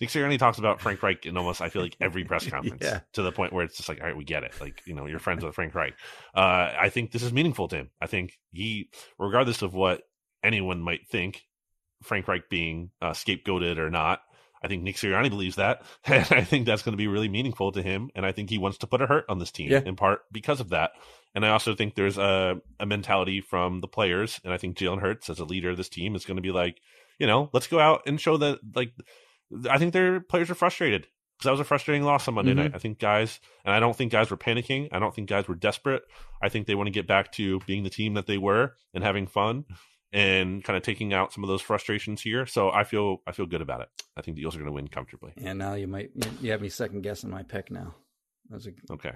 Nick 0.00 0.10
Sirianni 0.10 0.38
talks 0.38 0.58
about 0.58 0.80
Frank 0.80 1.02
Reich 1.02 1.26
in 1.26 1.36
almost 1.36 1.60
I 1.60 1.68
feel 1.68 1.82
like 1.82 1.96
every 2.00 2.24
press 2.24 2.46
conference 2.50 2.82
Yeah. 2.82 3.00
to 3.14 3.22
the 3.22 3.32
point 3.32 3.52
where 3.52 3.64
it's 3.64 3.76
just 3.76 3.88
like, 3.88 4.00
all 4.00 4.06
right, 4.06 4.16
we 4.16 4.24
get 4.24 4.44
it. 4.44 4.52
Like 4.60 4.82
you 4.86 4.94
know, 4.94 5.06
you're 5.06 5.18
friends 5.18 5.44
with 5.44 5.54
Frank 5.54 5.74
Reich. 5.74 5.94
Uh, 6.34 6.72
I 6.80 6.88
think 6.90 7.12
this 7.12 7.22
is 7.22 7.32
meaningful 7.32 7.68
to 7.68 7.76
him. 7.76 7.90
I 8.00 8.06
think 8.06 8.38
he, 8.52 8.90
regardless 9.18 9.62
of 9.62 9.74
what 9.74 10.02
anyone 10.42 10.80
might 10.80 11.08
think, 11.10 11.42
Frank 12.02 12.28
Reich 12.28 12.48
being 12.48 12.90
uh, 13.02 13.10
scapegoated 13.10 13.78
or 13.78 13.90
not. 13.90 14.20
I 14.60 14.66
think 14.66 14.82
Nick 14.82 14.96
Sirianni 14.96 15.30
believes 15.30 15.54
that, 15.54 15.82
and 16.04 16.26
I 16.32 16.42
think 16.42 16.66
that's 16.66 16.82
going 16.82 16.92
to 16.92 16.96
be 16.96 17.06
really 17.06 17.28
meaningful 17.28 17.70
to 17.72 17.80
him. 17.82 18.10
And 18.16 18.26
I 18.26 18.32
think 18.32 18.50
he 18.50 18.58
wants 18.58 18.78
to 18.78 18.88
put 18.88 19.00
a 19.00 19.06
hurt 19.06 19.24
on 19.28 19.38
this 19.38 19.52
team 19.52 19.70
Yeah. 19.70 19.82
in 19.86 19.94
part 19.94 20.22
because 20.32 20.58
of 20.58 20.70
that. 20.70 20.90
And 21.32 21.46
I 21.46 21.50
also 21.50 21.76
think 21.76 21.94
there's 21.94 22.18
a, 22.18 22.56
a 22.80 22.84
mentality 22.86 23.40
from 23.40 23.80
the 23.80 23.86
players, 23.86 24.40
and 24.42 24.52
I 24.52 24.56
think 24.56 24.76
Jalen 24.76 25.00
Hurts 25.00 25.30
as 25.30 25.38
a 25.38 25.44
leader 25.44 25.70
of 25.70 25.76
this 25.76 25.88
team 25.88 26.16
is 26.16 26.24
going 26.24 26.38
to 26.38 26.42
be 26.42 26.50
like, 26.50 26.80
you 27.18 27.26
know, 27.26 27.50
let's 27.52 27.66
go 27.66 27.78
out 27.80 28.02
and 28.06 28.20
show 28.20 28.36
that. 28.38 28.60
Like, 28.74 28.92
I 29.68 29.78
think 29.78 29.92
their 29.92 30.20
players 30.20 30.50
are 30.50 30.54
frustrated 30.54 31.02
because 31.36 31.44
that 31.44 31.50
was 31.52 31.60
a 31.60 31.64
frustrating 31.64 32.02
loss 32.04 32.26
on 32.28 32.34
Monday 32.34 32.52
Mhm. 32.52 32.56
night. 32.56 32.72
I 32.74 32.78
think 32.78 32.98
guys, 32.98 33.40
and 33.64 33.74
I 33.74 33.80
don't 33.80 33.96
think 33.96 34.12
guys 34.12 34.30
were 34.30 34.36
panicking. 34.36 34.88
I 34.92 34.98
don't 34.98 35.14
think 35.14 35.28
guys 35.28 35.46
were 35.48 35.54
desperate. 35.54 36.02
I 36.42 36.48
think 36.48 36.66
they 36.66 36.74
want 36.74 36.86
to 36.88 36.92
get 36.92 37.06
back 37.06 37.32
to 37.32 37.60
being 37.60 37.82
the 37.84 37.90
team 37.90 38.14
that 38.14 38.26
they 38.26 38.38
were 38.38 38.76
and 38.94 39.02
having 39.04 39.26
fun 39.26 39.64
and 40.12 40.64
kind 40.64 40.76
of 40.76 40.82
taking 40.82 41.12
out 41.12 41.32
some 41.32 41.44
of 41.44 41.48
those 41.48 41.60
frustrations 41.62 42.22
here. 42.22 42.46
So 42.46 42.70
I 42.70 42.84
feel 42.84 43.22
I 43.26 43.32
feel 43.32 43.46
good 43.46 43.60
about 43.62 43.82
it. 43.82 43.88
I 44.16 44.22
think 44.22 44.34
the 44.36 44.40
Eagles 44.42 44.56
are 44.56 44.58
going 44.58 44.66
to 44.70 44.72
win 44.72 44.88
comfortably. 44.88 45.32
And 45.36 45.58
now 45.58 45.74
you 45.74 45.86
might 45.86 46.10
you- 46.40 46.50
have 46.50 46.60
me 46.62 46.68
second 46.70 47.02
guessing 47.02 47.30
my 47.30 47.42
pick 47.42 47.70
now. 47.70 47.94
Those 48.50 48.66
are 48.66 48.72
Okay, 48.90 49.12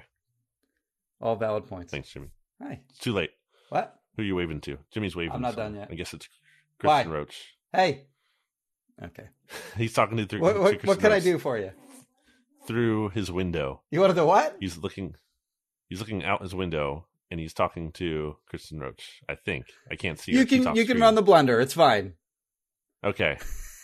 all 1.20 1.36
valid 1.36 1.66
points. 1.66 1.90
thanks, 1.90 2.10
Jimmy. 2.12 2.28
Hi. 2.60 2.80
It's 2.90 2.98
too 2.98 3.12
late. 3.12 3.30
What? 3.70 3.98
Who 4.16 4.22
are 4.22 4.26
you 4.26 4.34
waving 4.36 4.60
to? 4.62 4.78
Jimmy's 4.92 5.16
waving. 5.16 5.32
I'm 5.32 5.40
not 5.42 5.54
so 5.54 5.62
done 5.62 5.74
yet. 5.74 5.88
I 5.90 5.94
guess 5.94 6.12
it's 6.14 6.28
Why? 6.82 7.02
Kristen 7.02 7.12
Roach. 7.12 7.54
Hey. 7.72 8.06
Okay. 9.02 9.28
He's 9.76 9.92
talking 9.92 10.16
to, 10.18 10.26
through, 10.26 10.40
What 10.40 10.58
what, 10.60 10.84
what 10.84 11.00
can 11.00 11.12
I 11.12 11.20
do 11.20 11.38
for 11.38 11.58
you? 11.58 11.70
through 12.66 13.08
his 13.08 13.30
window? 13.30 13.82
You 13.90 14.00
want 14.00 14.14
to 14.14 14.20
do 14.20 14.26
what? 14.26 14.56
He's 14.60 14.76
looking. 14.78 15.16
He's 15.88 15.98
looking 15.98 16.24
out 16.24 16.42
his 16.42 16.54
window 16.54 17.06
and 17.30 17.40
he's 17.40 17.52
talking 17.52 17.90
to 17.92 18.36
Kristen 18.46 18.78
Roach. 18.78 19.20
I 19.28 19.34
think 19.34 19.66
I 19.90 19.96
can't 19.96 20.18
see. 20.18 20.32
You 20.32 20.46
can 20.46 20.76
you 20.76 20.86
can 20.86 21.00
run 21.00 21.14
the 21.14 21.22
blender. 21.22 21.60
It's 21.60 21.74
fine. 21.74 22.14
Okay, 23.04 23.36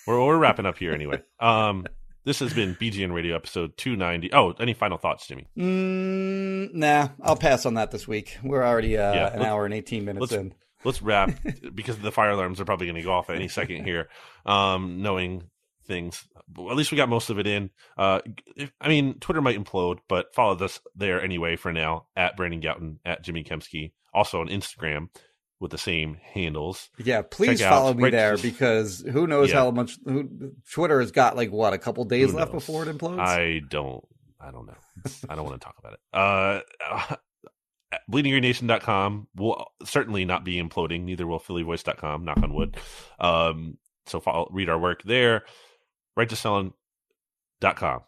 we're 0.07 0.25
we're 0.25 0.39
wrapping 0.39 0.67
up 0.67 0.79
here 0.79 0.93
anyway. 0.93 1.23
Um, 1.41 1.87
this 2.25 2.41
has 2.41 2.53
been 2.53 2.75
BGN 2.75 3.13
Radio 3.13 3.35
episode 3.35 3.77
two 3.77 3.97
ninety. 3.97 4.33
Oh, 4.33 4.53
any 4.61 4.75
final 4.75 4.99
thoughts, 4.99 5.27
Jimmy? 5.27 5.47
Mm, 5.57 6.75
nah, 6.75 7.09
I'll 7.23 7.37
pass 7.37 7.65
on 7.65 7.75
that 7.75 7.91
this 7.91 8.07
week. 8.07 8.39
We're 8.43 8.63
already 8.65 8.99
uh, 8.99 9.15
Yeah, 9.15 9.33
an 9.33 9.43
hour 9.43 9.65
and 9.65 9.73
18 9.73 10.05
minutes 10.05 10.33
in. 10.33 10.53
Let's 10.85 11.03
wrap 11.03 11.33
because 11.75 11.99
the 11.99 12.13
fire 12.13 12.31
alarms 12.31 12.61
are 12.61 12.65
probably 12.65 12.87
going 12.87 12.97
to 12.97 13.03
go 13.03 13.13
off 13.13 13.31
at 13.31 13.37
any 13.37 13.49
second 13.49 13.85
here. 13.85 14.09
Um, 14.47 15.03
knowing 15.03 15.45
things, 15.87 16.27
But 16.49 16.69
at 16.71 16.77
least 16.77 16.91
we 16.93 16.97
got 16.97 17.09
most 17.09 17.31
of 17.31 17.39
it 17.39 17.47
in. 17.47 17.71
Uh, 17.97 18.21
if, 18.57 18.71
I 18.81 18.89
mean, 18.89 19.15
Twitter 19.21 19.41
might 19.41 19.59
implode, 19.59 19.99
but 20.09 20.35
follow 20.35 20.57
us 20.59 20.81
there 20.95 21.23
anyway 21.23 21.57
for 21.57 21.73
now 21.73 22.07
at 22.15 22.37
Brandon 22.37 22.61
Gowton 22.61 22.99
at 23.07 23.23
Jimmy 23.25 23.43
Kempski. 23.43 23.93
Also 24.13 24.41
on 24.41 24.49
Instagram 24.49 25.09
with 25.61 25.71
the 25.71 25.79
same 25.79 26.15
handles. 26.23 26.89
Yeah, 26.99 27.23
please 27.23 27.59
Check 27.59 27.67
out 27.67 27.79
follow 27.81 27.95
me 27.95 28.05
Right- 28.05 28.13
there 28.13 28.37
because 28.39 29.01
who 29.01 29.27
knows 29.27 29.49
Yeah. 29.51 29.57
how 29.57 29.71
much 29.71 29.99
who, 30.05 30.53
Twitter 30.73 31.01
has 31.01 31.11
got 31.11 31.37
like 31.37 31.51
what 31.51 31.73
a 31.73 31.79
couple 31.79 32.05
days 32.05 32.31
Who 32.33 32.37
left 32.37 32.53
knows? 32.53 32.63
before 32.67 32.87
it 32.87 32.97
implodes. 32.97 33.19
I 33.21 33.61
don't. 33.69 34.05
I 34.41 34.51
don't 34.53 34.67
know. 34.67 34.77
I 35.29 35.35
don't 35.35 35.45
want 35.45 35.61
to 35.61 35.65
talk 35.65 35.77
about 35.79 35.95
it. 35.95 36.01
Uh, 36.13 37.17
bleedinggreennation.com 38.11 39.29
will 39.35 39.67
certainly 39.85 40.25
not 40.25 40.45
be 40.45 40.63
imploding. 40.63 41.05
Neither 41.05 41.27
will 41.27 41.41
phillyvoice.com. 41.41 42.25
Knock 42.25 42.39
on 42.39 42.55
wood. 42.55 42.77
Um, 43.19 43.79
so 44.07 44.21
follow, 44.21 44.49
read 44.51 44.69
our 44.69 44.79
work 44.79 45.03
there. 45.05 45.45
Righteousfelon.com 46.19 48.01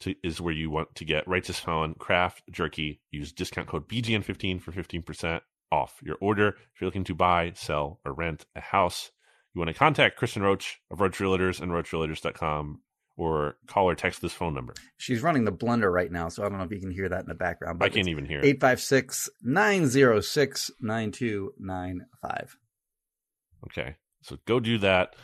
to, 0.00 0.14
is 0.22 0.40
where 0.40 0.54
you 0.54 0.70
want 0.70 0.94
to 0.96 1.04
get 1.04 1.28
Righteous 1.28 1.58
Felon 1.58 1.94
craft 1.94 2.42
jerky. 2.50 3.00
Use 3.10 3.32
discount 3.32 3.68
code 3.68 3.88
BGN15 3.88 4.60
for 4.60 4.72
15% 4.72 5.40
off 5.72 6.00
your 6.02 6.16
order. 6.20 6.48
If 6.48 6.80
you're 6.80 6.88
looking 6.88 7.04
to 7.04 7.14
buy, 7.14 7.52
sell, 7.54 8.00
or 8.04 8.12
rent 8.12 8.46
a 8.54 8.60
house, 8.60 9.10
you 9.54 9.60
want 9.60 9.68
to 9.68 9.74
contact 9.74 10.16
Kristen 10.16 10.42
Roach 10.42 10.80
of 10.90 11.00
Roach 11.00 11.18
Realtors 11.18 11.60
and 11.60 11.72
RoachRealtors.com 11.72 12.80
or 13.16 13.56
call 13.66 13.88
or 13.88 13.94
text 13.94 14.20
this 14.22 14.32
phone 14.32 14.54
number. 14.54 14.74
She's 14.96 15.22
running 15.22 15.44
the 15.44 15.52
blender 15.52 15.92
right 15.92 16.10
now, 16.10 16.28
so 16.28 16.44
I 16.44 16.48
don't 16.48 16.58
know 16.58 16.64
if 16.64 16.72
you 16.72 16.80
can 16.80 16.90
hear 16.90 17.08
that 17.08 17.20
in 17.20 17.28
the 17.28 17.34
background. 17.34 17.82
I 17.82 17.88
can't 17.88 18.08
even 18.08 18.26
hear 18.26 18.40
it. 18.40 18.46
856 18.46 19.30
906 19.42 20.70
9295. 20.80 22.56
Okay. 23.66 23.96
So 24.22 24.38
go 24.46 24.58
do 24.58 24.78
that 24.78 25.14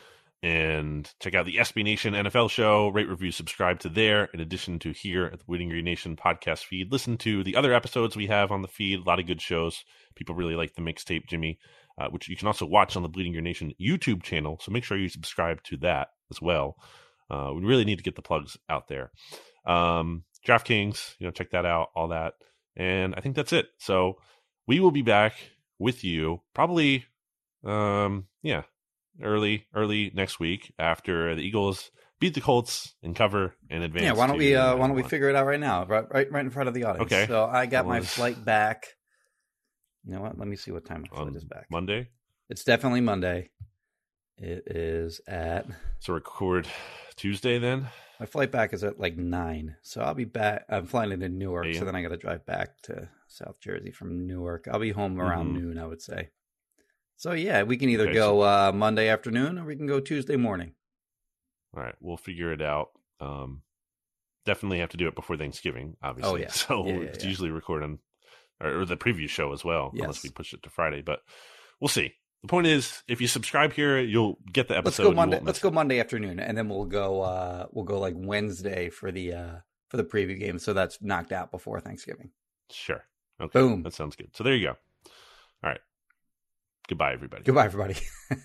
and 0.43 1.13
check 1.21 1.35
out 1.35 1.45
the 1.45 1.57
SB 1.57 1.85
Nation 1.85 2.15
NFL 2.15 2.51
show. 2.51 2.89
Rate, 2.89 3.09
review, 3.09 3.31
subscribe 3.31 3.81
to 3.81 3.89
there. 3.89 4.27
In 4.33 4.41
addition 4.41 4.79
to 4.81 4.93
here 4.93 5.27
at 5.27 5.39
the 5.39 5.45
Bleeding 5.45 5.69
Green 5.69 5.85
Nation 5.85 6.17
podcast 6.17 6.65
feed, 6.65 6.91
listen 6.91 7.19
to 7.19 7.43
the 7.43 7.57
other 7.57 7.75
episodes 7.75 8.17
we 8.17 8.29
have 8.29 8.51
on 8.51 8.63
the 8.63 8.69
feed. 8.69 9.01
A 9.01 9.03
lot 9.03 9.19
of 9.19 9.27
good 9.27 9.43
shows. 9.43 9.85
People 10.15 10.35
really 10.35 10.55
like 10.55 10.75
the 10.75 10.83
mixtape, 10.83 11.27
Jimmy, 11.27 11.59
uh, 11.99 12.09
which 12.09 12.29
you 12.29 12.37
can 12.37 12.47
also 12.47 12.65
watch 12.65 12.97
on 12.97 13.03
the 13.03 13.09
Bleeding 13.09 13.33
Green 13.33 13.45
Nation 13.45 13.75
YouTube 13.81 14.23
channel. 14.23 14.59
So 14.63 14.73
make 14.73 14.85
sure 14.85 14.97
you 14.97 15.09
subscribe 15.09 15.63
to 15.65 15.77
that 15.79 16.09
as 16.31 16.41
well. 16.41 16.77
Uh, 17.31 17.53
we 17.55 17.63
really 17.63 17.85
need 17.85 17.99
to 17.99 18.05
get 18.05 18.17
the 18.17 18.23
plugs 18.23 18.57
out 18.69 18.89
there. 18.89 19.11
Um, 19.67 20.25
DraftKings, 20.47 21.17
you 21.19 21.27
know, 21.27 21.31
check 21.31 21.51
that 21.51 21.67
out, 21.67 21.91
all 21.95 22.09
that. 22.09 22.35
And 22.77 23.15
I 23.15 23.21
think 23.21 23.37
that's 23.37 23.53
it. 23.53 23.67
So 23.79 24.17
we 24.67 24.81
will 24.81 24.91
be 24.91 25.03
back 25.03 25.35
with 25.79 26.03
you 26.03 26.41
probably, 26.55 27.05
um, 27.65 28.27
yeah, 28.43 28.63
early, 29.23 29.67
early 29.75 30.11
next 30.15 30.41
week 30.41 30.73
after 30.79 31.35
the 31.35 31.43
Eagles 31.43 31.91
beat 32.21 32.35
the 32.35 32.41
Colts 32.41 32.95
and 33.03 33.17
cover 33.17 33.55
and 33.71 33.83
advance. 33.83 34.05
Yeah, 34.05 34.13
why 34.13 34.27
don't 34.27 34.37
we 34.37 34.55
uh, 34.55 34.77
why 34.77 34.87
don't 34.87 34.97
we 34.97 35.03
figure 35.03 35.29
it 35.29 35.35
out 35.35 35.47
right 35.47 35.59
now? 35.59 35.87
Right 35.87 36.05
right, 36.11 36.31
right 36.31 36.45
in 36.45 36.51
front 36.51 36.69
of 36.69 36.75
the 36.75 36.85
audience. 36.85 37.13
Okay. 37.13 37.27
So 37.27 37.47
I 37.47 37.67
got 37.67 37.87
my 37.87 38.03
flight 38.03 38.45
back. 38.45 38.87
You 40.05 40.15
know 40.15 40.21
what? 40.21 40.39
Let 40.39 40.47
me 40.47 40.57
see 40.57 40.71
what 40.71 40.85
time 40.85 41.03
my 41.11 41.17
flight 41.17 41.35
is 41.35 41.45
back. 41.45 41.67
Monday? 41.71 42.09
It's 42.49 42.65
definitely 42.65 43.01
Monday. 43.01 43.51
It 44.41 44.75
is 44.75 45.21
at 45.29 45.67
So 45.99 46.15
record 46.15 46.67
Tuesday 47.17 47.59
then. 47.59 47.89
my 48.19 48.27
flight 48.27 48.51
back 48.51 48.73
is 48.73 48.83
at 48.83 48.99
like 48.99 49.17
nine. 49.17 49.77
So 49.83 50.01
I'll 50.01 50.15
be 50.15 50.25
back. 50.25 50.65
I'm 50.69 50.87
flying 50.87 51.13
into 51.13 51.29
Newark, 51.29 51.75
so 51.75 51.85
then 51.85 51.95
I 51.95 52.03
got 52.03 52.09
to 52.09 52.17
drive 52.17 52.47
back 52.47 52.81
to 52.83 53.09
South 53.29 53.61
Jersey 53.61 53.91
from 53.91 54.27
Newark. 54.27 54.67
I'll 54.71 54.79
be 54.81 54.93
home 54.93 55.21
around 55.21 55.49
Mhm. 55.55 55.61
noon, 55.61 55.79
I 55.79 55.87
would 55.87 56.01
say. 56.03 56.31
So 57.17 57.33
yeah, 57.33 57.65
we 57.65 57.77
can 57.77 57.91
either 57.91 58.05
Okay, 58.05 58.15
go 58.15 58.41
uh, 58.43 58.73
Monday 58.75 59.09
afternoon 59.09 59.59
or 59.59 59.65
we 59.67 59.77
can 59.77 59.87
go 59.87 60.01
Tuesday 60.01 60.37
morning. 60.37 60.75
All 61.77 61.83
right, 61.83 61.95
we'll 62.01 62.17
figure 62.17 62.51
it 62.53 62.63
out. 62.63 62.93
Um, 63.21 63.63
definitely 64.47 64.79
have 64.79 64.89
to 64.91 64.97
do 64.97 65.07
it 65.07 65.15
before 65.15 65.37
Thanksgiving, 65.37 65.97
obviously. 66.03 66.33
Oh, 66.33 66.37
yeah. 66.37 66.49
So 66.51 66.87
Yeah, 66.87 66.95
it's 66.95 67.25
usually 67.25 67.51
recording 67.51 67.99
or, 68.59 68.81
or 68.81 68.85
the 68.87 68.97
preview 68.97 69.29
show 69.29 69.53
as 69.53 69.63
well, 69.65 69.91
Yes. 69.95 70.03
unless 70.03 70.23
we 70.25 70.31
push 70.31 70.55
it 70.55 70.63
to 70.63 70.71
Friday. 70.71 71.03
But 71.03 71.21
we'll 71.79 71.89
see. 71.89 72.15
The 72.43 72.49
point 72.49 72.67
is, 72.67 73.03
if 73.07 73.21
you 73.21 73.27
subscribe 73.27 73.75
here, 73.75 73.99
you'll 73.99 74.39
get 74.51 74.69
the 74.69 74.77
episode. 74.77 75.03
Let's 75.05 75.11
go 75.11 75.15
Monday. 75.15 75.37
Let's 75.37 75.59
miss 75.59 75.59
go. 75.59 75.71
Monday 75.71 76.01
afternoon, 76.01 76.41
and 76.41 76.57
then 76.57 76.69
we'll 76.71 76.87
go. 76.87 77.21
Uh, 77.21 77.67
we'll 77.71 77.85
go 77.85 77.99
like 78.01 78.15
Wednesday 78.17 78.89
for 78.89 79.13
the 79.13 79.35
uh, 79.35 79.57
for 79.89 79.99
the 79.99 80.05
preview 80.05 80.39
game, 80.39 80.59
so 80.59 80.73
that's 80.73 81.03
knocked 81.03 81.33
out 81.33 81.51
before 81.51 81.81
Thanksgiving. 81.81 82.31
Sure. 82.71 83.05
Okay. 83.41 83.59
Boom. 83.59 83.83
That 83.83 83.93
sounds 83.93 84.17
good. 84.17 84.35
So 84.35 84.43
there 84.45 84.55
you 84.55 84.69
go. 84.69 84.77
All 85.63 85.71
right. 85.71 85.81
Goodbye, 86.89 87.13
everybody. 87.13 87.43
Goodbye, 87.45 87.67
everybody. 87.67 87.97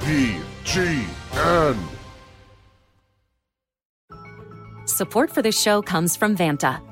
BGN. 0.00 1.78
Support 4.86 5.30
for 5.30 5.40
this 5.42 5.60
show 5.60 5.80
comes 5.80 6.16
from 6.16 6.36
Vanta. 6.36 6.91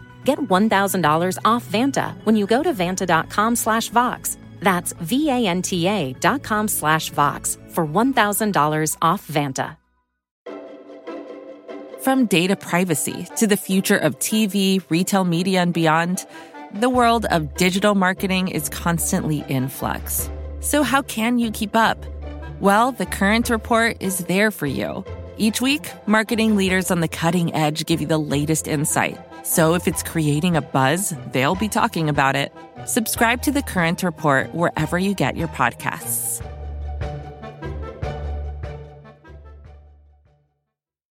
Get 0.25 0.39
$1,000 0.39 1.37
off 1.45 1.65
Vanta 1.65 2.13
when 2.25 2.35
you 2.35 2.45
go 2.45 2.63
to 2.63 2.73
vanta.com 2.73 3.55
slash 3.55 3.89
Vox. 3.89 4.37
That's 4.61 4.93
V-A-N-T-A 4.93 6.13
dot 6.13 6.43
com 6.43 6.67
slash 6.67 7.09
Vox 7.09 7.57
for 7.69 7.85
$1,000 7.85 8.97
off 9.01 9.27
Vanta. 9.27 9.77
From 12.01 12.25
data 12.25 12.55
privacy 12.55 13.27
to 13.37 13.45
the 13.45 13.57
future 13.57 13.97
of 13.97 14.17
TV, 14.17 14.81
retail 14.89 15.23
media, 15.23 15.61
and 15.61 15.71
beyond, 15.71 16.25
the 16.73 16.89
world 16.89 17.25
of 17.25 17.53
digital 17.55 17.93
marketing 17.93 18.47
is 18.47 18.69
constantly 18.69 19.45
in 19.47 19.67
flux. 19.69 20.27
So, 20.61 20.81
how 20.81 21.03
can 21.03 21.37
you 21.37 21.51
keep 21.51 21.75
up? 21.75 22.03
Well, 22.59 22.91
the 22.91 23.05
Current 23.05 23.51
Report 23.51 23.97
is 23.99 24.19
there 24.19 24.49
for 24.49 24.65
you. 24.65 25.05
Each 25.37 25.61
week, 25.61 25.91
marketing 26.07 26.55
leaders 26.55 26.89
on 26.89 27.01
the 27.01 27.07
cutting 27.07 27.53
edge 27.53 27.85
give 27.85 28.01
you 28.01 28.07
the 28.07 28.17
latest 28.17 28.67
insight. 28.67 29.19
So, 29.43 29.73
if 29.73 29.87
it's 29.87 30.03
creating 30.03 30.55
a 30.55 30.61
buzz, 30.61 31.15
they'll 31.31 31.55
be 31.55 31.67
talking 31.67 32.09
about 32.09 32.35
it. 32.35 32.53
Subscribe 32.85 33.41
to 33.43 33.51
the 33.51 33.61
Current 33.61 34.03
Report 34.03 34.53
wherever 34.53 34.99
you 34.99 35.13
get 35.13 35.35
your 35.35 35.47
podcasts. 35.49 36.45